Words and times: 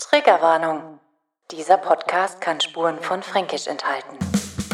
Triggerwarnung. 0.00 0.98
Dieser 1.50 1.76
Podcast 1.76 2.40
kann 2.40 2.58
Spuren 2.58 2.98
von 3.00 3.22
Fränkisch 3.22 3.66
enthalten. 3.66 4.16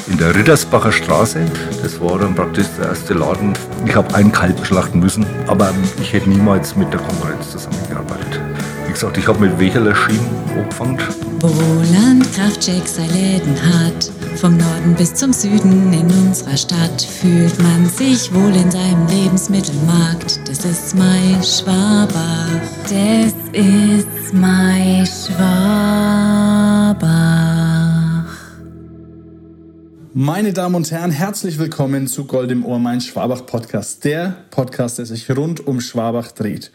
In 0.06 0.18
der 0.18 0.33
Rittersbacher 0.37 0.92
Straße, 0.92 1.45
das 1.83 2.00
war 2.00 2.21
dann 2.21 2.37
praktisch 2.37 2.68
der 2.79 2.91
erste 2.91 3.14
Laden. 3.14 3.52
Ich 3.84 3.97
habe 3.97 4.15
einen 4.15 4.31
Kalb 4.31 4.65
schlachten 4.65 5.00
müssen, 5.00 5.26
aber 5.49 5.75
ich 6.00 6.12
hätte 6.12 6.31
niemals 6.31 6.76
mit 6.76 6.92
der 6.92 7.00
Konkurrenz 7.00 7.50
zusammengearbeitet. 7.50 8.55
Gesagt, 8.96 9.19
ich 9.19 9.29
habe 9.29 9.41
mit 9.41 9.59
Wecherler 9.59 9.95
Schienen 9.95 10.27
angefangen. 10.57 10.98
Wo 11.41 11.49
Roland 11.49 12.33
Kraftcheck 12.33 12.89
sein 12.89 13.11
Läden 13.11 13.55
hat, 13.62 14.11
vom 14.37 14.57
Norden 14.57 14.95
bis 14.97 15.12
zum 15.12 15.35
Süden 15.35 15.93
in 15.93 16.11
unserer 16.11 16.57
Stadt, 16.57 17.03
fühlt 17.03 17.62
man 17.62 17.85
sich 17.91 18.33
wohl 18.33 18.57
in 18.57 18.71
seinem 18.71 19.07
Lebensmittelmarkt. 19.07 20.41
Das 20.48 20.65
ist 20.65 20.95
mein 20.95 21.43
Schwabach. 21.45 22.48
Das 22.85 23.35
ist 23.53 24.33
mein 24.33 25.05
Schwabach. 25.05 25.37
Meine 30.15 30.55
Damen 30.55 30.75
und 30.75 30.91
Herren, 30.91 31.11
herzlich 31.11 31.59
willkommen 31.59 32.06
zu 32.06 32.25
Gold 32.25 32.51
im 32.51 32.65
Ohr, 32.65 32.78
mein 32.78 33.03
Schwabach 33.03 33.45
Podcast. 33.45 34.06
Der 34.06 34.37
Podcast, 34.51 34.97
der 34.97 35.05
sich 35.05 35.31
rund 35.31 35.67
um 35.67 35.83
Schwabach 35.83 36.33
dreht. 36.33 36.73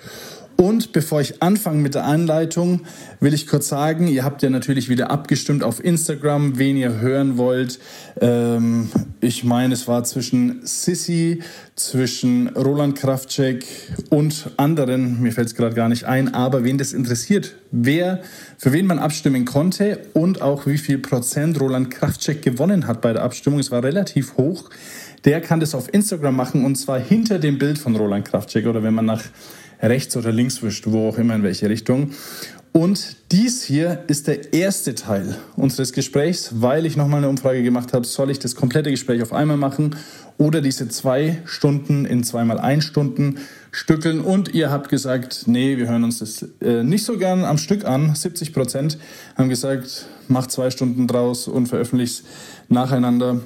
Und 0.58 0.92
bevor 0.92 1.22
ich 1.22 1.42
anfange 1.42 1.82
mit 1.82 1.96
der 1.96 2.06
Anleitung, 2.06 2.82
will 3.20 3.34
ich 3.34 3.48
kurz 3.48 3.68
sagen, 3.68 4.08
ihr 4.08 4.24
habt 4.24 4.44
ja 4.44 4.50
natürlich 4.50 4.90
wieder 4.90 5.10
abgestimmt 5.10 5.64
auf 5.64 5.84
Instagram, 5.84 6.60
wen 6.60 6.78
ihr 6.78 7.00
hören 7.00 7.38
wollt. 7.38 7.80
Ähm, 8.20 8.90
ich 9.22 9.44
meine, 9.44 9.74
es 9.74 9.88
war 9.88 10.04
zwischen 10.04 10.62
Sissy, 10.64 11.42
zwischen 11.76 12.50
Roland 12.50 12.96
Kraftcheck 12.96 13.66
und 14.10 14.52
anderen, 14.58 15.22
mir 15.22 15.32
fällt 15.32 15.48
es 15.48 15.56
gerade 15.56 15.76
gar 15.76 15.90
nicht 15.90 16.04
ein, 16.04 16.34
aber 16.34 16.64
wen 16.64 16.78
das 16.78 16.94
interessiert, 16.94 17.56
wer, 17.72 18.22
für 18.58 18.72
wen 18.72 18.86
man 18.86 19.00
abstimmen 19.00 19.46
konnte 19.46 20.00
und 20.14 20.42
auch 20.42 20.68
wie 20.68 20.78
viel 20.78 21.00
Prozent 21.00 21.60
Roland 21.60 21.90
Kraftcheck 21.90 22.42
gewonnen 22.42 22.86
hat 22.86 23.02
bei 23.02 23.14
der 23.14 23.24
Abstimmung. 23.24 23.60
Es 23.60 23.72
war 23.72 23.84
relativ 23.84 24.38
hoch. 24.38 24.70
Der 25.26 25.42
kann 25.42 25.60
das 25.60 25.76
auf 25.76 25.94
Instagram 25.94 26.36
machen 26.36 26.66
und 26.66 26.76
zwar 26.76 27.00
hinter 27.00 27.40
dem 27.40 27.58
Bild 27.58 27.78
von 27.78 27.96
Roland 27.96 28.26
Kraftcheck 28.26 28.66
oder 28.66 28.84
wenn 28.84 28.94
man 28.94 29.06
nach 29.06 29.24
rechts 29.82 30.16
oder 30.18 30.32
links 30.32 30.62
wischt, 30.64 30.86
wo 30.88 31.10
auch 31.10 31.18
immer 31.18 31.36
in 31.36 31.44
welche 31.44 31.70
Richtung. 31.70 32.12
Und 32.74 33.18
dies 33.34 33.64
hier 33.64 34.06
ist 34.08 34.28
der 34.28 34.54
erste 34.54 34.96
Teil 34.96 35.36
unseres 35.58 35.92
Gesprächs, 35.92 36.52
weil 36.62 36.86
ich 36.86 36.96
nochmal 36.96 37.18
eine 37.18 37.28
Umfrage 37.28 37.64
gemacht 37.64 37.92
habe, 37.92 38.06
soll 38.06 38.32
ich 38.32 38.40
das 38.40 38.56
komplette 38.56 38.90
Gespräch 38.92 39.22
auf 39.22 39.34
einmal 39.34 39.58
machen 39.58 39.98
oder 40.38 40.62
diese 40.62 40.88
zwei 40.88 41.42
Stunden 41.44 42.06
in 42.06 42.24
zweimal 42.24 42.60
ein 42.60 42.82
Stunden 42.82 43.40
stückeln. 43.72 44.22
Und 44.22 44.54
ihr 44.54 44.72
habt 44.72 44.88
gesagt, 44.88 45.44
nee, 45.48 45.78
wir 45.78 45.90
hören 45.90 46.06
uns 46.06 46.20
das 46.20 46.46
äh, 46.62 46.84
nicht 46.84 47.04
so 47.04 47.18
gern 47.18 47.44
am 47.44 47.58
Stück 47.58 47.84
an. 47.84 48.16
70 48.16 48.54
Prozent 48.54 48.98
haben 49.36 49.50
gesagt, 49.50 50.06
macht 50.30 50.52
zwei 50.52 50.72
Stunden 50.72 51.08
draus 51.08 51.50
und 51.50 51.68
veröffentlicht 51.68 52.24
nacheinander. 52.70 53.42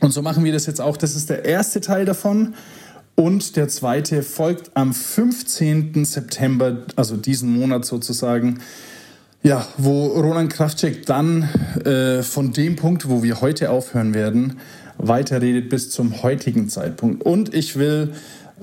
Und 0.00 0.12
so 0.12 0.20
machen 0.20 0.44
wir 0.44 0.52
das 0.52 0.66
jetzt 0.66 0.80
auch. 0.80 0.98
Das 0.98 1.16
ist 1.16 1.30
der 1.30 1.46
erste 1.46 1.80
Teil 1.80 2.04
davon. 2.04 2.54
Und 3.14 3.56
der 3.56 3.68
zweite 3.68 4.22
folgt 4.22 4.70
am 4.74 4.94
15. 4.94 6.04
September, 6.04 6.78
also 6.96 7.16
diesen 7.16 7.52
Monat 7.52 7.84
sozusagen, 7.84 8.60
ja, 9.42 9.66
wo 9.76 10.06
Roland 10.06 10.52
Kraftcheck 10.52 11.04
dann 11.04 11.42
äh, 11.84 12.22
von 12.22 12.52
dem 12.52 12.76
Punkt, 12.76 13.08
wo 13.08 13.22
wir 13.22 13.40
heute 13.40 13.70
aufhören 13.70 14.14
werden, 14.14 14.58
weiterredet 14.98 15.68
bis 15.68 15.90
zum 15.90 16.22
heutigen 16.22 16.68
Zeitpunkt. 16.68 17.22
Und 17.24 17.52
ich 17.52 17.76
will 17.76 18.14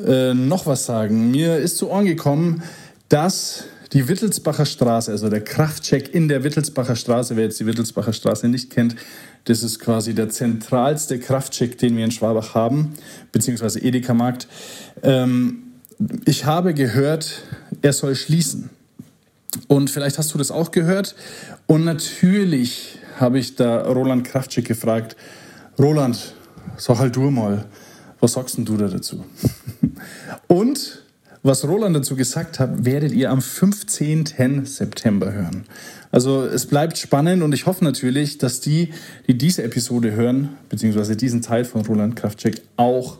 äh, 0.05 0.33
noch 0.33 0.65
was 0.65 0.85
sagen. 0.85 1.31
Mir 1.31 1.57
ist 1.57 1.77
zu 1.77 1.89
Ohren 1.89 2.05
gekommen, 2.05 2.63
dass 3.09 3.65
die 3.93 4.07
Wittelsbacher 4.07 4.65
Straße, 4.65 5.11
also 5.11 5.29
der 5.29 5.43
Kraftcheck 5.43 6.13
in 6.13 6.27
der 6.27 6.43
Wittelsbacher 6.43 6.95
Straße, 6.95 7.35
wer 7.35 7.45
jetzt 7.45 7.59
die 7.59 7.65
Wittelsbacher 7.65 8.13
Straße 8.13 8.47
nicht 8.47 8.69
kennt, 8.69 8.95
das 9.45 9.63
ist 9.63 9.79
quasi 9.79 10.13
der 10.13 10.29
zentralste 10.29 11.19
Kraftcheck, 11.19 11.77
den 11.77 11.97
wir 11.97 12.05
in 12.05 12.11
Schwabach 12.11 12.53
haben, 12.55 12.93
beziehungsweise 13.31 13.79
Edeka-Markt. 13.79 14.47
Ähm, 15.03 15.63
ich 16.25 16.45
habe 16.45 16.73
gehört, 16.73 17.43
er 17.81 17.93
soll 17.93 18.15
schließen. 18.15 18.69
Und 19.67 19.89
vielleicht 19.89 20.17
hast 20.17 20.33
du 20.33 20.37
das 20.37 20.51
auch 20.51 20.71
gehört. 20.71 21.15
Und 21.67 21.83
natürlich 21.83 22.99
habe 23.17 23.39
ich 23.39 23.55
da 23.55 23.81
Roland 23.81 24.23
Kraftcheck 24.25 24.65
gefragt, 24.65 25.15
Roland, 25.77 26.35
sag 26.77 26.99
halt 26.99 27.15
du 27.15 27.29
mal, 27.31 27.65
was 28.19 28.33
sagst 28.33 28.57
denn 28.57 28.65
du 28.65 28.77
da 28.77 28.87
dazu? 28.87 29.25
Und 30.47 31.03
was 31.41 31.65
Roland 31.65 31.95
dazu 31.95 32.15
gesagt 32.15 32.59
hat, 32.59 32.85
werdet 32.85 33.13
ihr 33.13 33.31
am 33.31 33.41
15. 33.41 34.65
September 34.65 35.31
hören. 35.31 35.65
Also 36.11 36.45
es 36.45 36.65
bleibt 36.65 36.97
spannend 36.97 37.43
und 37.43 37.53
ich 37.53 37.65
hoffe 37.65 37.83
natürlich, 37.83 38.39
dass 38.39 38.61
die, 38.61 38.89
die 39.27 39.37
diese 39.37 39.63
Episode 39.63 40.11
hören, 40.13 40.49
beziehungsweise 40.69 41.15
diesen 41.15 41.41
Teil 41.41 41.65
von 41.65 41.85
Roland 41.85 42.15
Kraftcheck 42.15 42.61
auch 42.77 43.19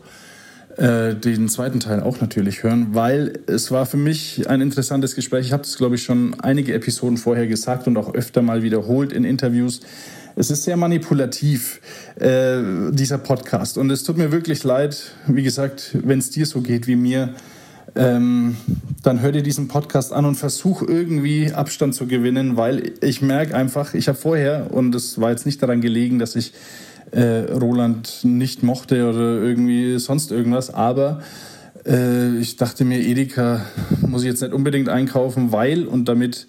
äh, 0.76 1.14
den 1.14 1.48
zweiten 1.48 1.78
Teil 1.78 2.00
auch 2.00 2.20
natürlich 2.20 2.62
hören, 2.62 2.88
weil 2.92 3.40
es 3.46 3.70
war 3.70 3.86
für 3.86 3.96
mich 3.96 4.48
ein 4.48 4.60
interessantes 4.60 5.14
Gespräch. 5.14 5.46
Ich 5.46 5.52
habe 5.52 5.62
das, 5.62 5.76
glaube 5.76 5.94
ich, 5.94 6.02
schon 6.02 6.38
einige 6.40 6.74
Episoden 6.74 7.16
vorher 7.16 7.46
gesagt 7.46 7.86
und 7.86 7.96
auch 7.96 8.14
öfter 8.14 8.42
mal 8.42 8.62
wiederholt 8.62 9.12
in 9.12 9.24
Interviews. 9.24 9.80
Es 10.36 10.50
ist 10.50 10.64
sehr 10.64 10.76
manipulativ, 10.76 11.80
äh, 12.18 12.60
dieser 12.92 13.18
Podcast. 13.18 13.78
Und 13.78 13.90
es 13.90 14.04
tut 14.04 14.16
mir 14.16 14.32
wirklich 14.32 14.64
leid, 14.64 15.12
wie 15.26 15.42
gesagt, 15.42 15.96
wenn 16.02 16.18
es 16.18 16.30
dir 16.30 16.46
so 16.46 16.60
geht 16.60 16.86
wie 16.86 16.96
mir, 16.96 17.34
ähm, 17.96 18.56
dann 19.02 19.20
hör 19.20 19.32
dir 19.32 19.42
diesen 19.42 19.68
Podcast 19.68 20.12
an 20.12 20.24
und 20.24 20.36
versuch 20.36 20.82
irgendwie 20.82 21.52
Abstand 21.52 21.94
zu 21.94 22.06
gewinnen, 22.06 22.56
weil 22.56 22.92
ich 23.00 23.22
merke 23.22 23.54
einfach, 23.54 23.94
ich 23.94 24.08
habe 24.08 24.18
vorher, 24.18 24.72
und 24.72 24.94
es 24.94 25.20
war 25.20 25.30
jetzt 25.30 25.46
nicht 25.46 25.62
daran 25.62 25.80
gelegen, 25.80 26.18
dass 26.18 26.36
ich 26.36 26.52
äh, 27.10 27.52
Roland 27.52 28.20
nicht 28.22 28.62
mochte 28.62 29.08
oder 29.08 29.42
irgendwie 29.42 29.98
sonst 29.98 30.30
irgendwas, 30.30 30.72
aber 30.72 31.20
äh, 31.86 32.36
ich 32.38 32.56
dachte 32.56 32.84
mir, 32.84 33.00
Edeka 33.00 33.62
muss 34.06 34.22
ich 34.22 34.28
jetzt 34.28 34.42
nicht 34.42 34.52
unbedingt 34.52 34.88
einkaufen, 34.88 35.52
weil 35.52 35.86
und 35.86 36.08
damit, 36.08 36.46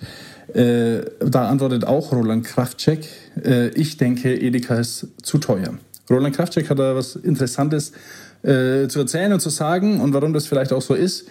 äh, 0.54 1.02
da 1.20 1.48
antwortet 1.50 1.86
auch 1.86 2.12
Roland 2.12 2.46
Kraftcheck, 2.46 3.08
äh, 3.44 3.70
ich 3.70 3.98
denke, 3.98 4.40
Edeka 4.40 4.76
ist 4.76 5.08
zu 5.24 5.38
teuer. 5.38 5.74
Roland 6.10 6.36
Kraftcheck 6.36 6.70
hat 6.70 6.80
da 6.80 6.96
was 6.96 7.16
Interessantes 7.16 7.94
äh, 8.44 8.88
zu 8.88 9.00
erzählen 9.00 9.34
und 9.34 9.40
zu 9.40 9.50
sagen 9.50 10.00
und 10.02 10.14
warum 10.14 10.34
das 10.34 10.48
vielleicht 10.48 10.74
auch 10.74 10.82
so 10.82 10.94
ist 10.94 11.28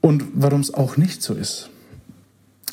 und 0.00 0.24
warum 0.34 0.60
es 0.60 0.72
auch 0.72 0.96
nicht 0.96 1.22
so 1.22 1.34
ist. 1.34 1.70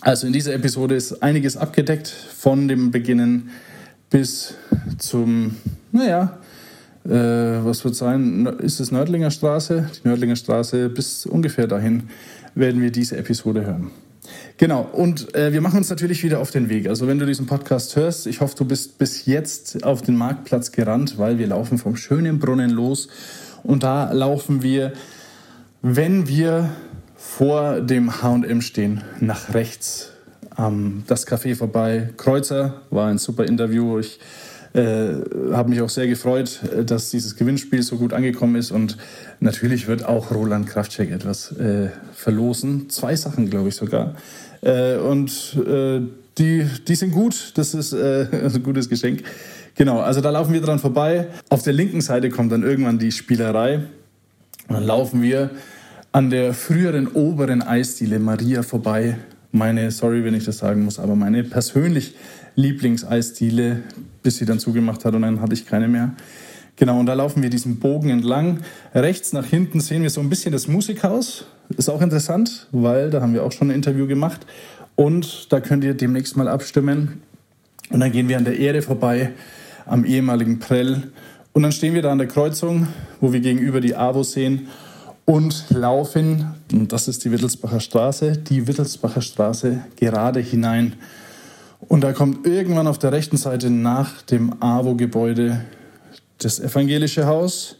Also 0.02 0.28
in 0.28 0.34
dieser 0.34 0.54
Episode 0.54 0.96
ist 0.96 1.24
einiges 1.24 1.58
abgedeckt 1.58 2.08
von 2.08 2.68
dem 2.68 2.92
Beginnen 2.92 3.50
bis 4.10 4.54
zum, 4.98 5.56
naja, 5.92 6.38
äh, 7.06 7.10
was 7.10 7.84
wird 7.84 7.96
sein, 7.96 8.46
ist 8.60 8.80
es 8.80 8.92
Nördlinger 8.92 9.32
Straße? 9.32 9.90
Die 9.96 10.08
Nördlinger 10.08 10.36
Straße 10.36 10.90
bis 10.90 11.26
ungefähr 11.26 11.68
dahin 11.68 12.04
werden 12.56 12.82
wir 12.82 12.92
diese 12.92 13.18
Episode 13.18 13.66
hören. 13.66 13.92
Genau, 14.58 14.82
und 14.82 15.36
äh, 15.36 15.54
wir 15.54 15.62
machen 15.62 15.78
uns 15.78 15.90
natürlich 15.90 16.24
wieder 16.24 16.40
auf 16.40 16.50
den 16.50 16.70
Weg. 16.70 16.88
Also 16.88 17.08
wenn 17.08 17.20
du 17.20 17.26
diesen 17.26 17.46
Podcast 17.46 17.96
hörst, 17.96 18.26
ich 18.26 18.42
hoffe, 18.42 18.56
du 18.58 18.66
bist 18.66 18.98
bis 18.98 19.26
jetzt 19.26 19.84
auf 19.84 20.02
den 20.02 20.16
Marktplatz 20.16 20.72
gerannt, 20.72 21.18
weil 21.18 21.38
wir 21.38 21.48
laufen 21.48 21.78
vom 21.78 21.96
schönen 21.96 22.40
Brunnen 22.40 22.70
los 22.70 23.10
und 23.66 23.84
da 23.84 24.12
laufen 24.12 24.62
wir, 24.62 24.94
wenn 25.82 26.28
wir 26.28 26.70
vor 27.16 27.82
dem 27.82 28.22
H&M 28.22 28.62
stehen, 28.62 29.04
nach 29.20 29.54
rechts 29.54 30.12
ähm, 30.58 31.04
das 31.08 31.28
Café 31.28 31.56
vorbei. 31.56 32.10
Kreuzer 32.18 32.82
war 32.90 33.08
ein 33.08 33.18
super 33.18 33.46
Interview. 33.46 34.00
Ich 34.00 34.20
äh, 34.74 35.14
habe 35.52 35.70
mich 35.70 35.82
auch 35.82 35.90
sehr 35.90 36.08
gefreut, 36.08 36.60
dass 36.86 37.10
dieses 37.10 37.36
Gewinnspiel 37.36 37.82
so 37.82 37.98
gut 37.98 38.14
angekommen 38.14 38.56
ist 38.56 38.72
und 38.72 38.98
natürlich 39.40 39.88
wird 39.88 40.06
auch 40.06 40.32
Roland 40.32 40.68
Kraftcheck 40.68 41.12
etwas 41.12 41.52
äh, 41.54 41.90
verlosen. 42.14 42.90
Zwei 42.90 43.16
Sachen, 43.16 43.50
glaube 43.50 43.70
ich 43.70 43.76
sogar. 43.76 44.16
Äh, 44.62 44.98
und 44.98 45.58
äh, 45.66 46.02
die, 46.38 46.66
die 46.88 46.96
sind 46.96 47.12
gut. 47.12 47.54
Das 47.56 47.74
ist 47.74 47.94
äh, 47.94 48.28
ein 48.32 48.64
gutes 48.64 48.90
Geschenk. 48.90 49.24
Genau, 49.76 50.00
also 50.00 50.22
da 50.22 50.30
laufen 50.30 50.54
wir 50.54 50.62
dran 50.62 50.80
vorbei. 50.80 51.28
Auf 51.50 51.64
der 51.64 51.74
linken 51.74 52.00
Seite 52.00 52.30
kommt 52.30 52.52
dann 52.52 52.64
irgendwann 52.64 52.98
die 52.98 53.12
Spielerei. 53.12 53.82
Und 54.68 54.76
dann 54.76 54.84
laufen 54.86 55.22
wir 55.22 55.52
an 56.14 56.30
der 56.30 56.54
früheren 56.54 57.08
oberen 57.08 57.62
Eisdiele 57.62 58.20
Maria 58.20 58.64
vorbei. 58.64 59.18
Meine, 59.52 59.92
sorry, 59.92 60.24
wenn 60.24 60.34
ich 60.34 60.46
das 60.46 60.60
sagen 60.60 60.86
muss, 60.86 60.98
aber 60.98 61.16
meine 61.16 61.44
persönlich 61.44 62.16
Lieblingseisdiele, 62.56 63.84
bis 64.24 64.38
sie 64.38 64.46
dann 64.46 64.60
zugemacht 64.60 65.04
hat 65.04 65.14
und 65.14 65.24
dann 65.24 65.42
hatte 65.42 65.54
ich 65.54 65.66
keine 65.66 65.90
mehr. 65.90 66.14
Genau, 66.78 67.00
und 67.00 67.06
da 67.06 67.14
laufen 67.14 67.44
wir 67.44 67.50
diesen 67.50 67.80
Bogen 67.80 68.10
entlang. 68.10 68.62
Rechts 68.94 69.34
nach 69.34 69.46
hinten 69.46 69.82
sehen 69.82 70.04
wir 70.04 70.10
so 70.10 70.22
ein 70.22 70.30
bisschen 70.30 70.54
das 70.54 70.70
Musikhaus. 70.70 71.46
Ist 71.76 71.90
auch 71.90 72.02
interessant, 72.02 72.68
weil 72.72 73.10
da 73.10 73.22
haben 73.22 73.34
wir 73.34 73.44
auch 73.44 73.52
schon 73.52 73.70
ein 73.70 73.76
Interview 73.76 74.08
gemacht. 74.08 74.46
Und 74.96 75.52
da 75.52 75.60
könnt 75.60 75.84
ihr 75.84 75.94
demnächst 75.94 76.38
mal 76.38 76.48
abstimmen. 76.48 77.22
Und 77.90 78.00
dann 78.00 78.14
gehen 78.14 78.30
wir 78.30 78.38
an 78.38 78.46
der 78.46 78.58
Ehre 78.58 78.82
vorbei 78.82 79.34
am 79.86 80.06
ehemaligen 80.06 80.60
Prell. 80.60 81.04
Und 81.54 81.64
dann 81.64 81.72
stehen 81.72 81.94
wir 81.94 82.02
da 82.02 82.12
an 82.12 82.18
der 82.18 82.28
Kreuzung, 82.28 82.88
wo 83.22 83.32
wir 83.34 83.40
gegenüber 83.40 83.80
die 83.80 83.96
AWO 83.96 84.24
sehen 84.24 84.68
und 85.26 85.66
laufen, 85.70 86.54
und 86.72 86.92
das 86.92 87.08
ist 87.08 87.26
die 87.26 87.32
Wittelsbacher 87.32 87.80
Straße, 87.80 88.38
die 88.38 88.68
Wittelsbacher 88.68 89.22
Straße 89.22 89.80
gerade 89.96 90.40
hinein. 90.40 90.94
Und 91.88 92.02
da 92.02 92.14
kommt 92.14 92.46
irgendwann 92.46 92.88
auf 92.88 93.00
der 93.00 93.12
rechten 93.12 93.38
Seite 93.38 93.70
nach 93.70 94.22
dem 94.24 94.62
AWO-Gebäude 94.62 95.62
das 96.38 96.60
evangelische 96.60 97.26
Haus. 97.26 97.78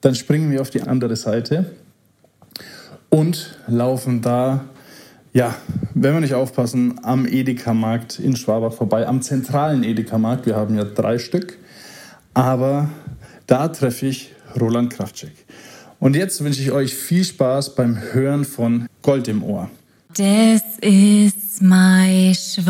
Dann 0.00 0.14
springen 0.14 0.50
wir 0.50 0.60
auf 0.60 0.70
die 0.70 0.82
andere 0.82 1.16
Seite 1.16 1.72
und 3.10 3.58
laufen 3.66 4.22
da, 4.22 4.64
ja, 5.38 5.54
wenn 5.94 6.14
wir 6.14 6.20
nicht 6.20 6.34
aufpassen, 6.34 6.98
am 7.04 7.24
Edeka-Markt 7.24 8.18
in 8.18 8.34
Schwabach 8.34 8.72
vorbei, 8.72 9.06
am 9.06 9.22
zentralen 9.22 9.84
Edeka-Markt. 9.84 10.46
Wir 10.46 10.56
haben 10.56 10.76
ja 10.76 10.82
drei 10.82 11.18
Stück. 11.18 11.58
Aber 12.34 12.88
da 13.46 13.68
treffe 13.68 14.06
ich 14.06 14.32
Roland 14.60 14.92
Kraftcheck. 14.92 15.30
Und 16.00 16.16
jetzt 16.16 16.42
wünsche 16.42 16.60
ich 16.60 16.72
euch 16.72 16.92
viel 16.92 17.22
Spaß 17.22 17.76
beim 17.76 18.00
Hören 18.12 18.44
von 18.44 18.88
Gold 19.02 19.28
im 19.28 19.44
Ohr. 19.44 19.70
Das 20.16 20.62
ist 20.80 21.62
mein 21.62 22.34
Schwabach. 22.34 22.66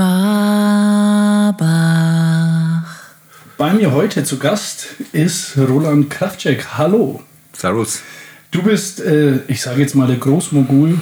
Bei 3.57 3.73
mir 3.73 3.93
heute 3.93 4.25
zu 4.25 4.39
Gast 4.39 4.89
ist 5.13 5.57
Roland 5.57 6.11
Kraftcheck. 6.11 6.67
Hallo. 6.77 7.23
Servus. 7.55 8.03
Du 8.51 8.63
bist, 8.63 9.01
äh, 9.01 9.41
ich 9.49 9.61
sage 9.61 9.81
jetzt 9.81 9.95
mal, 9.95 10.07
der 10.07 10.17
Großmogul 10.17 10.99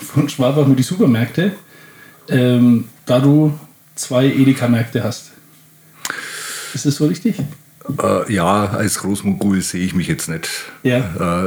von 0.00 0.28
Schwabach 0.28 0.66
mit 0.66 0.78
die 0.78 0.82
Supermärkte, 0.82 1.52
ähm, 2.28 2.84
da 3.06 3.20
du 3.20 3.58
zwei 3.94 4.26
Edeka-Märkte 4.26 5.02
hast. 5.02 5.32
Ist 6.74 6.86
das 6.86 6.96
so 6.96 7.06
richtig? 7.06 7.36
Äh, 8.02 8.32
ja, 8.32 8.66
als 8.66 8.98
Großmogul 8.98 9.62
sehe 9.62 9.84
ich 9.84 9.94
mich 9.94 10.06
jetzt 10.08 10.28
nicht. 10.28 10.48
Ja. 10.82 10.98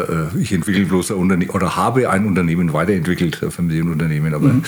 Äh, 0.01 0.39
ich 0.41 0.51
entwickle 0.51 0.85
bloß 0.85 1.11
ein 1.11 1.17
Unternehmen 1.17 1.51
oder 1.51 1.75
habe 1.75 2.09
ein 2.09 2.25
Unternehmen 2.25 2.73
weiterentwickelt, 2.73 3.41
ein 3.43 3.51
Familienunternehmen, 3.51 4.33
aber 4.33 4.47
Mhm. 4.47 4.63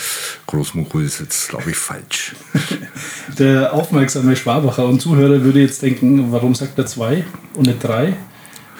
Großmogul 0.45 1.03
ist 1.03 1.19
jetzt, 1.19 1.49
glaube 1.49 1.71
ich, 1.71 1.75
falsch. 1.75 2.35
Der 3.39 3.73
aufmerksame 3.73 4.35
Schwabacher 4.35 4.85
und 4.85 5.01
Zuhörer 5.01 5.43
würde 5.43 5.61
jetzt 5.61 5.81
denken, 5.81 6.31
warum 6.31 6.53
sagt 6.53 6.77
er 6.77 6.85
zwei 6.85 7.25
und 7.55 7.65
nicht 7.65 7.83
drei? 7.83 8.13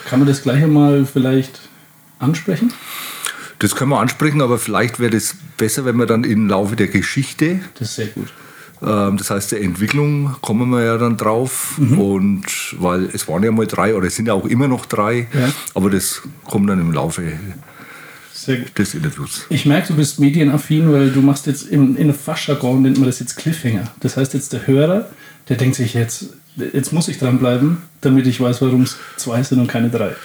Kann 0.06 0.20
man 0.20 0.28
das 0.28 0.44
gleich 0.44 0.64
einmal 0.64 1.06
vielleicht 1.06 1.62
ansprechen? 2.20 2.74
Das 3.60 3.76
können 3.76 3.92
wir 3.92 4.00
ansprechen, 4.00 4.42
aber 4.42 4.58
vielleicht 4.60 5.00
wäre 5.00 5.12
das 5.12 5.36
besser, 5.58 5.86
wenn 5.86 5.96
wir 5.98 6.06
dann 6.06 6.24
im 6.24 6.48
Laufe 6.50 6.76
der 6.76 6.88
Geschichte, 6.88 7.60
Das 7.80 7.90
ist 7.90 7.96
sehr 7.96 8.08
gut. 8.08 8.28
ähm, 8.82 9.16
das 9.18 9.30
heißt 9.30 9.54
der 9.54 9.62
Entwicklung, 9.62 10.36
kommen 10.42 10.70
wir 10.72 10.84
ja 10.84 10.98
dann 10.98 11.16
drauf. 11.16 11.76
Mhm. 11.78 11.98
Und 12.00 12.46
weil 12.80 13.06
es 13.14 13.28
waren 13.30 13.44
ja 13.44 13.52
mal 13.52 13.66
drei 13.66 13.96
oder 13.96 14.08
es 14.08 14.16
sind 14.16 14.28
ja 14.28 14.34
auch 14.34 14.46
immer 14.46 14.68
noch 14.68 14.86
drei, 14.86 15.28
Ja. 15.34 15.52
aber 15.74 15.90
das 15.90 16.22
kommt 16.44 16.70
dann 16.70 16.80
im 16.82 16.92
Laufe 16.92 17.24
des 18.78 18.94
Interviews. 18.94 19.46
Ich 19.50 19.66
merke, 19.66 19.88
du 19.88 19.96
bist 19.96 20.20
medienaffin, 20.20 20.92
weil 20.92 21.10
du 21.12 21.22
machst 21.22 21.48
jetzt 21.48 21.64
in, 21.64 21.96
in 21.96 22.14
Fachjargon 22.14 22.82
nennt 22.82 22.98
man 22.98 23.08
das 23.08 23.20
jetzt 23.20 23.38
Cliffhanger. 23.38 23.86
Das 24.02 24.18
heißt 24.18 24.34
jetzt 24.34 24.54
der 24.54 24.68
Hörer, 24.68 25.10
der 25.50 25.58
denkt 25.58 25.76
sich 25.78 25.94
jetzt, 25.94 26.26
jetzt 26.74 26.92
muss 26.94 27.08
ich 27.08 27.18
dranbleiben, 27.18 27.78
damit 28.02 28.28
ich 28.28 28.40
weiß, 28.40 28.62
warum 28.62 28.84
es 28.84 28.98
zwei 29.18 29.42
sind 29.42 29.60
und 29.60 29.68
keine 29.68 29.90
drei. 29.90 30.16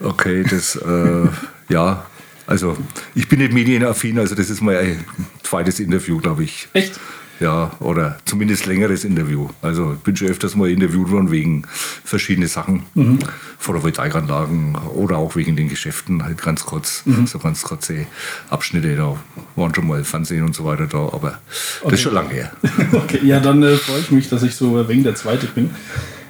Okay, 0.00 0.44
das, 0.48 0.76
äh, 0.76 1.28
ja, 1.68 2.06
also 2.46 2.76
ich 3.14 3.28
bin 3.28 3.38
nicht 3.40 3.52
medienaffin, 3.52 4.18
also 4.18 4.34
das 4.34 4.50
ist 4.50 4.60
mal 4.60 4.76
ein 4.76 5.04
zweites 5.42 5.80
Interview, 5.80 6.18
glaube 6.18 6.44
ich. 6.44 6.68
Echt? 6.74 6.98
Ja, 7.38 7.72
oder 7.80 8.16
zumindest 8.24 8.64
längeres 8.64 9.04
Interview. 9.04 9.48
Also 9.60 9.92
ich 9.92 9.98
bin 10.00 10.16
schon 10.16 10.28
öfters 10.28 10.54
mal 10.56 10.70
interviewt 10.70 11.10
worden 11.10 11.30
wegen 11.30 11.64
verschiedene 12.02 12.48
Sachen, 12.48 12.84
Mhm. 12.94 13.18
Photovoltaikanlagen 13.58 14.74
oder 14.94 15.18
auch 15.18 15.36
wegen 15.36 15.54
den 15.54 15.68
Geschäften, 15.68 16.22
halt 16.24 16.40
ganz 16.42 16.64
kurz, 16.64 17.02
Mhm. 17.04 17.26
so 17.26 17.38
ganz 17.38 17.62
kurze 17.62 18.06
Abschnitte, 18.48 18.96
da 18.96 19.16
waren 19.54 19.74
schon 19.74 19.86
mal 19.86 20.02
Fernsehen 20.04 20.44
und 20.44 20.54
so 20.54 20.64
weiter 20.64 20.86
da, 20.86 20.98
aber 20.98 21.30
das 21.30 21.82
Okay. 21.82 21.94
ist 21.96 22.00
schon 22.02 22.14
lange 22.14 22.30
her. 22.30 22.52
Okay, 22.92 23.20
ja, 23.22 23.38
dann 23.38 23.62
äh, 23.62 23.76
freue 23.76 24.00
ich 24.00 24.10
mich, 24.10 24.30
dass 24.30 24.42
ich 24.42 24.54
so 24.54 24.88
wegen 24.88 25.02
der 25.04 25.14
Zweite 25.14 25.46
bin. 25.46 25.70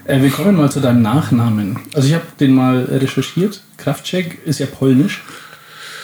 Äh, 0.06 0.22
wir 0.22 0.30
kommen 0.30 0.56
mal 0.56 0.70
zu 0.70 0.80
deinem 0.80 1.02
Nachnamen. 1.02 1.78
Also 1.94 2.08
ich 2.08 2.14
habe 2.14 2.24
den 2.38 2.54
mal 2.54 2.84
recherchiert. 2.84 3.62
Kraftcheck 3.76 4.38
ist 4.44 4.60
ja 4.60 4.66
polnisch. 4.66 5.22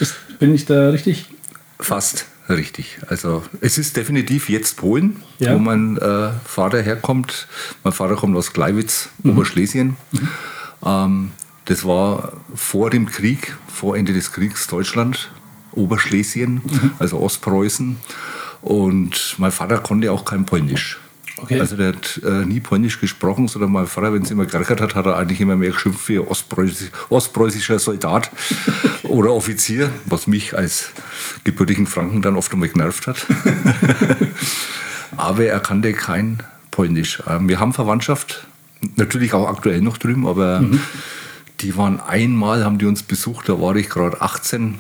Ist, 0.01 0.15
bin 0.39 0.55
ich 0.55 0.65
da 0.67 0.91
richtig? 0.91 1.27
Fast 1.79 2.27
richtig. 2.49 2.99
Also 3.09 3.43
es 3.61 3.79
ist 3.79 3.97
definitiv 3.97 4.49
jetzt 4.49 4.77
Polen, 4.77 5.23
Ja. 5.39 5.55
wo 5.55 5.59
mein 5.59 5.97
äh, 5.99 6.31
Vater 6.45 6.83
herkommt. 6.83 7.47
Mein 7.85 7.93
Vater 7.93 8.17
kommt 8.17 8.37
aus 8.37 8.53
Gleiwitz, 8.53 9.09
Mhm. 9.23 9.31
Oberschlesien. 9.33 9.97
Ähm, 10.85 11.31
das 11.67 11.85
war 11.85 12.33
vor 12.55 12.91
dem 12.91 13.07
Krieg, 13.07 13.57
vor 13.69 13.97
Ende 13.97 14.13
des 14.13 14.33
Kriegs 14.33 14.67
Deutschland, 14.67 15.31
Oberschlesien, 15.73 16.55
Mhm. 16.65 16.91
also 16.99 17.21
Ostpreußen. 17.21 17.97
Und 18.63 19.35
mein 19.39 19.53
Vater 19.53 19.79
konnte 19.79 20.11
auch 20.13 20.25
kein 20.25 20.45
Polnisch. 20.45 20.99
Okay. 21.43 21.59
Also 21.59 21.77
der 21.77 21.89
hat 21.89 22.21
äh, 22.25 22.47
nie 22.47 22.61
Polnisch 22.61 23.00
gesprochen, 23.00 23.49
sondern 23.49 23.73
mein 23.73 23.89
Vater, 23.89 24.12
wenn 24.12 24.23
es 24.23 24.31
immer 24.31 24.47
geärgert 24.47 24.81
hat, 24.81 24.94
hat 24.94 25.06
er 25.06 25.17
eigentlich 25.17 25.41
immer 25.41 25.56
mehr 25.56 25.73
geschimpft 25.73 26.09
wie 26.09 26.21
Ostpreußisch, 26.21 26.91
ostpreußischer 27.09 27.81
Soldat 27.81 28.31
oder 29.03 29.33
Offizier, 29.33 29.91
was 30.06 30.29
mich 30.29 30.56
als 30.56 30.91
gebürtigen 31.43 31.89
Franken 31.89 32.23
dann 32.23 32.37
oft 32.37 32.53
einmal 32.53 32.69
genervt 32.69 33.09
hat. 33.09 33.27
aber 35.17 35.44
er 35.47 35.59
kannte 35.59 35.93
kein 35.94 36.44
Polnisch. 36.71 37.21
Ähm, 37.29 37.49
wir 37.49 37.59
haben 37.59 37.73
Verwandtschaft, 37.73 38.47
natürlich 38.94 39.35
auch 39.35 39.49
aktuell 39.49 39.81
noch 39.81 39.99
drüben, 39.99 40.29
aber 40.29 40.65
die 41.61 41.77
waren 41.77 41.99
einmal, 42.00 42.65
haben 42.65 42.79
die 42.79 42.87
uns 42.87 43.03
besucht, 43.03 43.49
da 43.49 43.61
war 43.61 43.75
ich 43.75 43.89
gerade 43.89 44.21
18. 44.21 44.79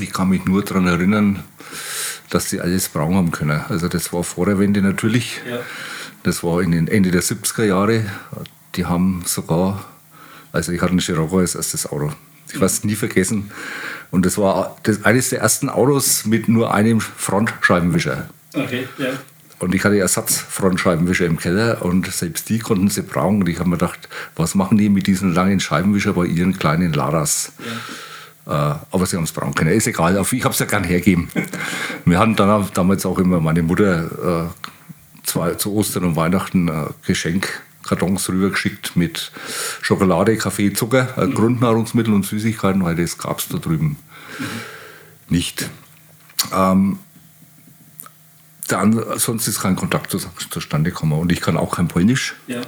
Ich 0.00 0.12
kann 0.12 0.28
mich 0.28 0.44
nur 0.44 0.62
daran 0.62 0.86
erinnern, 0.86 1.42
dass 2.34 2.50
sie 2.50 2.60
alles 2.60 2.88
braun 2.88 3.14
haben 3.14 3.30
können. 3.30 3.62
Also 3.68 3.86
das 3.86 4.12
war 4.12 4.24
vor 4.24 4.46
der 4.46 4.58
Wende 4.58 4.82
natürlich. 4.82 5.40
Ja. 5.48 5.60
Das 6.24 6.42
war 6.42 6.60
in 6.62 6.72
den 6.72 6.88
Ende 6.88 7.12
der 7.12 7.22
70er 7.22 7.64
Jahre. 7.64 8.06
Die 8.74 8.86
haben 8.86 9.22
sogar, 9.24 9.84
also 10.50 10.72
ich 10.72 10.80
hatte 10.80 10.90
einen 10.90 11.00
Scirocco 11.00 11.38
als 11.38 11.54
erstes 11.54 11.86
Auto. 11.86 12.12
Ich 12.48 12.54
werde 12.54 12.66
es 12.66 12.82
nie 12.82 12.96
vergessen. 12.96 13.52
Und 14.10 14.26
das 14.26 14.36
war 14.36 14.76
das, 14.82 15.04
eines 15.04 15.30
der 15.30 15.40
ersten 15.40 15.68
Autos 15.68 16.24
mit 16.24 16.48
nur 16.48 16.74
einem 16.74 17.00
Frontscheibenwischer. 17.00 18.28
Okay, 18.52 18.88
ja. 18.98 19.10
Und 19.60 19.74
ich 19.74 19.84
hatte 19.84 19.98
Ersatzfrontscheibenwischer 19.98 21.26
im 21.26 21.38
Keller 21.38 21.82
und 21.82 22.12
selbst 22.12 22.48
die 22.48 22.58
konnten 22.58 22.88
sie 22.88 23.02
brauen. 23.02 23.40
Und 23.42 23.48
ich 23.48 23.60
habe 23.60 23.68
mir 23.68 23.76
gedacht, 23.76 24.08
was 24.34 24.56
machen 24.56 24.76
die 24.76 24.88
mit 24.88 25.06
diesen 25.06 25.32
langen 25.32 25.60
Scheibenwischer 25.60 26.14
bei 26.14 26.26
ihren 26.26 26.58
kleinen 26.58 26.92
Ladas? 26.92 27.52
Äh, 27.60 27.62
aber 28.46 29.06
sie 29.06 29.16
haben 29.16 29.24
es 29.24 29.32
braun 29.32 29.54
können. 29.54 29.70
Ist 29.70 29.86
egal, 29.86 30.20
ich 30.20 30.44
habe 30.44 30.52
es 30.52 30.58
ja 30.58 30.66
gern 30.66 30.84
hergeben. 30.84 31.30
Wir 32.04 32.18
hatten 32.18 32.36
dann 32.36 32.68
damals 32.74 33.06
auch 33.06 33.18
immer 33.18 33.40
meine 33.40 33.62
Mutter 33.62 34.50
äh, 34.50 34.66
zwei, 35.22 35.54
zu 35.54 35.74
Ostern 35.74 36.04
und 36.04 36.16
Weihnachten 36.16 36.68
äh, 36.68 36.86
Geschenkkartons 37.06 38.28
rübergeschickt 38.28 38.96
mit 38.96 39.32
Schokolade, 39.80 40.36
Kaffee, 40.36 40.72
Zucker, 40.72 41.08
äh, 41.16 41.28
Grundnahrungsmittel 41.28 42.12
und 42.12 42.26
Süßigkeiten, 42.26 42.84
weil 42.84 42.96
das 42.96 43.16
gab 43.18 43.38
es 43.38 43.48
da 43.48 43.58
drüben 43.58 43.96
nicht. 45.28 45.70
Ähm, 46.54 46.98
dann, 48.68 49.02
sonst 49.16 49.46
ist 49.46 49.60
kein 49.60 49.76
Kontakt 49.76 50.10
zu, 50.10 50.18
zustande 50.50 50.90
gekommen. 50.90 51.18
Und 51.18 51.30
ich 51.30 51.40
kann 51.40 51.56
auch 51.56 51.76
kein 51.76 51.88
Polnisch. 51.88 52.34
Ja. 52.46 52.62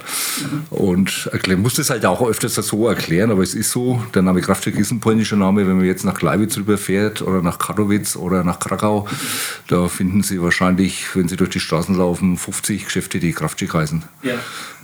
Und 0.69 1.29
erklären, 1.31 1.61
muss 1.61 1.75
das 1.75 1.89
halt 1.89 2.05
auch 2.05 2.27
öfters 2.27 2.55
so 2.55 2.87
erklären, 2.87 3.31
aber 3.31 3.41
es 3.41 3.53
ist 3.53 3.71
so, 3.71 4.01
der 4.13 4.21
Name 4.21 4.41
Kraftwerk 4.41 4.77
ist 4.77 4.91
ein 4.91 4.99
polnischer 4.99 5.37
Name. 5.37 5.67
Wenn 5.67 5.77
man 5.77 5.85
jetzt 5.85 6.05
nach 6.05 6.19
Gleiwitz 6.19 6.57
rüberfährt 6.57 7.21
oder 7.21 7.41
nach 7.41 7.57
Katowice 7.57 8.17
oder 8.17 8.43
nach 8.43 8.59
Krakau, 8.59 9.07
da 9.67 9.87
finden 9.87 10.23
Sie 10.23 10.41
wahrscheinlich, 10.41 11.15
wenn 11.15 11.27
Sie 11.27 11.35
durch 11.35 11.49
die 11.49 11.59
Straßen 11.59 11.95
laufen, 11.95 12.37
50 12.37 12.85
Geschäfte, 12.85 13.19
die 13.19 13.33
Kraftwerk 13.33 13.73
heißen. 13.73 14.03
ja. 14.23 14.35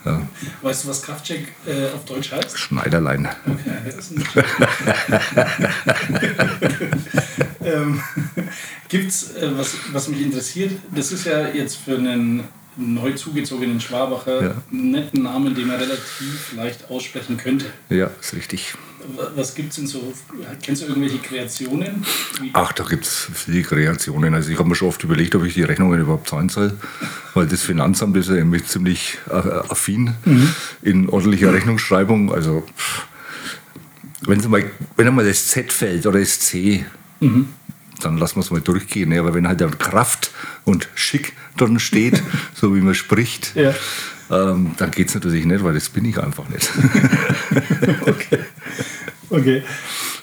Ja, 0.06 0.22
Weißt 0.62 0.84
du, 0.84 0.90
was 0.90 1.02
Kraftcheck 1.02 1.48
äh, 1.66 1.86
auf 1.96 2.04
Deutsch 2.04 2.34
heißt? 2.34 2.60
Schneiderlein. 2.60 3.30
Okay, 3.48 3.72
das 3.86 3.96
ist 3.96 4.18
nicht 4.18 4.30
ähm, 7.66 8.02
Gibt's, 8.90 9.32
äh, 9.36 9.50
was, 9.58 9.76
was 9.92 10.08
mich 10.08 10.22
interessiert, 10.22 10.72
das 10.94 11.12
ist 11.12 11.26
ja 11.26 11.48
jetzt 11.50 11.78
für 11.78 11.98
einen 11.98 12.44
neu 12.76 13.12
zugezogenen 13.12 13.80
Schwabacher 13.80 14.44
Ja. 14.44 14.56
netten 14.72 15.24
Namen, 15.24 15.54
den 15.54 15.68
man 15.68 15.78
relativ 15.78 16.54
leicht 16.56 16.90
aussprechen 16.90 17.38
könnte. 17.38 17.66
Ja, 17.90 18.10
ist 18.20 18.34
richtig. 18.34 18.74
Wa- 19.16 19.30
Was 19.36 19.54
gibt's 19.54 19.76
denn 19.76 19.86
so? 19.86 20.12
Kennst 20.64 20.82
du 20.82 20.88
irgendwelche 20.88 21.20
Kreationen? 21.20 22.04
Wie, 22.42 22.50
Ach, 22.54 22.72
da 22.72 22.84
gibt 22.84 23.06
es 23.06 23.28
viele 23.34 23.62
Kreationen. 23.62 24.34
Also 24.34 24.50
ich 24.50 24.58
habe 24.58 24.68
mir 24.70 24.74
schon 24.76 24.88
oft 24.88 25.04
überlegt, 25.04 25.36
ob 25.36 25.44
ich 25.46 25.54
die 25.54 25.62
Rechnungen 25.64 26.00
überhaupt 26.00 26.28
zahlen 26.30 26.50
soll, 26.50 26.76
weil 27.36 27.46
das 27.46 27.62
Finanzamt 27.62 28.18
ist 28.18 28.30
ja 28.30 28.36
irgendwie 28.36 28.64
ziemlich 28.64 29.20
äh, 29.30 29.34
affin 29.34 30.16
in 30.82 31.10
ordentlicher 31.10 31.54
Rechnungsschreibung. 31.54 32.34
Also 32.34 32.66
wenn, 34.22 34.50
mal, 34.50 34.64
wenn 34.96 35.08
einmal 35.08 35.26
das 35.28 35.48
Z 35.48 35.72
fällt 35.72 36.06
oder 36.08 36.20
das 36.20 36.40
C, 36.40 36.86
dann 38.02 38.18
lassen 38.18 38.36
wir 38.38 38.42
es 38.42 38.52
mal 38.52 38.62
durchgehen. 38.62 39.10
ne? 39.10 39.20
Aber 39.20 39.34
wenn 39.34 39.48
halt 39.48 39.62
dann 39.62 39.78
Kraft 39.78 40.32
und 40.66 40.90
Schick 40.96 41.34
drin 41.58 41.80
steht, 41.80 42.22
so 42.54 42.76
wie 42.76 42.82
man 42.82 42.96
spricht, 42.96 43.56
Ja. 43.56 43.74
ähm, 44.32 44.72
dann 44.78 44.92
geht 44.92 45.10
es 45.10 45.16
natürlich 45.16 45.46
nicht, 45.46 45.64
weil 45.64 45.74
das 45.74 45.90
bin 45.90 46.06
ich 46.06 46.18
einfach 46.18 46.48
nicht. 46.50 46.70
Okay. 49.30 49.64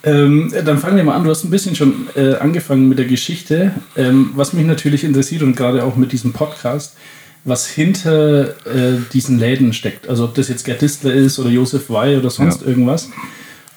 Ähm, 0.04 0.52
dann 0.64 0.78
fangen 0.78 0.97
wir 0.97 1.02
mal 1.02 1.16
an. 1.16 1.25
Du 1.25 1.30
hast 1.30 1.42
ein 1.42 1.50
bisschen 1.50 1.75
schon 1.75 2.07
äh, 2.14 2.35
angefangen 2.35 2.88
mit 2.88 2.99
der 2.99 3.07
Geschichte. 3.07 3.73
Ähm, 3.97 4.30
was 4.35 4.52
mich 4.52 4.64
natürlich 4.64 5.02
interessiert 5.02 5.42
und 5.42 5.57
gerade 5.57 5.83
auch 5.83 5.97
mit 5.97 6.12
diesem 6.12 6.33
Podcast, 6.33 6.97
was 7.45 7.66
hinter 7.66 8.50
äh, 8.66 8.99
diesen 9.12 9.38
Läden 9.38 9.73
steckt. 9.73 10.09
Also 10.09 10.25
ob 10.25 10.35
das 10.37 10.49
jetzt 10.49 10.64
Gerd 10.64 10.80
Distler 10.80 11.12
ist 11.12 11.40
oder 11.40 11.50
Josef 11.50 11.90
Wey 11.90 12.19
oder 12.19 12.30
sonst 12.30 12.61
ja. 12.62 12.69
irgendwas. 12.69 13.11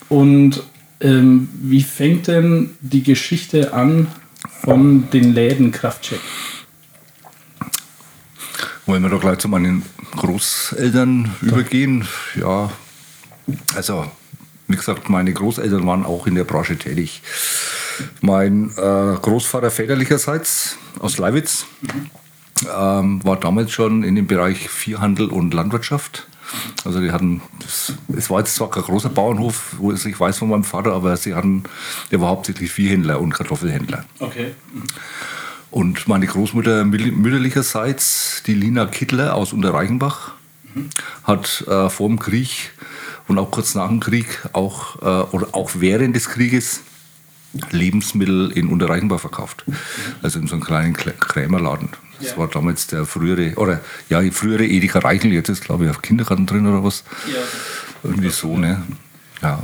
Und 0.08 0.62
ähm, 1.04 1.50
wie 1.62 1.84
fängt 1.84 2.28
denn 2.28 2.72
die 2.82 3.04
Geschichte 3.04 3.74
an 3.74 4.08
von 4.62 5.10
den 5.12 5.34
Läden 5.34 5.72
Kraftcheck? 5.72 6.20
Wollen 8.86 9.04
wir 9.04 9.10
doch 9.10 9.22
gleich 9.22 9.38
zu 9.38 9.48
meinen 9.48 9.84
Großeltern 10.16 11.32
ja. 11.42 11.48
übergehen? 11.50 12.08
Ja, 12.36 12.72
also 13.76 14.06
wie 14.68 14.76
gesagt, 14.76 15.10
meine 15.10 15.34
Großeltern 15.34 15.86
waren 15.86 16.06
auch 16.06 16.26
in 16.26 16.36
der 16.36 16.46
Branche 16.46 16.78
tätig. 16.78 17.22
Mein 18.22 18.72
äh, 18.72 19.16
Großvater 19.22 19.72
väterlicherseits 19.72 20.78
aus 21.00 21.18
Leiwitz 21.18 21.66
ähm, 22.64 23.24
war 23.24 23.40
damals 23.40 23.72
schon 23.72 24.04
in 24.04 24.16
dem 24.16 24.28
Bereich 24.28 24.70
Viehhandel 24.70 25.28
und 25.28 25.54
Landwirtschaft. 25.54 26.28
Also 26.86 27.00
die 27.00 27.12
hatten, 27.12 27.42
es 28.16 28.30
war 28.30 28.40
jetzt 28.40 28.56
zwar 28.56 28.70
kein 28.70 28.84
großer 28.84 29.10
Bauernhof, 29.10 29.76
wo 29.78 29.92
ich 29.92 30.20
weiß 30.20 30.38
von 30.38 30.50
meinem 30.50 30.64
Vater, 30.64 30.94
aber 30.94 31.16
sie 31.18 31.34
hatten, 31.34 31.64
der 32.12 32.22
war 32.22 32.30
hauptsächlich 32.30 32.72
Viehhändler 32.72 33.20
und 33.20 33.34
Kartoffelhändler. 33.34 34.06
Okay. 34.20 34.54
Und 35.72 36.08
meine 36.08 36.28
Großmutter 36.28 36.86
mütterlicherseits, 36.86 38.44
die 38.46 38.54
Lina 38.54 38.86
Kittler 38.86 39.36
aus 39.36 39.54
Unterreichenbach, 39.54 40.34
mhm. 40.74 40.90
hat 41.24 41.66
äh, 41.68 41.90
vor 41.90 42.08
dem 42.10 42.20
Krieg 42.20 42.72
und 43.28 43.40
auch 43.40 43.50
kurz 43.50 43.74
nach 43.74 43.88
dem 43.88 44.00
Krieg, 44.00 44.28
auch, 44.54 45.02
äh, 45.02 45.36
oder 45.36 45.48
auch 45.54 45.72
während 45.76 46.16
des 46.16 46.30
Krieges, 46.30 46.82
Lebensmittel 47.72 48.52
in 48.52 48.68
Unterreichenbach 48.68 49.20
verkauft. 49.20 49.64
Also 50.22 50.40
in 50.40 50.48
so 50.48 50.56
einem 50.56 50.64
kleinen 50.64 50.94
Krämerladen. 50.94 51.90
Das 52.24 52.32
ja. 52.32 52.38
war 52.38 52.48
damals 52.48 52.88
der 52.88 53.06
frühere, 53.06 53.56
oder 53.56 53.82
ja, 54.10 54.22
die 54.22 54.32
frühere 54.32 54.66
Edeka 54.66 55.00
Reichel, 55.00 55.32
jetzt 55.34 55.50
ist 55.50 55.64
glaube 55.64 55.86
ich 55.86 55.90
auf 55.90 56.02
Kindergarten 56.02 56.46
drin 56.46 56.66
oder 56.68 56.84
was. 56.84 57.04
Ja. 57.28 57.40
Irgendwie 58.04 58.30
so, 58.30 58.58
ne? 58.58 58.82
Ja. 59.42 59.60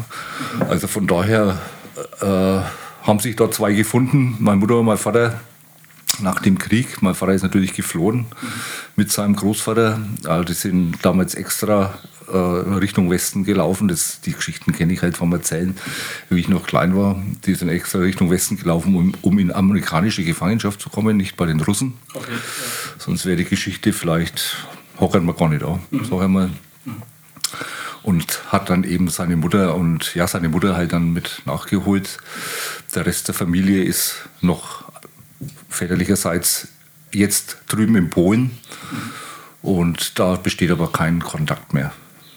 Also 0.70 0.88
von 0.88 1.08
daher 1.08 1.60
äh, 2.22 3.06
haben 3.08 3.20
sich 3.20 3.36
da 3.36 3.50
zwei 3.50 3.74
gefunden, 3.74 4.36
meine 4.40 4.58
Mutter 4.58 4.80
und 4.80 4.86
mein 4.86 4.98
Vater 4.98 5.40
nach 6.22 6.42
dem 6.42 6.58
Krieg. 6.58 7.02
Mein 7.02 7.16
Vater 7.16 7.34
ist 7.34 7.44
natürlich 7.44 7.74
geflohen 7.74 8.20
mhm. 8.20 8.52
mit 8.96 9.12
seinem 9.12 9.36
Großvater. 9.36 10.00
Also 10.26 10.44
die 10.44 10.54
sind 10.54 10.98
damals 11.02 11.34
extra 11.36 11.98
äh, 12.32 12.38
Richtung 12.76 13.10
Westen 13.10 13.44
gelaufen. 13.44 13.88
Das, 13.88 14.22
die 14.22 14.34
Geschichten 14.34 14.74
kenne 14.74 14.94
ich 14.94 15.02
halt 15.02 15.18
vom 15.18 15.32
Erzählen, 15.34 15.76
wie 16.30 16.40
ich 16.40 16.50
noch 16.50 16.66
klein 16.66 16.96
war. 16.96 17.22
Die 17.46 17.56
sind 17.56 17.70
extra 17.70 18.00
Richtung 18.00 18.30
Westen 18.32 18.58
gelaufen, 18.58 18.96
um, 18.96 19.14
um 19.22 19.40
in 19.40 19.52
amerikanische 19.52 20.24
Gefangenschaft 20.24 20.82
zu 20.82 20.90
kommen, 20.90 21.18
nicht 21.18 21.38
bei 21.38 21.46
den 21.46 21.60
Russen. 21.60 21.94
Okay, 22.14 22.32
ja. 22.32 22.38
Sonst 22.98 23.26
wäre 23.26 23.38
die 23.38 23.46
Geschichte 23.46 23.94
vielleicht, 23.94 24.68
hockern 25.00 25.26
wir 25.26 25.34
gar 25.34 25.50
nicht 25.50 25.62
da, 25.62 25.80
mhm. 25.92 26.10
wir. 26.10 26.28
Mhm. 26.28 26.52
Und 28.02 28.42
hat 28.48 28.70
dann 28.70 28.86
eben 28.86 29.10
seine 29.10 29.36
Mutter 29.36 29.76
und 29.76 30.16
ja, 30.16 30.26
seine 30.26 30.50
Mutter 30.50 30.76
halt 30.76 30.94
dann 30.94 31.12
mit 31.12 31.42
nachgeholt. 31.46 32.18
Der 32.96 33.06
Rest 33.06 33.28
der 33.28 33.36
Familie 33.36 33.84
ist 33.84 34.16
noch 34.42 34.86
väterlicherseits 35.70 36.70
jetzt 37.12 37.58
drüben 37.68 37.96
in 37.96 38.10
Polen. 38.10 38.42
Mhm. 38.42 39.12
Und 39.62 40.20
da 40.20 40.36
besteht 40.36 40.72
aber 40.72 40.92
kein 40.92 41.20
Kontakt 41.20 41.74
mehr. 41.74 41.92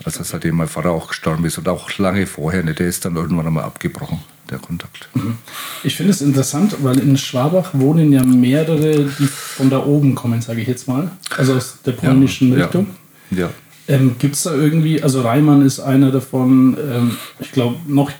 Also 0.05 0.23
seitdem 0.23 0.57
mein 0.57 0.69
Vater 0.69 0.91
auch 0.91 1.09
gestorben 1.09 1.45
ist 1.45 1.59
und 1.59 1.69
auch 1.69 1.97
lange 1.99 2.27
vorher 2.27 2.63
nicht, 2.63 2.79
der 2.79 2.89
ist 2.89 3.05
dann 3.05 3.17
irgendwann 3.17 3.47
einmal 3.47 3.65
abgebrochen, 3.65 4.21
der 4.51 4.59
Kontakt. 4.59 5.09
Mhm. 5.15 5.39
Ich 5.85 5.97
finde 5.97 6.13
es 6.13 6.21
interessant, 6.21 6.77
weil 6.83 6.99
in 6.99 7.17
Schwabach 7.17 7.71
wohnen 7.73 8.13
ja 8.13 8.25
mehrere, 8.25 9.05
die 9.05 9.27
von 9.27 9.71
da 9.71 9.85
oben 9.85 10.15
kommen, 10.15 10.41
sage 10.41 10.61
ich 10.61 10.69
jetzt 10.69 10.89
mal, 10.89 11.11
also 11.37 11.55
aus 11.55 11.79
der 11.85 11.93
polnischen 11.93 12.57
ja, 12.57 12.65
Richtung. 12.65 12.87
Ja. 13.31 13.39
ja. 13.39 13.51
Ähm, 13.89 14.15
Gibt 14.19 14.37
es 14.37 14.45
da 14.45 14.55
irgendwie, 14.55 15.03
also 15.03 15.23
Reimann 15.23 15.63
ist 15.63 15.81
einer 15.81 16.13
davon, 16.13 16.77
ähm, 16.81 17.17
ich 17.41 17.51
glaube 17.51 17.77
noch, 17.89 18.13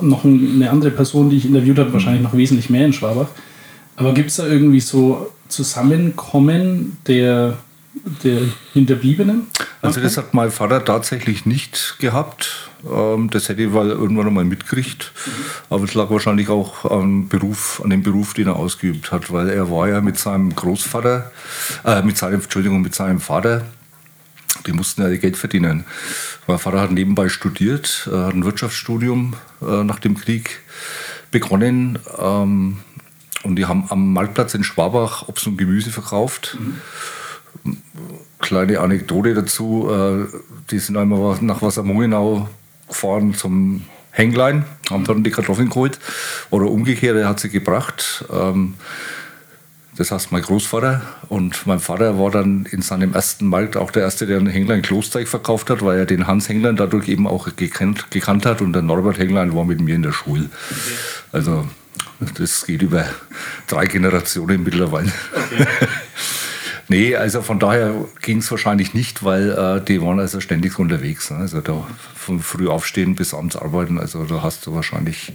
noch 0.00 0.24
eine 0.24 0.70
andere 0.70 0.90
Person, 0.90 1.28
die 1.28 1.36
ich 1.36 1.44
interviewt 1.44 1.78
habe, 1.78 1.92
wahrscheinlich 1.92 2.22
noch 2.22 2.34
wesentlich 2.34 2.70
mehr 2.70 2.86
in 2.86 2.94
Schwabach. 2.94 3.28
Aber 3.96 4.14
gibt 4.14 4.30
es 4.30 4.36
da 4.36 4.46
irgendwie 4.46 4.80
so 4.80 5.30
Zusammenkommen 5.48 6.96
der 7.06 7.58
der 8.24 8.38
Hinterbliebenen? 8.72 9.46
Also 9.82 10.00
das 10.00 10.16
hat 10.16 10.32
mein 10.32 10.52
Vater 10.52 10.84
tatsächlich 10.84 11.44
nicht 11.44 11.96
gehabt. 11.98 12.70
Ähm, 12.88 13.30
das 13.30 13.48
hätte 13.48 13.62
ich 13.62 13.74
irgendwann 13.74 14.28
einmal 14.28 14.44
mitgekriegt. 14.44 15.12
Aber 15.70 15.84
es 15.84 15.94
lag 15.94 16.08
wahrscheinlich 16.08 16.48
auch 16.48 16.88
am 16.88 17.28
Beruf, 17.28 17.80
an 17.82 17.90
dem 17.90 18.04
Beruf, 18.04 18.32
den 18.32 18.46
er 18.46 18.56
ausgeübt 18.56 19.10
hat, 19.10 19.32
weil 19.32 19.50
er 19.50 19.70
war 19.72 19.88
ja 19.88 20.00
mit 20.00 20.18
seinem 20.18 20.54
Großvater, 20.54 21.32
äh, 21.84 22.02
mit 22.02 22.16
seinem, 22.16 22.40
Entschuldigung, 22.40 22.80
mit 22.80 22.94
seinem 22.94 23.18
Vater, 23.18 23.66
die 24.66 24.72
mussten 24.72 25.02
ja 25.02 25.08
Geld 25.16 25.36
verdienen. 25.36 25.84
Mein 26.46 26.58
Vater 26.60 26.80
hat 26.80 26.92
nebenbei 26.92 27.28
studiert, 27.28 28.08
äh, 28.10 28.16
hat 28.16 28.34
ein 28.34 28.44
Wirtschaftsstudium 28.44 29.34
äh, 29.62 29.82
nach 29.82 29.98
dem 29.98 30.16
Krieg 30.16 30.60
begonnen. 31.32 31.98
Ähm, 32.18 32.78
und 33.42 33.56
die 33.56 33.66
haben 33.66 33.86
am 33.88 34.12
Marktplatz 34.12 34.54
in 34.54 34.62
Schwabach 34.62 35.26
Obst 35.26 35.48
und 35.48 35.56
Gemüse 35.56 35.90
verkauft. 35.90 36.56
Mhm 36.60 36.76
kleine 38.40 38.80
Anekdote 38.80 39.34
dazu. 39.34 39.88
Äh, 39.90 40.26
die 40.70 40.78
sind 40.78 40.96
einmal 40.96 41.38
nach 41.40 41.62
Wassermungenau 41.62 42.48
gefahren 42.88 43.34
zum 43.34 43.82
Hänglein, 44.10 44.64
haben 44.90 45.04
dann 45.04 45.24
die 45.24 45.30
Kartoffeln 45.30 45.70
geholt. 45.70 45.98
Oder 46.50 46.66
umgekehrt, 46.66 47.16
er 47.16 47.28
hat 47.28 47.40
sie 47.40 47.48
gebracht. 47.48 48.24
Ähm, 48.30 48.74
das 49.96 50.10
heißt 50.10 50.32
mein 50.32 50.40
Großvater 50.40 51.02
und 51.28 51.66
mein 51.66 51.78
Vater 51.78 52.18
war 52.18 52.30
dann 52.30 52.66
in 52.70 52.80
seinem 52.80 53.12
ersten 53.12 53.46
Markt 53.46 53.76
auch 53.76 53.90
der 53.90 54.02
erste, 54.02 54.26
der 54.26 54.38
einen 54.38 54.46
Hänglein 54.46 54.80
Klosteig 54.80 55.28
verkauft 55.28 55.68
hat, 55.68 55.84
weil 55.84 55.98
er 55.98 56.06
den 56.06 56.26
Hans 56.26 56.48
Hänglein 56.48 56.76
dadurch 56.76 57.08
eben 57.08 57.26
auch 57.26 57.54
gekannt, 57.56 58.10
gekannt 58.10 58.46
hat 58.46 58.62
und 58.62 58.72
der 58.72 58.80
Norbert 58.80 59.18
Hänglein 59.18 59.54
war 59.54 59.66
mit 59.66 59.80
mir 59.80 59.94
in 59.94 60.02
der 60.02 60.12
Schule. 60.12 60.48
Also 61.30 61.66
das 62.38 62.64
geht 62.64 62.80
über 62.80 63.04
drei 63.66 63.86
Generationen 63.86 64.62
mittlerweile. 64.62 65.12
Okay. 65.34 65.66
Nee, 66.92 67.16
also 67.16 67.40
von 67.40 67.58
daher 67.58 67.94
ging 68.20 68.38
es 68.38 68.50
wahrscheinlich 68.50 68.92
nicht, 68.92 69.24
weil 69.24 69.50
äh, 69.50 69.82
die 69.82 70.02
waren 70.02 70.20
also 70.20 70.40
ständig 70.40 70.78
unterwegs. 70.78 71.30
Ne? 71.30 71.38
Also 71.38 71.62
da 71.62 71.86
von 72.14 72.40
früh 72.40 72.68
aufstehen 72.68 73.14
bis 73.14 73.32
abends 73.32 73.56
arbeiten, 73.56 73.98
also 73.98 74.24
da 74.24 74.42
hast 74.42 74.66
du 74.66 74.74
wahrscheinlich 74.74 75.32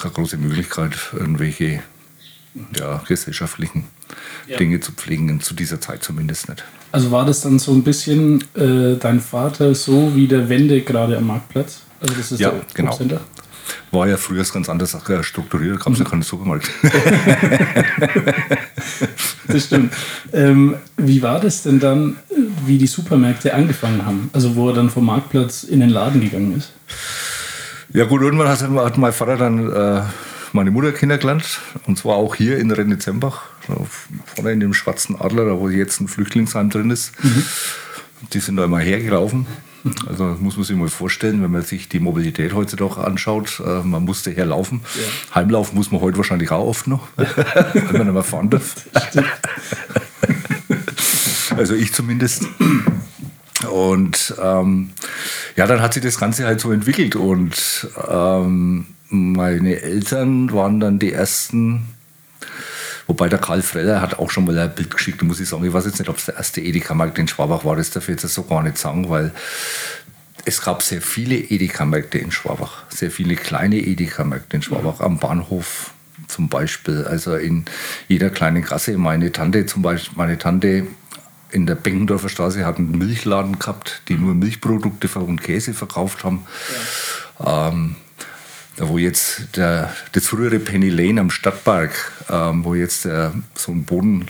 keine 0.00 0.14
große 0.14 0.36
Möglichkeit, 0.36 0.92
irgendwelche 1.12 1.82
ja, 2.78 3.02
gesellschaftlichen 3.08 3.88
ja. 4.46 4.56
Dinge 4.56 4.78
zu 4.78 4.92
pflegen, 4.92 5.40
zu 5.40 5.54
dieser 5.54 5.80
Zeit 5.80 6.04
zumindest 6.04 6.48
nicht. 6.48 6.62
Also 6.92 7.10
war 7.10 7.26
das 7.26 7.40
dann 7.40 7.58
so 7.58 7.72
ein 7.72 7.82
bisschen 7.82 8.44
äh, 8.54 8.94
dein 9.00 9.20
Vater 9.20 9.74
so 9.74 10.14
wie 10.14 10.28
der 10.28 10.48
Wende 10.48 10.82
gerade 10.82 11.16
am 11.16 11.26
Marktplatz? 11.26 11.80
Also 12.00 12.14
das 12.14 12.30
ist 12.30 12.38
ja, 12.38 12.52
genau. 12.74 12.96
War 13.90 14.08
ja 14.08 14.16
früher 14.16 14.44
ganz 14.44 14.68
anders 14.68 14.96
strukturiert, 15.22 15.80
gab 15.80 15.92
es 15.92 15.98
mhm. 15.98 16.04
ja 16.04 16.10
keinen 16.10 16.22
Supermarkt. 16.22 16.70
das 19.48 19.64
stimmt. 19.64 19.92
Ähm, 20.32 20.76
wie 20.96 21.22
war 21.22 21.40
das 21.40 21.62
denn 21.62 21.80
dann, 21.80 22.16
wie 22.66 22.78
die 22.78 22.86
Supermärkte 22.86 23.54
angefangen 23.54 24.04
haben? 24.04 24.30
Also 24.32 24.56
wo 24.56 24.68
er 24.68 24.74
dann 24.74 24.90
vom 24.90 25.06
Marktplatz 25.06 25.64
in 25.64 25.80
den 25.80 25.90
Laden 25.90 26.20
gegangen 26.20 26.56
ist? 26.56 26.72
Ja 27.92 28.04
gut, 28.04 28.22
irgendwann 28.22 28.48
hat, 28.48 28.60
hat 28.62 28.98
mein 28.98 29.12
Vater 29.12 29.36
dann 29.36 29.72
äh, 29.72 30.02
meine 30.52 30.70
Mutter 30.70 30.92
kennengelernt. 30.92 31.60
Und 31.86 31.98
zwar 31.98 32.16
auch 32.16 32.34
hier 32.34 32.58
in 32.58 32.70
Rennezembach, 32.70 33.42
vorne 34.24 34.52
in 34.52 34.60
dem 34.60 34.74
Schwarzen 34.74 35.20
Adler, 35.20 35.46
da 35.46 35.58
wo 35.58 35.68
jetzt 35.68 36.00
ein 36.00 36.08
Flüchtlingsheim 36.08 36.70
drin 36.70 36.90
ist. 36.90 37.12
Mhm. 37.22 37.44
Die 38.32 38.40
sind 38.40 38.56
da 38.56 38.64
immer 38.64 38.80
hergelaufen. 38.80 39.46
Also 40.06 40.36
muss 40.40 40.56
man 40.56 40.64
sich 40.64 40.76
mal 40.76 40.88
vorstellen, 40.88 41.42
wenn 41.42 41.50
man 41.50 41.62
sich 41.62 41.88
die 41.88 42.00
Mobilität 42.00 42.54
heutzutage 42.54 42.98
anschaut, 42.98 43.62
äh, 43.64 43.82
man 43.82 44.04
musste 44.04 44.30
herlaufen. 44.30 44.80
Ja. 44.94 45.36
Heimlaufen 45.36 45.76
muss 45.76 45.90
man 45.90 46.00
heute 46.00 46.16
wahrscheinlich 46.16 46.50
auch 46.50 46.66
oft 46.66 46.86
noch, 46.86 47.08
wenn 47.16 47.92
man 47.92 48.06
nicht 48.06 48.14
mehr 48.14 48.22
fahren 48.22 48.50
darf. 48.50 48.76
also 51.56 51.74
ich 51.74 51.92
zumindest. 51.92 52.46
Und 53.70 54.34
ähm, 54.42 54.90
ja, 55.56 55.66
dann 55.66 55.80
hat 55.80 55.94
sich 55.94 56.02
das 56.02 56.18
Ganze 56.18 56.46
halt 56.46 56.60
so 56.60 56.70
entwickelt 56.72 57.16
und 57.16 57.88
ähm, 58.08 58.86
meine 59.10 59.80
Eltern 59.80 60.52
waren 60.52 60.80
dann 60.80 60.98
die 60.98 61.12
ersten, 61.12 61.88
Wobei 63.08 63.28
der 63.28 63.38
Karl 63.38 63.62
Freller 63.62 64.00
hat 64.00 64.18
auch 64.18 64.30
schon 64.30 64.44
mal 64.44 64.56
ein 64.58 64.74
Bild 64.74 64.94
geschickt, 64.94 65.22
muss 65.22 65.40
ich 65.40 65.48
sagen. 65.48 65.64
Ich 65.64 65.72
weiß 65.72 65.86
jetzt 65.86 65.98
nicht, 65.98 66.10
ob 66.10 66.18
es 66.18 66.26
der 66.26 66.36
erste 66.36 66.60
Edeka-Markt 66.60 67.18
in 67.18 67.26
Schwabach 67.26 67.64
war, 67.64 67.74
das 67.74 67.90
darf 67.90 68.08
ich 68.08 68.20
jetzt 68.20 68.34
so 68.34 68.42
gar 68.44 68.62
nicht 68.62 68.78
sagen, 68.78 69.08
weil 69.08 69.32
es 70.44 70.60
gab 70.60 70.82
sehr 70.82 71.00
viele 71.00 71.36
Edeka-Märkte 71.36 72.18
in 72.18 72.30
Schwabach, 72.30 72.84
sehr 72.90 73.10
viele 73.10 73.34
kleine 73.34 73.78
Edeka-Märkte 73.78 74.56
in 74.56 74.62
Schwabach, 74.62 75.00
am 75.00 75.18
Bahnhof 75.18 75.92
zum 76.28 76.48
Beispiel, 76.50 77.04
also 77.04 77.34
in 77.34 77.64
jeder 78.08 78.28
kleinen 78.28 78.62
Gasse. 78.62 78.98
Meine 78.98 79.32
Tante 79.32 79.64
zum 79.64 79.82
Beispiel, 79.82 80.16
meine 80.16 80.36
Tante 80.36 80.86
in 81.50 81.64
der 81.64 81.76
Benkendorfer 81.76 82.28
Straße 82.28 82.66
hat 82.66 82.76
einen 82.76 82.98
Milchladen 82.98 83.58
gehabt, 83.58 84.02
die 84.08 84.14
nur 84.14 84.34
Milchprodukte 84.34 85.08
und 85.18 85.42
Käse 85.42 85.72
verkauft 85.72 86.24
haben. 86.24 86.44
Ja. 87.40 87.68
Ähm, 87.68 87.96
da 88.78 88.88
wo 88.88 88.96
jetzt 88.96 89.56
der, 89.56 89.92
das 90.12 90.26
frühere 90.26 90.58
Penny 90.58 90.88
Lane 90.88 91.20
am 91.20 91.30
Stadtpark, 91.30 92.12
ähm, 92.30 92.64
wo 92.64 92.74
jetzt 92.74 93.04
der, 93.04 93.32
so 93.54 93.72
ein 93.72 93.84
Boden, 93.84 94.26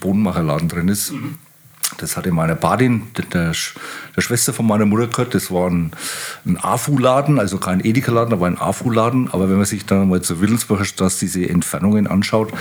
Bodenmacherladen 0.00 0.68
drin 0.68 0.88
ist, 0.88 1.12
mhm. 1.12 1.36
Das 1.98 2.16
hatte 2.16 2.32
meine 2.32 2.56
Badin, 2.56 3.02
der, 3.16 3.24
der, 3.26 3.54
Schwester 4.20 4.52
von 4.52 4.66
meiner 4.66 4.86
Mutter 4.86 5.06
gehört. 5.06 5.34
Das 5.34 5.50
war 5.50 5.70
ein, 5.70 5.92
ein 6.44 6.56
AFU-Laden, 6.56 7.38
also 7.38 7.58
kein 7.58 7.84
Edeka-Laden, 7.84 8.32
aber 8.32 8.46
ein 8.46 8.58
AFU-Laden. 8.58 9.30
Aber 9.30 9.48
wenn 9.48 9.56
man 9.56 9.66
sich 9.66 9.84
dann 9.84 10.08
mal 10.08 10.22
zur 10.22 10.40
Wittelsbacher 10.40 10.84
Straße 10.84 11.20
diese 11.20 11.48
Entfernungen 11.48 12.06
anschaut, 12.06 12.52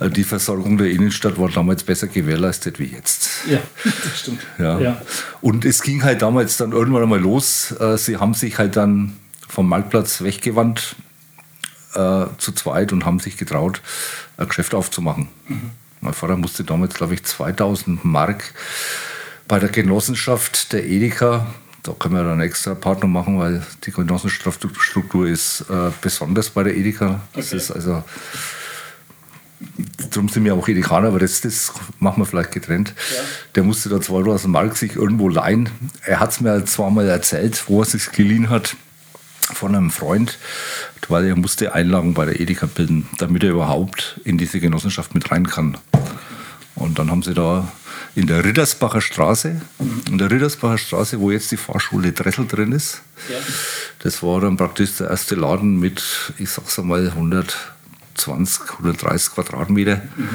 äh, 0.00 0.10
die 0.10 0.22
Versorgung 0.22 0.78
der 0.78 0.90
Innenstadt 0.90 1.38
war 1.38 1.48
damals 1.48 1.82
besser 1.82 2.06
gewährleistet 2.08 2.78
wie 2.78 2.84
jetzt. 2.84 3.30
Ja, 3.48 3.58
das 3.84 4.20
stimmt. 4.20 4.40
Ja. 4.58 4.78
ja. 4.78 5.02
Und 5.40 5.64
es 5.64 5.82
ging 5.82 6.04
halt 6.04 6.22
damals 6.22 6.56
dann 6.58 6.72
irgendwann 6.72 7.02
einmal 7.02 7.20
los. 7.20 7.72
Äh, 7.80 7.96
sie 7.96 8.18
haben 8.18 8.34
sich 8.34 8.58
halt 8.58 8.76
dann 8.76 9.16
vom 9.48 9.68
Marktplatz 9.68 10.22
weggewandt 10.22 10.96
äh, 11.94 12.26
zu 12.38 12.52
zweit 12.52 12.92
und 12.92 13.04
haben 13.04 13.18
sich 13.18 13.36
getraut, 13.36 13.80
ein 14.36 14.48
Geschäft 14.48 14.74
aufzumachen. 14.74 15.28
Mhm. 15.48 15.70
Mein 16.00 16.14
Vater 16.14 16.36
musste 16.36 16.64
damals, 16.64 16.94
glaube 16.94 17.14
ich, 17.14 17.24
2000 17.24 18.04
Mark 18.04 18.54
bei 19.48 19.58
der 19.58 19.68
Genossenschaft 19.68 20.72
der 20.72 20.86
Edeka. 20.86 21.46
Da 21.82 21.92
können 21.92 22.14
wir 22.14 22.22
dann 22.22 22.40
extra 22.40 22.74
Partner 22.74 23.08
machen, 23.08 23.38
weil 23.38 23.66
die 23.84 23.90
Genossenschaftsstruktur 23.90 25.26
ist 25.26 25.62
äh, 25.70 25.90
besonders 26.00 26.50
bei 26.50 26.62
der 26.62 26.76
Edeka. 26.76 27.20
Das 27.32 27.48
okay. 27.48 27.56
ist 27.56 27.70
also 27.70 28.04
Darum 30.10 30.28
sind 30.28 30.44
wir 30.44 30.54
auch 30.54 30.68
Edekaner, 30.68 31.08
aber 31.08 31.18
das, 31.18 31.40
das 31.40 31.72
machen 31.98 32.22
wir 32.22 32.26
vielleicht 32.26 32.52
getrennt. 32.52 32.94
Ja. 32.96 33.22
Der 33.56 33.64
musste 33.64 33.88
da 33.88 34.00
2000 34.00 34.52
Mark 34.52 34.76
sich 34.76 34.94
irgendwo 34.94 35.28
leihen. 35.28 35.68
Er 36.04 36.20
hat 36.20 36.30
es 36.30 36.40
mir 36.40 36.64
zwar 36.64 36.90
mal 36.90 37.08
erzählt, 37.08 37.64
wo 37.66 37.80
er 37.80 37.84
sich 37.84 38.12
geliehen 38.12 38.50
hat 38.50 38.76
von 39.58 39.74
einem 39.74 39.90
Freund, 39.90 40.38
weil 41.08 41.26
er 41.26 41.36
musste 41.36 41.74
Einlagen 41.74 42.14
bei 42.14 42.24
der 42.24 42.40
Edeka 42.40 42.66
bilden, 42.66 43.08
damit 43.18 43.42
er 43.42 43.50
überhaupt 43.50 44.20
in 44.24 44.38
diese 44.38 44.60
Genossenschaft 44.60 45.14
mit 45.14 45.30
rein 45.30 45.48
kann. 45.48 45.76
Und 46.74 46.98
dann 46.98 47.10
haben 47.10 47.22
sie 47.22 47.34
da 47.34 47.66
in 48.14 48.28
der 48.28 48.44
Rittersbacher 48.44 49.00
Straße, 49.00 49.60
in 50.08 50.18
der 50.18 50.30
Rittersbacher 50.30 50.78
Straße, 50.78 51.18
wo 51.18 51.30
jetzt 51.30 51.50
die 51.50 51.56
Fahrschule 51.56 52.12
Dressel 52.12 52.46
drin 52.46 52.72
ist, 52.72 53.02
ja. 53.28 53.36
das 53.98 54.22
war 54.22 54.40
dann 54.40 54.56
praktisch 54.56 54.96
der 54.96 55.10
erste 55.10 55.34
Laden 55.34 55.80
mit, 55.80 56.02
ich 56.38 56.50
sag's 56.50 56.78
einmal, 56.78 57.08
120, 57.08 58.70
130 58.78 59.34
Quadratmeter 59.34 60.02
mhm. 60.16 60.28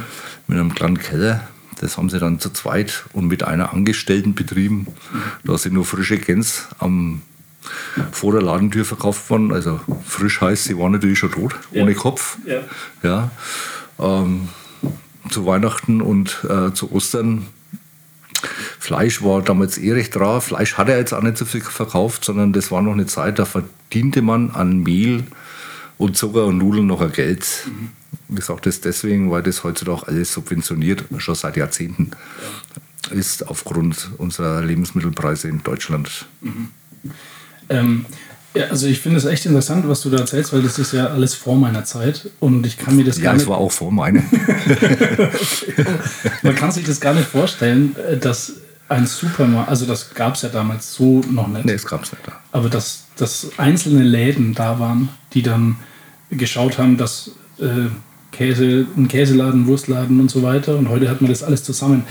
mit 0.47 0.59
einem 0.59 0.73
kleinen 0.73 0.99
Keller. 0.99 1.47
Das 1.79 1.97
haben 1.97 2.09
sie 2.09 2.19
dann 2.19 2.39
zu 2.39 2.49
zweit 2.49 3.05
und 3.13 3.27
mit 3.27 3.43
einer 3.43 3.73
Angestellten 3.73 4.35
betrieben. 4.35 4.87
Mhm. 5.11 5.21
Da 5.43 5.57
sind 5.57 5.73
nur 5.73 5.85
frische 5.85 6.17
Gänse 6.17 6.63
am 6.79 7.21
vor 8.11 8.33
der 8.33 8.41
Ladentür 8.41 8.85
verkauft 8.85 9.29
worden. 9.29 9.51
Also 9.51 9.79
frisch 10.05 10.41
heißt, 10.41 10.65
sie 10.65 10.77
war 10.77 10.89
natürlich 10.89 11.19
schon 11.19 11.31
tot, 11.31 11.55
ja. 11.71 11.83
ohne 11.83 11.93
Kopf. 11.93 12.37
Ja. 12.45 12.61
ja 13.03 13.31
ähm, 13.99 14.49
zu 15.29 15.45
Weihnachten 15.45 16.01
und 16.01 16.45
äh, 16.49 16.73
zu 16.73 16.91
Ostern. 16.91 17.47
Fleisch 18.79 19.23
war 19.23 19.41
damals 19.41 19.77
eh 19.77 19.93
recht 19.93 20.17
rar. 20.17 20.41
Fleisch 20.41 20.75
hat 20.75 20.89
er 20.89 20.97
jetzt 20.97 21.13
auch 21.13 21.21
nicht 21.21 21.37
so 21.37 21.45
viel 21.45 21.61
verkauft, 21.61 22.25
sondern 22.25 22.51
das 22.51 22.71
war 22.71 22.81
noch 22.81 22.91
eine 22.91 23.05
Zeit, 23.05 23.39
da 23.39 23.45
verdiente 23.45 24.21
man 24.21 24.51
an 24.51 24.79
Mehl 24.79 25.23
und 25.97 26.17
Zucker 26.17 26.45
und 26.45 26.57
Nudeln 26.57 26.87
noch 26.87 27.01
ein 27.01 27.11
Geld. 27.11 27.47
Mhm. 27.65 28.37
Ich 28.37 28.45
sage 28.45 28.61
das 28.63 28.81
deswegen, 28.81 29.31
weil 29.31 29.43
das 29.43 29.63
heutzutage 29.63 30.07
alles 30.07 30.33
subventioniert, 30.33 31.05
schon 31.17 31.35
seit 31.35 31.55
Jahrzehnten 31.55 32.11
ja. 33.09 33.15
ist, 33.17 33.47
aufgrund 33.47 34.11
unserer 34.17 34.61
Lebensmittelpreise 34.61 35.47
in 35.47 35.63
Deutschland. 35.63 36.25
Mhm. 36.41 36.69
Ähm, 37.69 38.05
ja, 38.53 38.65
also 38.65 38.85
ich 38.85 38.99
finde 38.99 39.17
es 39.17 39.25
echt 39.25 39.45
interessant, 39.45 39.87
was 39.87 40.01
du 40.01 40.09
da 40.09 40.19
erzählst, 40.19 40.53
weil 40.53 40.61
das 40.61 40.77
ist 40.77 40.93
ja 40.93 41.07
alles 41.07 41.33
vor 41.33 41.55
meiner 41.55 41.85
Zeit 41.85 42.29
und 42.39 42.65
ich 42.67 42.77
kann 42.77 42.95
mir 42.95 43.03
das 43.03 43.17
ja, 43.17 43.23
gar 43.23 43.33
nicht... 43.33 43.41
Ja, 43.41 43.45
es 43.45 43.49
war 43.49 43.57
auch 43.57 43.71
vor 43.71 43.91
meiner. 43.91 44.21
okay. 44.31 45.27
Man 46.43 46.55
kann 46.55 46.71
sich 46.71 46.85
das 46.85 47.01
gar 47.01 47.15
nicht 47.15 47.27
vorstellen, 47.27 47.95
äh, 47.95 48.17
dass 48.17 48.53
ein 48.89 49.07
Supermarkt, 49.07 49.69
also 49.69 49.85
das 49.85 50.13
gab 50.13 50.35
es 50.35 50.43
ja 50.43 50.49
damals 50.49 50.93
so 50.93 51.21
noch 51.31 51.47
nicht. 51.47 51.65
Nee, 51.65 51.73
es 51.73 51.85
gab 51.85 52.03
es 52.03 52.11
nicht. 52.11 52.27
Da. 52.27 52.33
Aber 52.51 52.69
dass, 52.69 53.05
dass 53.15 53.51
einzelne 53.57 54.03
Läden 54.03 54.53
da 54.53 54.79
waren, 54.79 55.09
die 55.33 55.41
dann 55.41 55.77
geschaut 56.29 56.77
haben, 56.77 56.97
dass 56.97 57.31
äh, 57.59 57.89
Käse, 58.31 58.85
ein 58.97 59.07
Käseladen, 59.07 59.67
Wurstladen 59.67 60.19
und 60.19 60.29
so 60.29 60.43
weiter 60.43 60.77
und 60.77 60.89
heute 60.89 61.09
hat 61.09 61.21
man 61.21 61.29
das 61.29 61.43
alles 61.43 61.63
zusammen. 61.63 62.03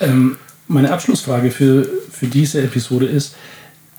Ähm, 0.00 0.36
meine 0.68 0.92
Abschlussfrage 0.92 1.50
für, 1.50 1.88
für 2.10 2.26
diese 2.26 2.62
Episode 2.62 3.06
ist, 3.06 3.34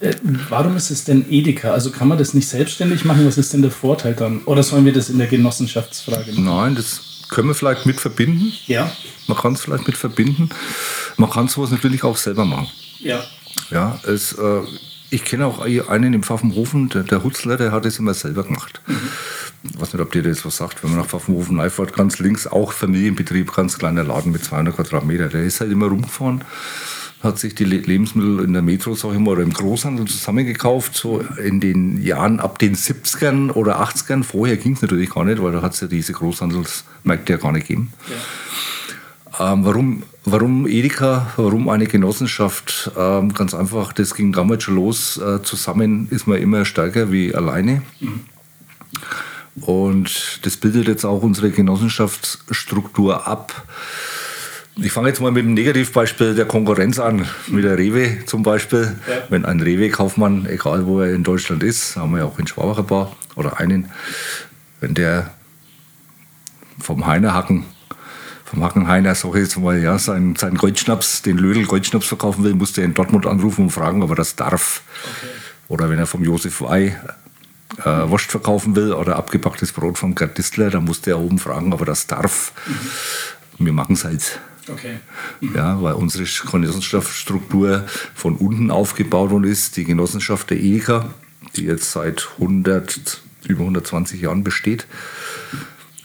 äh, 0.03 0.15
warum 0.49 0.75
ist 0.75 0.91
es 0.91 1.03
denn 1.05 1.25
Edeka? 1.29 1.71
Also 1.71 1.91
kann 1.91 2.07
man 2.07 2.17
das 2.17 2.33
nicht 2.33 2.47
selbstständig 2.47 3.05
machen? 3.05 3.25
Was 3.25 3.37
ist 3.37 3.53
denn 3.53 3.61
der 3.61 3.71
Vorteil 3.71 4.13
dann? 4.13 4.41
Oder 4.43 4.63
sollen 4.63 4.85
wir 4.85 4.93
das 4.93 5.09
in 5.09 5.17
der 5.17 5.27
Genossenschaftsfrage 5.27 6.31
machen? 6.33 6.43
Nein, 6.43 6.75
das 6.75 7.01
können 7.29 7.47
wir 7.47 7.55
vielleicht 7.55 7.85
mit 7.85 7.99
verbinden. 7.99 8.51
Ja. 8.67 8.91
Man 9.27 9.37
kann 9.37 9.53
es 9.53 9.61
vielleicht 9.61 9.87
mit 9.87 9.97
verbinden. 9.97 10.49
Man 11.17 11.29
kann 11.29 11.47
sowas 11.47 11.71
natürlich 11.71 12.03
auch 12.03 12.17
selber 12.17 12.45
machen. 12.45 12.67
Ja. 12.99 13.23
Ja, 13.71 13.99
es, 14.05 14.33
äh, 14.33 14.61
ich 15.09 15.23
kenne 15.23 15.45
auch 15.45 15.61
einen 15.61 16.13
im 16.13 16.23
Pfaffenhofen, 16.23 16.89
der, 16.89 17.03
der 17.03 17.23
Hutzler, 17.23 17.55
der 17.55 17.71
hat 17.71 17.85
es 17.85 17.99
immer 17.99 18.13
selber 18.13 18.43
gemacht. 18.43 18.81
Mhm. 18.87 18.97
Ich 19.63 19.79
weiß 19.79 19.93
nicht, 19.93 20.01
ob 20.01 20.11
dir 20.11 20.23
das 20.23 20.45
was 20.45 20.57
sagt. 20.57 20.83
Wenn 20.83 20.91
man 20.91 20.99
nach 20.99 21.07
Pfaffenhofen 21.07 21.59
reinfährt, 21.59 21.93
ganz 21.93 22.19
links 22.19 22.45
auch 22.47 22.73
Familienbetrieb, 22.73 23.53
ganz 23.53 23.77
kleiner 23.77 24.03
Laden 24.03 24.31
mit 24.31 24.43
200 24.43 24.75
Quadratmeter. 24.75 25.29
Der 25.29 25.43
ist 25.43 25.61
halt 25.61 25.71
immer 25.71 25.87
rumgefahren 25.87 26.43
hat 27.23 27.39
sich 27.39 27.55
die 27.55 27.63
Lebensmittel 27.63 28.43
in 28.43 28.51
der 28.51 28.61
Metro, 28.61 28.95
sag 28.95 29.13
ich 29.13 29.19
mal, 29.19 29.31
oder 29.31 29.43
im 29.43 29.53
Großhandel 29.53 30.05
zusammengekauft, 30.07 30.93
so 30.93 31.21
in 31.41 31.61
den 31.61 32.03
Jahren 32.03 32.41
ab 32.41 32.59
den 32.59 32.75
70ern 32.75 33.51
oder 33.51 33.81
80ern. 33.81 34.23
Vorher 34.23 34.57
ging 34.57 34.73
es 34.73 34.81
natürlich 34.81 35.09
gar 35.09 35.23
nicht, 35.23 35.41
weil 35.41 35.53
da 35.53 35.61
hat 35.61 35.73
es 35.73 35.79
ja 35.79 35.87
diese 35.87 36.11
Großhandelsmärkte 36.11 37.33
ja 37.33 37.39
gar 37.39 37.53
nicht 37.53 37.67
gegeben. 37.67 37.93
Ja. 38.09 39.53
Ähm, 39.53 39.65
warum, 39.65 40.03
warum 40.25 40.67
Edeka, 40.67 41.31
warum 41.37 41.69
eine 41.69 41.87
Genossenschaft? 41.87 42.91
Ähm, 42.97 43.33
ganz 43.33 43.53
einfach, 43.53 43.93
das 43.93 44.15
ging 44.15 44.33
damals 44.33 44.63
schon 44.63 44.75
los. 44.75 45.17
Äh, 45.17 45.41
zusammen 45.43 46.07
ist 46.11 46.27
man 46.27 46.37
immer 46.37 46.65
stärker 46.65 47.11
wie 47.11 47.33
alleine. 47.33 47.81
Mhm. 48.01 48.25
Und 49.61 50.39
das 50.43 50.57
bildet 50.57 50.87
jetzt 50.87 51.05
auch 51.05 51.21
unsere 51.21 51.51
Genossenschaftsstruktur 51.51 53.27
ab. 53.27 53.65
Ich 54.75 54.91
fange 54.91 55.09
jetzt 55.09 55.21
mal 55.21 55.31
mit 55.31 55.45
dem 55.45 55.53
Negativbeispiel 55.53 56.33
der 56.33 56.45
Konkurrenz 56.45 56.97
an, 56.97 57.27
mit 57.47 57.63
der 57.63 57.77
Rewe 57.77 58.25
zum 58.25 58.41
Beispiel. 58.41 58.95
Ja. 59.07 59.23
Wenn 59.29 59.45
ein 59.45 59.61
Rewe-Kaufmann, 59.61 60.47
egal 60.47 60.87
wo 60.87 61.01
er 61.01 61.13
in 61.13 61.23
Deutschland 61.23 61.61
ist, 61.61 61.95
haben 61.95 62.11
wir 62.11 62.19
ja 62.19 62.25
auch 62.25 62.39
in 62.39 62.47
Schwabach 62.47 62.79
ein 62.79 62.87
paar 62.87 63.15
oder 63.35 63.59
einen, 63.59 63.91
wenn 64.79 64.95
der 64.95 65.31
vom 66.79 67.05
Heinerhacken, 67.05 67.65
vom 68.45 68.63
Hackenheiner, 68.63 69.13
sag 69.13 69.35
ich 69.35 69.41
jetzt 69.41 69.57
mal, 69.59 69.79
ja, 69.79 69.99
seinen, 69.99 70.35
seinen 70.35 70.57
Goldschnaps, 70.57 71.21
den 71.21 71.37
Lödel 71.37 71.65
Goldschnaps 71.65 72.07
verkaufen 72.07 72.43
will, 72.43 72.55
muss 72.55 72.73
der 72.73 72.85
in 72.85 72.95
Dortmund 72.95 73.27
anrufen 73.27 73.65
und 73.65 73.71
fragen, 73.71 74.01
ob 74.01 74.09
er 74.09 74.15
das 74.15 74.35
darf. 74.35 74.81
Okay. 75.03 75.31
Oder 75.67 75.89
wenn 75.89 75.99
er 75.99 76.07
vom 76.07 76.23
Josef 76.23 76.61
Wey 76.61 76.95
äh, 77.77 78.09
Wurst 78.09 78.31
verkaufen 78.31 78.75
will 78.75 78.93
oder 78.93 79.17
abgepacktes 79.17 79.71
Brot 79.71 79.99
vom 79.99 80.15
Gerd 80.15 80.37
Distler, 80.37 80.71
dann 80.71 80.85
muss 80.85 81.01
der 81.01 81.19
oben 81.19 81.37
fragen, 81.37 81.73
ob 81.73 81.81
er 81.81 81.85
das 81.85 82.07
darf. 82.07 82.53
Mhm. 82.65 83.65
Wir 83.65 83.73
machen 83.73 83.93
es 83.93 84.03
halt 84.03 84.39
Okay. 84.69 84.97
Ja, 85.41 85.81
weil 85.81 85.93
unsere 85.93 86.23
Genossenschaftsstruktur 86.23 87.85
von 88.15 88.35
unten 88.35 88.71
aufgebaut 88.71 89.31
worden 89.31 89.43
ist. 89.45 89.75
Die 89.77 89.83
Genossenschaft 89.83 90.49
der 90.49 90.59
Edeka, 90.59 91.13
die 91.55 91.65
jetzt 91.65 91.91
seit 91.91 92.29
100, 92.39 93.21
über 93.47 93.61
120 93.61 94.21
Jahren 94.21 94.43
besteht, 94.43 94.87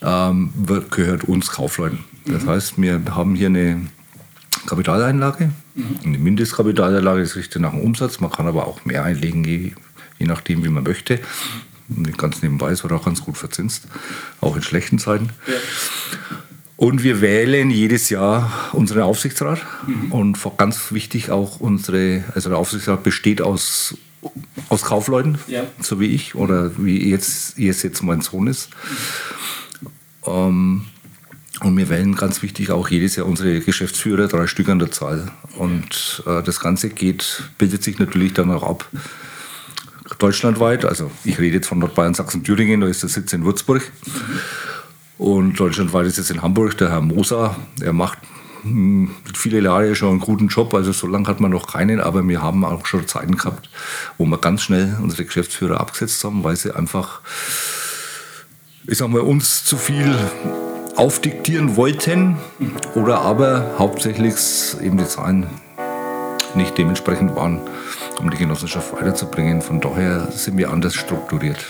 ähm, 0.02 0.52
gehört 0.90 1.24
uns 1.24 1.50
Kaufleuten. 1.50 2.04
Das 2.24 2.44
mhm. 2.44 2.48
heißt, 2.48 2.80
wir 2.80 3.02
haben 3.14 3.34
hier 3.34 3.46
eine 3.46 3.86
Kapitaleinlage, 4.66 5.50
mhm. 5.74 5.98
eine 6.04 6.18
Mindestkapitalanlage, 6.18 7.22
das 7.22 7.36
richtet 7.36 7.62
nach 7.62 7.70
dem 7.70 7.80
Umsatz. 7.80 8.20
Man 8.20 8.30
kann 8.30 8.46
aber 8.46 8.66
auch 8.66 8.84
mehr 8.84 9.04
einlegen, 9.04 9.44
je, 9.44 9.72
je 10.18 10.26
nachdem, 10.26 10.64
wie 10.64 10.68
man 10.68 10.84
möchte. 10.84 11.20
Und 11.88 12.18
ganz 12.18 12.42
nebenbei 12.42 12.70
ist 12.70 12.84
auch 12.84 13.04
ganz 13.04 13.22
gut 13.22 13.38
verzinst, 13.38 13.84
auch 14.40 14.56
in 14.56 14.62
schlechten 14.62 14.98
Zeiten. 14.98 15.30
Ja. 15.46 15.54
Und 16.78 17.02
wir 17.02 17.20
wählen 17.20 17.70
jedes 17.70 18.08
Jahr 18.08 18.70
unseren 18.72 19.02
Aufsichtsrat. 19.02 19.66
Mhm. 19.84 20.12
Und 20.12 20.38
ganz 20.56 20.92
wichtig 20.92 21.28
auch 21.28 21.58
unsere, 21.58 22.22
also 22.36 22.50
der 22.50 22.58
Aufsichtsrat 22.58 23.02
besteht 23.02 23.42
aus, 23.42 23.96
aus 24.68 24.82
Kaufleuten, 24.82 25.38
ja. 25.48 25.64
so 25.80 25.98
wie 25.98 26.06
ich 26.06 26.36
oder 26.36 26.70
wie 26.78 27.10
jetzt, 27.10 27.58
jetzt, 27.58 27.82
jetzt 27.82 28.02
mein 28.02 28.20
Sohn 28.20 28.46
ist. 28.46 28.70
Mhm. 28.70 29.88
Um, 30.20 30.86
und 31.60 31.76
wir 31.76 31.88
wählen 31.88 32.14
ganz 32.14 32.42
wichtig 32.42 32.70
auch 32.70 32.88
jedes 32.88 33.16
Jahr 33.16 33.26
unsere 33.26 33.58
Geschäftsführer, 33.58 34.28
drei 34.28 34.46
Stück 34.46 34.68
an 34.68 34.78
der 34.78 34.92
Zahl. 34.92 35.32
Und 35.56 36.22
äh, 36.26 36.44
das 36.44 36.60
Ganze 36.60 36.90
geht, 36.90 37.42
bildet 37.58 37.82
sich 37.82 37.98
natürlich 37.98 38.34
dann 38.34 38.52
auch 38.52 38.62
ab 38.62 38.88
deutschlandweit. 40.20 40.84
Also 40.84 41.10
ich 41.24 41.40
rede 41.40 41.56
jetzt 41.56 41.66
von 41.66 41.80
Nordbayern, 41.80 42.14
Sachsen, 42.14 42.44
Thüringen, 42.44 42.82
da 42.82 42.86
ist 42.86 43.02
der 43.02 43.08
Sitz 43.08 43.32
in 43.32 43.44
Würzburg. 43.44 43.82
Mhm. 44.06 44.38
Und 45.18 45.58
deutschlandweit 45.58 46.06
ist 46.06 46.16
jetzt 46.16 46.30
in 46.30 46.42
Hamburg 46.42 46.78
der 46.78 46.90
Herr 46.90 47.00
Moser. 47.00 47.56
Er 47.80 47.92
macht 47.92 48.18
hm, 48.62 49.10
viele 49.34 49.60
Jahre 49.60 49.94
schon 49.96 50.10
einen 50.10 50.20
guten 50.20 50.46
Job. 50.46 50.72
Also 50.72 50.92
so 50.92 51.08
lange 51.08 51.26
hat 51.26 51.40
man 51.40 51.50
noch 51.50 51.66
keinen, 51.66 52.00
aber 52.00 52.26
wir 52.26 52.40
haben 52.40 52.64
auch 52.64 52.86
schon 52.86 53.06
Zeiten 53.08 53.36
gehabt, 53.36 53.68
wo 54.16 54.26
wir 54.26 54.38
ganz 54.38 54.62
schnell 54.62 54.96
unsere 55.02 55.24
Geschäftsführer 55.24 55.80
abgesetzt 55.80 56.22
haben, 56.22 56.44
weil 56.44 56.54
sie 56.54 56.74
einfach, 56.74 57.20
ich 58.86 58.98
sag 58.98 59.08
mal, 59.08 59.20
uns 59.20 59.64
zu 59.64 59.76
viel 59.76 60.14
aufdiktieren 60.94 61.76
wollten 61.76 62.36
oder 62.94 63.20
aber 63.20 63.74
hauptsächlich 63.78 64.34
eben 64.80 64.98
die 64.98 65.06
Zahlen 65.06 65.46
nicht 66.54 66.78
dementsprechend 66.78 67.34
waren, 67.36 67.60
um 68.20 68.30
die 68.30 68.36
Genossenschaft 68.36 68.92
weiterzubringen. 68.92 69.62
Von 69.62 69.80
daher 69.80 70.30
sind 70.30 70.56
wir 70.56 70.70
anders 70.70 70.94
strukturiert. 70.94 71.64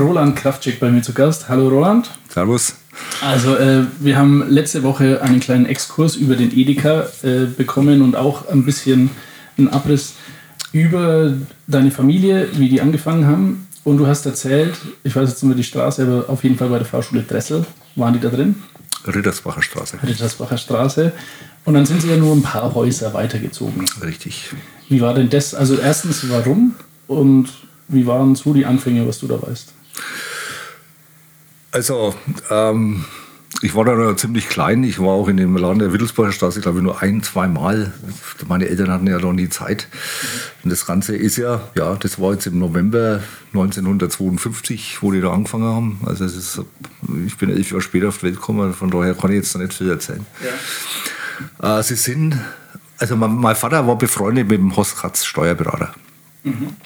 Roland 0.00 0.34
Kraftcheck 0.34 0.80
bei 0.80 0.90
mir 0.90 1.02
zu 1.02 1.12
Gast. 1.12 1.48
Hallo 1.48 1.68
Roland. 1.68 2.10
Servus. 2.28 2.74
Also 3.20 3.54
äh, 3.56 3.84
wir 4.00 4.16
haben 4.16 4.48
letzte 4.48 4.82
Woche 4.82 5.20
einen 5.22 5.40
kleinen 5.40 5.66
Exkurs 5.66 6.16
über 6.16 6.36
den 6.36 6.56
Edeka 6.56 7.06
äh, 7.22 7.44
bekommen 7.44 8.00
und 8.00 8.16
auch 8.16 8.48
ein 8.48 8.64
bisschen 8.64 9.10
einen 9.58 9.68
Abriss 9.68 10.14
über 10.72 11.34
deine 11.66 11.90
Familie, 11.90 12.48
wie 12.54 12.70
die 12.70 12.80
angefangen 12.80 13.26
haben. 13.26 13.66
Und 13.84 13.98
du 13.98 14.06
hast 14.06 14.24
erzählt, 14.24 14.74
ich 15.04 15.14
weiß 15.14 15.28
jetzt 15.28 15.42
nicht 15.42 15.48
mehr 15.48 15.56
die 15.56 15.64
Straße, 15.64 16.02
aber 16.02 16.32
auf 16.32 16.44
jeden 16.44 16.56
Fall 16.56 16.68
bei 16.68 16.78
der 16.78 16.86
Fahrschule 16.86 17.22
Dressel 17.22 17.66
waren 17.96 18.14
die 18.14 18.20
da 18.20 18.28
drin. 18.28 18.54
Rittersbacher 19.06 19.62
Straße. 19.62 19.98
Rittersbacher 20.02 20.56
Straße. 20.58 21.12
Und 21.66 21.74
dann 21.74 21.84
sind 21.84 22.00
sie 22.00 22.08
ja 22.08 22.16
nur 22.16 22.34
ein 22.34 22.42
paar 22.42 22.74
Häuser 22.74 23.12
weitergezogen. 23.12 23.84
Richtig. 24.02 24.50
Wie 24.88 25.00
war 25.00 25.12
denn 25.12 25.28
das? 25.28 25.54
Also 25.54 25.76
erstens, 25.76 26.28
warum? 26.30 26.74
Und 27.06 27.48
wie 27.88 28.06
waren 28.06 28.34
so 28.34 28.54
die 28.54 28.64
Anfänge, 28.64 29.06
was 29.06 29.18
du 29.18 29.26
da 29.26 29.40
weißt? 29.40 29.72
Also, 31.72 32.14
ähm, 32.50 33.04
ich 33.62 33.74
war 33.74 33.84
da 33.84 33.94
noch 33.94 34.16
ziemlich 34.16 34.48
klein. 34.48 34.82
Ich 34.84 34.98
war 34.98 35.08
auch 35.08 35.28
in 35.28 35.36
dem 35.36 35.56
Laden 35.56 35.78
der 35.78 35.92
Wittelsbacher 35.92 36.32
Straße, 36.32 36.60
glaube 36.60 36.78
ich, 36.78 36.84
nur 36.84 37.02
ein, 37.02 37.22
zwei 37.22 37.46
Mal. 37.46 37.92
Meine 38.48 38.68
Eltern 38.68 38.90
hatten 38.90 39.06
ja 39.06 39.18
noch 39.18 39.32
nie 39.32 39.48
Zeit. 39.48 39.86
Und 40.64 40.70
das 40.70 40.86
Ganze 40.86 41.14
ist 41.16 41.36
ja, 41.36 41.60
ja, 41.74 41.94
das 41.96 42.20
war 42.20 42.32
jetzt 42.32 42.46
im 42.46 42.58
November 42.58 43.22
1952, 43.52 45.02
wo 45.02 45.12
die 45.12 45.20
da 45.20 45.32
angefangen 45.32 45.64
haben. 45.64 46.00
Also, 46.06 46.24
es 46.24 46.34
ist, 46.34 46.60
ich 47.26 47.36
bin 47.36 47.50
elf 47.50 47.70
Jahre 47.70 47.82
später 47.82 48.08
auf 48.08 48.18
die 48.18 48.24
Welt 48.24 48.36
gekommen, 48.36 48.72
von 48.72 48.90
daher 48.90 49.14
kann 49.14 49.30
ich 49.30 49.36
jetzt 49.36 49.54
noch 49.54 49.62
nicht 49.62 49.74
viel 49.74 49.90
erzählen. 49.90 50.26
Ja. 50.42 51.78
Äh, 51.78 51.82
sie 51.82 51.96
sind, 51.96 52.38
also 52.98 53.16
mein, 53.16 53.34
mein, 53.34 53.56
Vater 53.56 53.86
war 53.86 53.96
befreundet 53.96 54.48
mit 54.48 54.58
dem 54.58 54.74
Horst 54.76 54.98
Katz, 54.98 55.24
Steuerberater. 55.24 55.92
Mhm. 56.44 56.76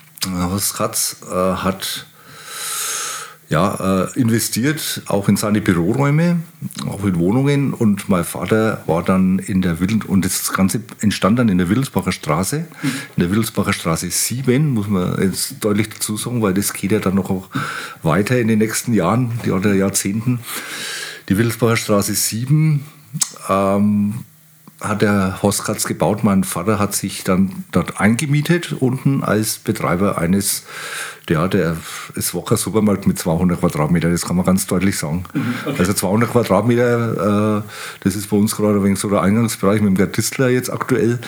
Horst 0.51 0.75
Katz 0.75 1.17
äh, 1.31 1.35
hat 1.35 2.07
ja, 3.49 4.05
äh, 4.05 4.19
investiert, 4.19 5.03
auch 5.07 5.29
in 5.29 5.37
seine 5.37 5.61
Büroräume, 5.61 6.41
auch 6.87 7.05
in 7.05 7.19
Wohnungen. 7.19 7.75
Und 7.75 8.09
mein 8.09 8.25
Vater 8.25 8.83
war 8.87 9.03
dann 9.03 9.39
in 9.39 9.63
der 9.63 9.81
Wild 9.81 10.07
und 10.07 10.25
das 10.25 10.53
Ganze 10.53 10.81
entstand 11.01 11.39
dann 11.39 11.49
in 11.49 11.59
der 11.59 11.69
Wittelsbacher 11.69 12.13
Straße, 12.13 12.57
in 12.57 12.67
der 13.17 13.31
Wittelsbacher 13.31 13.73
Straße 13.73 14.11
7, 14.11 14.71
muss 14.71 14.89
man 14.89 15.21
jetzt 15.23 15.57
deutlich 15.61 15.91
dazu 15.91 16.17
sagen, 16.17 16.43
weil 16.43 16.55
das 16.55 16.73
geht 16.73 16.93
ja 16.93 16.99
dann 16.99 17.15
noch 17.15 17.31
auch 17.31 17.49
weiter 18.03 18.39
in 18.39 18.49
den 18.49 18.59
nächsten 18.59 18.95
Jahren, 18.95 19.33
die 19.45 19.51
Jahrzehnten. 19.77 20.41
Die 21.29 21.39
Wittelsbacher 21.39 21.77
Straße 21.77 22.15
7 22.15 22.85
ähm, 23.49 24.15
hat 24.89 25.03
der 25.03 25.43
Horst 25.43 25.65
Katz 25.65 25.85
gebaut. 25.85 26.25
Mein 26.25 26.45
Vater 26.45 26.79
hat 26.79 26.95
sich 26.95 27.25
dann 27.25 27.65
dort 27.73 28.01
eingemietet, 28.01 28.75
unten 28.79 29.23
als 29.23 29.59
Betreiber 29.59 30.19
eines 30.19 30.65
ja, 31.31 31.49
der 31.49 31.77
ist 32.15 32.35
Wocker 32.35 32.57
Supermarkt 32.57 33.07
mit 33.07 33.19
200 33.19 33.59
Quadratmeter, 33.61 34.11
das 34.11 34.27
kann 34.27 34.37
man 34.37 34.45
ganz 34.45 34.67
deutlich 34.67 34.99
sagen. 34.99 35.25
Mhm, 35.33 35.55
okay. 35.65 35.77
Also 35.79 35.95
200 35.95 36.31
Quadratmeter, 36.31 37.59
äh, 37.59 37.63
das 38.01 38.15
ist 38.15 38.29
bei 38.29 38.37
uns 38.37 38.55
gerade 38.55 38.79
ein 38.79 38.85
wenig 38.85 38.99
so 38.99 39.09
der 39.09 39.23
Eingangsbereich 39.23 39.81
mit 39.81 39.91
dem 39.91 39.97
Gardistler 39.97 40.51
jetzt 40.51 40.71
aktuell. 40.71 41.19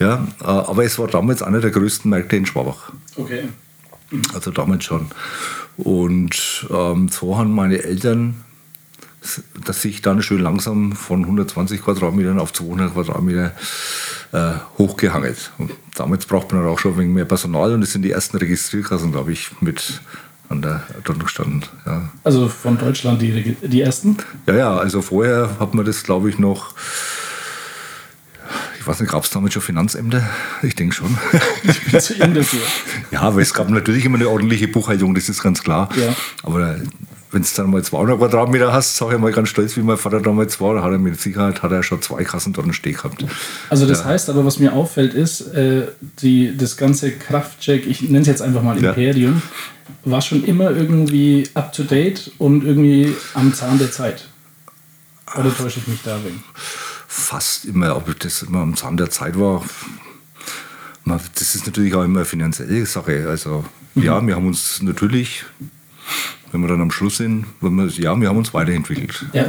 Ja. 0.00 0.06
ja 0.06 0.28
äh, 0.40 0.68
aber 0.68 0.84
es 0.84 0.98
war 0.98 1.06
damals 1.06 1.42
einer 1.42 1.60
der 1.60 1.70
größten 1.70 2.10
Märkte 2.10 2.36
in 2.36 2.46
Schwabach. 2.46 2.92
Okay. 3.16 3.44
Mhm. 4.10 4.22
Also 4.34 4.50
damals 4.50 4.84
schon. 4.84 5.06
Und 5.76 6.66
ähm, 6.70 7.08
so 7.08 7.36
haben 7.36 7.52
meine 7.52 7.82
Eltern 7.82 8.44
dass 9.64 9.82
sich 9.82 10.02
dann 10.02 10.22
schön 10.22 10.40
langsam 10.40 10.92
von 10.92 11.22
120 11.22 11.82
Quadratmetern 11.82 12.38
auf 12.38 12.52
200 12.52 12.92
Quadratmeter 12.92 13.52
äh, 14.32 14.52
hochgehangelt. 14.78 15.52
Und 15.58 15.72
damals 15.94 16.26
braucht 16.26 16.52
man 16.52 16.66
auch 16.66 16.78
schon 16.78 16.92
ein 16.92 16.98
wenig 16.98 17.14
mehr 17.14 17.24
Personal 17.24 17.72
und 17.72 17.82
es 17.82 17.92
sind 17.92 18.02
die 18.02 18.10
ersten 18.10 18.36
Registrierkassen, 18.36 19.12
glaube 19.12 19.32
ich, 19.32 19.50
mit 19.60 20.00
an 20.48 20.62
der 20.62 20.82
dort 21.04 21.20
gestanden. 21.20 21.64
Ja. 21.86 22.10
Also 22.22 22.48
von 22.48 22.78
Deutschland 22.78 23.22
die, 23.22 23.56
die 23.62 23.80
ersten? 23.80 24.16
Ja, 24.46 24.54
ja, 24.54 24.76
also 24.76 25.02
vorher 25.02 25.56
hat 25.58 25.74
man 25.74 25.84
das, 25.84 26.02
glaube 26.02 26.28
ich, 26.28 26.38
noch. 26.38 26.74
Ich 28.78 28.86
weiß 28.86 29.00
nicht, 29.00 29.10
gab 29.10 29.24
es 29.24 29.30
damals 29.30 29.54
schon 29.54 29.62
Finanzämter? 29.62 30.28
Ich 30.62 30.74
denke 30.74 30.94
schon. 30.94 31.16
Ich 31.64 31.90
bin 31.90 32.00
zu 32.00 32.14
jung 32.14 32.34
dafür. 32.34 32.60
Ja, 33.10 33.22
aber 33.22 33.40
es 33.40 33.54
gab 33.54 33.70
natürlich 33.70 34.04
immer 34.04 34.18
eine 34.18 34.28
ordentliche 34.28 34.68
Buchhaltung, 34.68 35.14
das 35.14 35.30
ist 35.30 35.42
ganz 35.42 35.62
klar. 35.62 35.88
Ja. 35.96 36.14
Aber 36.42 36.76
wenn 37.34 37.42
du 37.42 37.48
dann 37.56 37.70
mal 37.70 37.82
200 37.82 38.18
Quadratmeter 38.18 38.72
hast, 38.72 38.96
sage 38.96 39.16
ich 39.16 39.20
mal 39.20 39.32
ganz 39.32 39.48
stolz, 39.48 39.76
wie 39.76 39.82
mein 39.82 39.98
Vater 39.98 40.20
damals 40.20 40.60
war, 40.60 40.74
da 40.74 40.82
hat 40.82 40.92
er 40.92 40.98
mit 40.98 41.20
Sicherheit 41.20 41.62
hat 41.62 41.72
er 41.72 41.82
schon 41.82 42.00
zwei 42.00 42.24
Kassen 42.24 42.52
dort 42.52 42.72
stehen 42.74 42.94
gehabt. 42.94 43.24
Also 43.68 43.86
das 43.86 44.00
ja. 44.00 44.06
heißt 44.06 44.30
aber, 44.30 44.44
was 44.44 44.58
mir 44.58 44.72
auffällt, 44.72 45.12
ist, 45.14 45.42
äh, 45.52 45.88
die, 46.22 46.56
das 46.56 46.76
ganze 46.76 47.12
Kraftcheck, 47.12 47.86
ich 47.86 48.02
nenne 48.02 48.20
es 48.20 48.26
jetzt 48.28 48.40
einfach 48.40 48.62
mal 48.62 48.82
Imperium, 48.82 49.42
ja. 50.04 50.12
war 50.12 50.22
schon 50.22 50.44
immer 50.44 50.70
irgendwie 50.70 51.48
up-to-date 51.54 52.32
und 52.38 52.64
irgendwie 52.64 53.14
am 53.34 53.52
Zahn 53.52 53.78
der 53.78 53.90
Zeit. 53.90 54.28
Oder 55.36 55.54
täusche 55.54 55.80
ich 55.80 55.88
mich 55.88 56.02
da 56.04 56.18
wegen? 56.24 56.42
Fast 57.08 57.64
immer, 57.64 57.96
ob 57.96 58.18
das 58.20 58.42
immer 58.42 58.60
am 58.60 58.76
Zahn 58.76 58.96
der 58.96 59.10
Zeit 59.10 59.38
war. 59.38 59.64
Das 61.04 61.54
ist 61.54 61.66
natürlich 61.66 61.94
auch 61.94 62.04
immer 62.04 62.20
eine 62.20 62.24
finanzielle 62.24 62.86
Sache. 62.86 63.26
Also 63.28 63.64
mhm. 63.94 64.02
ja, 64.02 64.26
wir 64.26 64.36
haben 64.36 64.46
uns 64.46 64.80
natürlich 64.80 65.44
wenn 66.54 66.60
wir 66.60 66.68
dann 66.68 66.80
am 66.80 66.92
Schluss 66.92 67.16
sind, 67.16 67.46
wenn 67.60 67.74
wir, 67.74 67.86
ja, 67.88 68.18
wir 68.18 68.28
haben 68.28 68.36
uns 68.36 68.54
weiterentwickelt. 68.54 69.26
Ja. 69.32 69.46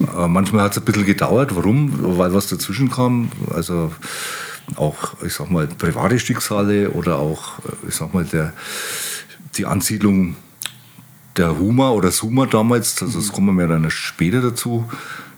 Äh, 0.00 0.28
manchmal 0.28 0.64
hat 0.64 0.72
es 0.72 0.78
ein 0.78 0.84
bisschen 0.84 1.06
gedauert. 1.06 1.56
Warum? 1.56 2.18
Weil 2.18 2.34
was 2.34 2.48
dazwischen 2.48 2.90
kam. 2.90 3.30
Also 3.50 3.90
auch, 4.76 5.14
ich 5.24 5.32
sag 5.32 5.50
mal, 5.50 5.66
private 5.66 6.18
Schicksale 6.18 6.90
oder 6.90 7.16
auch, 7.16 7.58
äh, 7.60 7.88
ich 7.88 7.94
sag 7.94 8.12
mal, 8.12 8.24
der, 8.24 8.52
die 9.56 9.64
Ansiedlung 9.64 10.36
der 11.38 11.58
Huma 11.58 11.88
oder 11.92 12.10
Suma 12.10 12.44
damals, 12.44 13.00
also 13.02 13.18
das 13.18 13.32
kommen 13.32 13.56
wir 13.56 13.66
dann 13.66 13.90
später 13.90 14.42
dazu. 14.42 14.84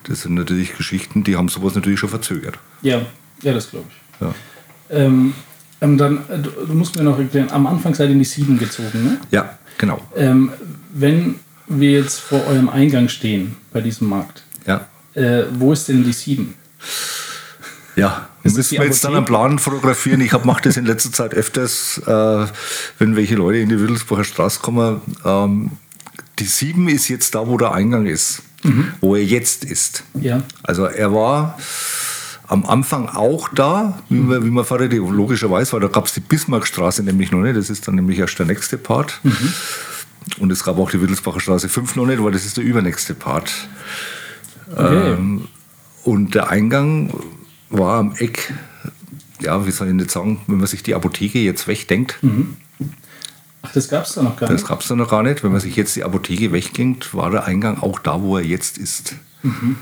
Das 0.08 0.22
sind 0.22 0.34
natürlich 0.34 0.76
Geschichten, 0.76 1.22
die 1.22 1.36
haben 1.36 1.48
sowas 1.48 1.76
natürlich 1.76 2.00
schon 2.00 2.08
verzögert. 2.08 2.58
Ja, 2.82 3.00
ja, 3.42 3.52
das 3.52 3.70
glaube 3.70 3.86
ich. 3.88 4.20
Ja. 4.20 4.34
Ähm, 4.90 5.34
ähm, 5.80 5.98
dann, 5.98 6.28
äh, 6.28 6.38
du, 6.38 6.50
du, 6.50 6.74
musst 6.74 6.96
mir 6.96 7.04
noch 7.04 7.16
erklären, 7.16 7.50
am 7.52 7.68
Anfang 7.68 7.94
seid 7.94 8.08
ihr 8.08 8.14
in 8.14 8.18
die 8.18 8.24
Sieben 8.24 8.58
gezogen, 8.58 9.04
ne? 9.04 9.20
Ja, 9.30 9.56
Genau. 9.78 10.00
Ähm, 10.16 10.50
wenn 10.92 11.36
wir 11.66 11.92
jetzt 11.92 12.20
vor 12.20 12.46
eurem 12.46 12.68
Eingang 12.68 13.08
stehen 13.08 13.56
bei 13.72 13.80
diesem 13.80 14.08
Markt, 14.08 14.42
ja. 14.66 14.86
Äh, 15.14 15.44
wo 15.52 15.72
ist 15.72 15.88
denn 15.88 16.04
die 16.04 16.12
7? 16.12 16.54
Ja, 17.96 18.28
das 18.42 18.54
müssen 18.54 18.78
wir 18.78 18.86
jetzt 18.86 19.04
dann 19.04 19.14
einen 19.14 19.24
Plan 19.24 19.58
fotografieren. 19.58 20.20
Ich 20.20 20.32
mache 20.44 20.62
das 20.62 20.76
in 20.76 20.84
letzter 20.84 21.12
Zeit 21.12 21.34
öfters, 21.34 21.98
äh, 22.06 22.46
wenn 22.98 23.14
welche 23.14 23.36
Leute 23.36 23.58
in 23.58 23.68
die 23.68 23.80
Wittelsbacher 23.80 24.24
Straße 24.24 24.60
kommen. 24.60 25.00
Ähm, 25.24 25.70
die 26.40 26.44
7 26.44 26.88
ist 26.88 27.08
jetzt 27.08 27.34
da, 27.34 27.46
wo 27.46 27.56
der 27.56 27.72
Eingang 27.72 28.06
ist, 28.06 28.42
mhm. 28.64 28.88
wo 29.00 29.14
er 29.14 29.24
jetzt 29.24 29.64
ist. 29.64 30.02
Ja. 30.20 30.42
Also 30.64 30.86
er 30.86 31.12
war 31.12 31.56
am 32.54 32.66
Anfang 32.66 33.08
auch 33.08 33.48
da, 33.48 33.98
wie 34.08 34.20
man, 34.20 34.44
wie 34.44 34.50
man 34.50 34.64
Vater 34.64 34.86
logischerweise, 34.86 35.72
weil 35.72 35.80
da 35.80 35.88
gab 35.88 36.06
es 36.06 36.14
die 36.14 36.20
Bismarckstraße 36.20 37.02
nämlich 37.02 37.32
noch 37.32 37.40
nicht, 37.40 37.56
das 37.56 37.68
ist 37.68 37.88
dann 37.88 37.96
nämlich 37.96 38.20
erst 38.20 38.38
der 38.38 38.46
nächste 38.46 38.78
Part. 38.78 39.18
Mhm. 39.24 39.52
Und 40.38 40.52
es 40.52 40.62
gab 40.62 40.78
auch 40.78 40.88
die 40.88 41.02
Wittelsbacher 41.02 41.40
Straße 41.40 41.68
5 41.68 41.96
noch 41.96 42.06
nicht, 42.06 42.22
weil 42.22 42.30
das 42.30 42.46
ist 42.46 42.56
der 42.56 42.62
übernächste 42.62 43.14
Part. 43.14 43.50
Okay. 44.70 45.14
Ähm, 45.14 45.48
und 46.04 46.36
der 46.36 46.48
Eingang 46.50 47.12
war 47.70 47.98
am 47.98 48.14
Eck, 48.18 48.54
ja, 49.40 49.66
wie 49.66 49.72
soll 49.72 49.88
ich 49.88 49.94
nicht 49.94 50.12
sagen, 50.12 50.40
wenn 50.46 50.58
man 50.58 50.68
sich 50.68 50.84
die 50.84 50.94
Apotheke 50.94 51.40
jetzt 51.40 51.66
wegdenkt. 51.66 52.22
Mhm. 52.22 52.56
Ach, 53.62 53.72
das 53.72 53.88
gab 53.88 54.04
es 54.04 54.14
da 54.14 54.22
noch 54.22 54.36
gar 54.36 54.48
nicht? 54.48 54.60
Das 54.60 54.68
gab 54.68 54.80
es 54.80 54.86
da 54.86 54.94
noch 54.94 55.10
gar 55.10 55.24
nicht. 55.24 55.42
Wenn 55.42 55.50
man 55.50 55.60
sich 55.60 55.74
jetzt 55.74 55.96
die 55.96 56.04
Apotheke 56.04 56.52
wegdenkt, 56.52 57.14
war 57.14 57.32
der 57.32 57.46
Eingang 57.46 57.82
auch 57.82 57.98
da, 57.98 58.22
wo 58.22 58.36
er 58.36 58.44
jetzt 58.44 58.78
ist. 58.78 59.16
Mhm. 59.42 59.74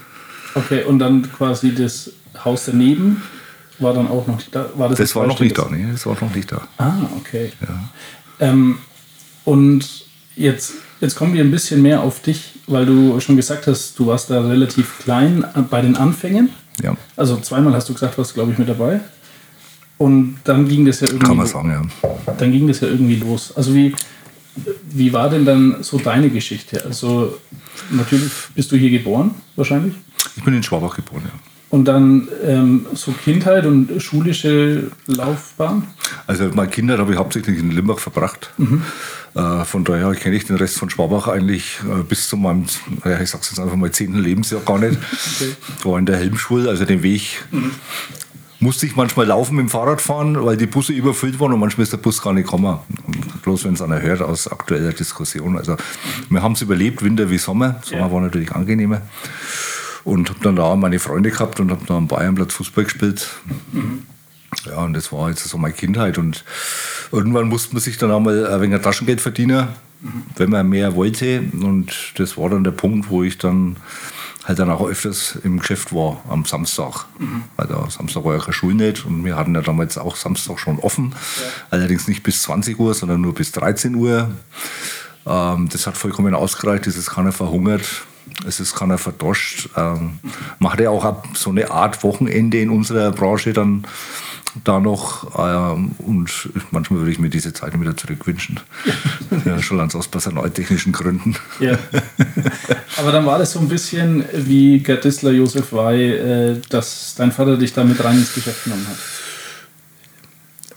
Okay, 0.55 0.85
und 0.85 1.01
dann 1.01 1.31
quasi 1.31 1.75
das 1.75 2.13
Haus 2.45 2.67
daneben 2.67 3.23
war 3.79 3.95
dann 3.95 4.09
auch 4.09 4.27
noch 4.27 4.37
nicht 4.37 4.55
da. 4.55 4.71
War 4.75 4.89
das 4.89 4.99
das 4.99 5.15
war 5.17 5.27
noch 5.27 5.41
nicht 5.41 5.57
da, 5.57 5.69
nee, 5.71 5.87
das 5.91 6.07
war 6.07 6.17
noch 6.21 6.35
nicht 6.35 6.51
da. 6.51 6.63
Ah, 6.79 6.95
okay. 7.19 7.53
Ja. 7.61 8.49
Ähm, 8.49 8.79
und 9.45 10.07
jetzt, 10.37 10.75
jetzt 11.01 11.17
kommen 11.17 11.35
wir 11.35 11.43
ein 11.43 11.51
bisschen 11.51 11.83
mehr 11.83 12.03
auf 12.03 12.21
dich, 12.23 12.55
weil 12.67 12.87
du 12.87 13.19
schon 13.21 13.37
gesagt 13.37 13.67
hast, 13.67 13.99
du 13.99 14.07
warst 14.07 14.31
da 14.31 14.41
relativ 14.47 14.99
klein 15.01 15.45
bei 15.71 15.81
den 15.81 15.97
Anfängen. 15.97 16.51
Ja. 16.83 16.97
Also 17.17 17.39
zweimal 17.39 17.75
hast 17.75 17.89
du 17.89 17.93
gesagt, 17.93 18.17
warst 18.19 18.35
glaube 18.35 18.53
ich 18.53 18.59
mit 18.59 18.69
dabei. 18.69 19.01
Und 19.99 20.39
dann 20.45 20.67
ging 20.67 20.85
das 20.85 21.01
ja 21.01 21.07
irgendwie. 21.09 21.27
Kann 21.27 21.37
man 21.37 21.47
sagen, 21.47 21.71
ja. 21.71 22.35
Dann 22.39 22.51
ging 22.51 22.67
das 22.67 22.81
ja 22.81 22.89
irgendwie 22.89 23.17
los. 23.17 23.57
Also 23.57 23.75
wie, 23.75 23.95
wie 24.91 25.13
war 25.13 25.31
denn 25.31 25.45
dann 25.45 25.83
so 25.83 25.99
deine 25.99 26.31
Geschichte? 26.31 26.85
Also 26.85 27.39
natürlich 27.91 28.33
bist 28.55 28.73
du 28.73 28.77
hier 28.77 28.91
geboren, 28.91 29.35
wahrscheinlich? 29.55 29.95
Ich 30.37 30.43
bin 30.43 30.55
in 30.55 30.63
Schwabach 30.63 30.97
geboren, 30.97 31.23
ja. 31.25 31.52
Und 31.73 31.87
dann 31.87 32.29
ähm, 32.45 32.85
so 32.93 33.13
Kindheit 33.13 33.65
und 33.65 33.91
schulische 34.03 34.91
Laufbahn? 35.07 35.85
Also 36.27 36.51
meine 36.53 36.69
Kindheit 36.69 36.99
habe 36.99 37.13
ich 37.13 37.19
hauptsächlich 37.19 37.59
in 37.59 37.71
Limbach 37.71 37.99
verbracht. 37.99 38.51
Mhm. 38.59 38.83
Äh, 39.35 39.65
von 39.65 39.83
daher 39.83 40.15
kenne 40.15 40.37
ich 40.37 40.45
den 40.45 40.57
Rest 40.57 40.77
von 40.77 40.91
Schwabach 40.91 41.29
eigentlich 41.29 41.81
äh, 41.91 42.03
bis 42.03 42.29
zu 42.29 42.37
meinem, 42.37 42.67
ja, 43.07 43.19
ich 43.19 43.31
sag's 43.31 43.49
jetzt 43.49 43.59
einfach 43.59 43.77
mal, 43.77 43.91
zehnten 43.91 44.19
Lebensjahr 44.19 44.61
gar 44.61 44.79
nicht. 44.79 44.99
Okay. 44.99 45.57
War 45.85 45.99
in 45.99 46.05
der 46.05 46.19
Helmschule, 46.19 46.69
also 46.69 46.85
den 46.85 47.03
Weg 47.03 47.43
mhm. 47.51 47.71
musste 48.61 48.85
ich 48.85 48.95
manchmal 48.95 49.29
laufen 49.29 49.57
mit 49.57 49.65
dem 49.65 49.71
Fahrrad 49.71 50.03
fahren, 50.03 50.45
weil 50.45 50.59
die 50.59 50.67
Busse 50.67 50.93
überfüllt 50.93 51.41
waren 51.41 51.55
und 51.55 51.61
manchmal 51.61 51.85
ist 51.85 51.95
der 51.95 51.97
Bus 51.97 52.21
gar 52.21 52.35
nicht 52.35 52.45
gekommen. 52.45 52.81
Bloß 53.45 53.65
wenn 53.65 53.73
es 53.73 53.81
einer 53.81 54.03
hört 54.03 54.21
aus 54.21 54.47
aktueller 54.47 54.93
Diskussion. 54.93 55.57
Also 55.57 55.79
wir 56.29 56.43
haben 56.43 56.53
es 56.53 56.61
überlebt, 56.61 57.03
Winter 57.03 57.31
wie 57.31 57.39
Sommer. 57.39 57.81
Sommer 57.83 58.09
ja. 58.09 58.13
war 58.13 58.21
natürlich 58.21 58.53
angenehmer. 58.53 59.01
Und 60.05 60.31
habe 60.31 60.41
dann 60.43 60.57
da 60.57 60.75
meine 60.77 60.99
Freunde 60.99 61.31
gehabt 61.31 61.61
und 61.61 61.71
habe 61.71 61.85
da 61.87 61.97
am 61.97 62.09
Bayernplatz 62.09 62.55
Fußball 62.55 62.85
gespielt. 62.85 63.29
Mhm. 63.73 64.07
Ja, 64.67 64.79
und 64.79 64.93
das 64.95 65.13
war 65.13 65.31
jetzt 65.31 65.45
so 65.45 65.59
meine 65.59 65.75
Kindheit. 65.75 66.19
Und 66.19 66.45
irgendwann 67.11 67.49
musste 67.49 67.75
man 67.75 67.83
sich 67.83 67.99
dann 67.99 68.11
einmal 68.11 68.47
ein 68.47 68.61
wenig 68.61 68.81
Taschengeld 68.83 69.21
verdienen, 69.21 69.69
mhm. 70.01 70.23
wenn 70.37 70.51
man 70.51 70.69
mehr 70.69 70.95
wollte. 70.95 71.41
Und 71.61 71.95
das 72.17 72.37
war 72.37 72.51
dann 72.51 72.65
der 72.65 72.73
Punkt, 72.73 73.11
wo 73.11 73.23
ich 73.23 73.39
dann 73.39 73.77
halt 74.45 74.59
dann 74.59 74.71
auch 74.71 74.87
öfters 74.87 75.39
im 75.45 75.61
Geschäft 75.61 75.93
war 75.93 76.23
am 76.29 76.45
Samstag. 76.45 77.07
Mhm. 77.19 77.45
Also 77.57 77.87
Samstag 77.89 78.25
war 78.25 78.35
ja 78.35 78.41
keine 78.41 78.53
Schule 78.53 78.75
nicht 78.75 79.07
und 79.07 79.25
wir 79.25 79.37
hatten 79.37 79.55
ja 79.55 79.61
damals 79.61 79.99
auch 79.99 80.17
Samstag 80.17 80.59
schon 80.59 80.79
offen. 80.81 81.13
Ja. 81.13 81.47
Allerdings 81.71 82.09
nicht 82.09 82.23
bis 82.23 82.43
20 82.43 82.79
Uhr, 82.79 82.93
sondern 82.95 83.21
nur 83.21 83.35
bis 83.35 83.53
13 83.53 83.95
Uhr. 83.95 84.31
Ähm, 85.27 85.69
das 85.71 85.87
hat 85.87 85.97
vollkommen 85.97 86.35
ausgereicht, 86.35 86.87
es 86.89 86.97
ist 86.97 87.11
keiner 87.11 87.33
verhungert 87.33 88.05
es 88.47 88.61
ist 88.61 88.75
keiner 88.75 88.99
verdoscht. 88.99 89.69
Ähm, 89.77 90.19
man 90.59 90.73
hat 90.73 90.81
ja 90.81 90.91
auch 90.91 91.25
so 91.35 91.51
eine 91.51 91.71
Art 91.71 92.03
Wochenende 92.03 92.61
in 92.61 92.71
unserer 92.71 93.11
Branche 93.11 93.53
dann 93.53 93.85
da 94.65 94.81
noch. 94.81 95.39
Ähm, 95.39 95.93
und 95.99 96.51
manchmal 96.71 97.01
würde 97.01 97.13
ich 97.13 97.19
mir 97.19 97.31
diese 97.31 97.53
Zeit 97.53 97.79
wieder 97.79 97.97
zurückwünschen. 97.97 98.61
ja, 99.45 99.61
schon 99.63 99.79
ganz 99.79 99.95
aus 99.95 100.09
personaltechnischen 100.09 100.93
Gründen. 100.93 101.37
Ja. 101.61 101.79
Aber 102.99 103.13
dann 103.13 103.25
war 103.27 103.39
das 103.39 103.53
so 103.53 103.61
ein 103.61 103.69
bisschen 103.69 104.25
wie 104.33 104.83
Gerdisler 104.83 105.31
Josef 105.31 105.73
Wey, 105.73 106.13
äh, 106.13 106.61
dass 106.69 107.15
dein 107.17 107.33
Vater 107.33 107.57
dich 107.57 107.73
da 107.73 107.85
mit 107.85 108.03
rein 108.03 108.19
ins 108.19 108.35
Geschäft 108.35 108.65
genommen 108.65 108.87
hat. 108.89 108.99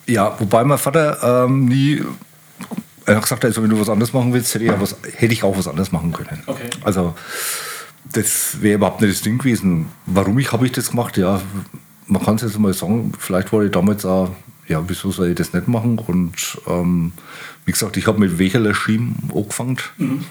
Ja, 0.08 0.36
wobei 0.40 0.64
mein 0.64 0.78
Vater 0.78 1.46
ähm, 1.46 1.66
nie 1.66 2.04
er 3.06 3.16
hat 3.16 3.24
gesagt, 3.24 3.46
also 3.46 3.62
wenn 3.62 3.70
du 3.70 3.80
was 3.80 3.90
anderes 3.90 4.14
machen 4.14 4.34
willst, 4.34 4.54
hätte 4.54 4.66
ich, 4.66 4.72
ja 4.72 4.82
was, 4.82 4.96
hätte 5.16 5.34
ich 5.34 5.44
auch 5.44 5.58
was 5.58 5.68
anderes 5.68 5.92
machen 5.92 6.12
können. 6.12 6.42
Okay. 6.46 6.70
Also 6.84 7.16
das 8.12 8.62
wäre 8.62 8.76
überhaupt 8.76 9.02
nicht 9.02 9.14
das 9.14 9.22
Ding 9.22 9.38
gewesen. 9.38 9.88
Warum 10.06 10.38
ich 10.40 10.52
habe 10.52 10.66
ich 10.66 10.72
das 10.72 10.92
gemacht? 10.92 11.18
Ja, 11.18 11.42
man 12.08 12.24
kann 12.24 12.36
es 12.36 12.44
jetzt 12.44 12.60
mal 12.60 12.74
sagen, 12.74 13.14
vielleicht 13.18 13.52
war 13.52 13.64
ich 13.64 13.72
damals 13.72 14.06
auch, 14.06 14.32
ja, 14.68 14.84
wieso 14.88 15.12
soll 15.12 15.30
ich 15.30 15.36
das 15.36 15.54
nicht 15.54 15.68
machen? 15.68 16.00
Und 16.00 16.60
ähm, 16.68 17.12
wie 17.66 17.72
gesagt, 17.72 17.98
ich 17.98 18.08
habe 18.08 18.20
mit 18.20 18.38
Wecherler 18.38 18.76
Schiem 18.76 19.16
angefangen. 19.34 19.78
Mhm. 19.98 20.24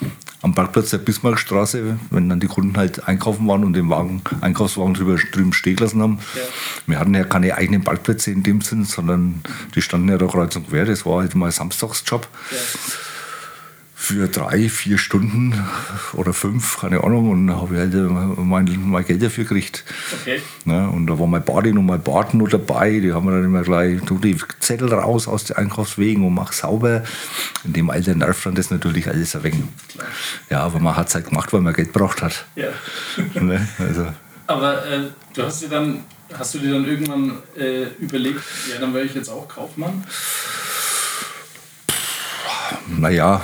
Am 0.43 0.55
Parkplatz 0.55 0.91
der 0.91 0.99
Bismarckstraße, 0.99 1.99
wenn 2.11 2.29
dann 2.29 2.39
die 2.39 2.47
Kunden 2.47 2.77
halt 2.77 3.09
einkaufen 3.09 3.49
waren 3.49 3.65
und 3.65 3.73
den 3.73 3.89
Wagen, 3.91 4.23
Einkaufswagen 4.41 4.95
drüber, 4.95 5.17
drüben 5.33 5.53
stehen 5.53 5.77
lassen 5.79 6.01
haben. 6.03 6.19
Ja. 6.35 6.43
Wir 6.87 7.01
hatten 7.01 7.15
ja 7.15 7.25
keine 7.25 7.57
eigenen 7.57 7.83
Parkplätze 7.83 8.31
in 8.31 8.43
dem 8.43 8.61
Sinn, 8.61 8.85
sondern 8.85 9.41
die 9.75 9.83
standen 9.83 10.09
ja 10.09 10.19
da 10.19 10.27
kreuz 10.27 10.55
und 10.55 10.69
quer. 10.69 10.85
Das 10.85 11.05
war 11.07 11.21
halt 11.21 11.35
mal 11.35 11.51
Samstagsjob. 11.51 12.29
Ja 12.51 12.57
für 14.05 14.29
drei, 14.29 14.69
vier 14.69 14.99
Stunden 14.99 15.59
oder 16.13 16.35
fünf, 16.35 16.79
keine 16.79 17.03
Ahnung, 17.03 17.31
und 17.31 17.51
habe 17.51 17.75
ich 17.75 17.81
halt 17.81 17.95
mein, 18.39 18.79
mein 18.85 19.05
Geld 19.07 19.23
dafür 19.23 19.45
gekriegt. 19.45 19.83
Okay. 20.21 20.43
Ne, 20.67 20.91
und 20.91 21.07
da 21.07 21.19
war 21.19 21.27
mein 21.27 21.43
Badin 21.43 21.79
und 21.79 21.87
mein 21.87 22.03
Bart 22.03 22.35
noch 22.35 22.49
dabei, 22.49 23.01
die 23.01 23.15
haben 23.15 23.25
mir 23.25 23.33
dann 23.33 23.45
immer 23.45 23.63
gleich, 23.63 24.03
tu 24.03 24.19
die 24.19 24.37
Zettel 24.61 24.93
raus 24.93 25.27
aus 25.27 25.45
den 25.45 25.57
Einkaufswegen 25.57 26.23
und 26.27 26.35
mach 26.35 26.53
sauber. 26.53 27.03
In 27.65 27.73
dem 27.73 27.89
Alter 27.89 28.15
nervt 28.15 28.45
dann 28.45 28.55
das 28.55 28.71
natürlich 28.71 29.09
alles 29.09 29.35
ein 29.37 29.43
wenig. 29.43 29.65
Ja, 30.51 30.61
aber 30.61 30.81
man 30.81 30.97
hat 30.97 31.09
es 31.09 31.15
halt 31.15 31.31
gemacht, 31.31 31.51
weil 31.55 31.63
man 31.63 31.73
Geld 31.73 31.95
braucht 31.95 32.21
hat. 32.21 32.45
Ja. 32.57 32.69
ne, 33.41 33.67
also. 33.79 34.07
Aber 34.47 34.87
äh, 34.87 35.01
du 35.33 35.43
hast 35.45 35.63
dir 35.63 35.71
dann, 35.71 36.05
hast 36.39 36.55
du 36.55 36.59
dir 36.59 36.75
dann 36.75 36.85
irgendwann 36.85 37.39
äh, 37.57 37.85
überlegt, 37.99 38.43
ja, 38.71 38.79
dann 38.79 38.93
wäre 38.93 39.07
ich 39.07 39.15
jetzt 39.15 39.31
auch 39.31 39.49
Kaufmann? 39.49 40.05
Naja, 42.87 43.41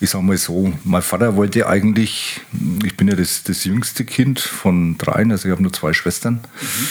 ich 0.00 0.10
sag 0.10 0.22
mal 0.22 0.36
so, 0.36 0.72
mein 0.84 1.02
Vater 1.02 1.36
wollte 1.36 1.66
eigentlich, 1.66 2.40
ich 2.84 2.96
bin 2.96 3.08
ja 3.08 3.16
das, 3.16 3.42
das 3.42 3.64
jüngste 3.64 4.04
Kind 4.04 4.40
von 4.40 4.96
dreien, 4.96 5.32
also 5.32 5.48
ich 5.48 5.52
habe 5.52 5.62
nur 5.62 5.72
zwei 5.72 5.92
Schwestern. 5.92 6.34
Mhm. 6.34 6.88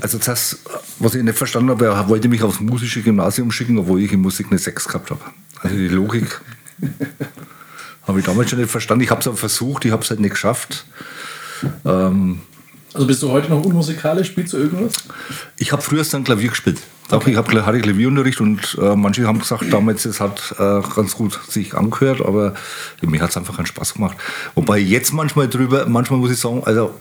Also 0.00 0.18
das, 0.18 0.58
was 0.98 1.14
ich 1.14 1.22
nicht 1.22 1.38
verstanden 1.38 1.70
habe, 1.70 1.86
er 1.86 2.08
wollte 2.08 2.28
mich 2.28 2.42
aufs 2.42 2.60
musische 2.60 3.02
Gymnasium 3.02 3.50
schicken, 3.50 3.78
obwohl 3.78 4.00
ich 4.00 4.12
in 4.12 4.20
Musik 4.20 4.48
eine 4.50 4.58
6 4.58 4.88
gehabt 4.88 5.10
habe. 5.10 5.20
Also 5.60 5.76
die 5.76 5.88
Logik 5.88 6.40
habe 8.02 8.18
ich 8.18 8.26
damals 8.26 8.50
schon 8.50 8.58
nicht 8.58 8.70
verstanden. 8.70 9.04
Ich 9.04 9.10
habe 9.10 9.20
es 9.20 9.26
aber 9.26 9.36
versucht, 9.36 9.84
ich 9.84 9.92
habe 9.92 10.02
es 10.02 10.10
halt 10.10 10.20
nicht 10.20 10.32
geschafft. 10.32 10.86
Ähm, 11.84 12.40
also 12.92 13.06
bist 13.06 13.22
du 13.22 13.30
heute 13.30 13.50
noch 13.50 13.64
unmusikalisch? 13.64 14.28
Spielst 14.28 14.52
du 14.52 14.58
irgendwas? 14.58 14.94
Ich 15.58 15.72
habe 15.72 15.82
früher 15.82 16.04
dann 16.04 16.24
Klavier 16.24 16.48
gespielt. 16.50 16.80
Okay. 17.10 17.32
Ich 17.32 17.36
hab, 17.36 17.52
hatte 17.52 17.80
Klavierunterricht 17.80 18.40
und 18.40 18.78
äh, 18.80 18.96
manche 18.96 19.26
haben 19.26 19.38
gesagt, 19.38 19.70
damals 19.70 20.04
es 20.06 20.20
hat 20.20 20.54
äh, 20.58 20.80
ganz 20.94 21.14
gut 21.14 21.38
sich 21.48 21.74
angehört, 21.74 22.20
aber 22.22 22.54
mir 23.02 23.20
hat 23.20 23.30
es 23.30 23.36
einfach 23.36 23.56
keinen 23.56 23.66
Spaß 23.66 23.94
gemacht. 23.94 24.16
Wobei 24.54 24.78
jetzt 24.78 25.12
manchmal 25.12 25.48
drüber, 25.48 25.86
manchmal 25.86 26.18
muss 26.18 26.30
ich 26.30 26.38
sagen, 26.38 26.62
also 26.64 26.94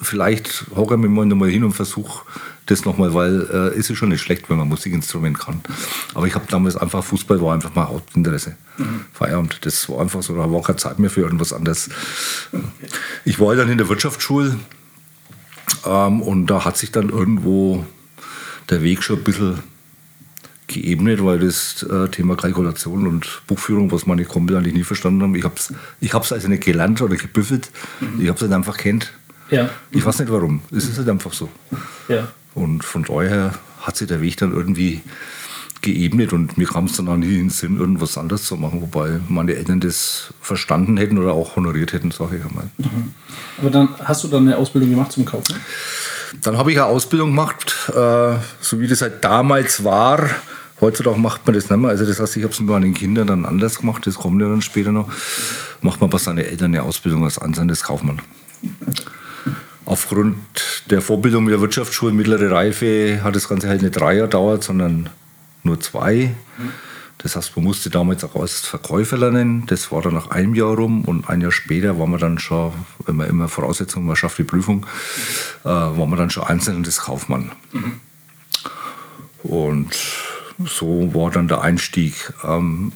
vielleicht 0.00 0.66
hocke 0.76 0.94
ich 0.94 1.00
mich 1.00 1.10
mal 1.10 1.26
nochmal 1.26 1.50
hin 1.50 1.64
und 1.64 1.72
versuche 1.72 2.22
das 2.66 2.84
nochmal, 2.84 3.14
weil 3.14 3.48
äh, 3.52 3.76
ist 3.76 3.90
es 3.90 3.96
schon 3.96 4.10
nicht 4.10 4.20
schlecht, 4.20 4.48
wenn 4.48 4.58
man 4.58 4.68
Musikinstrument 4.68 5.38
kann. 5.38 5.60
Aber 6.14 6.26
ich 6.26 6.34
habe 6.34 6.44
damals 6.48 6.76
einfach, 6.76 7.02
Fußball 7.02 7.40
war 7.40 7.54
einfach 7.54 7.74
mein 7.74 7.88
Hauptinteresse. 7.88 8.56
Mhm. 8.76 9.04
Feierabend, 9.12 9.64
das 9.64 9.88
war 9.88 10.00
einfach 10.00 10.22
so, 10.22 10.36
da 10.36 10.50
war 10.50 10.62
keine 10.62 10.76
Zeit 10.76 10.98
mehr 10.98 11.10
für 11.10 11.22
irgendwas 11.22 11.52
anderes. 11.52 11.88
Ich 13.24 13.40
war 13.40 13.56
dann 13.56 13.70
in 13.70 13.78
der 13.78 13.88
Wirtschaftsschule 13.88 14.58
ähm, 15.86 16.22
und 16.22 16.46
da 16.46 16.64
hat 16.64 16.76
sich 16.76 16.92
dann 16.92 17.08
irgendwo 17.08 17.84
der 18.70 18.82
Weg 18.82 19.02
schon 19.02 19.18
ein 19.18 19.24
bisschen 19.24 19.62
geebnet, 20.66 21.24
weil 21.24 21.38
das 21.38 21.82
äh, 21.82 22.08
Thema 22.08 22.36
Kalkulation 22.36 23.06
und 23.06 23.42
Buchführung, 23.46 23.90
was 23.90 24.06
meine 24.06 24.24
Kumpel 24.24 24.56
eigentlich 24.56 24.74
nie 24.74 24.84
verstanden 24.84 25.22
haben, 25.22 25.34
ich 25.34 25.44
habe 25.44 25.54
es 25.56 25.72
ich 26.00 26.12
hab's 26.12 26.30
also 26.30 26.48
nicht 26.48 26.62
gelernt 26.62 27.00
oder 27.00 27.16
gebüffelt, 27.16 27.70
mhm. 28.00 28.20
ich 28.20 28.28
habe 28.28 28.36
es 28.36 28.42
halt 28.42 28.52
einfach 28.52 28.76
kennt. 28.76 29.12
Ja. 29.50 29.70
Ich 29.90 30.04
weiß 30.04 30.18
nicht 30.18 30.30
warum, 30.30 30.60
es 30.70 30.88
ist 30.88 30.98
halt 30.98 31.08
einfach 31.08 31.32
so. 31.32 31.48
Ja. 32.08 32.28
Und 32.54 32.84
von 32.84 33.02
daher 33.04 33.54
hat 33.80 33.96
sich 33.96 34.08
der 34.08 34.20
Weg 34.20 34.36
dann 34.36 34.52
irgendwie 34.52 35.00
geebnet 35.80 36.32
und 36.32 36.58
mir 36.58 36.66
kam 36.66 36.86
es 36.86 36.96
dann 36.96 37.08
auch 37.08 37.16
nie 37.16 37.34
in 37.34 37.44
den 37.44 37.50
Sinn, 37.50 37.78
irgendwas 37.78 38.18
anderes 38.18 38.44
zu 38.44 38.56
machen, 38.56 38.82
wobei 38.82 39.20
meine 39.28 39.54
Eltern 39.54 39.80
das 39.80 40.34
verstanden 40.40 40.96
hätten 40.96 41.18
oder 41.18 41.32
auch 41.32 41.56
honoriert 41.56 41.92
hätten, 41.92 42.10
sage 42.10 42.38
ich 42.38 42.44
einmal. 42.44 42.68
Mhm. 42.78 43.14
Aber 43.58 43.70
dann 43.70 43.88
hast 44.04 44.24
du 44.24 44.28
dann 44.28 44.46
eine 44.46 44.56
Ausbildung 44.56 44.90
gemacht 44.90 45.12
zum 45.12 45.24
Kaufmann? 45.24 45.60
Dann 46.42 46.58
habe 46.58 46.72
ich 46.72 46.78
eine 46.78 46.86
Ausbildung 46.86 47.30
gemacht, 47.30 47.74
äh, 47.90 48.36
so 48.60 48.80
wie 48.80 48.86
das 48.86 49.02
halt 49.02 49.24
damals 49.24 49.84
war. 49.84 50.28
Heutzutage 50.80 51.18
macht 51.18 51.44
man 51.46 51.54
das 51.54 51.70
nicht 51.70 51.78
mehr. 51.78 51.90
Also 51.90 52.04
das 52.04 52.20
heißt, 52.20 52.36
ich 52.36 52.44
habe 52.44 52.52
es 52.52 52.60
mit 52.60 52.68
meinen 52.68 52.94
Kindern 52.94 53.26
dann 53.26 53.44
anders 53.44 53.78
gemacht, 53.78 54.06
das 54.06 54.14
kommt 54.14 54.40
ja 54.40 54.48
dann 54.48 54.62
später 54.62 54.92
noch. 54.92 55.10
Macht 55.80 56.00
man 56.00 56.10
bei 56.10 56.18
seinen 56.18 56.38
Eltern 56.38 56.74
eine 56.74 56.82
Ausbildung 56.82 57.24
als 57.24 57.38
Ansandes 57.38 57.82
Kaufmann. 57.82 58.20
Aufgrund 59.84 60.36
der 60.90 61.00
Vorbildung 61.00 61.44
mit 61.44 61.52
der 61.52 61.60
Wirtschaftsschule 61.60 62.12
mittlere 62.12 62.50
Reife 62.50 63.20
hat 63.24 63.34
das 63.34 63.48
Ganze 63.48 63.68
halt 63.68 63.82
nicht 63.82 63.98
drei 63.98 64.16
Jahre 64.16 64.28
dauert, 64.28 64.62
sondern 64.62 65.08
nur 65.62 65.80
zwei. 65.80 66.34
Mhm. 66.58 66.87
Das 67.18 67.34
heißt, 67.34 67.56
man 67.56 67.64
musste 67.64 67.90
damals 67.90 68.22
auch 68.22 68.36
als 68.36 68.60
Verkäufer 68.60 69.18
lernen. 69.18 69.66
Das 69.66 69.90
war 69.90 70.02
dann 70.02 70.14
nach 70.14 70.30
einem 70.30 70.54
Jahr 70.54 70.74
rum 70.74 71.04
und 71.04 71.28
ein 71.28 71.40
Jahr 71.40 71.50
später 71.50 71.98
war 71.98 72.06
man 72.06 72.20
dann 72.20 72.38
schon, 72.38 72.72
wenn 73.06 73.16
man 73.16 73.28
immer 73.28 73.48
Voraussetzungen, 73.48 74.06
man 74.06 74.16
schafft 74.16 74.38
die 74.38 74.44
Prüfung, 74.44 74.86
äh, 75.64 75.68
war 75.68 76.06
man 76.06 76.16
dann 76.16 76.30
schon 76.30 76.44
einzelnes 76.44 76.98
Kaufmann. 76.98 77.50
Mhm. 77.72 78.00
Und 79.42 79.94
so 80.64 81.12
war 81.12 81.30
dann 81.30 81.48
der 81.48 81.62
Einstieg. 81.62 82.32
Ähm, 82.44 82.92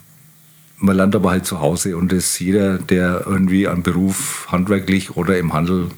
man 0.79 0.97
lernt 0.97 1.15
aber 1.15 1.31
halt 1.31 1.47
zu 1.47 1.61
Hause 1.61 1.97
und 1.97 2.11
das 2.11 2.39
jeder, 2.39 2.79
der 2.79 3.25
irgendwie 3.27 3.69
einen 3.69 3.83
Beruf 3.83 4.49
handwerklich 4.51 5.17
oder 5.17 5.39
im 5.39 5.53
Handel 5.53 5.89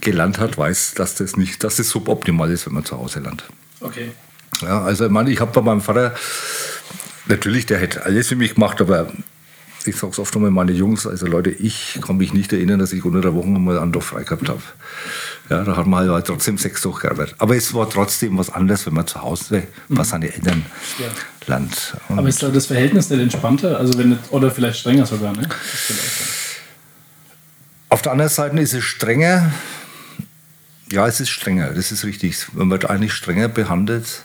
gelernt 0.00 0.38
hat, 0.38 0.56
weiß, 0.56 0.94
dass 0.94 1.16
das 1.16 1.36
nicht, 1.36 1.64
dass 1.64 1.76
das 1.76 1.88
suboptimal 1.88 2.50
ist, 2.50 2.66
wenn 2.66 2.74
man 2.74 2.84
zu 2.84 2.96
Hause 2.96 3.20
lernt. 3.20 3.44
Okay. 3.80 4.12
Ja, 4.60 4.82
also 4.82 5.06
ich 5.06 5.10
meine, 5.10 5.30
ich 5.30 5.40
habe 5.40 5.50
bei 5.50 5.60
meinem 5.60 5.80
Vater 5.80 6.14
Natürlich, 7.26 7.66
der 7.66 7.78
hätte 7.78 8.04
alles 8.04 8.28
für 8.28 8.36
mich 8.36 8.54
gemacht, 8.54 8.80
aber 8.80 9.12
ich 9.84 9.96
sage 9.96 10.12
es 10.12 10.18
oft 10.18 10.34
einmal, 10.36 10.50
meine 10.50 10.72
Jungs, 10.72 11.06
also 11.06 11.26
Leute, 11.26 11.50
ich 11.50 11.98
kann 12.04 12.16
mich 12.16 12.32
nicht 12.32 12.52
erinnern, 12.52 12.78
dass 12.78 12.92
ich 12.92 13.04
unter 13.04 13.20
der 13.20 13.34
Woche 13.34 13.48
mal 13.48 13.78
einen 13.78 13.92
Dorf 13.92 14.06
frei 14.06 14.22
gehabt 14.22 14.48
habe. 14.48 14.62
Ja, 15.50 15.64
da 15.64 15.76
hat 15.76 15.86
man 15.86 16.08
halt 16.08 16.26
trotzdem 16.26 16.56
sechs 16.56 16.82
durchgearbeitet. 16.82 17.34
Aber 17.38 17.56
es 17.56 17.74
war 17.74 17.88
trotzdem 17.90 18.38
was 18.38 18.50
anderes, 18.50 18.86
wenn 18.86 18.94
man 18.94 19.06
zu 19.06 19.20
Hause 19.22 19.64
bei 19.88 20.04
seinen 20.04 20.22
Eltern 20.22 20.64
Ja. 20.98 21.06
lernt. 21.46 21.96
Und 22.08 22.18
Aber 22.18 22.28
ist 22.28 22.42
da 22.42 22.48
das 22.48 22.66
Verhältnis 22.66 23.10
nicht 23.10 23.20
entspannter? 23.20 23.78
Also 23.78 23.98
wenn 23.98 24.18
oder 24.30 24.50
vielleicht 24.50 24.78
strenger 24.78 25.04
sogar, 25.04 25.32
ne? 25.32 25.48
Auf 27.88 28.02
der 28.02 28.12
anderen 28.12 28.30
Seite 28.30 28.58
ist 28.60 28.72
es 28.72 28.84
strenger. 28.84 29.52
Ja, 30.90 31.06
es 31.06 31.20
ist 31.20 31.30
strenger, 31.30 31.70
das 31.74 31.90
ist 31.92 32.04
richtig. 32.04 32.36
Man 32.52 32.70
wird 32.70 32.88
eigentlich 32.88 33.12
strenger 33.12 33.48
behandelt 33.48 34.22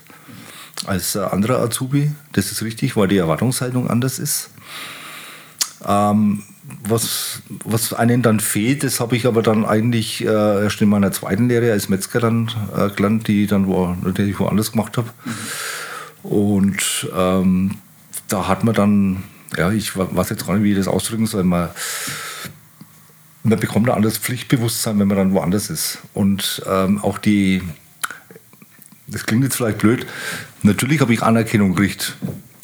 als 0.85 1.15
ein 1.17 1.23
anderer 1.23 1.59
Azubi. 1.59 2.11
Das 2.33 2.51
ist 2.51 2.61
richtig, 2.61 2.95
weil 2.95 3.07
die 3.07 3.17
Erwartungshaltung 3.17 3.89
anders 3.89 4.19
ist. 4.19 4.49
Ähm, 5.85 6.43
was, 6.83 7.41
was 7.63 7.93
einem 7.93 8.21
dann 8.21 8.39
fehlt, 8.39 8.83
das 8.83 8.99
habe 8.99 9.15
ich 9.15 9.25
aber 9.25 9.41
dann 9.41 9.65
eigentlich 9.65 10.23
äh, 10.25 10.63
erst 10.63 10.81
in 10.81 10.89
meiner 10.89 11.11
zweiten 11.11 11.47
Lehre 11.47 11.71
als 11.71 11.87
Metzger 11.89 12.19
dann 12.19 12.51
äh, 12.75 12.89
gelernt, 12.89 13.27
die 13.27 13.47
dann 13.47 13.67
wo, 13.67 13.95
die 14.17 14.23
ich 14.23 14.39
woanders 14.39 14.71
gemacht 14.71 14.97
habe. 14.97 15.09
Und 16.23 17.09
ähm, 17.15 17.77
da 18.27 18.47
hat 18.47 18.63
man 18.63 18.75
dann, 18.75 19.23
ja, 19.55 19.71
ich 19.71 19.95
weiß 19.95 20.29
jetzt 20.29 20.45
gar 20.45 20.55
nicht, 20.55 20.63
wie 20.63 20.71
ich 20.71 20.77
das 20.77 20.89
ausdrücken 20.89 21.25
soll, 21.25 21.43
man, 21.43 21.69
man 23.43 23.59
bekommt 23.59 23.87
ein 23.89 23.95
anderes 23.95 24.17
Pflichtbewusstsein, 24.17 24.99
wenn 24.99 25.07
man 25.07 25.17
dann 25.17 25.33
woanders 25.33 25.69
ist. 25.69 25.99
Und 26.13 26.61
ähm, 26.67 27.01
auch 27.01 27.17
die, 27.17 27.61
das 29.07 29.25
klingt 29.25 29.45
jetzt 29.45 29.55
vielleicht 29.55 29.77
blöd, 29.77 30.05
natürlich 30.63 31.01
habe 31.01 31.13
ich 31.13 31.21
Anerkennung 31.21 31.75
gekriegt, 31.75 32.15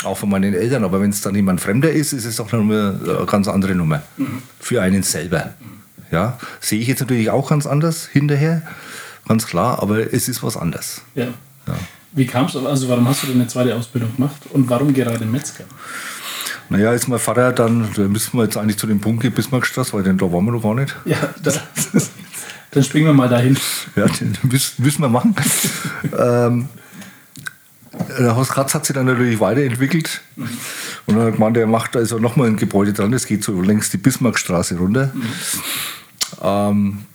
auch 0.04 0.18
von 0.18 0.30
meinen 0.30 0.54
Eltern, 0.54 0.84
aber 0.84 1.02
wenn 1.02 1.10
es 1.10 1.22
dann 1.22 1.36
jemand 1.36 1.62
Fremder 1.62 1.92
ist, 1.92 2.14
ist 2.14 2.26
es 2.26 2.40
auch 2.40 2.52
noch 2.52 2.62
eine 2.62 3.00
äh, 3.22 3.26
ganz 3.26 3.48
andere 3.48 3.76
Nummer 3.76 4.02
für 4.60 4.82
einen 4.82 5.04
selber. 5.04 5.54
Ja, 6.12 6.38
sehe 6.60 6.80
ich 6.80 6.88
jetzt 6.88 7.00
natürlich 7.00 7.30
auch 7.30 7.50
ganz 7.50 7.66
anders 7.66 8.08
hinterher, 8.08 8.62
ganz 9.28 9.48
klar, 9.48 9.82
aber 9.82 10.14
es 10.14 10.28
ist 10.28 10.44
was 10.44 10.58
anderes. 10.58 11.02
Ja. 11.16 11.28
Wie 12.12 12.28
kam 12.28 12.46
es, 12.46 12.56
also 12.56 12.90
warum 12.90 13.08
hast 13.08 13.24
du 13.24 13.28
denn 13.28 13.38
eine 13.38 13.48
zweite 13.48 13.76
Ausbildung 13.76 14.16
gemacht 14.16 14.42
und 14.52 14.70
warum 14.70 14.94
gerade 14.94 15.26
Metzger? 15.26 15.64
Naja, 16.70 16.94
ist 16.94 17.08
mein 17.08 17.20
Vater 17.20 17.52
dann, 17.52 17.90
da 17.96 18.04
müssen 18.04 18.38
wir 18.38 18.44
jetzt 18.44 18.58
eigentlich 18.58 18.78
zu 18.78 18.88
dem 18.88 19.02
Punkt 19.02 19.22
gehen, 19.22 19.34
Bismarckstraße, 19.34 19.94
weil 19.94 20.04
denn 20.04 20.18
da 20.18 20.32
waren 20.32 20.46
wir 20.46 20.52
noch 20.52 20.62
gar 20.62 20.76
nicht. 20.76 20.96
Ja, 21.06 21.18
da, 21.42 21.52
dann 22.72 22.84
springen 22.84 23.08
wir 23.08 23.14
mal 23.14 23.30
dahin. 23.30 23.58
Ja, 23.96 24.06
den 24.06 24.38
müssen, 24.44 24.84
müssen 24.84 25.02
wir 25.02 25.10
machen. 25.10 25.36
ähm, 26.18 26.70
der 28.20 28.36
Horst 28.36 28.52
Kratz 28.52 28.74
hat 28.74 28.86
sich 28.86 28.94
dann 28.94 29.06
natürlich 29.06 29.40
weiterentwickelt. 29.40 30.22
Und 31.06 31.16
dann 31.16 31.28
hat 31.28 31.34
gemeint, 31.34 31.58
er 31.58 31.68
macht 31.68 31.96
also 31.96 32.20
nochmal 32.20 32.48
ein 32.48 32.58
Gebäude 32.58 32.94
dran, 32.94 33.12
das 33.12 33.26
geht 33.26 33.44
so 33.44 33.62
längs 33.62 33.90
die 33.92 33.98
Bismarckstraße 33.98 34.78
runter. 34.78 35.14
Ähm, 36.42 37.06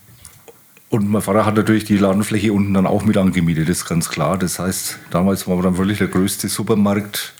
und 0.89 1.09
mein 1.09 1.21
Vater 1.21 1.45
hat 1.45 1.55
natürlich 1.55 1.83
die 1.83 1.97
Ladenfläche 1.97 2.51
unten 2.51 2.73
dann 2.73 2.87
auch 2.87 3.03
mit 3.03 3.17
angemietet, 3.17 3.69
das 3.69 3.79
ist 3.79 3.85
ganz 3.85 4.09
klar. 4.09 4.37
Das 4.37 4.57
heißt, 4.57 4.97
damals 5.11 5.47
wir 5.47 5.61
dann 5.61 5.77
wirklich 5.77 5.99
der 5.99 6.07
größte 6.07 6.47
Supermarkt. 6.47 7.33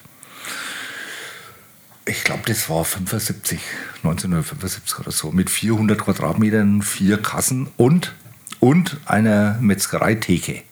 Ich 2.05 2.23
glaube, 2.23 2.41
das 2.45 2.69
war 2.69 2.83
75, 2.85 3.59
1975 4.03 4.99
oder 4.99 5.11
so, 5.11 5.31
mit 5.31 5.49
400 5.49 5.99
Quadratmetern, 5.99 6.81
vier 6.81 7.21
Kassen 7.21 7.69
und, 7.77 8.13
und 8.59 8.97
einer 9.05 9.57
Metzgereitheke. 9.61 10.63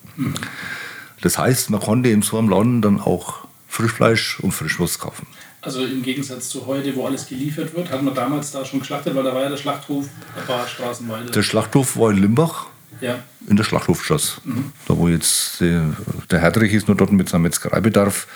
Das 1.22 1.38
heißt, 1.38 1.70
man 1.70 1.80
konnte 1.80 2.10
in 2.10 2.22
so 2.22 2.38
einem 2.38 2.50
Laden 2.50 2.82
dann 2.82 3.00
auch 3.00 3.48
Frischfleisch 3.68 4.40
und 4.40 4.52
Frischwurst 4.52 5.00
kaufen. 5.00 5.28
Also 5.62 5.84
im 5.84 6.04
Gegensatz 6.04 6.50
zu 6.50 6.66
heute, 6.66 6.96
wo 6.96 7.06
alles 7.06 7.28
geliefert 7.28 7.76
wird, 7.76 7.92
hat 7.92 8.02
man 8.02 8.14
damals 8.14 8.52
da 8.52 8.64
schon 8.64 8.80
geschlachtet, 8.80 9.16
weil 9.16 9.24
da 9.24 9.34
war 9.34 9.44
ja 9.44 9.50
der 9.50 9.58
Schlachthof 9.58 10.06
ein 10.38 10.46
paar 10.46 10.68
Straßen 10.68 11.10
weiter. 11.10 11.32
Der 11.32 11.44
Schlachthof 11.44 11.98
war 11.98 12.12
in 12.12 12.18
Limbach, 12.18 12.68
ja. 13.02 13.20
in 13.48 13.56
der 13.58 13.64
Schlachthofstraße. 13.64 14.42
Da 14.88 14.98
wo 14.98 15.08
jetzt 15.08 15.62
der, 15.62 15.86
der 16.32 16.40
Hertrich 16.40 16.74
ist, 16.74 16.88
nur 16.88 16.98
dort 16.98 17.12
mit 17.12 17.30
seinem 17.30 17.44
Metzgereibedarf. 17.44 18.28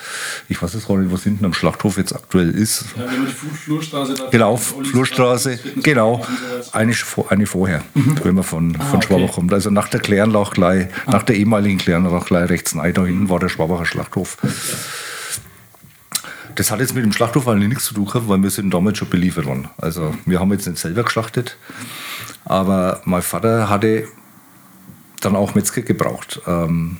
Ich 0.50 0.62
weiß 0.62 0.74
jetzt 0.74 0.88
gar 0.88 0.98
nicht, 0.98 1.12
was 1.12 1.24
hinten 1.24 1.46
am 1.46 1.54
Schlachthof 1.54 1.98
jetzt 1.98 2.14
aktuell 2.14 2.50
ist. 2.52 2.86
ja, 2.96 3.04
wenn 3.12 3.18
man 3.20 3.26
die 3.28 3.32
Flur- 3.34 3.54
Flurstraße 3.54 4.14
da 4.14 4.30
Genau, 4.30 4.58
Flurstraße, 4.58 5.60
genau. 5.84 6.26
Eine, 6.72 6.94
eine 7.30 7.46
vorher, 7.46 7.84
wenn 7.94 8.36
man 8.36 8.44
von, 8.44 8.74
von 8.76 8.82
Ah, 8.82 8.94
okay. 8.96 9.08
Schwabach 9.08 9.34
kommt. 9.34 9.54
Also 9.54 9.70
nach 9.70 9.88
der 9.90 10.00
Klärenlauchlei, 10.00 10.90
nach 11.08 11.24
der 11.24 11.36
ehemaligen 11.36 11.78
Klärenlauchlei 11.78 12.46
rechts 12.46 12.76
rein, 12.76 12.94
da 12.94 13.06
hinten 13.06 13.30
war 13.30 13.40
der 13.40 13.50
Schwabacher 13.50 13.86
Schlachthof. 13.86 14.38
Das 16.56 16.70
hat 16.70 16.80
jetzt 16.82 16.94
mit 16.94 17.06
dem 17.06 17.14
Schlachthof 17.14 17.48
eigentlich 17.48 17.70
nichts 17.70 17.86
zu 17.86 17.94
tun 17.94 18.06
gehabt, 18.06 18.28
weil 18.28 18.42
wir 18.44 18.50
sind 18.50 18.74
damals 18.74 18.98
schon 18.98 19.10
beliefert 19.10 19.46
worden. 19.46 19.70
Also 19.78 20.14
wir 20.26 20.40
haben 20.40 20.52
jetzt 20.52 20.68
nicht 20.68 20.80
selber 20.80 21.04
geschlachtet, 21.04 21.58
aber 22.44 23.02
mein 23.06 23.22
Vater 23.22 23.70
hatte 23.70 24.08
dann 25.22 25.36
auch 25.36 25.56
Metzger 25.56 25.82
gebraucht. 25.82 26.42
Ähm, 26.48 26.98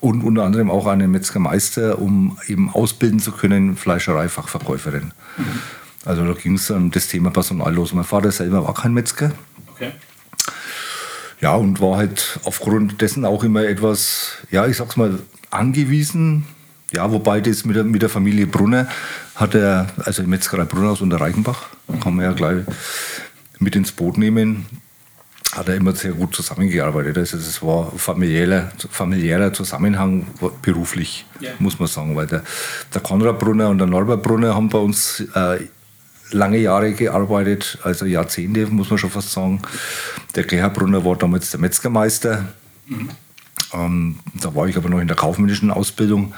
und 0.00 0.22
unter 0.22 0.44
anderem 0.44 0.70
auch 0.70 0.86
einen 0.86 1.10
Metzgermeister, 1.10 1.98
um 1.98 2.36
eben 2.46 2.68
ausbilden 2.68 3.20
zu 3.20 3.32
können, 3.32 3.76
Fleischereifachverkäuferin. 3.76 5.12
Also 6.04 6.26
da 6.26 6.32
ging 6.34 6.56
es 6.56 6.70
um 6.70 6.90
das 6.90 7.08
Thema 7.08 7.30
Personal 7.30 7.72
los. 7.72 7.94
Mein 7.94 8.04
Vater 8.04 8.30
selber 8.30 8.66
war 8.66 8.74
kein 8.74 8.92
Metzger. 8.92 9.32
Okay. 9.72 9.92
Ja, 11.40 11.54
und 11.54 11.80
war 11.80 11.96
halt 11.96 12.38
aufgrund 12.44 13.00
dessen 13.00 13.24
auch 13.24 13.44
immer 13.44 13.64
etwas, 13.64 14.36
ja, 14.50 14.66
ich 14.66 14.76
sag's 14.76 14.96
mal, 14.96 15.18
angewiesen. 15.50 16.44
Ja, 16.92 17.10
wobei 17.10 17.40
das 17.40 17.64
mit 17.64 17.76
der, 17.76 17.84
mit 17.84 18.02
der 18.02 18.08
Familie 18.08 18.46
Brunner 18.46 18.88
hat 19.34 19.54
er, 19.54 19.88
also 20.04 20.22
die 20.22 20.28
Metzgerei 20.28 20.64
Brunner 20.64 20.90
aus 20.90 21.00
Unterreichenbach, 21.00 21.70
kann 22.02 22.14
man 22.14 22.24
ja 22.26 22.32
gleich 22.32 22.64
mit 23.58 23.74
ins 23.74 23.92
Boot 23.92 24.18
nehmen, 24.18 24.66
hat 25.54 25.68
er 25.68 25.76
immer 25.76 25.94
sehr 25.94 26.12
gut 26.12 26.34
zusammengearbeitet. 26.34 27.16
Also 27.18 27.36
es 27.36 27.62
war 27.62 27.92
familiärer, 27.96 28.70
familiärer 28.90 29.52
Zusammenhang 29.52 30.26
beruflich, 30.62 31.24
Ja. 31.40 31.50
muss 31.58 31.78
man 31.78 31.88
sagen, 31.88 32.16
weil 32.16 32.26
der, 32.26 32.42
der 32.92 33.00
Konrad 33.00 33.38
Brunner 33.38 33.68
und 33.68 33.78
der 33.78 33.86
Norbert 33.86 34.22
Brunner 34.22 34.54
haben 34.54 34.68
bei 34.68 34.78
uns 34.78 35.20
äh, 35.34 35.58
lange 36.30 36.58
Jahre 36.58 36.92
gearbeitet, 36.92 37.78
also 37.84 38.04
Jahrzehnte, 38.06 38.66
muss 38.66 38.90
man 38.90 38.98
schon 38.98 39.10
fast 39.10 39.30
sagen. 39.32 39.60
Der 40.34 40.44
Gerhard 40.44 40.74
Brunner 40.74 41.04
war 41.04 41.16
damals 41.16 41.50
der 41.50 41.60
Metzgermeister. 41.60 42.46
Ähm, 43.72 44.18
da 44.40 44.54
war 44.54 44.66
ich 44.66 44.76
aber 44.76 44.88
noch 44.88 45.00
in 45.00 45.08
der 45.08 45.16
kaufmännischen 45.16 45.70
Ausbildung. 45.70 46.34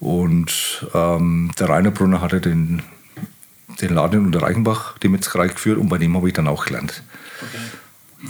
Und 0.00 0.86
ähm, 0.94 1.50
der 1.58 1.68
Rainer 1.68 1.90
Brunner 1.92 2.20
hatte 2.20 2.40
den, 2.40 2.82
den 3.80 3.94
Laden 3.94 4.20
in 4.20 4.26
Unterreichenbach, 4.26 4.98
die 4.98 5.08
Metzgerei 5.08 5.48
geführt, 5.48 5.78
und 5.78 5.88
bei 5.88 5.98
dem 5.98 6.16
habe 6.16 6.28
ich 6.28 6.34
dann 6.34 6.48
auch 6.48 6.64
gelernt. 6.66 7.02
okay. 7.40 7.58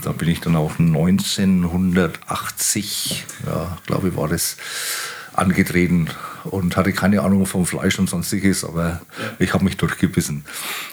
Da 0.03 0.13
bin 0.13 0.29
ich 0.29 0.41
dann 0.41 0.57
auch 0.57 0.79
1980, 0.79 3.25
ja, 3.47 3.79
glaube 3.87 4.09
ich, 4.09 4.17
war 4.17 4.29
das, 4.29 4.57
angetreten 5.33 6.09
und 6.45 6.77
hatte 6.77 6.93
keine 6.93 7.23
Ahnung 7.23 7.45
vom 7.47 7.67
Fleisch 7.67 7.99
und 7.99 8.09
sonstiges, 8.09 8.65
aber 8.65 9.01
ich 9.41 9.53
habe 9.53 9.65
mich 9.65 9.77
durchgebissen. 9.77 10.45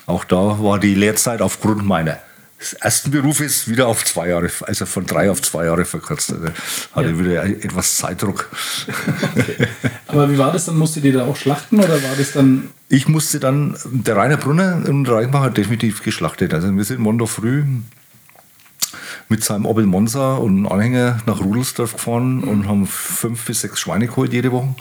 Auch 0.07 0.23
da 0.23 0.57
war 0.63 0.79
die 0.79 0.95
Lehrzeit 0.95 1.41
aufgrund 1.43 1.85
meiner 1.85 2.17
ersten 2.79 3.11
Berufes 3.11 3.67
wieder 3.67 3.87
auf 3.87 4.05
zwei 4.05 4.29
Jahre, 4.29 4.49
also 4.61 4.85
von 4.85 5.05
drei 5.05 5.29
auf 5.31 5.41
zwei 5.41 5.65
Jahre 5.65 5.83
verkürzt. 5.85 6.31
Also 6.33 6.47
hatte 6.93 7.09
Ja. 7.09 7.19
wieder 7.19 7.43
etwas 7.43 7.97
Zeitdruck. 7.97 8.49
Aber 10.07 10.29
wie 10.31 10.37
war 10.37 10.51
das 10.51 10.65
dann? 10.65 10.77
Musstet 10.77 11.03
ihr 11.03 11.13
da 11.13 11.25
auch 11.25 11.37
schlachten 11.37 11.79
oder 11.79 12.01
war 12.01 12.15
das 12.17 12.33
dann. 12.33 12.69
Ich 12.89 13.07
musste 13.07 13.39
dann, 13.39 13.77
der 13.85 14.15
Rainer 14.15 14.37
Brunner 14.37 14.83
in 14.87 15.05
Reichenbach 15.05 15.41
hat 15.41 15.57
definitiv 15.57 16.03
geschlachtet. 16.03 16.53
Also 16.53 16.75
wir 16.75 16.83
sind 16.83 16.99
Montag 16.99 17.29
früh 17.29 17.63
mit 19.31 19.43
seinem 19.43 19.65
Opel 19.65 19.85
Monza 19.87 20.35
und 20.35 20.57
einem 20.57 20.67
Anhänger 20.67 21.17
nach 21.25 21.39
Rudelsdorf 21.39 21.93
gefahren 21.93 22.43
und 22.43 22.67
haben 22.67 22.85
fünf 22.85 23.45
bis 23.45 23.61
sechs 23.61 23.79
Schweine 23.79 24.07
geholt 24.07 24.33
jede 24.33 24.51
Woche 24.51 24.75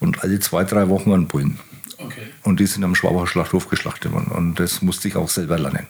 und 0.00 0.22
alle 0.22 0.40
zwei, 0.40 0.64
drei 0.64 0.88
Wochen 0.88 1.12
einen 1.12 1.28
Bullen. 1.28 1.58
Okay. 1.98 2.26
Und 2.42 2.60
die 2.60 2.66
sind 2.66 2.82
am 2.82 2.94
Schwabacher 2.94 3.28
Schlachthof 3.28 3.68
geschlachtet 3.68 4.12
worden. 4.12 4.32
Und 4.32 4.58
das 4.58 4.82
musste 4.82 5.06
ich 5.08 5.16
auch 5.16 5.28
selber 5.28 5.58
lernen. 5.58 5.86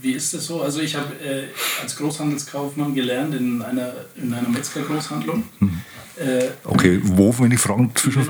Wie 0.00 0.12
ist 0.12 0.32
das 0.32 0.46
so? 0.46 0.62
Also 0.62 0.80
ich 0.80 0.94
habe 0.96 1.12
äh, 1.22 1.48
als 1.82 1.96
Großhandelskaufmann 1.96 2.94
gelernt 2.94 3.34
in 3.34 3.60
einer, 3.60 3.92
in 4.16 4.32
einer 4.32 4.48
Metzger-Großhandlung. 4.48 5.44
Äh, 6.16 6.48
Okay, 6.64 7.00
wo, 7.02 7.38
wenn 7.38 7.50
ich 7.52 7.60
fragen 7.60 7.92
zwischen. 7.94 8.26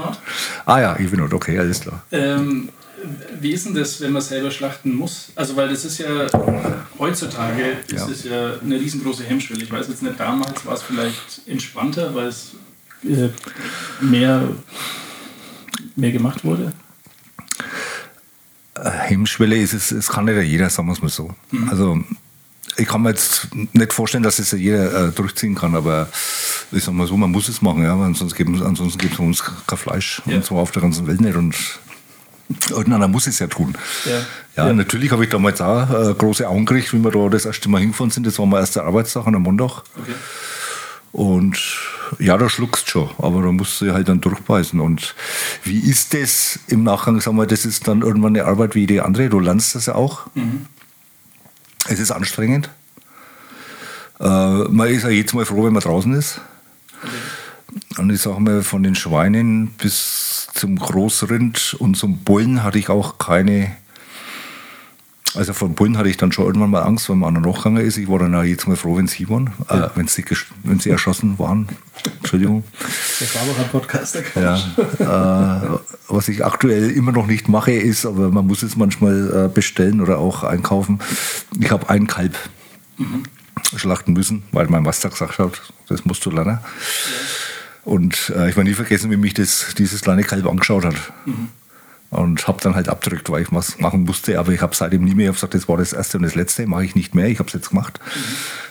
Ah 0.67 0.81
ja, 0.81 0.97
ich 0.99 1.09
bin 1.11 1.21
not, 1.21 1.33
okay, 1.33 1.57
alles 1.59 1.81
klar. 1.81 2.03
ähm, 2.11 2.71
wie 3.41 3.53
ist 3.53 3.67
denn 3.67 3.75
das, 3.75 4.01
wenn 4.01 4.13
man 4.13 4.23
selber 4.23 4.51
schlachten 4.51 4.95
muss? 4.95 5.33
Also 5.35 5.57
weil 5.57 5.69
das 5.69 5.85
ist 5.85 5.99
ja 5.99 6.27
heutzutage 6.99 7.63
ist 7.87 7.93
Ja. 7.93 8.09
es 8.09 8.25
ja 8.25 8.55
eine 8.63 8.77
riesengroße 8.79 9.25
Hemmschwelle. 9.25 9.63
Ich 9.65 9.71
weiß 9.73 9.89
jetzt 9.89 10.03
nicht, 10.03 10.19
damals 10.21 10.65
war 10.67 10.75
es 10.75 10.83
vielleicht 10.83 11.41
entspannter, 11.47 12.15
weil 12.15 12.29
es 12.29 12.53
äh, 13.05 13.29
mehr, 14.01 14.49
mehr 15.97 16.13
gemacht 16.13 16.45
wurde. 16.45 16.73
Hemmschwelle 18.83 19.57
ist 19.59 19.75
es, 19.75 19.91
es 19.93 20.09
kann 20.09 20.25
nicht 20.25 20.43
jeder, 20.43 20.71
sagen 20.71 20.89
wir 20.89 20.93
es 20.93 21.03
mal 21.03 21.09
so. 21.09 21.35
Also 21.71 21.99
ich 22.77 22.87
kann 22.87 23.03
mir 23.03 23.11
jetzt 23.11 23.49
nicht 23.73 23.93
vorstellen, 23.93 24.23
dass 24.23 24.39
es 24.39 24.53
jeder 24.53 25.09
äh, 25.09 25.13
durchziehen 25.13 25.55
kann, 25.55 25.75
aber 25.75 26.09
ich 26.73 26.85
sag 26.85 26.95
mal 26.95 27.07
so, 27.07 27.17
man 27.17 27.31
muss 27.31 27.49
es 27.49 27.61
machen, 27.61 27.83
ja, 27.83 27.99
weil 27.99 28.07
ansonsten 28.07 28.37
gibt 28.39 28.57
es 28.57 28.63
ansonsten 28.63 28.99
gibt's 28.99 29.19
uns 29.19 29.43
kein 29.67 29.79
Fleisch 29.79 30.23
Ja. 30.27 30.37
und 30.37 30.45
so 30.45 30.57
auf 30.57 30.71
der 30.71 30.83
ganzen 30.83 31.07
Welt 31.07 31.21
nicht. 31.21 31.35
Und 31.37 31.55
Irgendeiner 32.71 33.09
muss 33.09 33.27
es 33.27 33.39
ja 33.39 33.47
tun. 33.47 33.77
Ja. 34.05 34.13
Ja, 34.57 34.67
Ja. 34.69 34.73
natürlich 34.73 35.13
habe 35.13 35.25
ich 35.25 35.31
damals 35.31 35.61
auch 35.61 35.89
äh, 35.91 36.15
große 36.15 36.49
Augen 36.49 36.67
gekriegt, 36.67 36.93
wie 36.93 36.99
wir 37.03 37.11
da 37.11 37.29
das 37.29 37.45
erste 37.47 37.69
Mal 37.69 37.79
hingefahren 37.81 38.11
sind. 38.11 38.27
Das 38.27 38.39
war 38.39 38.47
mein 38.47 38.61
erster 38.61 38.85
Arbeitstag 38.85 39.27
an 39.27 39.35
einem 39.35 39.45
Montag. 39.45 39.83
Okay. 39.97 40.15
Und 41.13 41.59
ja, 42.19 42.37
da 42.37 42.49
schluckst 42.49 42.89
schon, 42.89 43.11
aber 43.19 43.43
da 43.43 43.51
musst 43.53 43.81
du 43.81 43.93
halt 43.93 44.09
dann 44.09 44.21
durchbeißen. 44.21 44.79
Und 44.81 45.15
wie 45.65 45.79
ist 45.81 46.15
das 46.15 46.59
im 46.69 46.83
Nachgang? 46.85 47.21
Sag 47.21 47.35
mal, 47.35 47.47
das 47.47 47.65
ist 47.65 47.87
dann 47.89 48.03
irgendwann 48.03 48.37
eine 48.37 48.45
Arbeit 48.47 48.75
wie 48.75 48.87
die 48.87 49.01
andere. 49.01 49.29
Du 49.29 49.41
lernst 49.41 49.75
das 49.75 49.87
ja 49.87 49.95
auch. 49.95 50.27
Es 51.89 51.99
ist 52.01 52.11
anstrengend. 52.13 52.71
Äh, 54.21 54.25
man 54.25 54.89
ist 54.89 55.03
ja 55.05 55.09
jedes 55.09 55.33
Mal 55.35 55.45
froh, 55.47 55.65
wenn 55.65 55.73
man 55.73 55.83
draußen 55.83 56.13
ist. 56.15 56.41
Und 57.99 58.11
ich 58.11 58.21
sage 58.21 58.41
mal, 58.41 58.63
von 58.63 58.83
den 58.83 58.95
Schweinen 58.95 59.69
bis 59.69 60.40
zum 60.53 60.79
Großrind 60.79 61.77
und 61.79 61.97
zum 61.97 62.19
Bullen 62.19 62.63
hatte 62.63 62.79
ich 62.79 62.89
auch 62.89 63.19
keine. 63.19 63.73
Also 65.37 65.53
von 65.53 65.75
Bullen 65.75 65.97
hatte 65.97 66.09
ich 66.09 66.17
dann 66.17 66.33
schon 66.33 66.45
irgendwann 66.45 66.71
mal 66.71 66.83
Angst, 66.83 67.09
weil 67.09 67.15
man 67.15 67.37
an 67.37 67.43
der 67.43 67.53
nachgegangen 67.53 67.87
ist. 67.87 67.97
Ich 67.99 68.09
war 68.09 68.19
dann 68.19 68.35
auch 68.35 68.43
jedes 68.43 68.67
Mal 68.67 68.75
froh, 68.75 68.97
wenn 68.97 69.07
sie 69.07 69.29
waren, 69.29 69.53
äh, 69.69 69.89
wenn, 69.95 70.09
sie, 70.09 70.25
wenn 70.65 70.81
sie 70.81 70.91
erschossen 70.91 71.39
waren. 71.39 71.69
Entschuldigung. 72.19 72.65
Der 73.21 73.27
Schwabacher 73.27 73.65
Podcast, 73.71 74.17
der 74.17 74.23
kann 74.23 74.43
Ja, 74.99 75.77
äh, 75.77 75.79
was 76.09 76.29
ich 76.29 76.45
aktuell 76.45 76.91
immer 76.91 77.13
noch 77.13 77.29
nicht 77.29 77.49
mache, 77.49 77.71
ist, 77.71 78.07
aber 78.07 78.31
man 78.31 78.49
muss 78.49 78.65
es 78.65 78.77
manchmal 78.77 79.47
äh, 79.47 79.49
bestellen 79.49 80.01
oder 80.01 80.19
auch 80.19 80.43
einkaufen. 80.43 80.99
Ich 81.61 81.71
habe 81.71 81.89
ein 81.89 82.09
Kalb 82.09 82.37
schlachten 83.77 84.13
müssen, 84.13 84.43
weil 84.51 84.67
mein 84.67 84.83
Master 84.83 85.11
gesagt 85.11 85.39
hat, 85.39 85.63
das 85.89 86.05
musst 86.05 86.25
du 86.27 86.31
lernen. 86.31 86.59
Und 87.85 88.33
äh, 88.37 88.51
ich 88.51 88.57
werde 88.57 88.69
nie 88.69 88.75
vergessen, 88.75 89.11
wie 89.11 89.17
mich 89.17 89.35
das, 89.35 89.75
dieses 89.77 90.03
kleine 90.03 90.23
Kalb 90.23 90.47
angeschaut 90.47 90.85
hat. 90.85 90.97
Und 92.11 92.49
habe 92.49 92.61
dann 92.61 92.75
halt 92.75 92.89
abgedrückt, 92.89 93.31
weil 93.31 93.43
ich 93.43 93.53
was 93.53 93.79
machen 93.79 94.05
musste. 94.05 94.39
Aber 94.39 94.53
ich 94.53 94.61
habe 94.61 94.75
seitdem 94.75 95.05
nie 95.05 95.15
mehr 95.15 95.31
ich 95.31 95.37
gesagt, 95.37 95.55
das 95.55 95.69
war 95.69 95.77
das 95.77 95.93
erste 95.93 96.17
und 96.17 96.25
das 96.25 96.35
letzte, 96.35 96.67
mache 96.67 96.85
ich 96.85 96.95
nicht 96.95 97.15
mehr. 97.15 97.29
Ich 97.29 97.39
habe 97.39 97.47
es 97.47 97.55
jetzt 97.55 97.71
gemacht. 97.71 98.01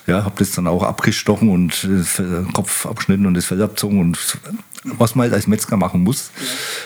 Ja, 0.08 0.26
habe 0.26 0.36
das 0.38 0.52
dann 0.52 0.68
auch 0.68 0.84
abgestochen 0.84 1.50
und 1.50 1.84
äh, 1.86 2.22
den 2.22 2.52
Kopf 2.54 2.86
abgeschnitten 2.86 3.26
und 3.26 3.36
das 3.36 3.46
Fell 3.46 3.62
abgezogen 3.62 4.00
und 4.00 4.38
was 4.84 5.16
man 5.16 5.24
halt 5.24 5.34
als 5.34 5.48
Metzger 5.48 5.78
machen 5.78 6.04
muss, 6.04 6.32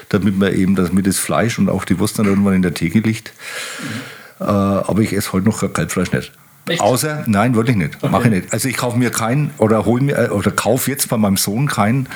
damit 0.10 0.38
man 0.38 0.54
eben, 0.54 0.76
damit 0.76 1.06
das 1.08 1.20
Fleisch 1.20 1.60
und 1.60 1.70
auch 1.70 1.86
die 1.86 2.00
Wurst 2.00 2.18
dann 2.20 2.26
irgendwann 2.26 2.56
in 2.56 2.62
der 2.62 2.74
Theke 2.74 3.00
liegt. 3.00 3.34
Äh, 4.40 4.44
aber 4.44 5.02
ich 5.02 5.14
esse 5.14 5.32
heute 5.34 5.46
noch 5.46 5.74
Kalbfleisch 5.74 6.12
nicht. 6.12 6.32
Echt? 6.68 6.82
Außer, 6.82 7.24
nein, 7.28 7.56
wirklich 7.56 7.76
nicht. 7.76 7.96
Okay. 7.98 8.10
Mache 8.10 8.24
ich 8.26 8.30
nicht. 8.30 8.54
Also 8.54 8.70
ich 8.70 8.78
kaufe 8.78 8.98
mir 8.98 9.10
kein 9.10 9.52
oder 9.58 9.86
hol 9.86 10.02
mir 10.02 10.18
äh, 10.18 10.30
oder 10.30 10.52
kaufe 10.52 10.90
jetzt 10.90 11.10
bei 11.10 11.18
meinem 11.18 11.38
Sohn 11.38 11.68
kein 11.68 12.08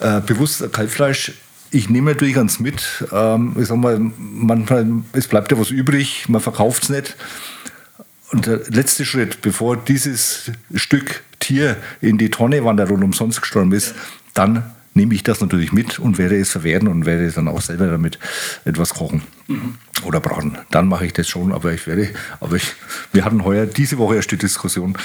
äh, 0.00 0.20
bewusst 0.20 0.72
Kalbfleisch. 0.72 1.32
Ich 1.70 1.88
nehme 1.88 2.12
natürlich 2.12 2.34
ganz 2.34 2.58
mit. 2.58 3.04
Ähm, 3.12 3.56
ich 3.58 3.68
sag 3.68 3.76
mal, 3.76 3.98
manchmal, 4.18 4.86
es 5.12 5.28
bleibt 5.28 5.52
ja 5.52 5.58
was 5.58 5.70
übrig, 5.70 6.28
man 6.28 6.40
verkauft 6.40 6.84
es 6.84 6.88
nicht. 6.88 7.16
Und 8.32 8.46
der 8.46 8.60
letzte 8.68 9.04
Schritt, 9.04 9.40
bevor 9.42 9.76
dieses 9.76 10.50
Stück 10.74 11.22
Tier 11.38 11.76
in 12.00 12.18
die 12.18 12.30
Tonne 12.30 12.64
wandert 12.64 12.90
und 12.90 13.04
umsonst 13.04 13.40
gestorben 13.40 13.72
ist, 13.72 13.94
dann 14.34 14.74
nehme 14.96 15.14
ich 15.14 15.22
das 15.22 15.40
natürlich 15.40 15.72
mit 15.72 15.98
und 15.98 16.18
werde 16.18 16.36
es 16.38 16.50
verwerten 16.50 16.88
und 16.88 17.06
werde 17.06 17.30
dann 17.30 17.48
auch 17.48 17.60
selber 17.60 17.86
damit 17.86 18.18
etwas 18.64 18.94
kochen 18.94 19.22
oder 20.04 20.18
braten. 20.20 20.58
Dann 20.70 20.88
mache 20.88 21.06
ich 21.06 21.12
das 21.12 21.28
schon, 21.28 21.52
aber 21.52 21.72
ich 21.72 21.86
werde, 21.86 22.08
aber 22.40 22.56
ich, 22.56 22.72
wir 23.12 23.24
hatten 23.24 23.44
heuer 23.44 23.66
diese 23.66 23.98
Woche 23.98 24.16
erst 24.16 24.30
die 24.32 24.36
Diskussion, 24.36 24.96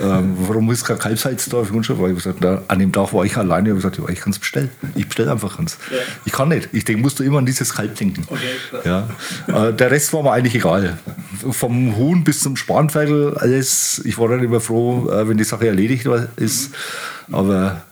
ähm, 0.00 0.34
warum 0.38 0.70
ist 0.70 0.84
kein 0.84 0.98
Kalbshals 0.98 1.46
da 1.48 1.58
auf 1.58 1.70
Grundstück? 1.70 1.98
Weil 2.00 2.10
ich 2.10 2.16
gesagt, 2.16 2.38
na, 2.42 2.62
an 2.68 2.78
dem 2.78 2.92
Tag 2.92 3.12
war 3.14 3.24
ich 3.24 3.36
alleine, 3.36 3.68
ich 3.68 3.70
habe 3.70 3.80
gesagt, 3.80 3.98
ja, 3.98 4.08
ich 4.12 4.20
kann 4.20 4.32
es 4.32 4.38
bestellen. 4.38 4.70
Ich 4.94 5.06
bestelle 5.08 5.32
einfach 5.32 5.58
eins. 5.58 5.78
Ja. 5.90 5.98
Ich 6.26 6.32
kann 6.32 6.48
nicht. 6.50 6.68
Ich 6.72 6.84
denke, 6.84 7.00
musst 7.02 7.18
du 7.18 7.22
immer 7.22 7.38
an 7.38 7.46
dieses 7.46 7.74
Kalb 7.74 7.94
denken. 7.96 8.24
Okay. 8.28 8.84
Ja. 8.84 9.08
Äh, 9.48 9.72
der 9.72 9.90
Rest 9.90 10.12
war 10.12 10.22
mir 10.22 10.32
eigentlich 10.32 10.54
egal. 10.54 10.98
Vom 11.50 11.96
Huhn 11.96 12.22
bis 12.24 12.40
zum 12.40 12.56
Spanferkel, 12.56 13.36
alles. 13.38 14.02
Ich 14.04 14.18
war 14.18 14.28
dann 14.28 14.42
immer 14.42 14.60
froh, 14.60 15.08
äh, 15.10 15.28
wenn 15.28 15.38
die 15.38 15.44
Sache 15.44 15.66
erledigt 15.66 16.06
war- 16.06 16.28
ist. 16.36 16.74
Aber 17.32 17.82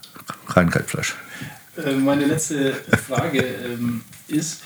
kein 0.53 0.71
Kalbfleisch. 0.71 1.15
Äh, 1.77 1.93
Meine 1.93 2.27
letzte 2.27 2.75
Frage 3.07 3.41
ähm, 3.41 4.03
ist, 4.29 4.63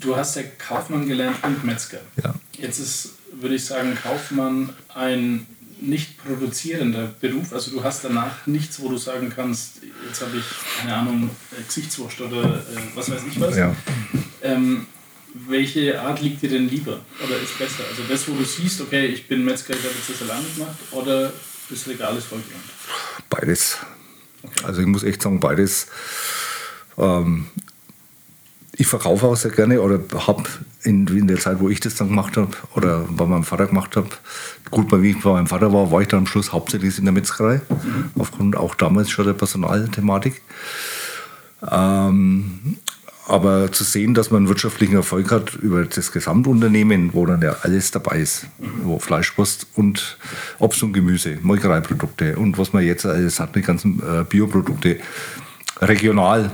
du 0.00 0.16
hast 0.16 0.36
ja 0.36 0.42
Kaufmann 0.58 1.06
gelernt 1.06 1.36
und 1.42 1.64
Metzger. 1.64 2.00
Ja. 2.22 2.34
Jetzt 2.58 2.78
ist, 2.78 3.10
würde 3.32 3.56
ich 3.56 3.64
sagen, 3.64 3.96
Kaufmann 4.00 4.70
ein 4.94 5.46
nicht 5.80 6.18
produzierender 6.18 7.14
Beruf. 7.20 7.52
Also 7.52 7.70
du 7.70 7.82
hast 7.82 8.04
danach 8.04 8.46
nichts, 8.46 8.80
wo 8.80 8.88
du 8.88 8.96
sagen 8.96 9.32
kannst, 9.34 9.80
jetzt 10.06 10.22
habe 10.22 10.36
ich, 10.38 10.44
keine 10.80 10.94
Ahnung, 10.94 11.30
äh, 11.52 11.62
Gesichtswurst 11.62 12.20
oder 12.20 12.56
äh, 12.56 12.60
was 12.94 13.10
weiß 13.10 13.20
ich 13.28 13.40
was. 13.40 13.56
Ja. 13.56 13.74
Ähm, 14.42 14.86
welche 15.34 16.00
Art 16.00 16.22
liegt 16.22 16.42
dir 16.42 16.50
denn 16.50 16.68
lieber 16.68 17.00
oder 17.22 17.36
ist 17.40 17.58
besser? 17.58 17.82
Also 17.90 18.02
das, 18.08 18.28
wo 18.28 18.34
du 18.34 18.44
siehst, 18.44 18.80
okay, 18.80 19.06
ich 19.06 19.26
bin 19.26 19.44
Metzger, 19.44 19.74
ich 19.74 19.82
habe 19.82 19.94
jetzt 19.94 20.10
das 20.10 20.28
alleine 20.28 20.46
gemacht 20.54 20.76
oder 20.92 21.32
das 21.68 21.88
Regal 21.88 22.16
ist 22.16 22.26
vollgeräumt? 22.26 22.62
Beides. 23.28 23.78
Also 24.64 24.80
ich 24.80 24.86
muss 24.86 25.02
echt 25.02 25.22
sagen, 25.22 25.40
beides. 25.40 25.88
Ähm, 26.98 27.46
ich 28.76 28.86
verkaufe 28.86 29.26
auch 29.26 29.36
sehr 29.36 29.52
gerne 29.52 29.80
oder 29.80 30.00
habe 30.26 30.44
in, 30.82 31.06
in 31.06 31.28
der 31.28 31.38
Zeit, 31.38 31.60
wo 31.60 31.68
ich 31.68 31.80
das 31.80 31.94
dann 31.94 32.08
gemacht 32.08 32.36
habe 32.36 32.50
oder 32.74 33.04
bei 33.08 33.24
meinem 33.24 33.44
Vater 33.44 33.66
gemacht 33.66 33.96
habe, 33.96 34.08
gut, 34.70 34.88
bei, 34.88 35.00
wie 35.00 35.10
ich 35.10 35.22
bei 35.22 35.32
meinem 35.32 35.46
Vater 35.46 35.72
war, 35.72 35.90
war 35.90 36.02
ich 36.02 36.08
dann 36.08 36.20
am 36.20 36.26
Schluss 36.26 36.52
hauptsächlich 36.52 36.98
in 36.98 37.04
der 37.04 37.12
Metzgerei, 37.12 37.60
aufgrund 38.18 38.56
auch 38.56 38.74
damals 38.74 39.10
schon 39.10 39.26
der 39.26 39.34
Personalthematik. 39.34 40.42
Ähm, 41.70 42.78
aber 43.26 43.72
zu 43.72 43.84
sehen, 43.84 44.14
dass 44.14 44.30
man 44.30 44.48
wirtschaftlichen 44.48 44.96
Erfolg 44.96 45.30
hat 45.30 45.54
über 45.54 45.84
das 45.84 46.12
Gesamtunternehmen, 46.12 47.14
wo 47.14 47.24
dann 47.24 47.40
ja 47.40 47.56
alles 47.62 47.90
dabei 47.90 48.18
ist, 48.18 48.46
wo 48.82 48.98
Fleischwurst 48.98 49.66
und 49.74 50.18
Obst 50.58 50.82
und 50.82 50.92
Gemüse, 50.92 51.38
Molkereiprodukte 51.42 52.36
und 52.36 52.58
was 52.58 52.72
man 52.72 52.84
jetzt 52.84 53.06
alles 53.06 53.40
hat, 53.40 53.56
die 53.56 53.62
ganzen 53.62 54.00
äh, 54.00 54.24
Bioprodukte, 54.24 54.98
regional, 55.80 56.50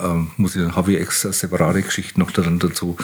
ähm, 0.00 0.30
ich, 0.38 0.56
habe 0.56 0.92
ich 0.92 1.00
extra 1.00 1.32
separate 1.32 1.82
Geschichten 1.82 2.20
noch 2.20 2.30
dazu. 2.30 2.96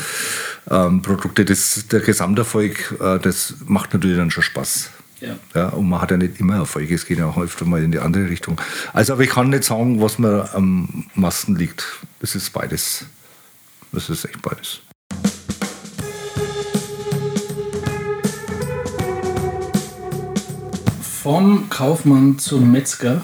Ähm, 0.71 1.03
Produkte, 1.03 1.45
das, 1.45 1.87
der 1.91 2.01
Gesamterfolg, 2.01 2.97
äh, 3.01 3.19
das 3.19 3.55
macht 3.66 3.95
natürlich 3.95 4.16
dann 4.16 4.31
schon 4.31 4.43
Spaß. 4.43 4.91
Ja. 5.21 5.37
Ja, 5.55 5.69
und 5.71 5.89
man 5.89 6.01
hat 6.01 6.11
ja 6.11 6.16
nicht 6.16 6.39
immer 6.39 6.57
Erfolg, 6.57 6.91
es 6.91 7.07
geht 7.07 7.19
ja 7.19 7.27
auch 7.27 7.39
öfter 7.39 7.64
mal 7.64 7.83
in 7.83 7.91
die 7.91 7.99
andere 7.99 8.29
Richtung. 8.29 8.61
Also, 8.93 9.14
aber 9.14 9.23
ich 9.23 9.31
kann 9.31 9.51
nicht 9.51 9.64
sagen, 9.64 10.01
was 10.01 10.19
mir 10.19 10.49
am 10.55 11.07
meisten 11.14 11.57
liegt. 11.57 11.85
Es 12.21 12.35
ist 12.35 12.53
beides. 12.53 13.05
Es 13.93 14.09
ist 14.09 14.25
echt 14.25 14.41
beides. 14.43 14.81
Vom 21.23 21.69
Kaufmann 21.69 22.39
zum 22.39 22.71
Metzger 22.71 23.23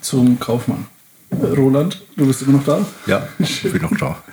zum 0.00 0.38
Kaufmann. 0.38 0.86
Roland, 1.32 2.02
du 2.16 2.26
bist 2.26 2.42
immer 2.42 2.58
noch 2.58 2.64
da? 2.64 2.86
Ja, 3.06 3.28
ich 3.38 3.62
bin 3.62 3.82
noch 3.82 3.96
da. 3.96 4.22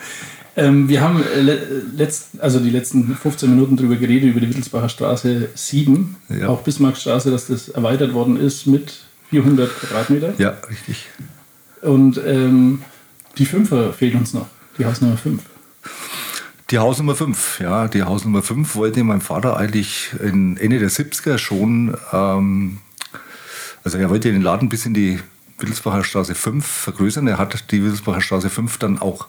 Ähm, 0.60 0.90
wir 0.90 1.02
haben 1.02 1.24
äh, 1.24 1.42
le 1.42 1.84
letzt, 1.96 2.40
also 2.40 2.60
die 2.60 2.70
letzten 2.70 3.16
15 3.16 3.50
Minuten 3.50 3.78
darüber 3.78 3.96
geredet, 3.96 4.30
über 4.30 4.40
die 4.42 4.50
Wittelsbacher 4.50 4.90
Straße 4.90 5.50
7, 5.56 6.16
Ja. 6.30 6.50
auch 6.50 6.62
Bismarckstraße, 6.64 7.32
dass 7.32 7.48
das 7.48 7.70
erweitert 7.70 8.14
worden 8.14 8.38
ist 8.38 8.68
mit 8.68 9.00
400 9.30 9.70
Quadratmeter. 9.80 10.34
Ja, 10.38 10.58
richtig. 10.70 11.08
Und 11.82 12.20
ähm, 12.26 12.82
die 13.38 13.46
Fünfer 13.46 13.94
fehlt 13.94 14.16
uns 14.16 14.34
noch, 14.34 14.48
die 14.78 14.86
Hausnummer 14.86 15.16
5. 15.18 15.42
Die 16.72 16.78
Hausnummer 16.78 17.16
5, 17.16 17.62
ja, 17.62 17.88
die 17.88 18.04
Hausnummer 18.04 18.42
5 18.44 18.76
wollte 18.76 19.04
mein 19.04 19.22
Vater 19.22 19.56
eigentlich 19.58 20.12
in 20.22 20.58
Ende 20.58 20.78
der 20.80 20.92
70er 20.92 21.38
schon, 21.38 21.96
ähm, 22.12 22.80
also 23.84 23.98
er 23.98 24.10
wollte 24.10 24.32
den 24.32 24.42
Laden 24.42 24.68
bis 24.70 24.86
in 24.86 24.94
die 24.94 25.20
Wittelsbacher 25.58 26.04
Straße 26.04 26.36
5 26.36 26.66
vergrößern. 26.66 27.28
Er 27.28 27.38
hat 27.38 27.72
die 27.72 27.82
Wittelsbacher 27.84 28.22
Straße 28.22 28.50
5 28.50 28.78
dann 28.78 29.00
auch 29.00 29.28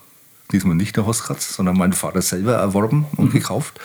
diesmal 0.53 0.75
nicht 0.77 0.97
der 0.97 1.07
Hoskratz, 1.07 1.55
sondern 1.55 1.77
mein 1.77 1.93
Vater 1.93 2.23
selber 2.23 2.55
erworben 2.55 3.07
und 3.17 3.33
gekauft. 3.33 3.79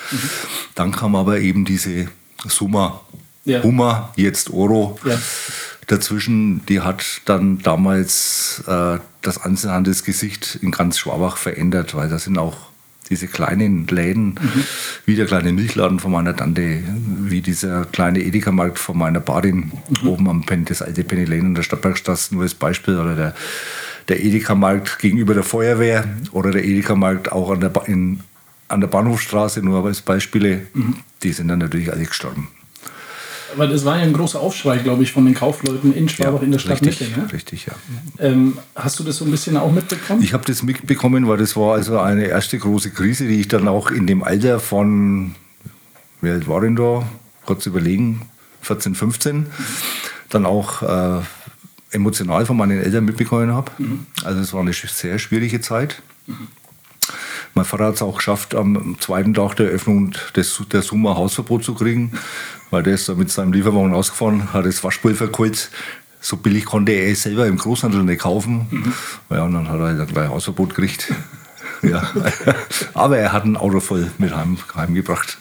Dann 0.75 0.91
kam 0.91 1.15
aber 1.15 1.39
eben 1.39 1.65
diese 1.65 2.07
Summa, 2.47 3.01
Ja. 3.45 3.61
Hummer, 3.63 4.11
jetzt 4.15 4.49
Oro 4.51 4.97
Ja. 5.05 5.17
dazwischen. 5.87 6.65
Die 6.65 6.81
hat 6.81 7.03
dann 7.25 7.59
damals 7.59 8.63
äh, 8.67 8.97
das 9.21 9.37
Einzelhandelsgesicht 9.43 10.59
in 10.61 10.71
ganz 10.71 10.97
Schwabach 10.97 11.37
verändert, 11.37 11.93
weil 11.95 12.09
da 12.09 12.17
sind 12.19 12.37
auch 12.37 12.55
diese 13.11 13.27
kleinen 13.27 13.85
Läden, 13.85 14.39
wie 15.05 15.15
der 15.15 15.27
kleine 15.27 15.53
Milchladen 15.53 15.99
von 15.99 16.11
meiner 16.11 16.35
Tante, 16.35 16.81
wie 17.19 17.41
dieser 17.41 17.85
kleine 17.85 18.19
Edeka-Markt 18.23 18.79
von 18.79 18.97
meiner 18.97 19.19
Badin 19.19 19.71
oben 20.03 20.27
am 20.27 20.43
Pen, 20.43 20.65
das 20.65 20.81
alte 20.81 21.03
Penny 21.03 21.25
Lane 21.25 21.41
in 21.49 21.53
der 21.55 21.61
Stadtbergstraße, 21.61 22.33
nur 22.33 22.41
als 22.41 22.55
Beispiel, 22.55 22.97
oder 22.97 23.13
der, 23.13 23.35
der 24.07 24.23
Edeka-Markt 24.23 24.99
gegenüber 24.99 25.33
der 25.33 25.43
Feuerwehr 25.43 26.05
oder 26.31 26.51
der 26.51 26.63
Edeka-Markt 26.63 27.31
auch 27.31 27.49
an 27.51 27.59
der, 27.59 27.69
ba 27.69 27.83
in, 27.85 28.21
an 28.67 28.81
der 28.81 28.87
Bahnhofstraße, 28.87 29.61
nur 29.61 29.83
als 29.85 30.01
Beispiele, 30.01 30.67
die 31.23 31.31
sind 31.31 31.47
dann 31.47 31.59
natürlich 31.59 31.91
alle 31.91 32.05
gestorben. 32.05 32.49
Weil 33.57 33.71
es 33.71 33.85
war 33.85 33.97
ja 33.97 34.03
ein 34.03 34.11
großer 34.11 34.39
Aufschrei, 34.39 34.79
glaube 34.79 35.03
ich, 35.03 35.13
von 35.13 35.23
den 35.25 35.33
Kaufleuten 35.33 35.93
in 35.93 36.09
Schwabach 36.09 36.41
in 36.41 36.51
der 36.51 36.59
Stadtmitte. 36.59 37.05
Richtig, 37.05 37.17
Ne? 37.17 37.31
richtig, 37.31 37.65
ja. 37.67 37.73
Ähm, 38.19 38.57
hast 38.75 38.99
du 38.99 39.03
das 39.03 39.17
so 39.17 39.25
ein 39.25 39.31
bisschen 39.31 39.55
auch 39.55 39.71
mitbekommen? 39.71 40.21
Ich 40.21 40.33
habe 40.33 40.43
das 40.45 40.61
mitbekommen, 40.61 41.27
weil 41.27 41.37
das 41.37 41.55
war 41.55 41.75
also 41.75 41.99
eine 41.99 42.25
erste 42.25 42.57
große 42.57 42.91
Krise, 42.91 43.27
die 43.27 43.39
ich 43.39 43.47
dann 43.47 43.67
auch 43.69 43.91
in 43.91 44.07
dem 44.07 44.23
Alter 44.23 44.59
von, 44.59 45.35
wie 46.21 46.29
alt 46.31 46.47
war 46.49 46.59
denn 46.61 46.75
da? 46.75 47.07
Kurz 47.45 47.65
überlegen, 47.65 48.23
14, 48.61 48.93
15, 48.93 49.45
dann 50.29 50.45
auch 50.45 50.81
äh, 50.81 51.21
emotional 51.91 52.45
von 52.45 52.57
meinen 52.57 52.79
Eltern 52.79 53.05
mitbekommen 53.05 53.53
habe. 53.53 53.71
Also 54.23 54.41
es 54.41 54.53
war 54.53 54.61
eine 54.61 54.73
sehr 54.73 55.19
schwierige 55.19 55.61
Zeit. 55.61 56.01
Mein 57.53 57.65
Vater 57.65 57.85
hat 57.85 57.95
es 57.95 58.01
auch 58.01 58.17
geschafft, 58.17 58.53
am 58.55 58.97
zweiten 58.99 59.33
Tag 59.33 59.55
der 59.55 59.67
Eröffnung 59.67 60.13
des, 60.35 60.61
der 60.71 60.81
Summa 60.81 61.15
Hausverbot 61.15 61.63
zu 61.63 61.73
kriegen, 61.73 62.11
weil 62.69 62.83
der 62.83 62.95
ist 62.95 63.07
da 63.07 63.13
mit 63.13 63.31
seinem 63.31 63.53
Lieferwagen 63.53 63.93
ausgefahren, 63.93 64.51
hat 64.51 64.65
das 64.65 64.83
Waschpulver 64.83 65.27
geholt. 65.27 65.69
So 66.19 66.37
billig 66.37 66.65
konnte 66.65 66.91
er 66.91 67.11
es 67.11 67.23
selber 67.23 67.45
im 67.45 67.57
Großhandel 67.57 68.03
nicht 68.03 68.21
kaufen. 68.21 68.93
Ja, 69.29 69.43
und 69.43 69.53
dann 69.53 69.69
hat 69.69 69.79
er 69.79 69.97
halt 69.97 70.09
gleich 70.09 70.27
Hausverbot 70.29 70.75
gekriegt. 70.75 71.13
Ja. 71.81 72.09
Aber 72.95 73.17
er 73.17 73.31
hat 73.31 73.45
ein 73.45 73.57
Auto 73.57 73.79
voll 73.79 74.09
mit 74.17 74.35
heim, 74.35 74.57
heimgebracht. 74.75 75.37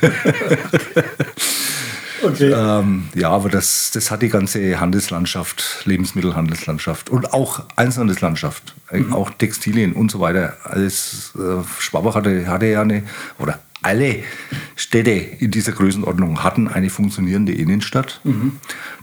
Okay. 2.26 2.52
Ähm, 2.52 3.08
ja, 3.14 3.30
aber 3.30 3.48
das, 3.48 3.90
das 3.92 4.10
hat 4.10 4.22
die 4.22 4.28
ganze 4.28 4.80
Handelslandschaft, 4.80 5.82
Lebensmittelhandelslandschaft 5.84 7.08
und 7.08 7.32
auch 7.32 7.64
Einzelhandelslandschaft, 7.76 8.74
äh, 8.90 9.02
auch 9.12 9.30
Textilien 9.30 9.92
und 9.92 10.10
so 10.10 10.20
weiter. 10.20 10.56
Alles, 10.64 11.32
äh, 11.36 11.62
Schwabach 11.78 12.16
hatte, 12.16 12.48
hatte 12.48 12.66
ja 12.66 12.82
eine, 12.82 13.04
oder 13.38 13.60
alle 13.82 14.24
Städte 14.74 15.10
in 15.10 15.52
dieser 15.52 15.72
Größenordnung 15.72 16.42
hatten 16.42 16.66
eine 16.66 16.90
funktionierende 16.90 17.52
Innenstadt. 17.52 18.20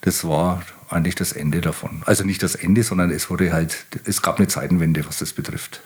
Das 0.01 0.27
war 0.27 0.61
eigentlich 0.89 1.15
das 1.15 1.31
Ende 1.31 1.61
davon. 1.61 2.01
Also 2.05 2.25
nicht 2.25 2.43
das 2.43 2.55
Ende, 2.55 2.83
sondern 2.83 3.09
es 3.09 3.29
wurde 3.29 3.53
halt, 3.53 3.85
es 4.03 4.21
gab 4.21 4.39
eine 4.39 4.47
Zeitenwende, 4.49 5.05
was 5.07 5.19
das 5.19 5.31
betrifft. 5.31 5.79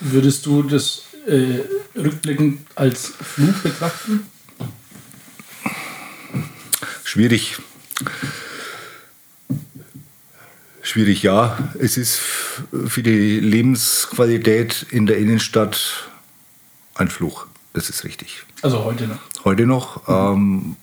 Würdest 0.00 0.44
du 0.44 0.62
das 0.64 1.04
äh, 1.26 1.60
rückblickend 1.98 2.66
als 2.74 3.12
Fluch 3.22 3.54
betrachten? 3.62 4.26
Schwierig. 7.12 7.58
Schwierig, 10.80 11.22
ja. 11.22 11.58
Es 11.78 11.98
ist 11.98 12.16
für 12.16 13.02
die 13.02 13.38
Lebensqualität 13.38 14.86
in 14.88 15.04
der 15.04 15.18
Innenstadt 15.18 16.08
ein 16.94 17.08
Fluch. 17.08 17.48
Das 17.74 17.90
ist 17.90 18.04
richtig. 18.04 18.44
Also 18.62 18.84
heute 18.84 19.08
noch. 19.08 19.18
Heute 19.44 19.66
noch, 19.66 20.08
ähm, 20.08 20.76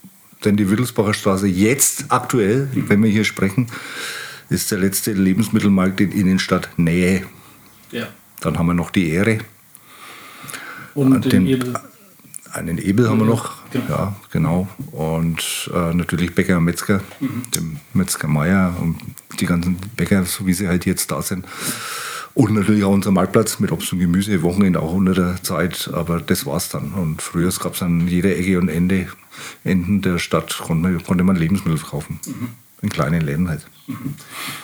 denn 0.45 0.55
die 0.55 0.69
Wittelsbacher 0.69 1.15
Straße 1.15 1.47
jetzt 1.47 2.05
aktuell, 2.09 2.69
wenn 2.75 3.01
wir 3.01 3.09
hier 3.09 3.25
sprechen, 3.25 3.65
ist 4.51 4.69
der 4.69 4.77
letzte 4.77 5.13
Lebensmittelmarkt 5.13 5.99
in 5.99 6.11
Innenstadt 6.11 6.69
Nähe. 6.77 7.25
Ja. 7.91 8.07
Dann 8.41 8.55
haben 8.59 8.67
wir 8.67 8.75
noch 8.75 8.91
die 8.91 9.09
Ehre. 9.09 9.39
Und 10.93 11.25
den, 11.25 11.47
den-. 11.47 11.77
Einen 12.51 12.77
Ebel 12.79 13.09
haben 13.09 13.19
wir 13.19 13.25
noch, 13.25 13.53
Genau. 13.71 13.85
ja, 13.87 14.15
genau. 14.31 14.67
Und 14.91 15.69
äh, 15.73 15.93
natürlich 15.93 16.33
Bäcker 16.33 16.57
und 16.57 16.63
Metzger, 16.65 17.01
dem 17.55 17.79
Metzger 17.93 18.27
Meier 18.27 18.75
und 18.79 18.97
die 19.39 19.45
ganzen 19.45 19.77
Bäcker, 19.95 20.25
so 20.25 20.47
wie 20.47 20.53
sie 20.53 20.67
halt 20.67 20.85
jetzt 20.85 21.11
da 21.11 21.21
sind. 21.21 21.45
Und 22.33 22.53
natürlich 22.53 22.83
auch 22.83 22.91
unser 22.91 23.11
Marktplatz 23.11 23.59
mit 23.59 23.71
Obst 23.71 23.91
und 23.93 23.99
Gemüse, 23.99 24.41
Wochenende 24.43 24.81
auch 24.81 24.93
unter 24.93 25.13
der 25.13 25.43
Zeit, 25.43 25.89
aber 25.93 26.21
das 26.21 26.45
war's 26.45 26.69
dann. 26.69 26.93
Und 26.93 27.21
früher 27.21 27.51
gab 27.51 27.73
es 27.75 27.81
an 27.81 28.07
jeder 28.07 28.35
Ecke 28.35 28.57
und 28.59 28.69
Ende, 28.69 29.07
Enden 29.63 30.01
der 30.01 30.19
Stadt, 30.19 30.57
konnte 30.57 30.89
man, 30.89 31.03
konnte 31.03 31.23
man 31.23 31.35
Lebensmittel 31.35 31.79
kaufen. 31.79 32.19
In 32.81 32.89
kleinen 32.89 33.21
Läden 33.21 33.49
halt. 33.49 33.67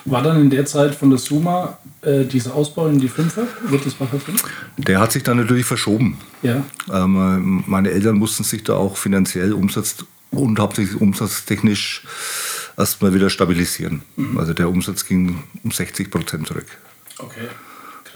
War 0.05 0.21
dann 0.21 0.39
in 0.39 0.49
der 0.49 0.65
Zeit 0.65 0.93
von 0.93 1.09
der 1.09 1.19
Suma 1.19 1.77
äh, 2.01 2.25
dieser 2.25 2.53
Ausbau 2.53 2.87
in 2.87 2.99
die 2.99 3.09
Fünfer, 3.09 3.47
Wittelsbacher 3.67 4.19
Fünf? 4.19 4.43
Der 4.77 4.99
hat 4.99 5.11
sich 5.11 5.23
dann 5.23 5.37
natürlich 5.37 5.65
verschoben. 5.65 6.17
Ja. 6.43 6.63
Ähm, 6.91 7.63
meine 7.65 7.91
Eltern 7.91 8.17
mussten 8.17 8.43
sich 8.43 8.63
da 8.63 8.75
auch 8.75 8.97
finanziell 8.97 9.53
Umsatz 9.53 10.05
und 10.31 10.59
hauptsächlich 10.59 10.99
umsatztechnisch 10.99 12.03
erstmal 12.77 13.13
wieder 13.13 13.29
stabilisieren. 13.29 14.03
Also 14.37 14.53
der 14.53 14.69
Umsatz 14.69 15.05
ging 15.05 15.43
um 15.63 15.71
60 15.71 16.11
Prozent 16.11 16.47
zurück. 16.47 16.67
Okay. 17.17 17.47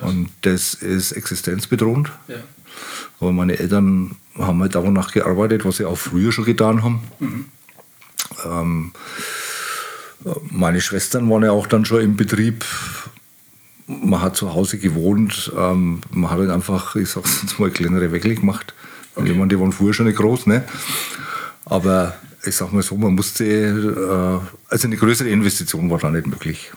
Und 0.02 0.30
das 0.42 0.74
ist 0.74 1.14
existenzbedrohend. 1.14 2.12
Ja. 2.28 2.38
Aber 3.20 3.32
meine 3.32 3.58
Eltern 3.58 4.16
haben 4.38 4.62
halt 4.62 4.76
danach 4.76 5.12
gearbeitet, 5.12 5.66
was 5.66 5.78
sie 5.78 5.86
auch 5.86 5.98
früher 5.98 6.32
schon 6.32 6.46
getan 6.46 6.84
haben. 6.84 7.02
Ähm, 8.46 8.92
meine 10.52 10.82
Schwestern 10.82 11.30
waren 11.30 11.44
ja 11.44 11.52
auch 11.52 11.68
dann 11.68 11.86
schon 11.86 12.02
im 12.02 12.16
Betrieb. 12.16 12.66
Man 13.88 14.22
hat 14.22 14.36
zu 14.36 14.54
Hause 14.54 14.78
gewohnt. 14.78 15.52
Ähm, 15.58 16.02
man 16.12 16.30
hat 16.30 16.40
halt 16.40 16.50
einfach, 16.50 16.96
ich 16.96 17.10
sag's 17.10 17.42
jetzt 17.42 17.60
mal, 17.60 17.72
kleinere 17.72 18.12
Weckel 18.12 18.36
gemacht. 18.36 18.74
Ich 19.16 19.36
meine, 19.36 19.48
die 19.48 19.60
waren 19.60 19.72
früher 19.72 19.94
schon 19.94 20.06
nicht 20.06 20.18
groß, 20.18 20.48
ne? 20.48 20.64
Aber 21.66 22.16
ich 22.46 22.56
sag 22.56 22.72
mal 22.72 22.84
so, 22.84 22.96
man 22.96 23.16
musste, 23.16 23.46
äh, 23.46 24.48
also 24.70 24.88
eine 24.88 24.98
größere 24.98 25.30
Investition 25.30 25.90
war 25.90 25.98
da 25.98 26.10
nicht 26.10 26.28
möglich. 26.28 26.72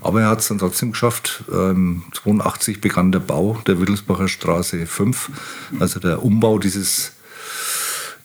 Aber 0.00 0.20
er 0.20 0.28
hat 0.28 0.40
es 0.40 0.48
dann 0.48 0.58
trotzdem 0.58 0.92
geschafft. 0.92 1.44
Ähm, 1.52 2.02
82 2.12 2.80
begann 2.80 3.12
der 3.12 3.20
Bau 3.20 3.60
der 3.66 3.80
Wittelsbacher 3.80 4.28
Straße 4.28 4.86
5, 4.86 5.30
also 5.78 6.00
der 6.00 6.24
Umbau 6.24 6.58
dieses 6.58 7.12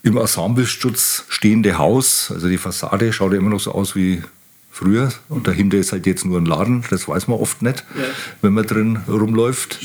im 0.06 0.18
Ensemblestutz 0.18 1.26
stehende 1.30 1.80
Haus. 1.80 2.32
Also 2.32 2.47
die 2.47 2.60
Fassade 2.60 3.12
schaut 3.12 3.34
ja 3.34 3.39
immer 3.39 3.49
noch 3.49 3.60
so 3.60 3.72
aus 3.72 3.95
wie 3.95 4.22
früher. 4.72 5.12
Und 5.30 5.47
dahinter 5.47 5.78
ist 5.78 5.91
halt 5.93 6.06
jetzt 6.06 6.26
nur 6.26 6.38
ein 6.39 6.45
Laden. 6.45 6.84
Das 6.91 7.08
weiß 7.08 7.28
man 7.28 7.39
oft 7.39 7.64
nicht, 7.64 7.84
Ja. 7.97 8.03
wenn 8.41 8.53
man 8.53 8.68
drin 8.68 8.99
rumläuft. 9.08 9.80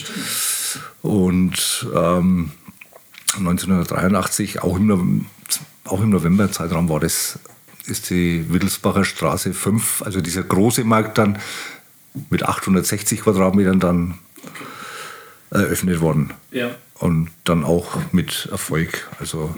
Und 1.01 1.87
ähm, 1.95 2.51
1983, 3.39 4.63
auch 4.63 4.77
im, 4.77 5.25
auch 5.85 6.03
im 6.03 6.11
November-Zeitraum 6.11 6.91
war 6.91 7.01
das, 7.01 7.39
ist 7.87 8.11
die 8.11 8.53
Wittelsbacher 8.53 9.07
Straße 9.07 9.55
5, 9.55 10.03
also 10.03 10.21
dieser 10.21 10.43
große 10.43 10.85
Markt 10.85 11.17
dann 11.17 11.39
mit 12.29 12.43
860 12.43 13.23
Quadratmetern 13.23 13.81
dann 13.81 14.19
eröffnet 15.51 16.03
worden. 16.03 16.35
Ja. 16.51 16.73
Und 16.99 17.31
dann 17.45 17.65
auch 17.65 17.97
mit 18.13 18.49
Erfolg. 18.53 19.09
Also, 19.19 19.55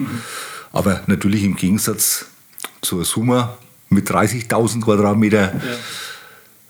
Aber 0.73 1.01
natürlich 1.07 1.43
im 1.43 1.55
Gegensatz 1.55 2.25
zur 2.81 3.05
Summa 3.05 3.57
mit 3.89 4.09
30.000 4.09 4.81
Quadratmeter 4.81 5.53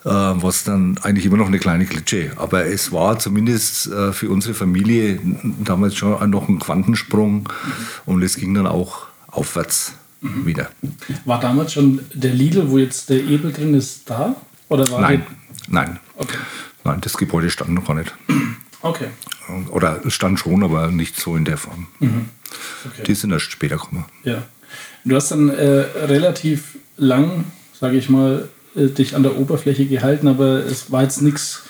äh, 0.04 0.10
was 0.10 0.64
dann 0.64 0.98
eigentlich 1.02 1.24
immer 1.24 1.38
noch 1.38 1.46
eine 1.46 1.58
kleine 1.58 1.86
Klitsche. 1.86 2.32
Aber 2.36 2.66
es 2.66 2.92
war 2.92 3.18
zumindest 3.18 3.86
äh, 3.86 4.12
für 4.12 4.28
unsere 4.28 4.54
Familie 4.54 5.18
damals 5.64 5.94
schon 5.96 6.30
noch 6.30 6.48
ein 6.48 6.58
Quantensprung 6.58 7.48
und 8.04 8.22
es 8.22 8.36
ging 8.36 8.52
dann 8.54 8.66
auch 8.66 9.06
aufwärts 9.28 9.94
wieder. 10.20 10.68
War 11.24 11.40
damals 11.40 11.72
schon 11.72 12.00
der 12.12 12.32
Lidl, 12.32 12.70
wo 12.70 12.78
jetzt 12.78 13.10
der 13.10 13.22
Ebel 13.24 13.52
drin 13.52 13.74
ist, 13.74 14.08
da? 14.08 14.36
Oder 14.68 14.90
war 14.90 15.00
Nein, 15.00 15.26
nein, 15.68 15.98
okay. 16.16 16.38
nein, 16.84 17.00
das 17.00 17.16
Gebäude 17.16 17.50
stand 17.50 17.70
noch 17.70 17.86
gar 17.86 17.94
nicht. 17.94 18.14
Okay. 18.84 19.08
Oder 19.70 20.02
es 20.04 20.12
stand 20.12 20.38
schon, 20.38 20.62
aber 20.62 20.88
nicht 20.88 21.18
so 21.18 21.36
in 21.36 21.46
der 21.46 21.56
Form. 21.56 21.86
okay. 22.00 23.02
Die 23.06 23.14
sind 23.14 23.32
erst 23.32 23.50
später 23.50 23.76
gekommen. 23.76 24.04
Ja. 24.24 24.42
Du 25.06 25.16
hast 25.16 25.30
dann 25.30 25.48
äh, 25.48 25.86
relativ 26.06 26.76
lang, 26.98 27.44
sage 27.72 27.96
ich 27.96 28.10
mal, 28.10 28.48
äh, 28.76 28.88
dich 28.88 29.16
an 29.16 29.22
der 29.22 29.38
Oberfläche 29.38 29.86
gehalten, 29.86 30.28
aber 30.28 30.66
es 30.66 30.92
war 30.92 31.02
jetzt 31.02 31.22
nichts, 31.22 31.62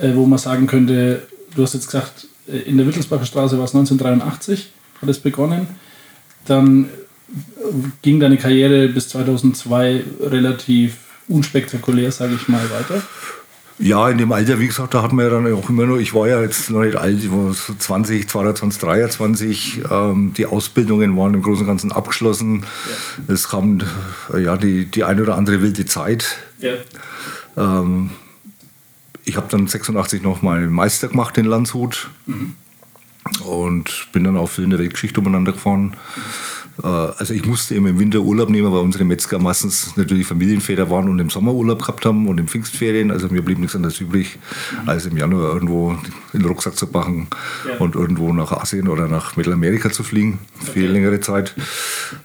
äh, 0.00 0.14
wo 0.14 0.26
man 0.26 0.40
sagen 0.40 0.66
könnte, 0.66 1.28
du 1.54 1.62
hast 1.62 1.74
jetzt 1.74 1.86
gesagt, 1.86 2.26
äh, 2.48 2.58
in 2.58 2.78
der 2.78 2.86
Wittelsbacher 2.86 3.26
Straße 3.26 3.58
war 3.58 3.64
es 3.64 3.74
1983, 3.74 4.72
hat 5.00 5.08
es 5.08 5.20
begonnen. 5.20 5.68
Dann 6.46 6.86
äh, 6.86 6.88
ging 8.02 8.18
deine 8.18 8.38
Karriere 8.38 8.88
bis 8.88 9.08
2002 9.10 10.02
relativ 10.20 10.96
unspektakulär, 11.28 12.10
sage 12.10 12.34
ich 12.34 12.48
mal, 12.48 12.68
weiter. 12.70 13.02
Ja, 13.78 14.08
in 14.08 14.16
dem 14.16 14.32
Alter, 14.32 14.58
wie 14.58 14.68
gesagt, 14.68 14.94
da 14.94 15.02
hat 15.02 15.12
man 15.12 15.26
ja 15.26 15.30
dann 15.30 15.52
auch 15.52 15.68
immer 15.68 15.84
noch, 15.84 15.98
ich 15.98 16.14
war 16.14 16.26
ja 16.26 16.40
jetzt 16.40 16.70
noch 16.70 16.80
nicht 16.80 16.96
alt, 16.96 17.22
ich 17.22 17.30
war 17.30 17.52
so 17.52 17.74
20, 17.74 18.26
22, 18.26 18.80
23, 18.80 19.82
ähm, 19.90 20.32
die 20.34 20.46
Ausbildungen 20.46 21.16
waren 21.16 21.34
im 21.34 21.42
Großen 21.42 21.62
und 21.62 21.66
Ganzen 21.66 21.92
abgeschlossen. 21.92 22.64
Es 23.28 23.48
kam 23.48 23.80
äh, 24.32 24.40
ja 24.40 24.56
die, 24.56 24.86
die 24.86 25.04
eine 25.04 25.22
oder 25.22 25.36
andere 25.36 25.60
wilde 25.60 25.84
Zeit. 25.84 26.38
Ja. 26.58 26.72
Ähm, 27.56 28.10
ich 29.24 29.36
habe 29.36 29.48
dann 29.50 29.66
86 29.66 30.22
noch 30.22 30.40
mal 30.40 30.66
Meister 30.68 31.08
gemacht 31.08 31.36
in 31.36 31.44
Landshut 31.44 32.08
und 33.44 34.08
bin 34.12 34.24
dann 34.24 34.38
auch 34.38 34.48
viel 34.48 34.64
in 34.64 34.70
der 34.70 34.78
Weltgeschichte 34.78 35.20
umeinander 35.20 35.52
gefahren. 35.52 35.94
Äh, 35.94 36.65
also 36.82 37.32
ich 37.32 37.46
musste 37.46 37.74
immer 37.74 37.88
im 37.88 37.98
Winter 37.98 38.20
Urlaub 38.20 38.50
nehmen, 38.50 38.70
weil 38.72 38.80
unsere 38.80 39.04
Metzger 39.04 39.38
meistens 39.38 39.96
natürlich 39.96 40.26
Familienväter 40.26 40.90
waren 40.90 41.08
und 41.08 41.18
im 41.18 41.30
Sommer 41.30 41.54
Urlaub 41.54 41.80
gehabt 41.80 42.04
haben 42.04 42.28
und 42.28 42.38
im 42.38 42.48
Pfingstferien. 42.48 43.10
Also 43.10 43.28
mir 43.28 43.42
blieb 43.42 43.58
nichts 43.58 43.74
anderes 43.74 44.00
übrig, 44.00 44.38
als 44.84 45.06
im 45.06 45.16
Januar 45.16 45.54
irgendwo 45.54 45.96
in 46.32 46.40
den 46.40 46.44
Rucksack 46.44 46.76
zu 46.76 46.86
packen 46.86 47.28
ja. 47.66 47.78
und 47.78 47.94
irgendwo 47.94 48.32
nach 48.32 48.52
Asien 48.52 48.88
oder 48.88 49.08
nach 49.08 49.36
Mittelamerika 49.36 49.90
zu 49.90 50.02
fliegen 50.02 50.38
für 50.60 50.70
okay. 50.70 50.86
längere 50.86 51.20
Zeit. 51.20 51.54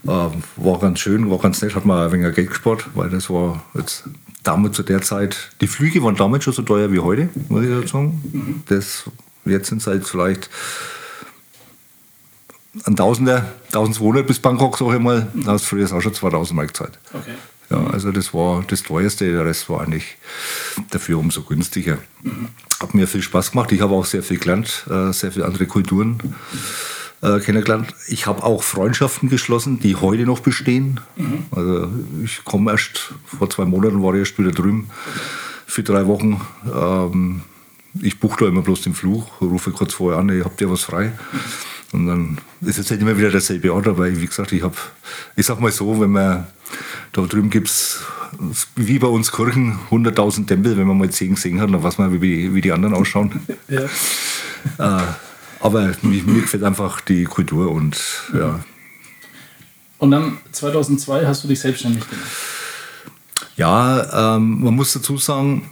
Äh, 0.04 0.08
war 0.08 0.80
ganz 0.80 1.00
schön, 1.00 1.30
war 1.30 1.40
ganz 1.40 1.62
nett, 1.62 1.76
hat 1.76 1.86
man 1.86 2.06
ein 2.06 2.12
wenig 2.12 2.36
Geld 2.36 2.50
gespart, 2.50 2.86
weil 2.94 3.10
das 3.10 3.30
war 3.30 3.64
jetzt 3.74 4.04
damals 4.44 4.76
zu 4.76 4.84
der 4.84 5.02
Zeit, 5.02 5.52
die 5.62 5.68
Flüge 5.68 6.04
waren 6.04 6.16
damals 6.16 6.44
schon 6.44 6.54
so 6.54 6.62
teuer 6.62 6.92
wie 6.92 7.00
heute, 7.00 7.30
muss 7.50 7.64
ich 7.64 7.92
sagen. 7.92 8.22
Mhm. 8.32 8.64
Das, 8.68 9.04
jetzt 9.46 9.70
sind 9.70 9.82
es 9.82 9.88
halt 9.88 10.06
vielleicht 10.06 10.50
ein 12.86 12.96
Tausender, 12.96 13.46
1200 13.68 14.26
bis 14.26 14.40
Bangkok, 14.40 14.78
sag 14.78 14.94
ich 14.94 15.00
mal. 15.00 15.28
Da 15.34 15.54
hast 15.54 15.66
du 15.66 15.70
früher 15.70 15.92
auch 15.92 16.02
schon 16.02 16.14
2000 16.14 16.56
Mark 16.56 16.70
gezahlt. 16.70 17.00
Okay. 17.14 17.34
Ja, 17.70 17.88
also 17.88 18.12
das 18.12 18.34
war 18.34 18.64
das 18.68 18.84
teuerste, 18.84 19.32
der 19.32 19.46
Rest 19.46 19.70
war 19.70 19.82
eigentlich 19.82 20.18
dafür 20.90 21.20
umso 21.20 21.44
günstiger. 21.44 22.00
Mhm. 22.22 22.50
Hat 22.82 22.94
mir 22.94 23.08
viel 23.08 23.22
Spaß 23.22 23.52
gemacht. 23.52 23.72
Ich 23.72 23.82
habe 23.82 23.94
auch 23.94 24.06
sehr 24.06 24.24
viel 24.24 24.40
gelernt, 24.40 24.86
äh, 24.90 25.14
sehr 25.14 25.32
viele 25.32 25.46
andere 25.46 25.68
Kulturen 25.68 26.36
äh, 27.22 27.40
kennengelernt. 27.40 27.94
Ich 28.08 28.28
habe 28.28 28.44
auch 28.44 28.64
Freundschaften 28.64 29.30
geschlossen, 29.30 29.80
die 29.80 29.96
heute 29.96 30.24
noch 30.24 30.40
bestehen. 30.40 31.00
Mhm. 31.16 31.46
Also 31.52 31.90
ich 32.24 32.44
komme 32.44 32.72
erst, 32.72 33.14
vor 33.26 33.50
zwei 33.50 33.66
Monaten 33.66 34.04
war 34.04 34.14
ich 34.16 34.20
erst 34.20 34.38
wieder 34.38 34.52
drüben 34.52 34.90
für 35.66 35.84
drei 35.84 36.08
Wochen. 36.08 36.42
Ähm, 36.74 37.42
ich 38.00 38.20
buche 38.20 38.46
da 38.46 38.48
immer 38.48 38.62
bloß 38.62 38.82
den 38.82 38.94
Flug, 38.94 39.42
rufe 39.42 39.72
kurz 39.72 39.94
vorher 39.94 40.20
an, 40.20 40.30
ihr 40.30 40.46
habt 40.46 40.62
ja 40.62 40.70
was 40.70 40.84
frei. 40.84 41.12
Und 41.92 42.08
dann 42.08 42.38
ist 42.62 42.78
es 42.78 42.90
halt 42.90 43.02
immer 43.02 43.18
wieder 43.18 43.32
derselbe 43.32 43.74
Ort, 43.74 43.88
aber 43.88 44.10
wie 44.16 44.26
gesagt, 44.26 44.54
ich 44.54 44.64
habe, 44.64 44.76
ich 45.36 45.46
sag 45.46 45.60
mal 45.60 45.72
so, 45.72 46.00
wenn 46.00 46.12
man 46.12 46.48
da 47.12 47.22
drüben 47.24 47.50
gibt 47.50 47.68
es, 47.68 48.00
wie 48.78 49.00
bei 49.00 49.08
uns 49.08 49.32
Kirchen, 49.32 49.78
100.000 49.90 50.48
Tempel, 50.48 50.78
wenn 50.78 50.88
man 50.88 50.98
mal 50.98 51.10
10 51.10 51.36
gesehen 51.36 51.60
hat, 51.60 51.74
dann 51.74 51.84
weiß 51.84 51.98
man, 51.98 52.22
wie, 52.22 52.54
wie 52.54 52.62
die 52.62 52.72
anderen 52.72 52.94
ausschauen. 52.96 53.42
Ja. 53.68 53.82
äh, 55.00 55.04
aber 55.60 55.92
mir, 56.02 56.24
mir, 56.24 56.42
gefällt 56.42 56.64
einfach 56.64 57.02
die 57.02 57.26
Kultur 57.26 57.72
und 57.72 57.98
ja. 58.34 58.64
Und 59.98 60.12
dann 60.12 60.38
2002 60.52 61.26
hast 61.28 61.44
du 61.44 61.48
dich 61.48 61.60
selbstständig 61.60 62.10
gemacht. 62.10 62.26
Ja, 63.58 64.36
ähm, 64.36 64.64
man 64.64 64.74
muss 64.76 64.94
dazu 64.94 65.18
sagen, 65.18 65.70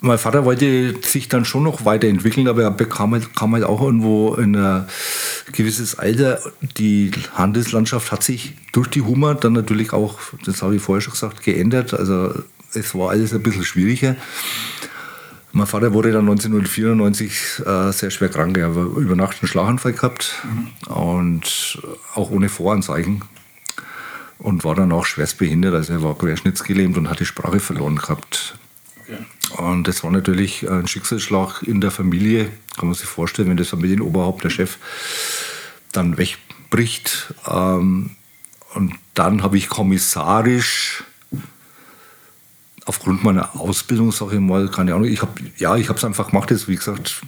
mein 0.00 0.18
Vater 0.18 0.44
wollte 0.44 0.94
sich 1.02 1.28
dann 1.28 1.44
schon 1.44 1.64
noch 1.64 1.84
weiterentwickeln, 1.84 2.46
aber 2.46 2.62
er 2.62 2.70
bekam 2.70 3.12
halt, 3.12 3.34
kam 3.34 3.52
halt 3.54 3.64
auch 3.64 3.82
irgendwo 3.82 4.34
in 4.34 4.54
ein 4.54 4.86
gewisses 5.52 5.98
Alter. 5.98 6.40
Die 6.76 7.10
Handelslandschaft 7.34 8.12
hat 8.12 8.22
sich 8.22 8.54
durch 8.72 8.88
die 8.88 9.02
Hummer 9.02 9.34
dann 9.34 9.54
natürlich 9.54 9.92
auch, 9.92 10.18
das 10.44 10.62
habe 10.62 10.76
ich 10.76 10.82
vorher 10.82 11.00
schon 11.00 11.14
gesagt, 11.14 11.42
geändert. 11.42 11.94
Also 11.94 12.32
es 12.74 12.94
war 12.94 13.10
alles 13.10 13.32
ein 13.32 13.42
bisschen 13.42 13.64
schwieriger. 13.64 14.14
Mein 15.52 15.66
Vater 15.66 15.92
wurde 15.92 16.12
dann 16.12 16.28
1994 16.28 17.62
äh, 17.66 17.92
sehr 17.92 18.10
schwer 18.10 18.28
krank. 18.28 18.56
Er 18.56 18.68
hat 18.68 18.76
über 18.76 19.16
Nacht 19.16 19.38
einen 19.40 19.48
Schlaganfall 19.48 19.94
gehabt 19.94 20.34
mhm. 20.44 20.92
und 20.92 21.82
auch 22.14 22.30
ohne 22.30 22.48
Voranzeichen. 22.48 23.24
Und 24.38 24.62
war 24.62 24.76
dann 24.76 24.92
auch 24.92 25.04
schwerst 25.04 25.38
behindert. 25.38 25.74
Also 25.74 25.94
er 25.94 26.02
war 26.04 26.16
querschnittsgelähmt 26.16 26.96
und 26.96 27.10
hat 27.10 27.18
die 27.18 27.26
Sprache 27.26 27.58
verloren 27.58 27.96
gehabt. 27.96 28.56
Und 29.56 29.88
das 29.88 30.04
war 30.04 30.10
natürlich 30.10 30.68
ein 30.68 30.86
Schicksalsschlag 30.86 31.62
in 31.62 31.80
der 31.80 31.90
Familie. 31.90 32.50
Kann 32.76 32.88
man 32.88 32.94
sich 32.94 33.06
vorstellen, 33.06 33.48
wenn 33.48 33.56
das 33.56 33.68
Familienoberhaupt, 33.68 34.44
der 34.44 34.50
Chef, 34.50 34.76
dann 35.92 36.18
wegbricht. 36.18 37.34
Ähm, 37.46 38.10
und 38.74 38.94
dann 39.14 39.42
habe 39.42 39.56
ich 39.56 39.68
kommissarisch 39.68 41.04
aufgrund 42.84 43.22
meiner 43.22 43.54
Ausbildung, 43.56 44.12
sage 44.12 44.36
ich 44.36 44.40
mal, 44.40 44.68
keine 44.70 44.94
Ahnung, 44.94 45.08
ich 45.08 45.20
habe 45.20 45.32
ja, 45.58 45.76
ich 45.76 45.88
habe 45.88 45.98
es 45.98 46.04
einfach 46.04 46.30
gemacht, 46.30 46.50
jetzt, 46.50 46.68
wie 46.68 46.76
gesagt, 46.76 47.20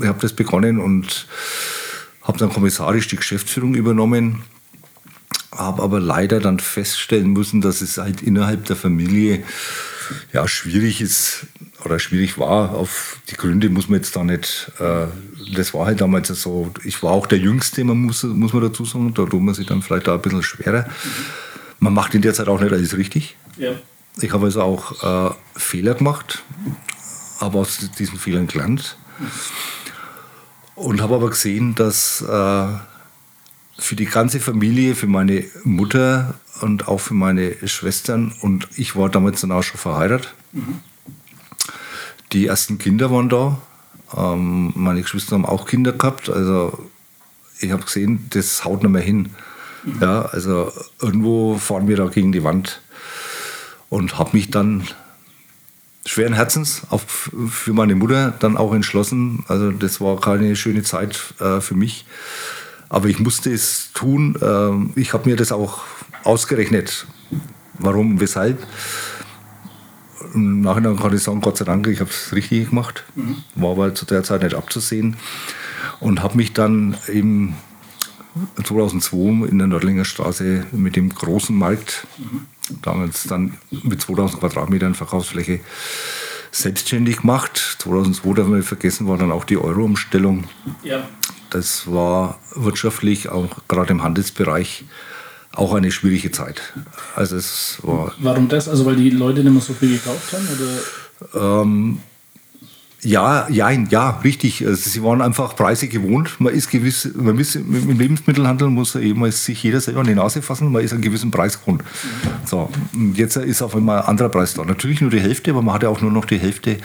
ich 0.00 0.06
habe 0.06 0.20
das 0.20 0.32
begonnen 0.32 0.78
und 0.78 1.26
habe 2.22 2.38
dann 2.38 2.50
kommissarisch 2.50 3.08
die 3.08 3.16
Geschäftsführung 3.16 3.74
übernommen, 3.74 4.44
habe 5.50 5.82
aber 5.82 5.98
leider 5.98 6.38
dann 6.38 6.60
feststellen 6.60 7.32
müssen, 7.32 7.60
dass 7.60 7.80
es 7.80 7.98
halt 7.98 8.22
innerhalb 8.22 8.66
der 8.66 8.76
Familie 8.76 9.42
ja, 10.32 10.46
schwierig 10.48 11.00
ist 11.00 11.46
oder 11.84 11.98
schwierig 11.98 12.38
war. 12.38 12.74
Auf 12.74 13.18
die 13.30 13.36
Gründe 13.36 13.68
muss 13.68 13.88
man 13.88 13.98
jetzt 13.98 14.16
da 14.16 14.24
nicht. 14.24 14.70
Äh, 14.78 15.06
das 15.54 15.74
war 15.74 15.86
halt 15.86 16.00
damals 16.00 16.28
so. 16.28 16.72
Ich 16.84 17.02
war 17.02 17.12
auch 17.12 17.26
der 17.26 17.38
Jüngste, 17.38 17.84
man 17.84 17.98
muss, 17.98 18.22
muss 18.22 18.52
man 18.52 18.62
dazu 18.62 18.84
sagen. 18.84 19.12
Da 19.14 19.24
tut 19.24 19.42
man 19.42 19.54
sich 19.54 19.66
dann 19.66 19.82
vielleicht 19.82 20.08
auch 20.08 20.14
ein 20.14 20.22
bisschen 20.22 20.42
schwerer. 20.42 20.86
Man 21.78 21.92
macht 21.92 22.14
in 22.14 22.22
der 22.22 22.34
Zeit 22.34 22.48
auch 22.48 22.60
nicht 22.60 22.72
alles 22.72 22.96
richtig. 22.96 23.36
Ja. 23.56 23.72
Ich 24.20 24.32
habe 24.32 24.46
also 24.46 24.62
auch 24.62 25.30
äh, 25.30 25.34
Fehler 25.56 25.94
gemacht, 25.94 26.42
aber 27.40 27.60
aus 27.60 27.90
diesen 27.98 28.18
Fehlern 28.18 28.46
gelernt. 28.46 28.96
Und 30.76 31.00
habe 31.00 31.16
aber 31.16 31.30
gesehen, 31.30 31.74
dass 31.74 32.20
äh, 32.22 32.66
für 33.78 33.96
die 33.96 34.06
ganze 34.06 34.40
Familie, 34.40 34.94
für 34.94 35.06
meine 35.06 35.44
Mutter 35.64 36.34
und 36.60 36.88
auch 36.88 36.98
für 36.98 37.14
meine 37.14 37.56
Schwestern. 37.66 38.34
Und 38.40 38.68
ich 38.76 38.96
war 38.96 39.08
damals 39.08 39.40
dann 39.40 39.52
auch 39.52 39.62
schon 39.62 39.78
verheiratet. 39.78 40.34
Die 42.32 42.46
ersten 42.46 42.78
Kinder 42.78 43.10
waren 43.10 43.28
da. 43.28 43.58
Ähm, 44.16 44.72
meine 44.74 45.02
Geschwister 45.02 45.34
haben 45.34 45.46
auch 45.46 45.66
Kinder 45.66 45.92
gehabt. 45.92 46.28
Also 46.28 46.90
ich 47.60 47.70
habe 47.70 47.84
gesehen, 47.84 48.26
das 48.30 48.64
haut 48.64 48.82
nicht 48.82 48.92
mehr 48.92 49.02
hin. 49.02 49.30
Ja, 50.00 50.22
also 50.22 50.72
irgendwo 51.00 51.58
fahren 51.58 51.88
wir 51.88 51.96
da 51.96 52.06
gegen 52.06 52.32
die 52.32 52.44
Wand. 52.44 52.80
Und 53.90 54.18
habe 54.18 54.30
mich 54.32 54.50
dann 54.50 54.88
schweren 56.06 56.34
Herzens 56.34 56.82
auf, 56.90 57.30
für 57.48 57.72
meine 57.72 57.94
Mutter 57.94 58.32
dann 58.38 58.56
auch 58.56 58.74
entschlossen. 58.74 59.44
Also 59.48 59.70
das 59.70 60.00
war 60.00 60.20
keine 60.20 60.56
schöne 60.56 60.82
Zeit 60.82 61.34
äh, 61.40 61.60
für 61.60 61.74
mich. 61.74 62.06
Aber 62.88 63.08
ich 63.08 63.18
musste 63.18 63.52
es 63.52 63.90
tun. 63.92 64.36
Äh, 64.40 65.00
ich 65.00 65.12
habe 65.12 65.28
mir 65.28 65.36
das 65.36 65.52
auch 65.52 65.82
ausgerechnet, 66.24 67.06
warum, 67.74 68.20
weshalb. 68.20 68.66
Im 70.34 70.62
Nachhinein 70.62 70.96
kann 70.96 71.14
ich 71.14 71.22
sagen, 71.22 71.40
Gott 71.40 71.58
sei 71.58 71.64
Dank, 71.64 71.86
ich 71.86 72.00
habe 72.00 72.10
es 72.10 72.32
richtig 72.32 72.70
gemacht. 72.70 73.04
Mhm. 73.14 73.36
War 73.54 73.72
aber 73.72 73.94
zu 73.94 74.04
der 74.04 74.24
Zeit 74.24 74.42
nicht 74.42 74.54
abzusehen. 74.54 75.16
Und 76.00 76.22
habe 76.22 76.36
mich 76.36 76.52
dann 76.52 76.96
im 77.06 77.54
2002 78.62 79.48
in 79.48 79.58
der 79.58 79.68
Nördlinger 79.68 80.04
Straße 80.04 80.66
mit 80.72 80.96
dem 80.96 81.10
großen 81.10 81.56
Markt, 81.56 82.06
mhm. 82.18 82.46
damals 82.82 83.24
dann 83.24 83.54
mit 83.70 84.00
2000 84.00 84.40
Quadratmetern 84.40 84.94
Verkaufsfläche, 84.94 85.60
selbstständig 86.50 87.18
gemacht. 87.18 87.76
2002, 87.78 88.32
darf 88.34 88.46
man 88.46 88.58
nicht 88.58 88.68
vergessen, 88.68 89.08
war 89.08 89.18
dann 89.18 89.32
auch 89.32 89.44
die 89.44 89.56
Euro-Umstellung. 89.56 90.44
Ja. 90.82 91.08
Das 91.50 91.90
war 91.90 92.38
wirtschaftlich, 92.54 93.28
auch 93.28 93.48
gerade 93.68 93.92
im 93.92 94.02
Handelsbereich, 94.02 94.84
auch 95.56 95.74
eine 95.74 95.90
schwierige 95.90 96.30
Zeit. 96.30 96.60
Also 97.14 97.36
es 97.36 97.78
war 97.82 98.12
Warum 98.18 98.48
das? 98.48 98.68
Also 98.68 98.86
weil 98.86 98.96
die 98.96 99.10
Leute 99.10 99.42
nicht 99.42 99.52
mehr 99.52 99.62
so 99.62 99.72
viel 99.72 99.92
gekauft 99.92 100.32
haben? 100.32 100.48
Oder? 101.32 101.62
Ähm, 101.62 102.00
ja, 103.04 103.46
ja, 103.50 103.70
ja, 103.70 104.10
richtig. 104.24 104.66
Also 104.66 104.88
sie 104.88 105.02
waren 105.02 105.20
einfach 105.20 105.54
Preise 105.54 105.88
gewohnt. 105.88 106.40
Man 106.40 106.54
ist 106.54 106.70
gewiss, 106.70 107.10
man 107.14 107.38
ist, 107.38 107.54
im 107.54 107.98
Lebensmittelhandel 107.98 108.68
muss 108.68 108.94
eben 108.94 109.30
sich 109.30 109.62
jeder 109.62 109.80
selber 109.80 110.00
an 110.00 110.06
die 110.06 110.14
Nase 110.14 110.40
fassen. 110.40 110.72
Man 110.72 110.82
ist 110.82 110.92
einen 110.92 111.02
gewissen 111.02 111.30
Preis 111.30 111.60
gewohnt. 111.60 111.82
So, 112.46 112.70
jetzt 113.14 113.36
ist 113.36 113.60
auf 113.62 113.76
einmal 113.76 114.00
ein 114.00 114.06
anderer 114.06 114.30
Preis 114.30 114.54
da. 114.54 114.64
Natürlich 114.64 115.02
nur 115.02 115.10
die 115.10 115.20
Hälfte, 115.20 115.50
aber 115.50 115.60
man 115.60 115.74
hatte 115.74 115.88
auch 115.90 116.00
nur 116.00 116.10
noch 116.10 116.24
die 116.24 116.38
Hälfte 116.38 116.70
ja. 116.72 116.76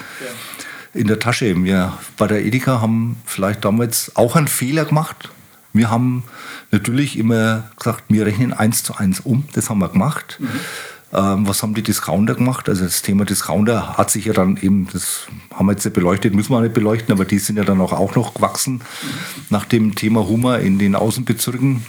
in 0.93 1.07
der 1.07 1.19
Tasche. 1.19 1.55
Wir 1.63 1.97
bei 2.17 2.27
der 2.27 2.45
Edeka 2.45 2.81
haben 2.81 3.15
vielleicht 3.25 3.63
damals 3.63 4.11
auch 4.15 4.35
einen 4.35 4.49
Fehler 4.49 4.85
gemacht. 4.85 5.29
Wir 5.71 5.89
haben 5.89 6.23
natürlich 6.71 7.17
immer 7.17 7.69
gesagt, 7.77 8.03
wir 8.09 8.25
rechnen 8.25 8.53
eins 8.53 8.83
zu 8.83 8.95
eins 8.95 9.19
um. 9.19 9.45
Das 9.53 9.69
haben 9.69 9.79
wir 9.79 9.89
gemacht. 9.89 10.37
Mhm. 10.39 10.47
Ähm, 11.11 11.47
was 11.47 11.63
haben 11.63 11.73
die 11.73 11.81
Discounter 11.81 12.35
gemacht? 12.35 12.69
Also 12.69 12.83
das 12.83 13.01
Thema 13.01 13.25
Discounter 13.25 13.97
hat 13.97 14.11
sich 14.11 14.25
ja 14.25 14.33
dann 14.33 14.57
eben, 14.57 14.87
das 14.93 15.27
haben 15.51 15.65
wir 15.65 15.71
jetzt 15.71 15.83
nicht 15.83 15.95
beleuchtet, 15.95 16.35
müssen 16.35 16.51
wir 16.51 16.61
nicht 16.61 16.75
beleuchten, 16.75 17.11
aber 17.11 17.25
die 17.25 17.39
sind 17.39 17.57
ja 17.57 17.63
dann 17.63 17.81
auch, 17.81 17.93
auch 17.93 18.15
noch 18.15 18.35
gewachsen 18.35 18.75
mhm. 18.75 18.81
nach 19.49 19.65
dem 19.65 19.95
Thema 19.95 20.27
Hummer 20.27 20.59
in 20.59 20.77
den 20.77 20.95
Außenbezirken. 20.95 21.83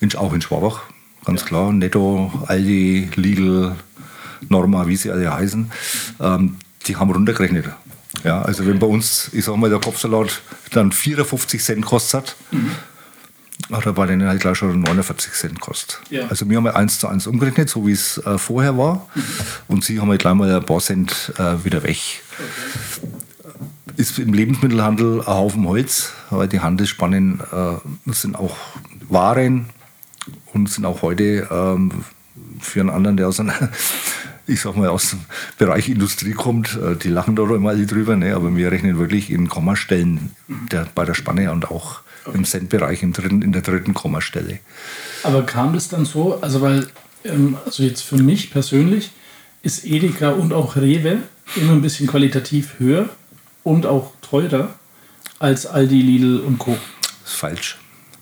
In, 0.00 0.14
auch 0.14 0.32
in 0.32 0.40
Schwabach, 0.40 0.84
ganz 1.26 1.42
ja. 1.42 1.46
klar. 1.46 1.72
Netto, 1.72 2.32
Aldi, 2.46 3.10
Lidl, 3.16 3.76
Norma, 4.48 4.86
wie 4.86 4.96
sie 4.96 5.10
alle 5.10 5.30
heißen. 5.30 5.70
Ähm, 6.18 6.56
die 6.86 6.96
haben 6.96 7.10
runtergerechnet. 7.10 7.66
Ja, 8.24 8.40
also 8.40 8.66
wenn 8.66 8.78
bei 8.78 8.86
uns, 8.86 9.28
ich 9.32 9.44
sag 9.44 9.56
mal, 9.56 9.68
der 9.68 9.78
Kopfsalat 9.78 10.40
dann 10.72 10.92
54 10.92 11.62
Cent 11.62 11.84
kostet, 11.84 12.36
mhm 12.50 12.70
hat 13.70 13.94
bei 13.94 14.06
denen 14.06 14.28
halt 14.28 14.40
gleich 14.40 14.58
schon 14.58 14.80
49 14.80 15.32
Cent 15.32 15.60
kostet. 15.60 16.00
Ja. 16.10 16.26
Also 16.28 16.48
wir 16.48 16.56
haben 16.56 16.66
halt 16.66 16.76
eins 16.76 16.98
zu 16.98 17.08
eins 17.08 17.26
umgerechnet, 17.26 17.68
so 17.68 17.86
wie 17.86 17.92
es 17.92 18.18
äh, 18.18 18.38
vorher 18.38 18.76
war. 18.76 19.08
Mhm. 19.14 19.22
Und 19.68 19.84
sie 19.84 20.00
haben 20.00 20.08
halt 20.08 20.20
gleich 20.20 20.34
mal 20.34 20.54
ein 20.54 20.64
paar 20.64 20.80
Cent 20.80 21.32
äh, 21.38 21.64
wieder 21.64 21.82
weg. 21.82 22.22
Okay. 22.38 23.08
Ist 23.96 24.18
im 24.18 24.32
Lebensmittelhandel 24.32 25.20
ein 25.20 25.26
Haufen 25.26 25.66
Holz, 25.66 26.12
weil 26.30 26.48
die 26.48 26.60
Handelsspannen 26.60 27.40
äh, 27.52 28.12
sind 28.12 28.36
auch 28.36 28.56
waren 29.08 29.66
und 30.52 30.70
sind 30.70 30.84
auch 30.84 31.02
heute 31.02 31.48
ähm, 31.50 32.04
für 32.60 32.80
einen 32.80 32.90
anderen, 32.90 33.16
der 33.16 33.28
aus 33.28 33.40
einer, 33.40 33.54
ich 34.46 34.60
sag 34.60 34.76
mal, 34.76 34.88
aus 34.88 35.10
dem 35.10 35.20
Bereich 35.58 35.88
Industrie 35.88 36.32
kommt, 36.32 36.76
äh, 36.76 36.96
die 36.96 37.08
lachen 37.08 37.36
da 37.36 37.42
immer 37.42 37.70
alle 37.70 37.86
drüber, 37.86 38.16
ne? 38.16 38.34
aber 38.34 38.54
wir 38.54 38.70
rechnen 38.72 38.98
wirklich 38.98 39.30
in 39.30 39.48
Kommastellen 39.48 40.30
der, 40.48 40.86
bei 40.94 41.04
der 41.04 41.14
Spanne 41.14 41.52
und 41.52 41.70
auch 41.70 42.00
im 42.32 42.44
Cent-Bereich 42.44 43.02
in 43.02 43.52
der 43.52 43.62
dritten 43.62 43.94
Kommastelle. 43.94 44.58
Aber 45.22 45.44
kam 45.44 45.72
das 45.74 45.88
dann 45.88 46.04
so, 46.04 46.40
also 46.40 46.60
weil, 46.60 46.86
ähm, 47.24 47.56
also 47.64 47.82
jetzt 47.82 48.02
für 48.02 48.16
mich 48.16 48.50
persönlich 48.50 49.10
ist 49.62 49.84
Edeka 49.84 50.30
und 50.30 50.52
auch 50.52 50.76
Rewe 50.76 51.18
immer 51.56 51.72
ein 51.72 51.82
bisschen 51.82 52.06
qualitativ 52.06 52.78
höher 52.78 53.08
und 53.62 53.86
auch 53.86 54.12
teurer 54.22 54.74
als 55.38 55.66
Aldi, 55.66 56.00
Lidl 56.00 56.40
und 56.40 56.58
Co. 56.58 56.76
Das 57.22 57.32
ist 57.32 57.38
falsch. 57.38 57.78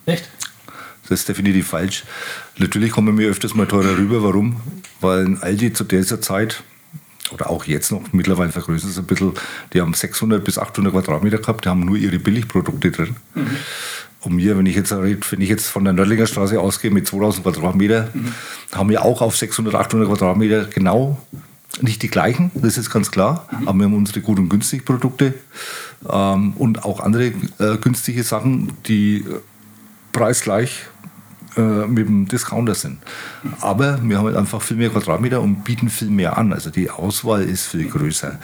Echt? 0.06 0.28
Das 1.08 1.20
ist 1.20 1.28
definitiv 1.28 1.68
falsch. 1.68 2.04
Natürlich 2.58 2.90
kommen 2.92 3.16
wir 3.18 3.28
öfters 3.28 3.54
mal 3.54 3.66
teurer 3.66 3.96
rüber. 3.96 4.22
Warum? 4.22 4.60
Weil 5.00 5.24
ein 5.24 5.42
Aldi 5.42 5.72
zu 5.72 5.84
dieser 5.84 6.20
Zeit 6.20 6.62
oder 7.32 7.50
auch 7.50 7.64
jetzt 7.64 7.90
noch, 7.90 8.02
mittlerweile 8.12 8.50
vergrößert 8.50 8.90
es 8.90 8.98
ein 8.98 9.04
bisschen, 9.04 9.32
die 9.72 9.80
haben 9.80 9.94
600 9.94 10.42
bis 10.42 10.58
800 10.58 10.92
Quadratmeter 10.92 11.38
gehabt, 11.38 11.64
die 11.64 11.68
haben 11.68 11.80
nur 11.80 11.96
ihre 11.96 12.18
Billigprodukte 12.18 12.90
drin. 12.90 13.16
Mhm. 13.34 13.46
Und 14.20 14.34
mir, 14.34 14.58
wenn 14.58 14.66
ich 14.66 14.74
jetzt 14.74 14.90
wenn 14.90 15.40
ich 15.40 15.48
jetzt 15.48 15.68
von 15.68 15.84
der 15.84 15.92
Nördlinger 15.92 16.26
Straße 16.26 16.58
ausgehe 16.60 16.90
mit 16.90 17.06
2000 17.06 17.44
Quadratmeter, 17.44 18.08
mhm. 18.12 18.32
haben 18.72 18.90
wir 18.90 19.04
auch 19.04 19.22
auf 19.22 19.36
600, 19.36 19.74
800 19.74 20.08
Quadratmeter 20.08 20.64
genau 20.64 21.18
nicht 21.80 22.02
die 22.02 22.08
gleichen, 22.08 22.50
das 22.54 22.78
ist 22.78 22.90
ganz 22.90 23.10
klar, 23.10 23.46
mhm. 23.50 23.68
aber 23.68 23.78
wir 23.78 23.84
haben 23.84 23.94
unsere 23.94 24.20
gut 24.20 24.38
und 24.38 24.48
günstig 24.48 24.84
Produkte 24.84 25.34
ähm, 26.10 26.54
und 26.54 26.84
auch 26.84 27.00
andere 27.00 27.26
äh, 27.58 27.76
günstige 27.80 28.22
Sachen, 28.24 28.72
die 28.86 29.18
äh, 29.18 29.40
preisgleich 30.12 30.86
äh, 31.58 31.88
mit 31.88 32.06
dem 32.06 32.28
Discounter 32.28 32.74
sind. 32.74 32.98
Aber 33.60 33.98
wir 34.02 34.18
haben 34.18 34.26
halt 34.26 34.36
einfach 34.36 34.62
viel 34.62 34.76
mehr 34.76 34.90
Quadratmeter 34.90 35.40
und 35.40 35.64
bieten 35.64 35.90
viel 35.90 36.08
mehr 36.08 36.38
an. 36.38 36.52
Also 36.52 36.70
die 36.70 36.88
Auswahl 36.88 37.42
ist 37.42 37.66
viel 37.66 37.88
größer. 37.88 38.38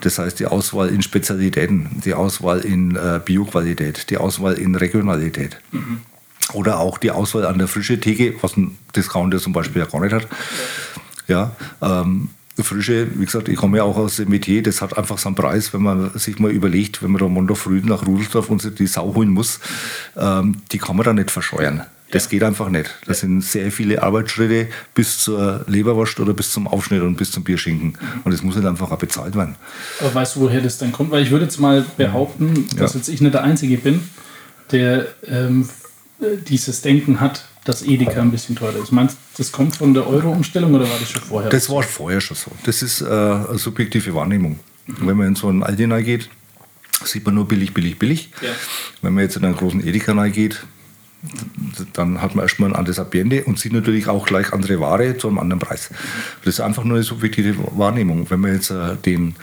Das 0.00 0.18
heißt, 0.18 0.38
die 0.38 0.46
Auswahl 0.46 0.88
in 0.88 1.02
Spezialitäten, 1.02 2.00
die 2.04 2.14
Auswahl 2.14 2.60
in 2.60 2.94
äh, 2.94 3.20
Bioqualität, 3.24 4.10
die 4.10 4.16
Auswahl 4.16 4.54
in 4.54 4.76
Regionalität. 4.76 5.58
Mhm. 5.72 6.02
Oder 6.52 6.78
auch 6.78 6.98
die 6.98 7.10
Auswahl 7.10 7.46
an 7.46 7.58
der 7.58 7.66
frische 7.66 7.98
Theke, 7.98 8.34
was 8.42 8.56
ein 8.56 8.78
Discounter 8.94 9.38
zum 9.38 9.52
Beispiel 9.52 9.82
ja 9.82 9.88
gar 9.88 10.00
nicht 10.00 10.12
hat. 10.12 10.28
Ja, 11.26 11.56
ähm, 11.80 12.30
Frische, 12.60 13.08
wie 13.18 13.24
gesagt, 13.24 13.48
ich 13.48 13.56
komme 13.56 13.78
ja 13.78 13.84
auch 13.84 13.96
aus 13.96 14.16
dem 14.16 14.28
Metier, 14.28 14.62
das 14.62 14.82
hat 14.82 14.96
einfach 14.96 15.18
seinen 15.18 15.34
Preis, 15.34 15.72
wenn 15.72 15.82
man 15.82 16.16
sich 16.16 16.38
mal 16.38 16.50
überlegt, 16.50 17.02
wenn 17.02 17.10
man 17.10 17.20
da 17.20 17.26
Montag 17.26 17.56
früh 17.56 17.80
nach 17.82 18.06
Rudelsdorf 18.06 18.50
und 18.50 18.78
die 18.78 18.86
Sau 18.86 19.14
holen 19.14 19.30
muss, 19.30 19.58
ähm, 20.16 20.62
die 20.70 20.78
kann 20.78 20.96
man 20.96 21.04
da 21.04 21.12
nicht 21.12 21.30
verscheuern. 21.30 21.86
Das 22.12 22.28
geht 22.28 22.42
einfach 22.44 22.68
nicht. 22.68 22.90
Das 23.06 23.20
sind 23.20 23.42
sehr 23.42 23.72
viele 23.72 24.02
Arbeitsschritte 24.02 24.68
bis 24.94 25.18
zur 25.18 25.64
Leberwurst 25.66 26.20
oder 26.20 26.34
bis 26.34 26.52
zum 26.52 26.68
Aufschnitt 26.68 27.02
und 27.02 27.16
bis 27.16 27.30
zum 27.32 27.42
Bierschinken. 27.42 27.98
Und 28.22 28.32
das 28.32 28.42
muss 28.42 28.54
halt 28.54 28.66
einfach 28.66 28.92
auch 28.92 28.98
bezahlt 28.98 29.34
werden. 29.34 29.56
Aber 29.98 30.14
weißt 30.14 30.36
du, 30.36 30.40
woher 30.40 30.60
das 30.60 30.76
dann 30.76 30.92
kommt? 30.92 31.10
Weil 31.10 31.22
ich 31.22 31.30
würde 31.30 31.46
jetzt 31.46 31.58
mal 31.58 31.84
behaupten, 31.96 32.66
dass 32.76 32.92
ja. 32.92 32.98
jetzt 32.98 33.08
ich 33.08 33.22
nicht 33.22 33.32
der 33.32 33.42
Einzige 33.42 33.78
bin, 33.78 34.02
der 34.70 35.06
ähm, 35.26 35.68
dieses 36.48 36.82
Denken 36.82 37.18
hat, 37.18 37.46
dass 37.64 37.82
Edeka 37.82 38.20
ein 38.20 38.30
bisschen 38.30 38.56
teurer 38.56 38.82
ist. 38.82 38.92
Meinst 38.92 39.14
du, 39.14 39.18
das 39.38 39.50
kommt 39.50 39.76
von 39.76 39.94
der 39.94 40.06
Euro-Umstellung 40.06 40.74
oder 40.74 40.84
war 40.84 40.98
das 40.98 41.10
schon 41.10 41.22
vorher? 41.22 41.48
Das 41.48 41.70
war 41.70 41.82
vorher 41.82 42.20
schon 42.20 42.36
so. 42.36 42.50
Das 42.64 42.82
ist 42.82 43.00
äh, 43.00 43.06
eine 43.06 43.58
subjektive 43.58 44.14
Wahrnehmung. 44.14 44.58
Mhm. 44.86 45.06
Wenn 45.06 45.16
man 45.16 45.28
in 45.28 45.34
so 45.34 45.48
einen 45.48 45.62
Aldi 45.62 45.86
geht, 46.02 46.28
sieht 47.04 47.24
man 47.24 47.36
nur 47.36 47.48
billig, 47.48 47.72
billig, 47.72 47.98
billig. 47.98 48.30
Ja. 48.42 48.50
Wenn 49.00 49.14
man 49.14 49.24
jetzt 49.24 49.36
in 49.36 49.44
einen 49.46 49.56
großen 49.56 49.86
Edeka 49.86 50.12
geht, 50.28 50.62
dann 51.92 52.20
hat 52.20 52.34
man 52.34 52.44
erstmal 52.44 52.70
ein 52.70 52.76
anderes 52.76 52.98
Ambiente 52.98 53.44
und 53.44 53.58
sieht 53.58 53.72
natürlich 53.72 54.08
auch 54.08 54.26
gleich 54.26 54.52
andere 54.52 54.80
Ware 54.80 55.16
zu 55.16 55.28
einem 55.28 55.38
anderen 55.38 55.60
Preis. 55.60 55.90
Das 56.44 56.54
ist 56.54 56.60
einfach 56.60 56.84
nur 56.84 56.96
eine 56.96 57.04
subjektive 57.04 57.56
Wahrnehmung. 57.78 58.28
Wenn 58.28 58.40
man 58.40 58.54
jetzt 58.54 58.70
äh, 58.70 58.96
den 58.96 59.36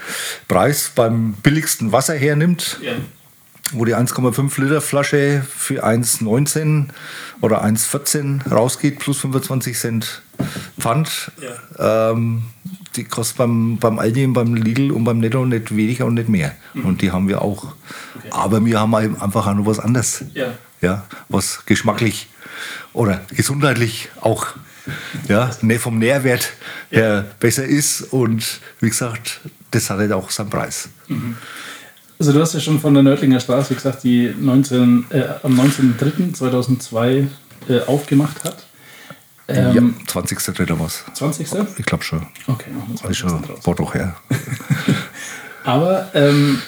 Preis 0.48 0.92
beim 0.94 1.34
billigsten 1.34 1.92
Wasser 1.92 2.16
hernimmt, 2.16 2.80
ja. 2.82 2.94
wo 3.72 3.86
die 3.86 3.96
1,5 3.96 4.62
Liter 4.62 4.82
Flasche 4.82 5.44
für 5.50 5.86
1,19 5.86 6.88
oder 7.40 7.64
1,14 7.64 8.50
rausgeht, 8.50 9.00
plus 9.00 9.20
25 9.20 9.78
Cent 9.78 10.22
Pfand, 10.80 11.32
ja. 11.78 12.12
ähm, 12.12 12.44
die 12.96 13.06
kostet 13.06 13.38
beim, 13.38 13.78
beim 13.78 14.00
Aldi 14.00 14.26
und 14.26 14.34
beim 14.34 14.54
Lidl 14.56 14.92
und 14.92 15.06
beim 15.06 15.20
Netto 15.20 15.46
nicht 15.46 15.76
weniger 15.76 16.06
und 16.06 16.16
nicht 16.16 16.30
mehr. 16.30 16.56
Mhm. 16.74 16.86
Und 16.86 17.02
die 17.02 17.12
haben 17.12 17.30
wir 17.30 17.42
auch. 17.42 17.76
Okay. 18.18 18.28
Aber 18.32 18.66
wir 18.66 18.80
haben 18.80 18.96
einfach 18.96 19.48
auch 19.48 19.54
noch 19.54 19.66
was 19.66 19.80
anderes. 19.80 20.26
Ja 20.34 20.54
ja, 20.82 21.06
was 21.28 21.66
geschmacklich 21.66 22.28
oder 22.94 23.22
gesundheitlich 23.36 24.10
auch 24.22 24.48
ja, 25.28 25.52
ne, 25.62 25.80
vom 25.80 26.00
Nährwert 26.00 26.54
her 26.90 27.26
besser 27.40 27.66
ist. 27.66 28.02
Und 28.02 28.60
wie 28.80 28.90
gesagt, 28.90 29.42
das 29.72 29.90
hat 29.90 30.00
halt 30.00 30.12
auch 30.12 30.30
seinen 30.30 30.50
Preis. 30.50 30.90
Mhm. 31.08 31.36
Also 32.18 32.34
du 32.34 32.42
hast 32.42 32.54
ja 32.54 32.60
schon 32.60 32.82
von 32.82 32.94
der 32.94 33.04
Nördlinger 33.04 33.40
Straße 33.40 33.76
gesagt, 33.76 34.04
die 34.04 34.34
19, 34.38 35.06
äh, 35.10 35.24
am 35.42 35.58
19.03.2002 35.58 37.28
äh, 37.70 37.80
aufgemacht 37.86 38.44
hat. 38.44 38.66
Ähm, 39.48 39.96
ja, 39.98 40.06
20. 40.08 40.60
war 40.80 40.88
es. 40.88 41.06
20. 41.14 41.48
Ich 41.78 41.86
glaube 41.86 42.04
schon. 42.04 42.28
Okay, 42.48 42.72
machen 42.72 42.94
wir 42.94 43.04
Also 43.04 43.14
schon 43.14 43.34
ein 43.34 43.76
doch 43.76 43.94
her. 43.94 44.16
Aber 45.64 46.10
ähm, 46.14 46.62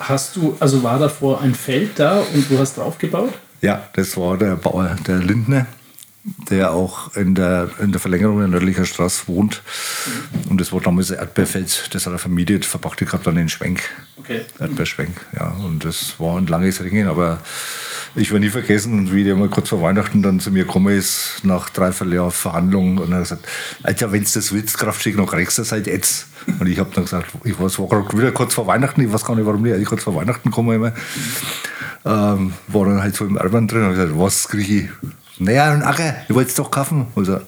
hast 0.00 0.36
du, 0.36 0.56
also 0.60 0.82
war 0.82 0.98
davor 0.98 1.40
ein 1.40 1.54
Feld 1.54 1.98
da 1.98 2.20
und 2.20 2.50
du 2.50 2.58
hast 2.58 2.76
drauf 2.76 2.98
gebaut? 2.98 3.32
Ja, 3.60 3.82
das 3.94 4.16
war 4.16 4.36
der 4.36 4.56
Bauer, 4.56 4.96
der 5.06 5.18
Lindner, 5.18 5.66
der 6.50 6.72
auch 6.72 7.14
in 7.14 7.34
der, 7.34 7.70
in 7.80 7.92
der 7.92 8.00
Verlängerung 8.00 8.38
der 8.38 8.48
nördlichen 8.48 8.84
Straße 8.86 9.28
wohnt. 9.28 9.62
Und 10.48 10.60
das 10.60 10.72
war 10.72 10.80
damals 10.80 11.10
ein 11.10 11.18
Erdbeerfeld, 11.18 11.88
das 11.92 12.06
hat 12.06 12.12
er 12.12 12.18
vermietet, 12.18 12.64
verpachtet 12.64 13.08
gehabt 13.08 13.26
dann 13.26 13.36
in 13.36 13.48
Schwenk. 13.48 13.82
Okay. 14.18 14.42
Erdbeerschwenk, 14.58 15.16
ja. 15.36 15.48
Und 15.64 15.84
das 15.84 16.14
war 16.18 16.36
ein 16.36 16.46
langes 16.46 16.82
Ringen, 16.82 17.08
aber 17.08 17.40
ich 18.14 18.30
werde 18.30 18.44
nie 18.44 18.50
vergessen, 18.50 19.12
wie 19.12 19.24
der 19.24 19.36
mal 19.36 19.48
kurz 19.48 19.68
vor 19.68 19.80
Weihnachten 19.80 20.22
dann 20.22 20.40
zu 20.40 20.50
mir 20.50 20.64
gekommen 20.64 20.96
ist, 20.96 21.40
nach 21.44 21.70
dreiviertel 21.70 22.14
Jahr 22.14 22.30
Verhandlungen, 22.30 22.98
und 22.98 23.10
er 23.12 23.18
hat 23.18 23.24
gesagt, 23.24 23.48
Alter, 23.82 24.12
wenn 24.12 24.24
du 24.24 24.30
das 24.32 24.52
willst, 24.52 24.76
Kraftschick 24.76 25.16
noch 25.16 25.30
kriegst 25.30 25.58
du 25.58 25.62
seit 25.62 25.86
jetzt. 25.86 26.26
Und 26.58 26.66
ich 26.66 26.78
habe 26.78 26.90
dann 26.94 27.04
gesagt, 27.04 27.30
ich 27.44 27.58
war, 27.58 27.70
war 27.78 27.88
gerade 28.02 28.18
wieder 28.18 28.32
kurz 28.32 28.54
vor 28.54 28.66
Weihnachten, 28.66 29.00
ich 29.00 29.12
weiß 29.12 29.24
gar 29.24 29.36
nicht, 29.36 29.46
warum 29.46 29.62
nicht, 29.62 29.84
kurz 29.86 30.02
vor 30.02 30.14
Weihnachten 30.14 30.50
kommen 30.50 30.74
immer. 30.74 30.92
Ähm, 32.04 32.54
war 32.68 32.86
dann 32.86 33.02
halt 33.02 33.14
so 33.14 33.24
im 33.24 33.36
Erben 33.36 33.68
drin 33.68 33.84
und 33.84 33.90
gesagt, 33.90 34.12
was 34.14 34.48
kriege 34.48 34.74
ich? 34.74 34.88
Naja, 35.38 35.72
ein 35.72 35.82
Acker, 35.82 36.16
ich 36.28 36.34
wollte 36.34 36.50
es 36.50 36.56
doch 36.56 36.70
kaufen. 36.70 37.06
Und 37.14 37.24
so, 37.24 37.40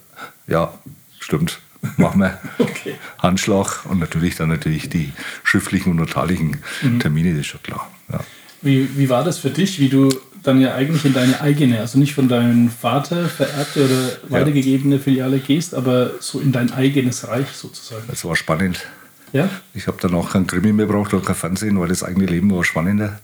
ja, 0.47 0.73
stimmt, 1.19 1.61
machen 1.97 2.21
wir. 2.21 2.39
okay. 2.59 2.95
Handschlag 3.19 3.85
und 3.87 3.99
natürlich 3.99 4.37
dann 4.37 4.49
natürlich 4.49 4.89
die 4.89 5.13
schriftlichen 5.43 5.93
und 5.93 5.97
notarlichen 5.97 6.59
mhm. 6.83 7.01
Termine, 7.01 7.31
das 7.31 7.41
ist 7.41 7.47
schon 7.47 7.63
klar. 7.63 7.91
Ja. 8.13 8.21
Wie, 8.63 8.97
wie 8.97 9.09
war 9.09 9.25
das 9.25 9.39
für 9.39 9.51
dich, 9.51 9.81
wie 9.81 9.89
du 9.89 10.11
dann 10.43 10.61
ja 10.61 10.75
eigentlich 10.75 11.05
in 11.05 11.13
deine 11.13 11.41
eigene, 11.41 11.81
also 11.81 11.99
nicht 11.99 12.15
von 12.15 12.29
deinem 12.29 12.71
Vater 12.71 13.29
vererbte 13.29 13.85
oder 13.85 14.31
weitergegebene 14.31 14.99
Filiale 14.99 15.39
gehst, 15.39 15.75
aber 15.75 16.13
so 16.21 16.41
in 16.41 16.53
dein 16.53 16.73
eigenes 16.73 17.29
Reich 17.29 17.49
sozusagen? 17.53 18.05
Das 18.09 18.25
war 18.25 18.37
spannend. 18.37 18.87
Ja? 19.33 19.49
Ich 19.75 19.87
habe 19.87 19.99
dann 20.01 20.15
auch 20.15 20.33
kein 20.33 20.47
Krimi 20.47 20.73
mehr 20.73 20.87
braucht 20.87 21.15
oder 21.15 21.25
kein 21.25 21.37
Fernsehen, 21.37 21.79
weil 21.79 21.89
das 21.89 22.03
eigene 22.03 22.27
Leben 22.27 22.55
war 22.55 22.65
spannender. 22.65 23.21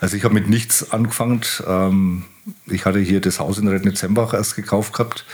Also 0.00 0.16
ich 0.16 0.24
habe 0.24 0.34
mit 0.34 0.48
nichts 0.48 0.90
angefangen. 0.90 1.42
Ähm, 1.66 2.24
ich 2.66 2.86
hatte 2.86 2.98
hier 2.98 3.20
das 3.20 3.38
Haus 3.38 3.58
in 3.58 3.68
Rednitzembach 3.68 4.34
erst 4.34 4.56
gekauft 4.56 4.92
gehabt. 4.92 5.24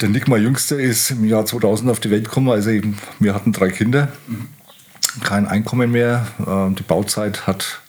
Der 0.00 0.08
Nick, 0.08 0.28
mein 0.28 0.42
Jüngster, 0.42 0.78
ist 0.78 1.10
im 1.10 1.24
Jahr 1.24 1.44
2000 1.44 1.90
auf 1.90 2.00
die 2.00 2.10
Welt 2.10 2.24
gekommen. 2.24 2.50
Also 2.50 2.70
eben, 2.70 2.98
wir 3.18 3.34
hatten 3.34 3.52
drei 3.52 3.70
Kinder, 3.70 4.12
kein 5.24 5.46
Einkommen 5.46 5.90
mehr. 5.90 6.26
Ähm, 6.46 6.74
die 6.74 6.82
Bauzeit 6.82 7.46
hat, 7.46 7.80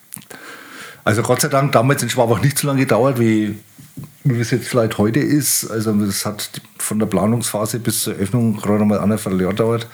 also 1.04 1.22
Gott 1.22 1.42
sei 1.42 1.50
Dank, 1.50 1.74
damals 1.74 2.02
in 2.02 2.10
Schwabach 2.10 2.42
nicht 2.42 2.58
so 2.58 2.68
lange 2.68 2.80
gedauert 2.80 3.20
wie 3.20 3.58
wie 4.24 4.40
es 4.40 4.52
jetzt 4.52 4.68
vielleicht 4.68 4.98
heute 4.98 5.20
ist. 5.20 5.70
Also 5.70 5.94
das 5.94 6.26
hat 6.26 6.62
von 6.78 7.00
der 7.00 7.06
Planungsphase 7.06 7.80
bis 7.80 8.02
zur 8.02 8.14
Öffnung 8.16 8.58
gerade 8.58 8.86
mal 8.86 9.00
anderthalb 9.00 9.40
Jahre 9.40 9.54
gedauert. 9.54 9.88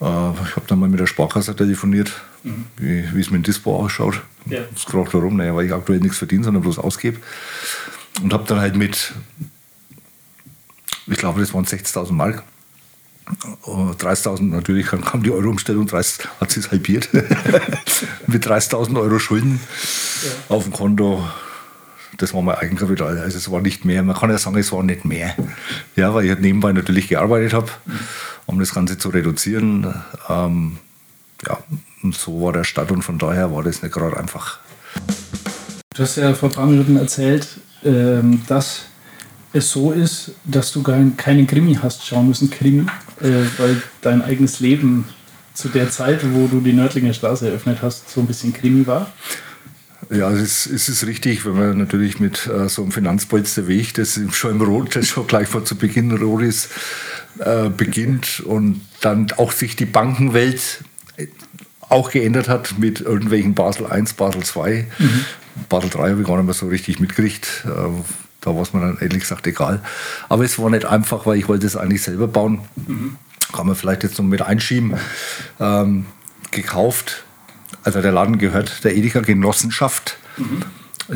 Äh, 0.00 0.04
ich 0.04 0.56
habe 0.56 0.66
dann 0.66 0.80
mal 0.80 0.88
mit 0.88 1.00
der 1.00 1.06
Sparkasse 1.06 1.54
telefoniert, 1.54 2.12
mhm. 2.42 2.66
wie, 2.76 3.20
es 3.20 3.30
mit 3.30 3.40
dem 3.40 3.42
Dispo 3.44 3.76
ausschaut. 3.76 4.20
Ja. 4.46 4.60
Das 4.74 4.84
darum, 4.84 5.36
naja, 5.36 5.54
weil 5.54 5.66
ich 5.66 5.72
aktuell 5.72 6.00
nichts 6.00 6.18
verdiene, 6.18 6.44
sondern 6.44 6.62
bloß 6.62 6.78
ausgebe. 6.78 7.18
Und 8.22 8.32
habe 8.32 8.44
dann 8.46 8.60
halt 8.60 8.76
mit, 8.76 9.12
ich 11.06 11.16
glaube, 11.16 11.40
das 11.40 11.54
waren 11.54 11.64
60.000 11.64 12.12
Mark. 12.12 12.42
30.000 13.64 14.42
natürlich, 14.42 14.88
dann 14.90 15.02
kam 15.02 15.22
die 15.22 15.30
Euro-Umstellung, 15.30 15.90
hat 15.92 16.50
sich 16.50 16.70
halbiert. 16.70 17.08
mit 18.26 18.46
30.000 18.46 19.00
Euro 19.00 19.18
Schulden 19.20 19.60
ja. 20.24 20.56
auf 20.56 20.64
dem 20.64 20.72
Konto 20.72 21.24
das 22.18 22.34
war 22.34 22.42
mein 22.42 22.56
Eigenkapital. 22.56 23.18
Also 23.18 23.38
es 23.38 23.50
war 23.50 23.60
nicht 23.60 23.84
mehr. 23.84 24.02
Man 24.02 24.16
kann 24.16 24.30
ja 24.30 24.38
sagen, 24.38 24.56
es 24.56 24.72
war 24.72 24.82
nicht 24.82 25.04
mehr. 25.04 25.34
Ja, 25.96 26.14
weil 26.14 26.24
ich 26.24 26.30
halt 26.30 26.40
nebenbei 26.40 26.72
natürlich 26.72 27.08
gearbeitet 27.08 27.52
habe, 27.52 27.68
um 28.46 28.58
das 28.58 28.74
Ganze 28.74 28.98
zu 28.98 29.08
reduzieren. 29.08 29.94
Ähm, 30.28 30.78
ja, 31.46 31.58
und 32.02 32.14
so 32.14 32.42
war 32.42 32.52
der 32.52 32.64
Start 32.64 32.90
und 32.90 33.02
von 33.02 33.18
daher 33.18 33.52
war 33.52 33.62
das 33.62 33.82
nicht 33.82 33.94
gerade 33.94 34.16
einfach. 34.16 34.58
Du 35.94 36.02
hast 36.02 36.16
ja 36.16 36.32
vor 36.34 36.48
ein 36.48 36.54
paar 36.54 36.66
Minuten 36.66 36.96
erzählt, 36.96 37.46
ähm, 37.84 38.42
dass 38.46 38.82
es 39.52 39.70
so 39.70 39.92
ist, 39.92 40.32
dass 40.44 40.72
du 40.72 40.82
keinen 40.82 41.46
Krimi 41.46 41.74
hast 41.74 42.06
schauen 42.06 42.28
müssen, 42.28 42.50
Krimi, 42.50 42.86
äh, 43.20 43.44
weil 43.58 43.82
dein 44.00 44.22
eigenes 44.22 44.60
Leben 44.60 45.06
zu 45.54 45.68
der 45.68 45.90
Zeit, 45.90 46.20
wo 46.32 46.46
du 46.46 46.60
die 46.60 46.72
Nördlinger 46.72 47.12
Straße 47.12 47.48
eröffnet 47.48 47.78
hast, 47.82 48.08
so 48.08 48.20
ein 48.20 48.26
bisschen 48.26 48.52
Krimi 48.52 48.86
war? 48.86 49.12
Ja, 50.10 50.30
es 50.30 50.66
ist, 50.66 50.66
es 50.66 50.88
ist 50.88 51.06
richtig, 51.06 51.44
wenn 51.46 51.54
man 51.54 51.78
natürlich 51.78 52.20
mit 52.20 52.46
äh, 52.46 52.68
so 52.68 52.82
einem 52.82 52.92
Finanzpolster 52.92 53.68
wie 53.68 53.80
ich, 53.80 53.92
das 53.92 54.20
schon 54.32 54.52
im 54.52 54.60
Rot, 54.60 54.96
das 54.96 55.08
schon 55.08 55.26
gleich 55.26 55.48
von 55.48 55.64
zu 55.64 55.76
Beginn 55.76 56.10
rot 56.12 56.42
ist, 56.42 56.70
äh, 57.38 57.68
beginnt 57.68 58.40
und 58.40 58.80
dann 59.00 59.30
auch 59.36 59.52
sich 59.52 59.76
die 59.76 59.86
Bankenwelt 59.86 60.84
auch 61.88 62.10
geändert 62.10 62.48
hat 62.48 62.78
mit 62.78 63.00
irgendwelchen 63.00 63.54
Basel 63.54 63.86
I, 63.92 64.02
Basel 64.16 64.42
II. 64.42 64.86
Mhm. 64.98 65.24
Basel 65.68 65.90
III 65.94 66.10
habe 66.10 66.20
ich 66.22 66.26
gar 66.26 66.36
nicht 66.36 66.46
mehr 66.46 66.54
so 66.54 66.68
richtig 66.68 67.00
mitgekriegt. 67.00 67.64
Äh, 67.66 68.02
da 68.40 68.54
war 68.54 68.62
es 68.62 68.72
mir 68.72 68.80
dann 68.80 68.98
ehrlich 69.00 69.20
gesagt 69.20 69.46
egal. 69.46 69.80
Aber 70.28 70.44
es 70.44 70.58
war 70.58 70.70
nicht 70.70 70.84
einfach, 70.84 71.26
weil 71.26 71.38
ich 71.38 71.48
wollte 71.48 71.66
es 71.66 71.76
eigentlich 71.76 72.02
selber 72.02 72.28
bauen. 72.28 72.60
Mhm. 72.86 73.16
Kann 73.52 73.66
man 73.66 73.76
vielleicht 73.76 74.02
jetzt 74.02 74.18
noch 74.18 74.24
mit 74.24 74.42
einschieben. 74.42 74.96
Ähm, 75.60 76.06
gekauft. 76.50 77.24
Also 77.84 78.00
der 78.00 78.12
Laden 78.12 78.38
gehört 78.38 78.84
der 78.84 78.96
Edeka 78.96 79.20
Genossenschaft. 79.20 80.18
Mhm. 80.36 80.62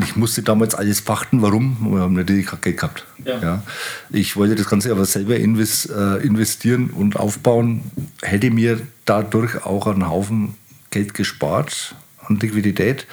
Ich 0.03 0.15
musste 0.15 0.43
damals 0.43 0.75
alles 0.75 1.01
pachten. 1.01 1.41
Warum? 1.41 1.77
Wir 1.91 2.01
haben 2.01 2.13
natürlich 2.13 2.47
kein 2.47 2.61
Geld 2.61 2.77
gehabt. 2.77 3.05
Ja. 3.23 3.39
ja. 3.39 3.63
Ich 4.09 4.35
wollte 4.35 4.55
das 4.55 4.69
Ganze 4.69 4.91
aber 4.91 5.05
selber 5.05 5.35
äh, 5.35 6.25
investieren 6.25 6.89
und 6.89 7.15
aufbauen. 7.15 7.83
Hätte 8.21 8.51
mir 8.51 8.81
dadurch 9.05 9.65
auch 9.65 9.87
einen 9.87 10.07
Haufen 10.07 10.55
Geld 10.91 11.13
gespart 11.13 11.95
an 12.25 12.39
Liquidität, 12.39 13.07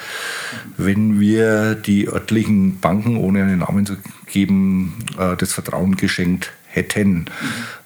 wenn 0.76 1.20
wir 1.20 1.76
die 1.76 2.08
örtlichen 2.08 2.80
Banken, 2.80 3.16
ohne 3.16 3.44
einen 3.44 3.60
Namen 3.60 3.86
zu 3.86 3.96
geben, 4.26 5.04
äh, 5.18 5.36
das 5.36 5.52
Vertrauen 5.52 5.96
geschenkt 5.96 6.50
hätten. 6.74 7.26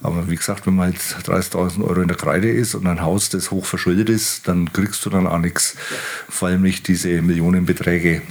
Aber 0.02 0.30
wie 0.30 0.36
gesagt, 0.36 0.66
wenn 0.66 0.76
man 0.76 0.92
jetzt 0.92 1.16
30.000 1.28 1.82
Euro 1.84 2.00
in 2.00 2.08
der 2.08 2.16
Kreide 2.16 2.50
ist 2.50 2.74
und 2.74 2.86
ein 2.86 3.02
Haus, 3.02 3.28
das 3.28 3.50
hoch 3.50 3.66
verschuldet 3.66 4.08
ist, 4.08 4.48
dann 4.48 4.72
kriegst 4.72 5.04
du 5.04 5.10
dann 5.10 5.26
auch 5.26 5.38
nichts. 5.38 5.76
Vor 6.28 6.48
allem 6.48 6.62
nicht 6.62 6.88
diese 6.88 7.22
Millionenbeträge. 7.22 8.22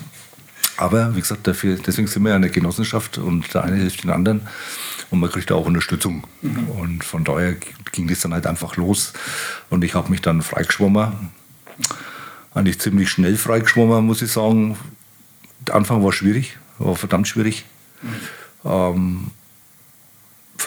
Aber 0.78 1.16
wie 1.16 1.22
gesagt, 1.22 1.48
dafür, 1.48 1.78
deswegen 1.86 2.08
sind 2.08 2.24
wir 2.24 2.30
ja 2.30 2.36
eine 2.36 2.50
Genossenschaft 2.50 3.18
und 3.18 3.54
der 3.54 3.64
eine 3.64 3.78
hilft 3.78 4.04
den 4.04 4.12
anderen 4.12 4.42
und 5.10 5.20
man 5.20 5.32
kriegt 5.32 5.52
auch 5.52 5.66
Unterstützung. 5.66 6.24
Mhm. 6.42 6.68
Und 6.70 7.04
von 7.04 7.24
daher 7.24 7.56
ging 7.92 8.08
das 8.08 8.20
dann 8.20 8.34
halt 8.34 8.46
einfach 8.46 8.76
los 8.78 9.14
und 9.70 9.84
ich 9.84 9.96
habe 9.96 10.12
mich 10.12 10.22
dann 10.22 10.42
freigeschwommen 10.44 11.32
eigentlich 12.58 12.80
ziemlich 12.80 13.10
schnell 13.10 13.38
freigeschwommen, 13.38 14.06
muss 14.06 14.22
ich 14.22 14.32
sagen. 14.32 14.78
Der 15.68 15.76
Anfang 15.76 16.04
war 16.04 16.12
schwierig, 16.12 16.58
war 16.80 16.96
verdammt 16.96 17.28
schwierig. 17.28 17.66
Mhm. 18.02 18.10
Ähm, 18.66 19.32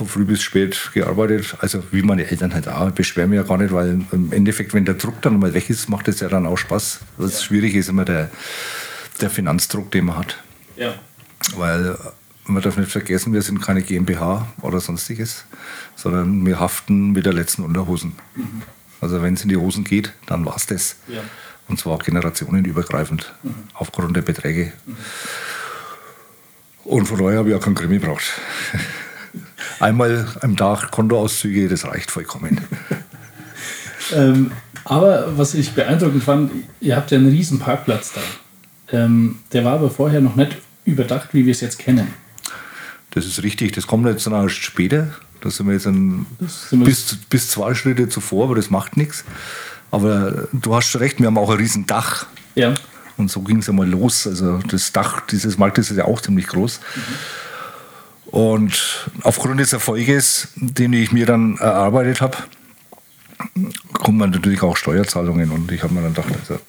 von 0.01 0.09
früh 0.09 0.25
bis 0.25 0.41
spät 0.41 0.93
gearbeitet, 0.95 1.57
also 1.61 1.83
wie 1.91 2.01
meine 2.01 2.27
Eltern 2.27 2.55
halt 2.55 2.69
auch. 2.69 2.89
Ich 2.89 2.95
beschwere 2.95 3.27
mich 3.27 3.37
ja 3.37 3.43
gar 3.43 3.59
nicht, 3.59 3.71
weil 3.71 4.01
im 4.13 4.33
Endeffekt, 4.33 4.73
wenn 4.73 4.87
der 4.87 4.95
Druck 4.95 5.21
dann 5.21 5.39
mal 5.39 5.53
weg 5.53 5.69
ist, 5.69 5.91
macht 5.91 6.09
es 6.09 6.21
ja 6.21 6.29
dann 6.29 6.47
auch 6.47 6.57
Spaß. 6.57 7.01
Was 7.19 7.35
ja. 7.35 7.47
schwierig 7.47 7.75
ist 7.75 7.91
immer 7.91 8.07
der, 8.07 8.31
der 9.21 9.29
Finanzdruck, 9.29 9.91
den 9.91 10.07
man 10.07 10.17
hat. 10.17 10.39
Ja. 10.77 10.95
Weil 11.55 11.99
man 12.47 12.63
darf 12.63 12.79
nicht 12.79 12.91
vergessen, 12.91 13.35
wir 13.35 13.43
sind 13.43 13.61
keine 13.61 13.83
GmbH 13.83 14.49
oder 14.63 14.81
sonstiges, 14.81 15.45
sondern 15.97 16.47
wir 16.47 16.59
haften 16.59 17.11
mit 17.13 17.27
der 17.27 17.35
letzten 17.35 17.63
Unterhosen. 17.63 18.15
Mhm. 18.37 18.63
Also 19.03 19.21
wenn 19.21 19.35
es 19.35 19.43
in 19.43 19.51
die 19.51 19.59
Hosen 19.59 19.85
geht, 19.85 20.15
dann 20.25 20.47
war 20.47 20.57
es 20.57 20.65
das. 20.65 20.97
Ja. 21.09 21.21
Und 21.69 21.79
zwar 21.79 21.99
generationenübergreifend, 21.99 23.35
mhm. 23.43 23.55
aufgrund 23.75 24.17
der 24.17 24.23
Beträge. 24.23 24.73
Mhm. 24.87 24.97
Und 26.85 27.07
von 27.07 27.19
daher 27.19 27.41
habe 27.41 27.51
ich 27.51 27.55
auch 27.55 27.61
keinen 27.61 27.75
Krimi 27.75 27.99
gebraucht. 27.99 28.33
Einmal 29.81 30.27
am 30.41 30.57
Tag 30.57 30.91
Kontoauszüge, 30.91 31.69
das 31.69 31.85
reicht 31.85 32.11
vollkommen. 32.11 32.61
ähm, 34.15 34.53
aber 34.85 35.37
was 35.37 35.55
ich 35.55 35.73
beeindruckend 35.73 36.25
fand, 36.25 36.53
ihr 36.81 36.97
habt 36.97 37.11
ja 37.11 37.19
einen 37.19 37.29
riesen 37.29 37.59
Parkplatz 37.59 38.13
da. 38.13 38.21
Ähm, 38.93 39.39
der 39.53 39.65
war 39.65 39.75
aber 39.75 39.91
vorher 39.91 40.21
noch 40.21 40.37
nicht 40.37 40.57
überdacht, 40.85 41.29
wie 41.33 41.47
wir 41.47 41.53
es 41.53 41.61
jetzt 41.61 41.79
kennen. 41.79 42.09
Das 43.11 43.27
ist 43.27 43.43
richtig, 43.43 43.73
das 43.73 43.87
kommt 43.87 44.07
jetzt 44.07 44.27
dann 44.27 44.33
erst 44.33 44.57
später. 44.57 45.09
Da 45.41 45.51
sind 45.51 45.67
wir 45.67 45.75
jetzt 45.75 45.87
ein, 45.87 46.27
bis, 46.71 47.17
bis 47.29 47.49
zwei 47.49 47.75
Schritte 47.75 48.09
zuvor, 48.09 48.45
aber 48.45 48.57
das 48.57 48.71
macht 48.71 48.97
nichts. 48.97 49.25
Aber 49.91 50.49
du 50.53 50.75
hast 50.75 50.95
recht, 51.01 51.19
wir 51.19 51.27
haben 51.27 51.39
auch 51.39 51.51
ein 51.51 51.57
riesen 51.57 51.87
Dach. 51.87 52.27
Ja. 52.55 52.75
Und 53.17 53.31
so 53.31 53.41
ging 53.41 53.59
es 53.59 53.69
einmal 53.69 53.89
los. 53.89 54.27
Also 54.27 54.59
das 54.59 54.93
Dach 54.93 55.21
dieses 55.27 55.59
Marktes 55.59 55.91
ist 55.91 55.97
ja 55.97 56.05
auch 56.05 56.21
ziemlich 56.21 56.47
groß. 56.47 56.81
Mhm. 56.81 57.01
Und 58.27 59.11
aufgrund 59.23 59.61
des 59.61 59.73
Erfolges, 59.73 60.49
den 60.57 60.93
ich 60.93 61.13
mir 61.13 61.27
dann 61.27 61.57
erarbeitet 61.57 62.21
habe, 62.21 62.39
kommen 63.93 64.31
natürlich 64.31 64.63
auch 64.63 64.77
Steuerzahlungen. 64.77 65.51
Und 65.51 65.73
ich 65.73 65.83
habe 65.83 65.95
mir 65.95 66.03
dann 66.03 66.15
gedacht, 66.15 66.33
also, 66.41 66.61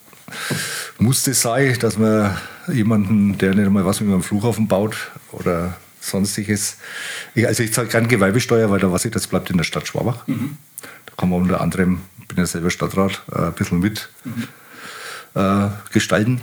muss 0.97 1.23
das 1.23 1.41
sein, 1.41 1.77
dass 1.79 1.97
man 1.97 2.37
jemanden, 2.67 3.37
der 3.37 3.53
nicht 3.53 3.65
einmal 3.65 3.85
was 3.85 4.01
mit 4.01 4.09
einem 4.09 4.23
Flughafen 4.23 4.67
baut 4.67 4.95
oder 5.31 5.77
sonstiges. 5.99 6.77
Ich, 7.35 7.47
also 7.47 7.63
ich 7.63 7.73
zahle 7.73 7.87
keine 7.87 8.07
Gewerbesteuer, 8.07 8.69
weil 8.69 8.79
da 8.79 8.91
weiß 8.91 9.05
ich, 9.05 9.11
das 9.11 9.27
bleibt 9.27 9.49
in 9.49 9.57
der 9.57 9.63
Stadt 9.63 9.87
Schwabach. 9.87 10.27
Mhm. 10.27 10.57
Da 11.05 11.13
kann 11.17 11.29
man 11.29 11.41
unter 11.41 11.61
anderem, 11.61 12.01
ich 12.19 12.27
bin 12.27 12.37
ja 12.37 12.45
selber 12.45 12.69
Stadtrat, 12.69 13.21
äh, 13.31 13.39
ein 13.39 13.53
bisschen 13.53 13.79
mit 13.79 14.09
mhm. 14.23 14.47
äh, 15.35 15.69
gestalten. 15.91 16.41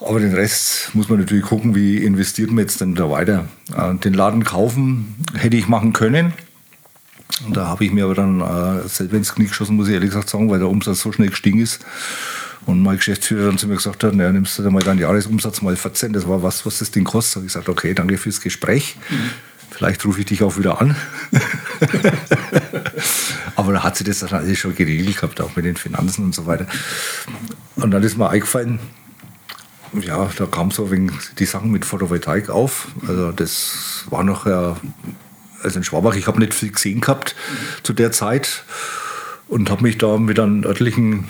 Aber 0.00 0.20
den 0.20 0.34
Rest 0.34 0.94
muss 0.94 1.08
man 1.08 1.20
natürlich 1.20 1.44
gucken, 1.44 1.74
wie 1.74 2.04
investiert 2.04 2.50
man 2.50 2.58
jetzt 2.58 2.80
denn 2.80 2.94
da 2.94 3.10
weiter. 3.10 3.48
Äh, 3.74 3.94
den 3.94 4.14
Laden 4.14 4.44
kaufen 4.44 5.16
hätte 5.34 5.56
ich 5.56 5.68
machen 5.68 5.92
können. 5.92 6.34
Und 7.44 7.56
da 7.56 7.66
habe 7.66 7.84
ich 7.84 7.92
mir 7.92 8.04
aber 8.04 8.14
dann 8.14 8.40
äh, 8.40 8.88
selber 8.88 9.16
ins 9.16 9.34
Knie 9.34 9.46
geschossen, 9.46 9.76
muss 9.76 9.88
ich 9.88 9.94
ehrlich 9.94 10.10
gesagt 10.10 10.28
sagen, 10.28 10.50
weil 10.50 10.58
der 10.58 10.68
Umsatz 10.68 11.00
so 11.00 11.12
schnell 11.12 11.30
gestiegen 11.30 11.60
ist. 11.60 11.84
Und 12.66 12.82
mein 12.82 12.96
Geschäftsführer 12.96 13.46
dann 13.46 13.58
zu 13.58 13.68
mir 13.68 13.76
gesagt 13.76 14.02
hat, 14.04 14.14
naja, 14.14 14.32
nimmst 14.32 14.58
du 14.58 14.62
da 14.62 14.70
mal 14.70 14.82
deinen 14.82 14.98
Jahresumsatz 14.98 15.62
mal 15.62 15.76
14, 15.76 16.12
das 16.12 16.28
war 16.28 16.42
was, 16.42 16.66
was 16.66 16.78
das 16.78 16.90
Ding 16.90 17.04
kostet. 17.04 17.36
habe 17.36 17.46
ich 17.46 17.52
gesagt, 17.52 17.68
okay, 17.68 17.94
danke 17.94 18.18
fürs 18.18 18.40
Gespräch. 18.40 18.96
Mhm. 19.08 19.30
Vielleicht 19.70 20.04
rufe 20.04 20.20
ich 20.20 20.26
dich 20.26 20.42
auch 20.42 20.56
wieder 20.56 20.80
an. 20.80 20.96
Aber 23.56 23.72
da 23.74 23.82
hat 23.82 23.96
sie 23.96 24.04
das 24.04 24.20
dann 24.20 24.30
alles 24.30 24.58
schon 24.58 24.74
geregelt 24.74 25.16
gehabt, 25.16 25.40
auch 25.40 25.54
mit 25.54 25.64
den 25.64 25.76
Finanzen 25.76 26.24
und 26.24 26.34
so 26.34 26.46
weiter. 26.46 26.66
Und 27.76 27.90
dann 27.90 28.02
ist 28.02 28.16
mir 28.16 28.30
eingefallen, 28.30 28.78
ja, 30.00 30.30
da 30.36 30.46
kam 30.46 30.70
so 30.70 30.90
wegen 30.90 31.12
die 31.38 31.46
Sachen 31.46 31.70
mit 31.70 31.84
Photovoltaik 31.84 32.50
auf. 32.50 32.88
Also 33.06 33.32
das 33.32 34.04
war 34.10 34.24
noch, 34.24 34.46
ja, 34.46 34.76
also 35.62 35.78
in 35.78 35.84
Schwabach, 35.84 36.14
ich 36.14 36.26
habe 36.26 36.40
nicht 36.40 36.54
viel 36.54 36.72
gesehen 36.72 37.00
gehabt 37.00 37.34
zu 37.82 37.92
der 37.92 38.12
Zeit 38.12 38.64
und 39.48 39.70
habe 39.70 39.82
mich 39.82 39.98
da 39.98 40.18
mit 40.18 40.38
einem 40.38 40.64
örtlichen 40.64 41.28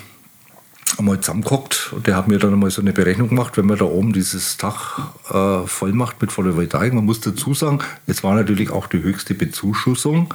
einmal 0.98 1.20
zusammengehockt 1.20 1.92
und 1.92 2.06
der 2.06 2.16
hat 2.16 2.28
mir 2.28 2.38
dann 2.38 2.52
einmal 2.52 2.70
so 2.70 2.80
eine 2.80 2.92
Berechnung 2.92 3.28
gemacht, 3.28 3.56
wenn 3.56 3.66
man 3.66 3.76
da 3.76 3.84
oben 3.84 4.12
dieses 4.12 4.56
Dach 4.56 5.10
äh, 5.28 5.66
voll 5.66 5.92
macht 5.92 6.22
mit 6.22 6.32
Photovoltaik. 6.32 6.92
Man 6.92 7.04
muss 7.04 7.20
dazu 7.20 7.54
sagen, 7.54 7.80
es 8.06 8.22
war 8.22 8.34
natürlich 8.34 8.70
auch 8.70 8.86
die 8.86 9.02
höchste 9.02 9.34
Bezuschussung 9.34 10.32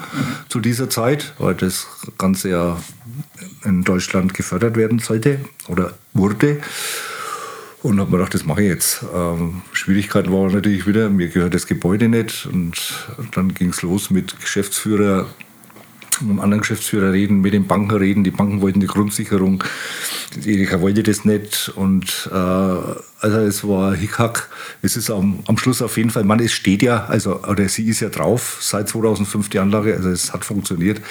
zu 0.49 0.59
dieser 0.59 0.89
Zeit, 0.89 1.33
weil 1.39 1.55
das 1.55 1.87
Ganze 2.17 2.49
ja 2.49 2.77
in 3.63 3.83
Deutschland 3.83 4.33
gefördert 4.33 4.75
werden 4.75 4.99
sollte 4.99 5.39
oder 5.67 5.93
wurde. 6.13 6.61
Und 7.83 7.99
habe 7.99 8.11
mir 8.11 8.17
gedacht, 8.17 8.33
das 8.35 8.45
mache 8.45 8.61
ich 8.61 8.69
jetzt. 8.69 9.05
Ähm, 9.13 9.63
Schwierigkeit 9.71 10.31
war 10.31 10.49
natürlich 10.51 10.85
wieder, 10.85 11.09
mir 11.09 11.29
gehört 11.29 11.53
das 11.53 11.65
Gebäude 11.65 12.09
nicht. 12.09 12.45
Und 12.45 12.75
dann 13.33 13.53
ging 13.53 13.69
es 13.69 13.81
los 13.81 14.11
mit 14.11 14.39
Geschäftsführer 14.39 15.27
mit 16.21 16.31
einem 16.31 16.39
anderen 16.39 16.61
Geschäftsführer 16.61 17.11
reden, 17.11 17.41
mit 17.41 17.53
den 17.53 17.67
Banken 17.67 17.95
reden. 17.95 18.23
Die 18.23 18.31
Banken 18.31 18.61
wollten 18.61 18.79
die 18.79 18.87
Grundsicherung. 18.87 19.63
Erika 20.45 20.81
wollte 20.81 21.03
das 21.03 21.25
nicht. 21.25 21.71
Und 21.75 22.29
äh, 22.31 22.35
also 22.35 23.37
es 23.39 23.67
war 23.67 23.95
Hickhack. 23.95 24.49
Es 24.81 24.95
ist 24.95 25.09
am, 25.09 25.39
am 25.47 25.57
Schluss 25.57 25.81
auf 25.81 25.97
jeden 25.97 26.09
Fall, 26.09 26.23
man, 26.23 26.39
es 26.39 26.51
steht 26.51 26.81
ja, 26.81 27.05
also 27.05 27.41
oder 27.43 27.67
sie 27.69 27.87
ist 27.87 27.99
ja 27.99 28.09
drauf 28.09 28.59
seit 28.61 28.89
2005 28.89 29.49
die 29.49 29.59
Anlage, 29.59 29.95
also 29.95 30.09
es 30.09 30.33
hat 30.33 30.45
funktioniert. 30.45 30.99
Ja. 30.99 31.03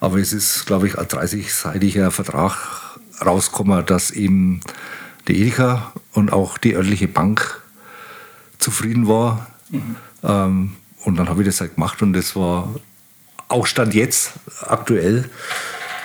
Aber 0.00 0.18
es 0.18 0.32
ist, 0.32 0.66
glaube 0.66 0.86
ich, 0.86 0.98
ein 0.98 1.06
30-seitiger 1.06 2.10
Vertrag 2.10 2.56
rausgekommen, 3.24 3.84
dass 3.84 4.12
eben 4.12 4.60
die 5.28 5.40
Edeka 5.40 5.92
und 6.12 6.32
auch 6.32 6.58
die 6.58 6.74
örtliche 6.74 7.08
Bank 7.08 7.60
zufrieden 8.58 9.06
war. 9.08 9.46
Mhm. 9.70 9.96
Ähm, 10.22 10.76
und 11.04 11.16
dann 11.16 11.28
habe 11.28 11.42
ich 11.42 11.46
das 11.46 11.60
halt 11.60 11.74
gemacht 11.76 12.02
und 12.02 12.12
das 12.12 12.34
war 12.34 12.74
auch 13.48 13.66
Stand 13.66 13.94
jetzt, 13.94 14.32
aktuell, 14.62 15.28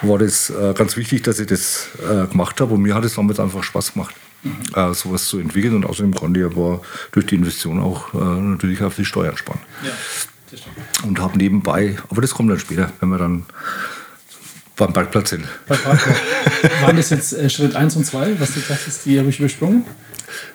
war 0.02 0.20
das 0.20 0.50
äh, 0.50 0.74
ganz 0.74 0.96
wichtig, 0.98 1.24
dass 1.24 1.40
ich 1.40 1.48
das 1.48 1.88
äh, 2.02 2.28
gemacht 2.28 2.60
habe. 2.62 2.74
Und 2.74 2.82
mir 2.82 2.96
hat 2.96 3.06
es 3.06 3.16
damals 3.16 3.40
einfach 3.40 3.64
Spaß 3.64 3.94
gemacht, 3.94 4.16
mhm. 4.44 4.58
äh, 4.76 4.94
sowas 4.94 5.26
zu 5.26 5.40
entwickeln. 5.40 5.76
Und 5.76 5.86
außerdem 5.86 6.14
konnte 6.14 6.40
ich 6.40 6.46
aber 6.46 6.82
durch 7.12 7.26
die 7.26 7.36
Investition 7.36 7.80
auch 7.80 8.14
äh, 8.14 8.18
natürlich 8.18 8.82
auf 8.82 8.96
die 8.96 9.06
Steuern 9.06 9.38
sparen. 9.38 9.60
Ja, 9.84 9.92
und 11.04 11.20
habe 11.20 11.38
nebenbei, 11.38 11.98
aber 12.10 12.22
das 12.22 12.34
kommt 12.34 12.52
dann 12.52 12.60
später, 12.60 12.92
wenn 13.00 13.10
wir 13.10 13.18
dann 13.18 13.44
beim 14.76 14.94
Parkplatz 14.94 15.32
sind. 15.32 15.46
Waren 16.82 16.98
das 16.98 17.10
jetzt 17.10 17.34
äh, 17.34 17.50
Schritt 17.50 17.76
1 17.76 17.96
und 17.96 18.06
2, 18.06 18.40
was 18.40 18.54
du 18.54 18.60
sagst, 18.60 19.06
die 19.06 19.20
habe 19.20 19.30
ich 19.30 19.40
übersprungen? 19.40 19.86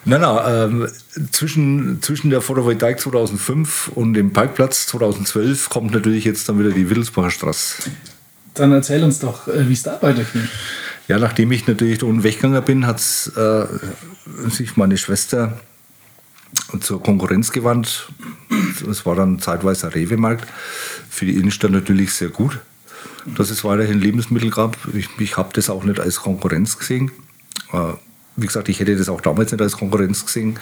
Nein, 0.05 0.21
nein, 0.21 0.39
ähm, 0.47 0.87
zwischen, 1.31 2.01
zwischen 2.01 2.29
der 2.29 2.41
Photovoltaik 2.41 2.99
2005 2.99 3.89
und 3.95 4.13
dem 4.13 4.33
Parkplatz 4.33 4.87
2012 4.87 5.69
kommt 5.69 5.91
natürlich 5.91 6.25
jetzt 6.25 6.49
dann 6.49 6.59
wieder 6.59 6.71
die 6.71 6.89
Wittelsbacher 6.89 7.31
Straße. 7.31 7.89
Dann 8.55 8.71
erzähl 8.73 9.03
uns 9.03 9.19
doch, 9.19 9.47
äh, 9.47 9.69
wie 9.69 9.73
es 9.73 9.83
da 9.83 10.01
weiterging. 10.01 10.47
Ja, 11.07 11.17
nachdem 11.17 11.51
ich 11.51 11.65
natürlich 11.67 12.03
unten 12.03 12.23
weggegangen 12.23 12.63
bin, 12.63 12.85
hat 12.85 12.99
äh, 13.35 13.65
sich 14.49 14.77
meine 14.77 14.97
Schwester 14.97 15.59
zur 16.81 17.01
Konkurrenz 17.01 17.51
gewandt. 17.51 18.09
Es 18.89 19.05
war 19.05 19.15
dann 19.15 19.39
zeitweise 19.39 19.87
ein 19.87 19.93
Rewe-Markt. 19.93 20.47
Für 21.09 21.25
die 21.25 21.35
Innenstadt 21.35 21.71
natürlich 21.71 22.13
sehr 22.13 22.29
gut, 22.29 22.59
dass 23.35 23.49
es 23.49 23.63
weiterhin 23.63 23.99
Lebensmittel 23.99 24.49
gab. 24.49 24.77
Ich, 24.93 25.09
ich 25.19 25.37
habe 25.37 25.49
das 25.53 25.69
auch 25.69 25.83
nicht 25.83 25.99
als 25.99 26.17
Konkurrenz 26.17 26.77
gesehen. 26.77 27.11
Äh, 27.71 27.93
wie 28.35 28.47
gesagt, 28.47 28.69
ich 28.69 28.79
hätte 28.79 28.95
das 28.95 29.09
auch 29.09 29.21
damals 29.21 29.51
nicht 29.51 29.61
als 29.61 29.77
Konkurrenz 29.77 30.25
gesehen, 30.25 30.59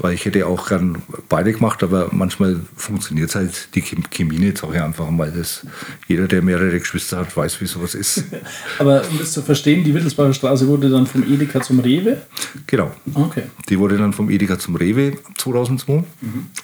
weil 0.00 0.14
ich 0.14 0.24
hätte 0.24 0.46
auch 0.46 0.68
gern 0.68 1.02
beide 1.28 1.52
gemacht, 1.52 1.82
aber 1.82 2.08
manchmal 2.12 2.60
funktioniert 2.76 3.34
halt 3.34 3.74
die 3.74 3.82
Chemie 3.82 4.38
nicht, 4.38 4.58
sage 4.58 4.76
ich 4.76 4.82
einfach 4.82 5.10
mal. 5.10 5.32
Das, 5.32 5.66
jeder, 6.06 6.28
der 6.28 6.42
mehrere 6.42 6.78
Geschwister 6.78 7.18
hat, 7.18 7.36
weiß, 7.36 7.60
wie 7.60 7.66
sowas 7.66 7.94
ist. 7.94 8.24
aber 8.78 9.02
um 9.10 9.18
das 9.18 9.32
zu 9.32 9.42
verstehen, 9.42 9.84
die 9.84 9.94
Wittelsbacher 9.94 10.34
Straße 10.34 10.68
wurde 10.68 10.90
dann 10.90 11.06
vom 11.06 11.22
Edeka 11.22 11.60
zum 11.62 11.80
Rewe? 11.80 12.22
Genau. 12.66 12.92
Okay. 13.14 13.44
Die 13.68 13.78
wurde 13.78 13.98
dann 13.98 14.12
vom 14.12 14.30
Edeka 14.30 14.58
zum 14.58 14.76
Rewe 14.76 15.16
2002 15.36 15.92
mhm. 15.92 16.04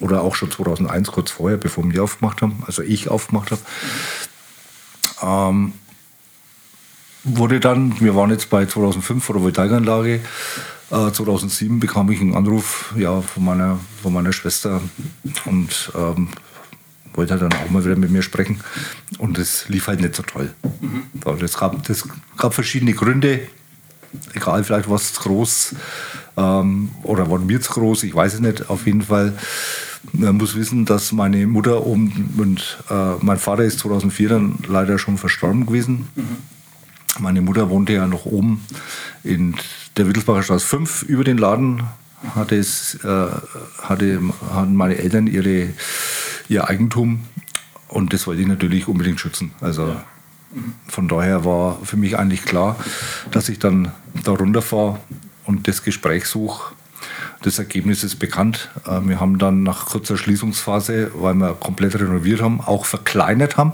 oder 0.01 0.23
auch 0.23 0.35
schon 0.35 0.51
2001, 0.51 1.11
kurz 1.11 1.31
vorher, 1.31 1.59
bevor 1.59 1.91
wir 1.91 2.03
aufgemacht 2.05 2.43
haben, 2.43 2.63
also 2.67 2.83
ich 2.83 3.09
aufgemacht 3.09 3.51
habe. 3.51 3.61
Mhm. 3.61 4.34
Ähm, 5.23 5.73
wurde 7.25 7.61
dann, 7.61 7.99
wir 8.01 8.15
waren 8.15 8.31
jetzt 8.31 8.51
bei 8.51 8.67
2005 8.67 9.25
Photovoltaikanlage, 9.25 10.21
äh, 10.91 11.11
2007 11.11 11.81
bekam 11.81 12.11
ich 12.11 12.21
einen 12.21 12.35
Anruf 12.35 12.93
ja, 12.97 13.21
von, 13.21 13.45
meiner, 13.45 13.79
von 14.03 14.13
meiner 14.13 14.33
Schwester 14.33 14.81
und 15.47 15.93
ähm, 15.97 16.29
wollte 17.15 17.33
halt 17.33 17.43
dann 17.43 17.53
auch 17.53 17.71
mal 17.71 17.85
wieder 17.85 17.97
mit 17.97 18.11
mir 18.11 18.23
sprechen. 18.23 18.61
Und 19.19 19.39
das 19.39 19.69
lief 19.69 19.87
halt 19.87 20.01
nicht 20.01 20.15
so 20.15 20.23
toll. 20.23 20.53
Mhm. 20.81 21.05
Das, 21.39 21.57
gab, 21.57 21.83
das 21.85 22.07
gab 22.37 22.55
verschiedene 22.55 22.93
Gründe, 22.93 23.41
egal, 24.35 24.65
vielleicht 24.65 24.89
war 24.89 24.97
es 24.97 25.15
groß 25.15 25.75
ähm, 26.37 26.91
oder 27.03 27.31
waren 27.31 27.49
wir 27.49 27.61
zu 27.61 27.73
groß, 27.73 28.03
ich 28.05 28.15
weiß 28.15 28.35
es 28.35 28.41
nicht. 28.41 28.69
Auf 28.69 28.87
jeden 28.87 29.03
Fall, 29.03 29.33
man 30.13 30.37
muss 30.37 30.55
wissen, 30.55 30.85
dass 30.85 31.13
meine 31.13 31.47
Mutter 31.47 31.87
und, 31.87 32.39
und 32.39 32.79
äh, 32.91 33.15
mein 33.21 33.39
Vater 33.39 33.65
ist 33.65 33.81
2004 33.81 34.29
dann 34.29 34.59
leider 34.67 34.99
schon 34.99 35.19
verstorben 35.19 35.67
gewesen. 35.67 36.09
Mhm. 36.15 36.37
Meine 37.21 37.43
Mutter 37.43 37.71
wohnte 37.71 37.93
ja 37.93 38.07
noch 38.07 38.27
oben 38.27 38.65
in 39.23 39.55
der 39.97 40.09
Wittelsbacher 40.09 40.43
Straße 40.43 40.67
5 40.67 41.03
über 41.05 41.25
den 41.25 41.39
Laden. 41.39 41.85
Hatte 42.35 42.57
es, 42.57 42.99
äh, 43.05 43.27
hatte, 43.83 44.21
hatten 44.53 44.75
meine 44.75 44.97
Eltern 44.97 45.27
ihre, 45.27 45.69
ihr 46.49 46.69
Eigentum 46.69 47.21
und 47.89 48.13
das 48.13 48.27
wollte 48.27 48.43
ich 48.43 48.49
natürlich 48.49 48.89
unbedingt 48.89 49.21
schützen. 49.21 49.53
Also 49.61 49.87
ja. 49.87 50.05
von 50.89 51.07
daher 51.07 51.45
war 51.45 51.79
für 51.85 51.97
mich 51.97 52.19
eigentlich 52.19 52.45
klar, 52.45 52.77
dass 53.31 53.49
ich 53.49 53.59
dann 53.59 53.93
da 54.25 54.33
runterfahre 54.33 54.99
und 55.45 55.69
das 55.69 55.83
Gespräch 55.83 56.27
suche 56.27 56.75
das 57.45 57.59
Ergebnis 57.59 58.03
ist 58.05 58.17
bekannt. 58.17 58.71
Äh, 58.87 59.01
wir 59.03 59.21
haben 59.21 59.39
dann 59.39 59.63
nach 59.63 59.87
kurzer 59.87 60.17
Schließungsphase, 60.17 61.11
weil 61.15 61.35
wir 61.35 61.53
komplett 61.55 61.95
renoviert 61.95 62.41
haben, 62.41 62.61
auch 62.61 62.87
verkleinert 62.87 63.59
haben. 63.59 63.73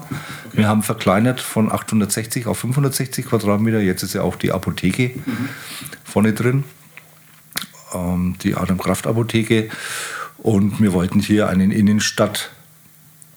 Wir 0.52 0.66
haben 0.66 0.82
verkleinert 0.82 1.40
von 1.40 1.70
860 1.70 2.46
auf 2.46 2.58
560 2.58 3.26
Quadratmeter. 3.26 3.78
Jetzt 3.80 4.02
ist 4.02 4.14
ja 4.14 4.22
auch 4.22 4.34
die 4.34 4.50
Apotheke 4.50 5.12
mhm. 5.14 5.48
vorne 6.02 6.32
drin, 6.32 6.64
ähm, 7.94 8.34
die 8.42 8.56
Adam 8.56 8.78
Kraft 8.78 9.06
Apotheke. 9.06 9.70
Und 10.38 10.80
wir 10.80 10.92
wollten 10.92 11.20
hier 11.20 11.48
einen 11.48 11.70
Innenstadt, 11.70 12.50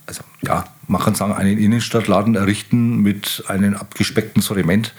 also 0.08 0.24
ja, 0.42 0.66
kann 1.00 1.16
sagen, 1.16 1.34
einen 1.34 1.58
Innenstadtladen 1.58 2.36
errichten 2.36 3.02
mit 3.02 3.44
einem 3.48 3.76
abgespeckten 3.76 4.42
Sortiment. 4.42 4.94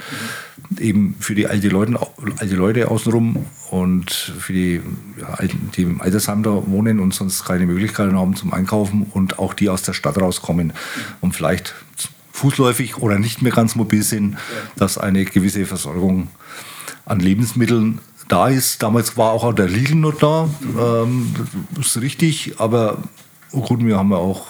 Eben 0.78 1.14
für 1.20 1.34
die 1.34 1.46
alte 1.46 1.68
Leute, 1.68 1.98
alte 2.38 2.54
Leute 2.56 2.90
außenrum 2.90 3.46
und 3.70 4.10
für 4.10 4.52
die, 4.52 4.80
ja, 5.20 5.38
die 5.76 5.82
im 5.82 6.00
Altersheim 6.00 6.42
da 6.42 6.62
wohnen 6.66 7.00
und 7.00 7.12
sonst 7.12 7.44
keine 7.44 7.66
Möglichkeiten 7.66 8.16
haben 8.16 8.34
zum 8.34 8.52
Einkaufen 8.52 9.06
und 9.12 9.38
auch 9.38 9.54
die 9.54 9.68
aus 9.68 9.82
der 9.82 9.92
Stadt 9.92 10.18
rauskommen 10.18 10.72
und 11.20 11.34
vielleicht 11.34 11.74
fußläufig 12.32 12.98
oder 12.98 13.18
nicht 13.18 13.42
mehr 13.42 13.52
ganz 13.52 13.76
mobil 13.76 14.02
sind, 14.02 14.36
dass 14.76 14.98
eine 14.98 15.24
gewisse 15.24 15.66
Versorgung 15.66 16.28
an 17.04 17.20
Lebensmitteln 17.20 18.00
da 18.28 18.48
ist. 18.48 18.82
Damals 18.82 19.16
war 19.16 19.32
auch 19.32 19.52
der 19.54 19.68
Lidl 19.68 19.94
noch 19.96 20.18
da, 20.18 20.48
ähm, 20.78 21.34
das 21.74 21.88
ist 21.88 22.02
richtig, 22.02 22.54
aber 22.58 22.98
gut, 23.50 23.84
wir 23.84 23.96
haben 23.96 24.10
ja 24.10 24.16
auch 24.16 24.46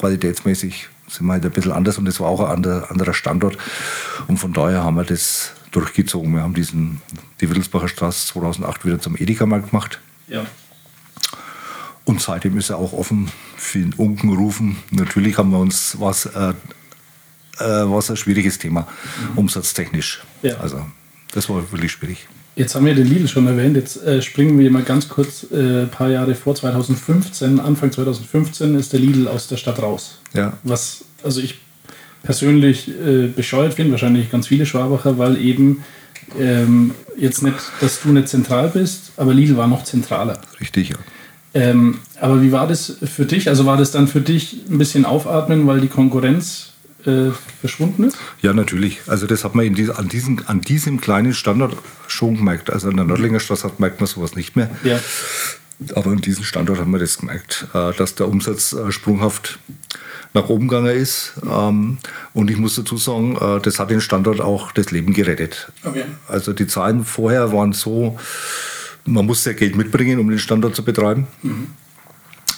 qualitätsmäßig 0.00 0.88
sind 1.08 1.26
wir 1.26 1.34
halt 1.34 1.44
ein 1.44 1.50
bisschen 1.50 1.72
anders 1.72 1.98
und 1.98 2.04
das 2.06 2.20
war 2.20 2.28
auch 2.28 2.40
ein 2.40 2.64
anderer 2.64 3.14
Standort. 3.14 3.58
Und 4.28 4.38
von 4.38 4.52
daher 4.52 4.84
haben 4.84 4.96
wir 4.96 5.04
das 5.04 5.52
durchgezogen. 5.72 6.32
Wir 6.32 6.42
haben 6.42 6.54
diesen, 6.54 7.02
die 7.40 7.48
Wittelsbacher 7.48 7.88
Straße 7.88 8.28
2008 8.28 8.84
wieder 8.84 9.00
zum 9.00 9.16
Edeka-Markt 9.16 9.70
gemacht. 9.70 10.00
Ja. 10.28 10.46
Und 12.04 12.20
seitdem 12.20 12.56
ist 12.58 12.70
er 12.70 12.78
auch 12.78 12.92
offen 12.92 13.30
für 13.56 13.78
den 13.78 13.92
Unkenrufen. 13.94 14.76
Natürlich 14.90 15.36
haben 15.36 15.50
wir 15.50 15.58
uns 15.58 15.96
was, 16.00 16.26
äh, 16.26 16.50
äh, 16.50 16.54
was 17.58 18.10
ein 18.10 18.16
schwieriges 18.16 18.58
Thema, 18.58 18.88
mhm. 19.32 19.38
umsatztechnisch. 19.38 20.22
Ja. 20.42 20.56
Also 20.58 20.84
das 21.32 21.48
war 21.48 21.70
wirklich 21.70 21.92
schwierig. 21.92 22.26
Jetzt 22.60 22.74
haben 22.74 22.84
wir 22.84 22.94
den 22.94 23.06
Lidl 23.06 23.26
schon 23.26 23.46
erwähnt. 23.46 23.74
Jetzt 23.74 24.04
äh, 24.04 24.20
springen 24.20 24.58
wir 24.58 24.70
mal 24.70 24.82
ganz 24.82 25.08
kurz 25.08 25.46
ein 25.50 25.84
äh, 25.84 25.86
paar 25.86 26.10
Jahre 26.10 26.34
vor. 26.34 26.54
2015, 26.54 27.58
Anfang 27.58 27.90
2015 27.90 28.74
ist 28.74 28.92
der 28.92 29.00
Lidl 29.00 29.28
aus 29.28 29.48
der 29.48 29.56
Stadt 29.56 29.80
raus. 29.80 30.18
Ja. 30.34 30.52
Was, 30.62 31.06
also 31.22 31.40
ich 31.40 31.58
persönlich 32.22 32.88
äh, 32.88 33.28
bescheuert 33.28 33.72
finde, 33.72 33.92
wahrscheinlich 33.92 34.30
ganz 34.30 34.48
viele 34.48 34.66
Schwabacher, 34.66 35.16
weil 35.16 35.40
eben 35.40 35.84
ähm, 36.38 36.90
jetzt 37.16 37.42
nicht, 37.42 37.56
dass 37.80 38.02
du 38.02 38.10
nicht 38.10 38.28
zentral 38.28 38.68
bist, 38.68 39.12
aber 39.16 39.32
Lidl 39.32 39.56
war 39.56 39.66
noch 39.66 39.84
zentraler. 39.84 40.38
Richtig, 40.60 40.90
ja. 40.90 40.96
Ähm, 41.54 42.00
aber 42.20 42.42
wie 42.42 42.52
war 42.52 42.68
das 42.68 42.94
für 43.02 43.24
dich? 43.24 43.48
Also 43.48 43.64
war 43.64 43.78
das 43.78 43.90
dann 43.90 44.06
für 44.06 44.20
dich 44.20 44.66
ein 44.68 44.76
bisschen 44.76 45.06
aufatmen, 45.06 45.66
weil 45.66 45.80
die 45.80 45.88
Konkurrenz 45.88 46.69
äh, 47.06 47.30
verschwunden 47.60 48.04
ist? 48.04 48.16
Ja, 48.42 48.52
natürlich. 48.52 49.00
Also 49.06 49.26
das 49.26 49.44
hat 49.44 49.54
man 49.54 49.64
in 49.64 49.74
die, 49.74 49.90
an, 49.90 50.08
diesem, 50.08 50.42
an 50.46 50.60
diesem 50.60 51.00
kleinen 51.00 51.34
Standort 51.34 51.76
schon 52.06 52.36
gemerkt. 52.36 52.70
Also 52.70 52.88
an 52.88 52.96
der 52.96 53.04
Nördlinger 53.04 53.40
Straße 53.40 53.64
hat, 53.64 53.80
merkt 53.80 54.00
man 54.00 54.06
sowas 54.06 54.34
nicht 54.34 54.56
mehr. 54.56 54.70
Ja. 54.84 54.98
Aber 55.94 56.10
an 56.10 56.20
diesem 56.20 56.44
Standort 56.44 56.78
haben 56.78 56.90
wir 56.90 56.98
das 56.98 57.18
gemerkt, 57.18 57.66
äh, 57.72 57.92
dass 57.94 58.14
der 58.14 58.28
Umsatz 58.28 58.72
äh, 58.72 58.92
sprunghaft 58.92 59.58
nach 60.34 60.48
oben 60.48 60.68
gegangen 60.68 60.94
ist. 60.94 61.32
Ähm, 61.50 61.98
und 62.34 62.50
ich 62.50 62.56
muss 62.56 62.76
dazu 62.76 62.96
sagen, 62.96 63.36
äh, 63.36 63.60
das 63.60 63.78
hat 63.78 63.90
den 63.90 64.00
Standort 64.00 64.40
auch 64.40 64.72
das 64.72 64.90
Leben 64.90 65.12
gerettet. 65.12 65.72
Okay. 65.84 66.04
Also 66.28 66.52
die 66.52 66.66
Zahlen 66.66 67.04
vorher 67.04 67.52
waren 67.52 67.72
so, 67.72 68.18
man 69.04 69.26
musste 69.26 69.50
ja 69.50 69.56
Geld 69.56 69.76
mitbringen, 69.76 70.18
um 70.18 70.28
den 70.28 70.38
Standort 70.38 70.76
zu 70.76 70.84
betreiben. 70.84 71.26
Mhm. 71.42 71.68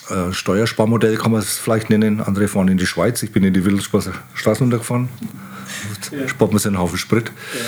Äh, 0.09 0.33
Steuersparmodell 0.33 1.17
kann 1.17 1.33
man 1.33 1.41
es 1.41 1.59
vielleicht 1.59 1.91
nennen. 1.91 2.21
Andere 2.21 2.49
fahren 2.49 2.69
in 2.69 2.79
die 2.79 2.87
Schweiz. 2.87 3.23
Ich 3.23 3.33
bin 3.33 3.45
in 3.45 3.55
die 3.55 3.63
Straßen 3.81 4.65
runtergefahren. 4.65 5.09
Ja. 6.11 6.29
Spart 6.29 6.51
man 6.51 6.59
sich 6.59 6.67
einen 6.67 6.79
Haufen 6.79 6.99
Sprit 6.99 7.31
ja. 7.55 7.61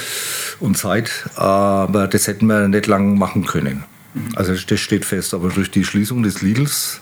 und 0.61 0.77
Zeit. 0.77 1.11
Aber 1.37 2.09
das 2.09 2.27
hätten 2.27 2.47
wir 2.47 2.69
nicht 2.69 2.87
lang 2.87 3.19
machen 3.19 3.47
können. 3.47 3.85
Mhm. 4.15 4.29
Also 4.35 4.55
das 4.55 4.81
steht 4.81 5.05
fest. 5.05 5.33
Aber 5.33 5.49
durch 5.51 5.71
die 5.71 5.85
Schließung 5.85 6.23
des 6.23 6.43
Lidls 6.43 7.01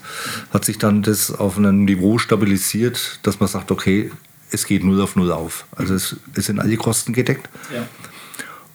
hat 0.51 0.65
sich 0.65 0.77
dann 0.77 1.01
das 1.01 1.31
auf 1.31 1.57
einem 1.57 1.85
Niveau 1.85 2.19
stabilisiert, 2.19 3.19
dass 3.23 3.39
man 3.39 3.49
sagt, 3.49 3.71
okay, 3.71 4.11
es 4.51 4.65
geht 4.65 4.83
null 4.83 5.01
auf 5.01 5.15
null 5.15 5.31
auf. 5.31 5.65
Also 5.75 5.95
es, 5.95 6.15
es 6.35 6.45
sind 6.45 6.59
alle 6.59 6.77
Kosten 6.77 7.11
gedeckt. 7.11 7.49
Ja. 7.73 7.87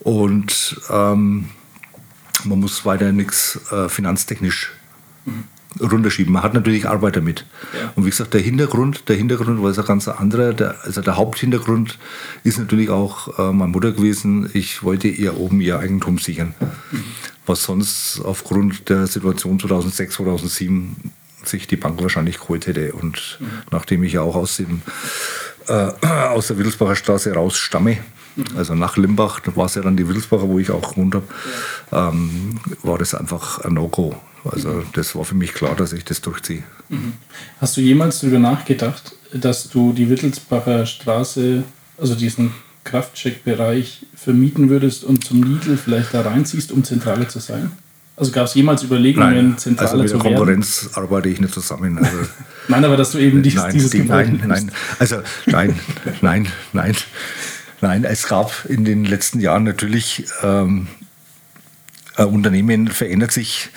Und 0.01 0.81
ähm, 0.91 1.51
man 2.45 2.61
muss 2.61 2.85
weiter 2.85 3.13
nichts 3.13 3.61
äh, 3.71 3.89
finanztechnisch 3.89 4.73
mhm 5.25 5.45
runterschieben. 5.81 6.33
Man 6.33 6.43
hat 6.43 6.55
natürlich 6.55 6.89
Arbeiter 6.89 7.21
mit. 7.21 7.45
Ja. 7.75 7.93
Und 7.95 8.05
wie 8.05 8.11
gesagt, 8.11 8.35
der 8.35 8.41
Hintergrund, 8.41 9.09
der 9.09 9.17
Hintergrund 9.17 9.63
war 9.63 9.77
ein 9.77 9.85
ganz 9.85 10.09
anderer. 10.09 10.53
Der, 10.53 10.77
also 10.85 11.01
der 11.01 11.17
Haupthintergrund 11.17 11.99
ist 12.45 12.59
natürlich 12.59 12.91
auch 12.91 13.39
äh, 13.39 13.53
meine 13.53 13.71
Mutter 13.71 13.93
gewesen. 13.93 14.51
Ich 14.53 14.83
wollte 14.83 15.09
ihr 15.09 15.39
oben 15.39 15.61
ihr 15.61 15.79
Eigentum 15.79 16.19
sichern. 16.19 16.55
Mhm. 16.91 17.05
Was 17.47 17.65
sonst 17.65 18.21
aufgrund 18.25 18.89
der 18.89 19.07
Situation 19.07 19.59
2006, 19.59 20.15
2007 20.15 20.97
sich 21.45 21.67
die 21.67 21.77
Bank 21.77 22.01
wahrscheinlich 22.03 22.39
geholt 22.39 22.67
hätte. 22.67 22.93
Und 22.93 23.39
mhm. 23.41 23.47
nachdem 23.71 24.03
ich 24.03 24.15
ja 24.15 24.23
auch 24.23 24.37
aus, 24.37 24.57
dem, 24.57 24.83
äh, 25.69 25.73
aus 25.73 26.49
der 26.49 26.59
Wittelsbacher 26.59 26.97
Straße 26.97 27.33
raus 27.33 27.57
stamme, 27.57 27.99
mhm. 28.37 28.45
also 28.57 28.75
nach 28.75 28.97
Limbach, 28.97 29.41
da 29.41 29.57
war 29.57 29.67
es 29.67 29.75
ja 29.75 29.83
dann 29.83 29.97
die 29.97 30.09
Wittelsbacher, 30.09 30.49
wo 30.49 30.59
ich 30.59 30.71
auch 30.71 30.91
gewohnt 30.91 31.15
habe, 31.15 31.27
ja. 31.93 32.09
ähm, 32.09 32.61
war 32.83 32.99
das 32.99 33.15
einfach 33.15 33.61
ein 33.61 33.75
No-Go. 33.75 34.17
Also 34.51 34.85
das 34.93 35.15
war 35.15 35.25
für 35.25 35.35
mich 35.35 35.55
klar, 35.55 35.75
dass 35.77 35.93
ich 35.93 36.05
das 36.05 36.21
durchziehe. 36.21 36.63
Mhm. 36.89 37.15
Hast 37.61 37.77
du 37.77 37.81
jemals 37.81 38.21
darüber 38.21 38.39
nachgedacht, 38.39 39.15
dass 39.33 39.69
du 39.69 39.93
die 39.93 40.09
Wittelsbacher 40.09 40.87
Straße, 40.87 41.65
also 41.99 42.15
diesen 42.15 42.53
Kraftcheck-Bereich 42.85 44.07
vermieten 44.15 44.71
würdest 44.71 45.05
und 45.05 45.25
zum 45.25 45.43
Lidl 45.43 45.77
vielleicht 45.77 46.15
da 46.15 46.23
reinziehst, 46.23 46.73
um 46.73 46.85
Zentrale 46.85 47.29
zu 47.29 47.41
sein? 47.41 47.71
Also 48.17 48.33
gab 48.33 48.47
es 48.47 48.55
jemals 48.55 48.83
Überlegungen, 48.83 49.51
nein, 49.51 49.59
Zentrale 49.59 49.91
also 49.91 50.03
mit 50.03 50.09
zu 50.11 50.17
der 50.17 50.25
werden? 50.25 50.37
Konkurrenz 50.37 50.91
arbeite 50.95 51.29
ich 51.29 51.41
nicht 51.41 51.55
zusammen. 51.55 51.99
Also, 51.99 52.17
Nein, 52.69 52.85
aber 52.85 52.97
dass 52.97 53.13
du 53.13 53.19
eben 53.19 53.43
dieses, 53.43 53.63
nein, 53.63 53.73
dieses 53.73 53.91
die, 53.91 54.03
nein, 54.03 54.43
nein, 54.45 54.71
also 54.99 55.23
nein, 55.47 55.79
nein, 56.21 56.49
nein, 56.73 56.97
nein. 57.81 58.05
Es 58.05 58.27
gab 58.27 58.67
in 58.69 58.85
den 58.85 59.05
letzten 59.05 59.41
Jahren 59.41 59.65
natürlich 59.65 60.25
ähm, 60.43 60.89
Unternehmen 62.17 62.89
verändert 62.89 63.31
sich 63.33 63.71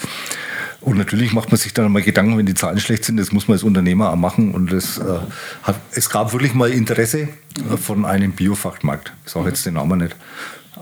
und 0.81 0.97
natürlich 0.97 1.31
macht 1.31 1.51
man 1.51 1.57
sich 1.57 1.73
dann 1.73 1.91
mal 1.91 2.01
Gedanken, 2.01 2.37
wenn 2.37 2.45
die 2.47 2.55
Zahlen 2.55 2.79
schlecht 2.79 3.05
sind. 3.05 3.17
Das 3.17 3.31
muss 3.31 3.47
man 3.47 3.53
als 3.53 3.63
Unternehmer 3.63 4.11
auch 4.11 4.15
machen. 4.15 4.51
Und 4.51 4.71
das, 4.71 4.97
äh, 4.97 5.19
hat, 5.61 5.79
es 5.91 6.09
gab 6.09 6.33
wirklich 6.33 6.55
mal 6.55 6.71
Interesse 6.71 7.29
äh, 7.71 7.77
von 7.77 8.03
einem 8.03 8.31
Biofachmarkt. 8.31 9.13
Ich 9.25 9.31
sage 9.31 9.49
jetzt 9.49 9.65
den 9.65 9.75
Namen 9.75 9.99
nicht. 9.99 10.15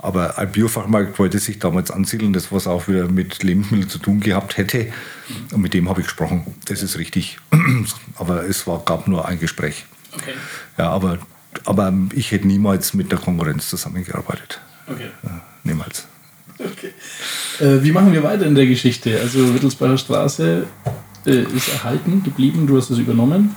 Aber 0.01 0.37
ein 0.37 0.49
Biofachmarkt 0.51 1.19
wollte 1.19 1.39
sich 1.39 1.59
damals 1.59 1.91
ansiedeln, 1.91 2.31
das 2.31 2.49
was 2.49 2.65
auch 2.65 2.87
wieder 2.87 3.09
mit 3.09 3.43
Lebensmitteln 3.43 3.89
zu 3.89 3.99
tun 3.99 4.21
gehabt 4.21 4.55
hätte. 4.55 4.87
Und 5.51 5.61
mit 5.61 5.73
dem 5.73 5.89
habe 5.89 5.99
ich 5.99 6.07
gesprochen. 6.07 6.55
Das 6.65 6.81
ist 6.81 6.97
richtig. 6.97 7.37
Aber 8.15 8.45
es 8.45 8.67
war, 8.67 8.79
gab 8.85 9.09
nur 9.09 9.27
ein 9.27 9.39
Gespräch. 9.39 9.85
Okay. 10.13 10.33
Ja, 10.77 10.89
aber, 10.89 11.19
aber 11.65 11.93
ich 12.13 12.31
hätte 12.31 12.47
niemals 12.47 12.95
mit 12.95 13.11
der 13.11 13.19
Konkurrenz 13.19 13.69
zusammengearbeitet. 13.69 14.59
Okay. 14.87 15.11
Ja, 15.21 15.41
niemals. 15.63 16.07
okay. 16.57 16.93
Äh, 17.59 17.83
wie 17.83 17.91
machen 17.91 18.13
wir 18.13 18.23
weiter 18.23 18.45
in 18.45 18.55
der 18.55 18.65
Geschichte? 18.65 19.19
Also 19.19 19.53
Wittelsbacher 19.53 19.97
Straße 19.97 20.65
äh, 21.25 21.43
ist 21.55 21.69
erhalten, 21.69 22.23
geblieben, 22.23 22.67
du 22.67 22.77
hast 22.77 22.89
es 22.89 22.97
übernommen. 22.97 23.55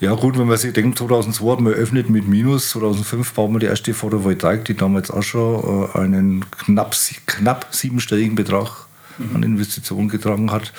Ja 0.00 0.14
gut, 0.14 0.36
wenn 0.36 0.48
man 0.48 0.56
sich 0.56 0.72
denkt, 0.72 0.98
2002 0.98 1.46
haben 1.46 1.66
wir 1.66 1.76
eröffnet 1.76 2.10
mit 2.10 2.26
Minus, 2.26 2.70
2005 2.70 3.34
bauen 3.34 3.52
wir 3.52 3.60
die 3.60 3.66
erste 3.66 3.94
Photovoltaik, 3.94 4.64
die 4.64 4.74
damals 4.74 5.12
auch 5.12 5.22
schon 5.22 5.88
äh, 5.94 5.98
einen 5.98 6.44
knapp, 6.50 6.96
knapp 7.26 7.68
siebenstelligen 7.70 8.34
Betrag 8.34 8.86
an 9.34 9.42
Investitionen 9.42 10.08
getragen 10.08 10.50
hat. 10.50 10.72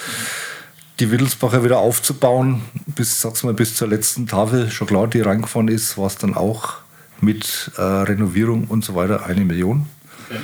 Die 1.00 1.12
Wittelsbacher 1.12 1.64
wieder 1.64 1.78
aufzubauen, 1.78 2.62
bis, 2.88 3.22
sag's 3.22 3.44
mal, 3.44 3.54
bis 3.54 3.76
zur 3.76 3.88
letzten 3.88 4.28
Tafel 4.28 4.70
Schokolade, 4.70 5.12
die 5.12 5.22
reingefahren 5.22 5.68
ist, 5.68 5.98
war 5.98 6.08
es 6.08 6.18
dann 6.18 6.36
auch 6.36 6.76
mit 7.22 7.72
äh, 7.78 7.82
Renovierung 7.82 8.66
und 8.66 8.84
so 8.84 8.96
weiter 8.96 9.26
eine 9.26 9.46
Million. 9.46 9.86
Okay. 10.30 10.42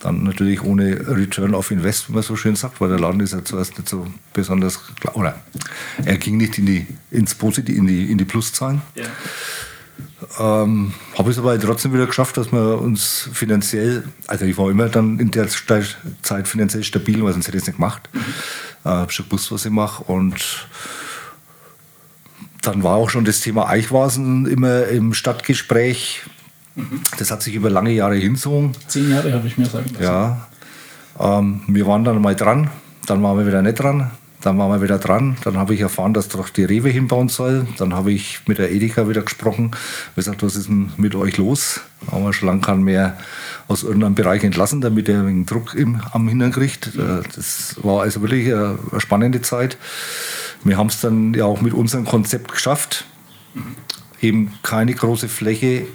Dann 0.00 0.24
natürlich 0.24 0.62
ohne 0.62 1.08
Return 1.08 1.54
of 1.54 1.70
Invest, 1.70 2.08
wie 2.08 2.14
man 2.14 2.22
so 2.22 2.34
schön 2.34 2.56
sagt, 2.56 2.80
weil 2.80 2.88
der 2.88 2.98
Laden 2.98 3.20
ist 3.20 3.32
ja 3.32 3.44
zuerst 3.44 3.76
nicht 3.78 3.88
so 3.88 4.06
besonders 4.32 4.80
klar. 4.96 5.16
Oder 5.16 5.42
er 6.04 6.16
ging 6.16 6.38
nicht 6.38 6.58
in 6.58 6.66
die, 6.66 6.86
ins 7.10 7.34
Positiv, 7.34 7.76
in 7.76 7.86
die, 7.86 8.10
in 8.10 8.16
die 8.16 8.24
Pluszahlen. 8.24 8.80
Ja. 8.94 9.04
Ähm, 10.38 10.94
habe 11.18 11.30
es 11.30 11.38
aber 11.38 11.58
trotzdem 11.58 11.92
wieder 11.92 12.06
geschafft, 12.06 12.36
dass 12.36 12.50
wir 12.52 12.80
uns 12.80 13.28
finanziell, 13.32 14.04
also 14.26 14.44
ich 14.44 14.56
war 14.56 14.70
immer 14.70 14.88
dann 14.88 15.18
in 15.18 15.30
der 15.30 15.48
Zeit 15.48 16.48
finanziell 16.48 16.82
stabil, 16.82 17.22
weil 17.22 17.32
sonst 17.32 17.48
hätte 17.48 17.58
ich 17.58 17.62
es 17.62 17.66
nicht 17.66 17.76
gemacht. 17.76 18.08
Äh, 18.84 18.88
habe 18.88 19.12
schon 19.12 19.26
gewusst, 19.26 19.52
was 19.52 19.66
ich 19.66 19.70
mache. 19.70 20.04
Und 20.04 20.66
dann 22.62 22.82
war 22.82 22.96
auch 22.96 23.10
schon 23.10 23.24
das 23.24 23.40
Thema 23.40 23.68
Eichwasen 23.68 24.46
immer 24.46 24.86
im 24.86 25.14
Stadtgespräch. 25.14 26.22
Das 27.18 27.30
hat 27.30 27.42
sich 27.42 27.54
über 27.54 27.70
lange 27.70 27.92
Jahre 27.92 28.16
hinzogen. 28.16 28.72
Zehn 28.86 29.10
Jahre 29.10 29.32
habe 29.32 29.46
ich 29.46 29.58
mir 29.58 29.66
sagen 29.66 29.86
lassen. 29.90 30.02
Ja. 30.02 30.48
Ähm, 31.18 31.62
wir 31.66 31.86
waren 31.86 32.04
dann 32.04 32.20
mal 32.20 32.34
dran, 32.34 32.70
dann 33.06 33.22
waren 33.22 33.38
wir 33.38 33.46
wieder 33.46 33.62
nicht 33.62 33.78
dran, 33.78 34.10
dann 34.40 34.56
waren 34.58 34.70
wir 34.70 34.82
wieder 34.82 34.98
dran. 34.98 35.36
Dann 35.44 35.58
habe 35.58 35.74
ich 35.74 35.80
erfahren, 35.80 36.14
dass 36.14 36.28
doch 36.28 36.48
die 36.48 36.64
Rewe 36.64 36.88
hinbauen 36.88 37.28
soll. 37.28 37.66
Dann 37.76 37.92
habe 37.92 38.12
ich 38.12 38.40
mit 38.46 38.58
der 38.58 38.72
Edeka 38.72 39.08
wieder 39.08 39.22
gesprochen. 39.22 39.72
Gesagt, 40.16 40.42
was 40.42 40.56
ist 40.56 40.68
denn 40.68 40.92
mit 40.96 41.14
euch 41.14 41.36
los? 41.36 41.80
Haben 42.10 42.24
wir 42.24 42.32
schon 42.32 42.48
lange 42.48 42.62
keinen 42.62 42.82
mehr 42.82 43.18
aus 43.68 43.82
irgendeinem 43.82 44.14
Bereich 44.14 44.42
entlassen, 44.42 44.80
damit 44.80 45.08
er 45.08 45.26
wegen 45.26 45.44
Druck 45.44 45.74
im, 45.74 46.00
am 46.12 46.26
Hintern 46.28 46.52
kriegt. 46.52 46.86
Äh, 46.96 47.22
Das 47.34 47.76
war 47.82 48.02
also 48.02 48.22
wirklich 48.22 48.46
eine 48.52 48.78
spannende 48.98 49.42
Zeit. 49.42 49.76
Wir 50.64 50.76
haben 50.78 50.88
es 50.88 51.00
dann 51.00 51.34
ja 51.34 51.44
auch 51.44 51.60
mit 51.60 51.74
unserem 51.74 52.04
Konzept 52.04 52.52
geschafft, 52.52 53.04
eben 54.20 54.52
keine 54.62 54.94
große 54.94 55.28
Fläche 55.28 55.86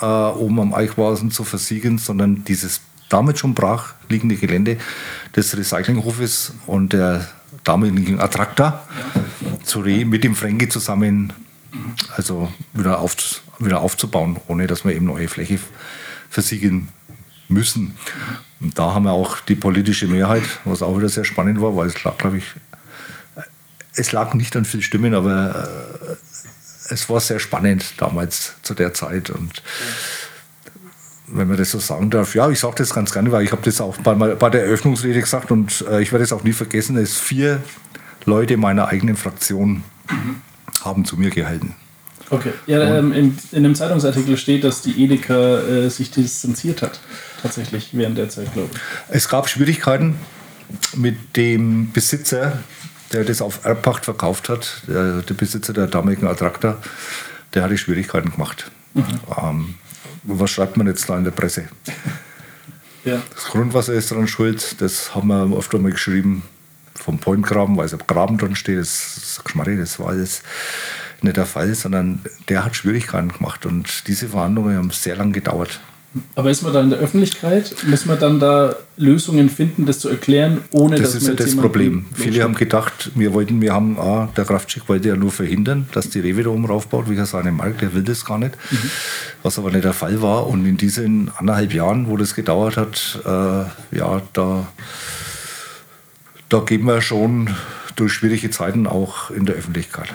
äh, 0.00 0.04
oben 0.04 0.60
am 0.60 0.74
Eichwasen 0.74 1.30
zu 1.30 1.44
versiegen, 1.44 1.98
sondern 1.98 2.44
dieses 2.44 2.80
damit 3.08 3.38
schon 3.38 3.54
brach 3.54 3.94
liegende 4.08 4.36
Gelände 4.36 4.78
des 5.34 5.56
Recyclinghofes 5.56 6.54
und 6.66 6.92
der 6.92 7.28
damaligen 7.64 8.20
Attrakta 8.20 8.84
zu 9.62 9.80
Re 9.80 10.04
mit 10.04 10.24
dem 10.24 10.34
Fränki 10.34 10.68
zusammen 10.68 11.32
also 12.16 12.52
wieder, 12.72 13.00
auf, 13.00 13.16
wieder 13.58 13.80
aufzubauen, 13.80 14.38
ohne 14.48 14.66
dass 14.66 14.84
wir 14.84 14.94
eben 14.94 15.06
neue 15.06 15.28
Fläche 15.28 15.58
versiegen 16.30 16.88
müssen. 17.48 17.96
Und 18.60 18.78
da 18.78 18.94
haben 18.94 19.04
wir 19.04 19.12
auch 19.12 19.40
die 19.40 19.54
politische 19.54 20.06
Mehrheit, 20.06 20.44
was 20.64 20.82
auch 20.82 20.96
wieder 20.96 21.08
sehr 21.08 21.24
spannend 21.24 21.60
war, 21.60 21.76
weil 21.76 21.88
es 21.88 22.02
lag, 22.04 22.16
glaube 22.16 22.38
ich, 22.38 22.44
es 23.94 24.12
lag 24.12 24.34
nicht 24.34 24.54
an 24.56 24.64
vielen 24.64 24.82
Stimmen, 24.82 25.14
aber 25.14 25.68
äh, 25.95 25.95
es 26.88 27.08
war 27.08 27.20
sehr 27.20 27.38
spannend 27.38 27.84
damals 27.98 28.54
zu 28.62 28.74
der 28.74 28.94
Zeit 28.94 29.30
und 29.30 29.62
wenn 31.28 31.48
man 31.48 31.56
das 31.56 31.72
so 31.72 31.78
sagen 31.78 32.10
darf, 32.10 32.34
ja, 32.34 32.48
ich 32.50 32.60
sage 32.60 32.76
das 32.78 32.94
ganz 32.94 33.12
gerne, 33.12 33.32
weil 33.32 33.44
ich 33.44 33.52
habe 33.52 33.62
das 33.62 33.80
auch 33.80 33.96
bei, 33.98 34.14
bei 34.14 34.50
der 34.50 34.64
Eröffnungsrede 34.64 35.20
gesagt 35.20 35.50
und 35.50 35.84
äh, 35.90 36.00
ich 36.00 36.12
werde 36.12 36.24
es 36.24 36.32
auch 36.32 36.44
nie 36.44 36.52
vergessen, 36.52 36.96
es 36.96 37.16
vier 37.16 37.60
Leute 38.24 38.56
meiner 38.56 38.88
eigenen 38.88 39.16
Fraktion 39.16 39.82
haben 40.84 41.04
zu 41.04 41.16
mir 41.16 41.30
gehalten. 41.30 41.74
Okay. 42.30 42.52
Ja, 42.66 42.98
ähm, 42.98 43.12
in, 43.12 43.38
in 43.52 43.62
dem 43.62 43.74
Zeitungsartikel 43.74 44.36
steht, 44.36 44.64
dass 44.64 44.82
die 44.82 45.02
Edeka 45.02 45.60
äh, 45.60 45.88
sich 45.90 46.10
distanziert 46.10 46.82
hat. 46.82 47.00
Tatsächlich 47.42 47.90
während 47.92 48.18
der 48.18 48.28
Zeit, 48.28 48.52
glaube 48.52 48.70
ich. 48.72 48.80
Es 49.08 49.28
gab 49.28 49.48
Schwierigkeiten 49.48 50.16
mit 50.94 51.36
dem 51.36 51.92
Besitzer, 51.92 52.60
der 53.12 53.24
das 53.24 53.42
auf 53.42 53.64
Erbpacht 53.64 54.04
verkauft 54.04 54.48
hat. 54.48 54.82
Der, 54.88 55.22
der 55.22 55.34
Besitzer 55.34 55.72
der 55.72 55.86
damaligen 55.86 56.26
Attrakta, 56.26 56.76
der 57.54 57.62
hatte 57.62 57.78
Schwierigkeiten 57.78 58.32
gemacht. 58.32 58.70
Ähm, 59.42 59.74
was 60.22 60.50
schreibt 60.50 60.76
man 60.76 60.86
jetzt 60.86 61.08
da 61.08 61.16
in 61.16 61.24
der 61.24 61.30
Presse? 61.30 61.68
Ja. 63.04 63.22
Das 63.34 63.44
Grundwasser 63.44 63.92
ist 63.92 64.10
daran 64.10 64.26
schuld, 64.26 64.80
das 64.80 65.14
haben 65.14 65.28
wir 65.28 65.56
oft 65.56 65.72
einmal 65.74 65.92
geschrieben 65.92 66.42
vom 66.94 67.18
Pointgraben, 67.18 67.76
weil 67.76 67.86
es 67.86 67.94
am 67.94 68.00
Graben 68.06 68.36
drin 68.36 68.56
steht. 68.56 68.78
Das 68.78 69.16
ist 69.16 69.44
Geschmarri, 69.44 69.76
das 69.76 70.00
war 70.00 70.08
alles 70.08 70.42
nicht 71.22 71.36
der 71.36 71.46
Fall, 71.46 71.74
sondern 71.74 72.24
der 72.48 72.64
hat 72.64 72.74
Schwierigkeiten 72.74 73.28
gemacht 73.28 73.64
und 73.64 74.08
diese 74.08 74.28
Verhandlungen 74.28 74.76
haben 74.76 74.90
sehr 74.90 75.16
lange 75.16 75.32
gedauert. 75.32 75.80
Aber 76.34 76.50
ist 76.50 76.62
man 76.62 76.72
da 76.72 76.80
in 76.80 76.90
der 76.90 76.98
Öffentlichkeit? 76.98 77.74
Muss 77.86 78.06
man 78.06 78.18
dann 78.18 78.40
da 78.40 78.76
Lösungen 78.96 79.48
finden, 79.48 79.86
das 79.86 79.98
zu 79.98 80.08
erklären, 80.08 80.60
ohne 80.70 80.96
Das 80.96 81.12
dass 81.12 81.14
ist 81.22 81.28
man 81.28 81.36
ja 81.36 81.44
das 81.44 81.56
Problem. 81.56 82.06
Viele 82.12 82.14
bloßstellt? 82.14 82.44
haben 82.44 82.54
gedacht, 82.54 83.10
wir 83.14 83.32
wollten, 83.32 83.60
wir 83.60 83.72
haben, 83.72 83.98
ah, 83.98 84.28
der 84.36 84.44
Kraftschick 84.44 84.88
wollte 84.88 85.08
ja 85.08 85.16
nur 85.16 85.30
verhindern, 85.30 85.88
dass 85.92 86.10
die 86.10 86.20
Rewe 86.20 86.44
da 86.44 86.50
oben 86.50 86.64
raufbaut, 86.66 87.10
wie 87.10 87.16
er 87.16 87.26
seinen 87.26 87.56
Markt, 87.56 87.82
der 87.82 87.94
will 87.94 88.02
das 88.02 88.24
gar 88.24 88.38
nicht. 88.38 88.56
Was 89.42 89.58
aber 89.58 89.70
nicht 89.70 89.84
der 89.84 89.92
Fall 89.92 90.22
war. 90.22 90.46
Und 90.46 90.64
in 90.66 90.76
diesen 90.76 91.30
anderthalb 91.36 91.72
Jahren, 91.72 92.08
wo 92.08 92.16
das 92.16 92.34
gedauert 92.34 92.76
hat, 92.76 93.20
äh, 93.24 93.96
ja, 93.96 94.22
da, 94.32 94.66
da 96.48 96.60
gehen 96.60 96.84
wir 96.84 97.00
schon 97.00 97.50
durch 97.96 98.12
schwierige 98.12 98.50
Zeiten 98.50 98.86
auch 98.86 99.30
in 99.30 99.46
der 99.46 99.56
Öffentlichkeit. 99.56 100.12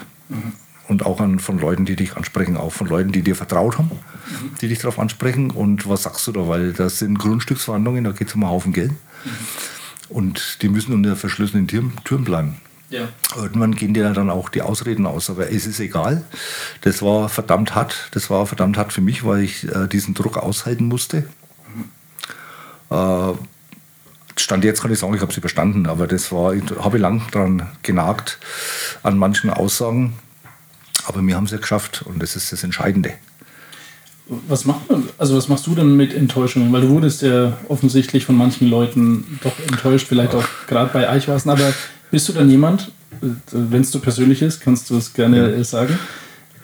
Und 0.92 1.06
auch 1.06 1.22
an, 1.22 1.40
von 1.40 1.58
Leuten, 1.58 1.86
die 1.86 1.96
dich 1.96 2.18
ansprechen, 2.18 2.58
auch 2.58 2.74
von 2.74 2.86
Leuten, 2.86 3.14
die 3.14 3.22
dir 3.22 3.38
vertraut 3.38 3.78
haben, 3.78 3.92
die 4.60 4.68
dich 4.68 4.80
darauf 4.80 5.00
ansprechen. 5.00 5.50
Und 5.50 5.88
was 5.88 6.04
sagst 6.04 6.28
du 6.28 6.34
da? 6.34 6.50
Weil 6.50 6.74
das 6.74 7.00
sind 7.00 7.18
Grundstücksverhandlungen, 7.18 8.04
da 8.04 8.12
geht 8.12 8.28
es 8.28 8.36
um 8.36 8.44
einen 8.44 8.52
Haufen 8.52 8.74
Geld. 8.74 8.92
Und 10.10 10.62
die 10.62 10.68
müssen 10.68 10.94
unter 10.94 11.16
verschlossenen 11.16 11.70
Türen, 11.70 11.94
Türen 12.04 12.26
bleiben. 12.26 12.58
Ja. 12.90 13.08
Irgendwann 13.38 13.74
gehen 13.74 13.94
dir 13.94 14.12
dann 14.12 14.30
auch 14.30 14.50
die 14.50 14.62
Ausreden 14.62 15.06
aus, 15.06 15.30
aber 15.30 15.50
es 15.50 15.66
ist 15.66 15.80
egal. 15.80 16.26
Das 16.82 17.02
war 17.02 17.30
verdammt 17.30 17.74
hart. 17.74 18.10
Das 18.12 18.30
war 18.30 18.46
verdammt 18.46 18.78
hart 18.78 18.92
für 18.92 19.00
mich, 19.00 19.24
weil 19.24 19.44
ich 19.44 19.66
äh, 19.74 19.88
diesen 19.88 20.14
Druck 20.14 20.36
aushalten 20.36 20.90
musste. 20.90 21.24
Äh, 22.90 23.34
Stand 24.36 24.66
jetzt 24.66 24.82
kann 24.82 24.92
ich 24.92 25.00
sagen, 25.00 25.14
ich 25.14 25.22
habe 25.22 25.32
sie 25.32 25.40
überstanden, 25.40 25.86
aber 25.86 26.06
das 26.06 26.34
war, 26.34 26.54
ich 26.54 26.64
habe 26.80 26.98
lang 26.98 27.22
daran 27.32 27.70
genagt, 27.82 28.40
an 29.04 29.18
manchen 29.18 29.50
Aussagen. 29.50 30.20
Aber 31.06 31.22
wir 31.22 31.36
haben 31.36 31.46
es 31.46 31.52
ja 31.52 31.58
geschafft 31.58 32.04
und 32.06 32.22
das 32.22 32.36
ist 32.36 32.52
das 32.52 32.64
Entscheidende. 32.64 33.14
Was 34.48 34.66
macht 34.66 34.90
man, 34.90 35.10
also 35.18 35.36
was 35.36 35.50
machst 35.50 35.68
du 35.68 35.76
denn 35.76 35.98
mit 35.98 36.14
Enttäuschungen? 36.14 36.72
Weil 36.72 36.82
du 36.82 36.90
wurdest 36.90 37.22
ja 37.22 37.58
offensichtlich 37.68 38.26
von 38.26 38.36
manchen 38.36 38.70
Leuten 38.70 39.40
doch 39.44 39.58
enttäuscht, 39.70 40.08
vielleicht 40.08 40.34
auch 40.34 40.46
gerade 40.68 40.90
bei 40.94 41.10
Eichwasen, 41.10 41.52
aber 41.52 41.74
bist 42.12 42.30
du 42.30 42.34
dann 42.34 42.50
jemand, 42.50 42.92
wenn 43.52 43.82
es 43.82 43.92
so 43.92 44.00
persönlich 44.00 44.42
ist, 44.42 44.62
kannst 44.62 44.90
du 44.90 44.98
es 44.98 45.14
gerne 45.14 45.52
äh, 45.52 45.64
sagen, 45.64 46.00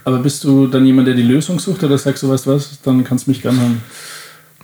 aber 0.06 0.20
bist 0.20 0.46
du 0.46 0.68
dann 0.68 0.86
jemand, 0.86 1.10
der 1.10 1.16
die 1.16 1.24
Lösung 1.24 1.60
sucht 1.60 1.84
oder 1.84 1.98
sagst 1.98 2.24
du, 2.24 2.30
weißt 2.30 2.46
du 2.46 2.52
was, 2.52 2.82
dann 2.82 3.04
kannst 3.04 3.28
du 3.28 3.32
mich 3.32 3.42
gern 3.42 3.60
haben? 3.60 3.82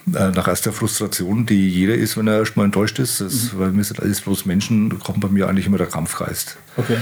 Nach 0.05 0.47
erster 0.47 0.71
Frustration, 0.71 1.45
die 1.45 1.69
jeder 1.69 1.95
ist, 1.95 2.15
wenn 2.15 2.27
er 2.27 2.39
erstmal 2.39 2.65
enttäuscht 2.65 2.99
ist, 2.99 3.19
das, 3.19 3.57
weil 3.57 3.75
wir 3.75 3.83
sind 3.83 4.01
alles 4.01 4.21
bloß 4.21 4.45
Menschen, 4.45 4.97
kommt 4.99 5.19
bei 5.19 5.27
mir 5.27 5.49
eigentlich 5.49 5.65
immer 5.65 5.77
der 5.77 5.87
Kampfgeist. 5.87 6.57
Okay. 6.77 6.97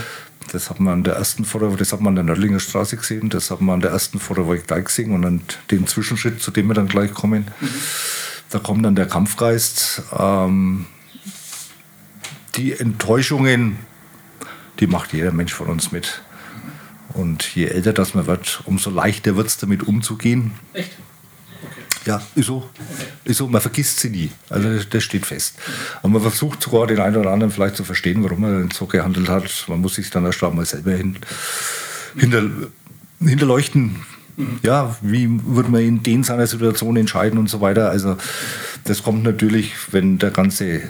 Das 0.51 0.69
hat 0.69 0.81
man 0.81 0.93
an 0.95 1.03
der 1.03 1.13
ersten 1.13 1.45
Foto, 1.45 1.73
das 1.77 1.93
hat 1.93 2.01
man 2.01 2.11
an 2.11 2.15
der 2.15 2.23
Nördlinger 2.25 2.59
Straße 2.59 2.97
gesehen, 2.97 3.29
das 3.29 3.51
hat 3.51 3.61
man 3.61 3.75
an 3.75 3.79
der 3.79 3.91
ersten 3.91 4.19
Photovoltaik 4.19 4.85
gesehen 4.85 5.13
und 5.13 5.25
an 5.25 5.41
dem 5.71 5.87
Zwischenschritt, 5.87 6.41
zu 6.41 6.51
dem 6.51 6.67
wir 6.67 6.73
dann 6.73 6.89
gleich 6.89 7.13
kommen, 7.13 7.47
mhm. 7.61 7.67
da 8.49 8.59
kommt 8.59 8.83
dann 8.83 8.95
der 8.95 9.07
Kampfgeist. 9.07 10.03
Ähm, 10.17 10.87
die 12.55 12.73
Enttäuschungen, 12.73 13.77
die 14.81 14.87
macht 14.87 15.13
jeder 15.13 15.31
Mensch 15.31 15.53
von 15.53 15.67
uns 15.67 15.93
mit. 15.93 16.21
Und 17.13 17.55
je 17.55 17.67
älter 17.67 17.93
das 17.93 18.13
man 18.13 18.27
wird, 18.27 18.61
umso 18.65 18.89
leichter 18.89 19.37
wird 19.37 19.47
es 19.47 19.57
damit 19.57 19.83
umzugehen. 19.83 20.51
Echt? 20.73 20.97
Ja, 22.05 22.21
ist 22.35 22.47
so. 22.47 22.69
Ist 23.23 23.37
so. 23.37 23.47
Man 23.47 23.61
vergisst 23.61 23.99
sie 23.99 24.09
nie. 24.09 24.31
Also 24.49 24.83
das 24.83 25.03
steht 25.03 25.25
fest. 25.25 25.55
Und 26.01 26.13
man 26.13 26.21
versucht 26.21 26.61
sogar 26.61 26.87
den 26.87 26.99
einen 26.99 27.17
oder 27.17 27.31
anderen 27.31 27.51
vielleicht 27.51 27.75
zu 27.75 27.83
verstehen, 27.83 28.23
warum 28.23 28.43
er 28.43 28.67
so 28.73 28.85
gehandelt 28.85 29.29
hat. 29.29 29.65
Man 29.67 29.81
muss 29.81 29.95
sich 29.95 30.09
dann 30.09 30.25
erst 30.25 30.41
mal 30.41 30.65
selber 30.65 30.91
hin, 30.91 31.17
hinter, 32.17 32.43
hinterleuchten. 33.19 33.97
Ja, 34.63 34.95
wie 35.01 35.29
würde 35.45 35.69
man 35.69 35.81
in 35.81 36.03
den 36.03 36.23
seiner 36.23 36.47
Situation 36.47 36.97
entscheiden 36.97 37.37
und 37.37 37.49
so 37.49 37.61
weiter. 37.61 37.89
Also 37.89 38.17
das 38.85 39.03
kommt 39.03 39.23
natürlich, 39.23 39.73
wenn 39.91 40.17
der 40.17 40.31
ganze 40.31 40.81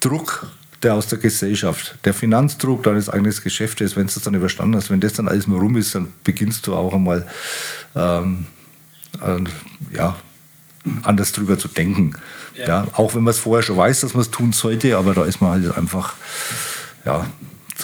Druck 0.00 0.46
der 0.82 0.94
aus 0.94 1.06
der 1.06 1.18
Gesellschaft. 1.18 1.96
Der 2.04 2.14
Finanzdruck 2.14 2.82
deines 2.82 3.08
eigenen 3.08 3.34
Geschäftes, 3.42 3.96
wenn 3.96 4.06
du 4.06 4.14
das 4.14 4.22
dann 4.22 4.34
überstanden 4.34 4.76
hast, 4.76 4.90
wenn 4.90 5.00
das 5.00 5.14
dann 5.14 5.28
alles 5.28 5.46
mal 5.46 5.58
rum 5.58 5.76
ist, 5.76 5.94
dann 5.94 6.12
beginnst 6.22 6.66
du 6.66 6.74
auch 6.74 6.92
einmal 6.92 7.26
ähm, 7.94 8.46
äh, 9.20 9.96
ja, 9.96 10.16
anders 11.02 11.32
drüber 11.32 11.58
zu 11.58 11.68
denken. 11.68 12.14
Ja. 12.54 12.66
ja 12.66 12.86
auch 12.92 13.14
wenn 13.14 13.22
man 13.22 13.32
es 13.32 13.38
vorher 13.38 13.62
schon 13.62 13.76
weiß, 13.76 14.00
dass 14.00 14.14
man 14.14 14.22
es 14.22 14.30
tun 14.30 14.52
sollte, 14.52 14.96
aber 14.96 15.14
da 15.14 15.24
ist 15.24 15.40
man 15.40 15.50
halt 15.50 15.76
einfach, 15.76 16.14
ja, 17.04 17.26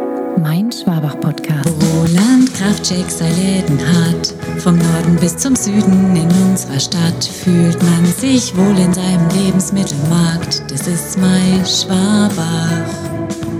mein 0.43 0.70
Schwabach-Podcast. 0.73 1.70
Roland 1.94 2.52
Kraftcheck 2.55 3.09
sei 3.09 3.31
Läden 3.31 3.78
hat. 3.78 4.35
Vom 4.59 4.77
Norden 4.77 5.16
bis 5.20 5.36
zum 5.36 5.55
Süden 5.55 6.16
in 6.16 6.28
unserer 6.48 6.81
Stadt 6.81 7.24
fühlt 7.24 7.81
man 7.82 8.05
sich 8.06 8.56
wohl 8.56 8.77
in 8.78 8.93
seinem 8.93 9.28
Lebensmittelmarkt. 9.31 10.70
Das 10.70 10.89
ist 10.89 11.19
mein 11.19 11.64
Schwabach. 11.64 12.89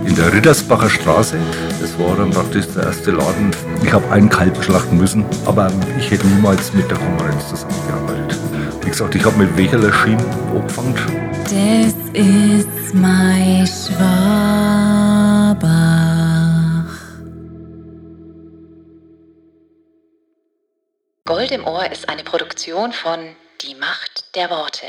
In 0.04 0.16
der 0.16 0.32
Rittersbacher 0.32 0.90
Straße, 0.90 1.36
das 1.80 1.96
war 1.98 2.16
dann 2.16 2.30
praktisch 2.30 2.66
der 2.74 2.84
erste 2.84 3.12
Laden. 3.12 3.52
Ich 3.84 3.92
habe 3.92 4.10
einen 4.10 4.28
Kalb 4.28 4.62
schlachten 4.62 4.96
müssen, 4.98 5.24
aber 5.44 5.70
ich 5.98 6.10
hätte 6.10 6.26
niemals 6.26 6.74
mit 6.74 6.90
der 6.90 6.98
Konkurrenz 6.98 7.48
zusammengearbeitet. 7.48 8.38
Wie 8.82 8.90
gesagt, 8.90 9.14
ich 9.14 9.24
habe 9.24 9.38
mit 9.38 9.56
Wecherler 9.56 9.92
Schienen 9.92 10.24
angefangen. 10.52 10.94
Das 11.44 11.94
ist 12.12 12.94
mein 12.94 13.66
Schwabach. 13.66 14.82
Gold 21.32 21.50
im 21.50 21.66
Ohr 21.66 21.90
ist 21.90 22.10
eine 22.10 22.24
Produktion 22.24 22.92
von 22.92 23.34
Die 23.62 23.74
Macht 23.74 24.36
der 24.36 24.50
Worte. 24.50 24.84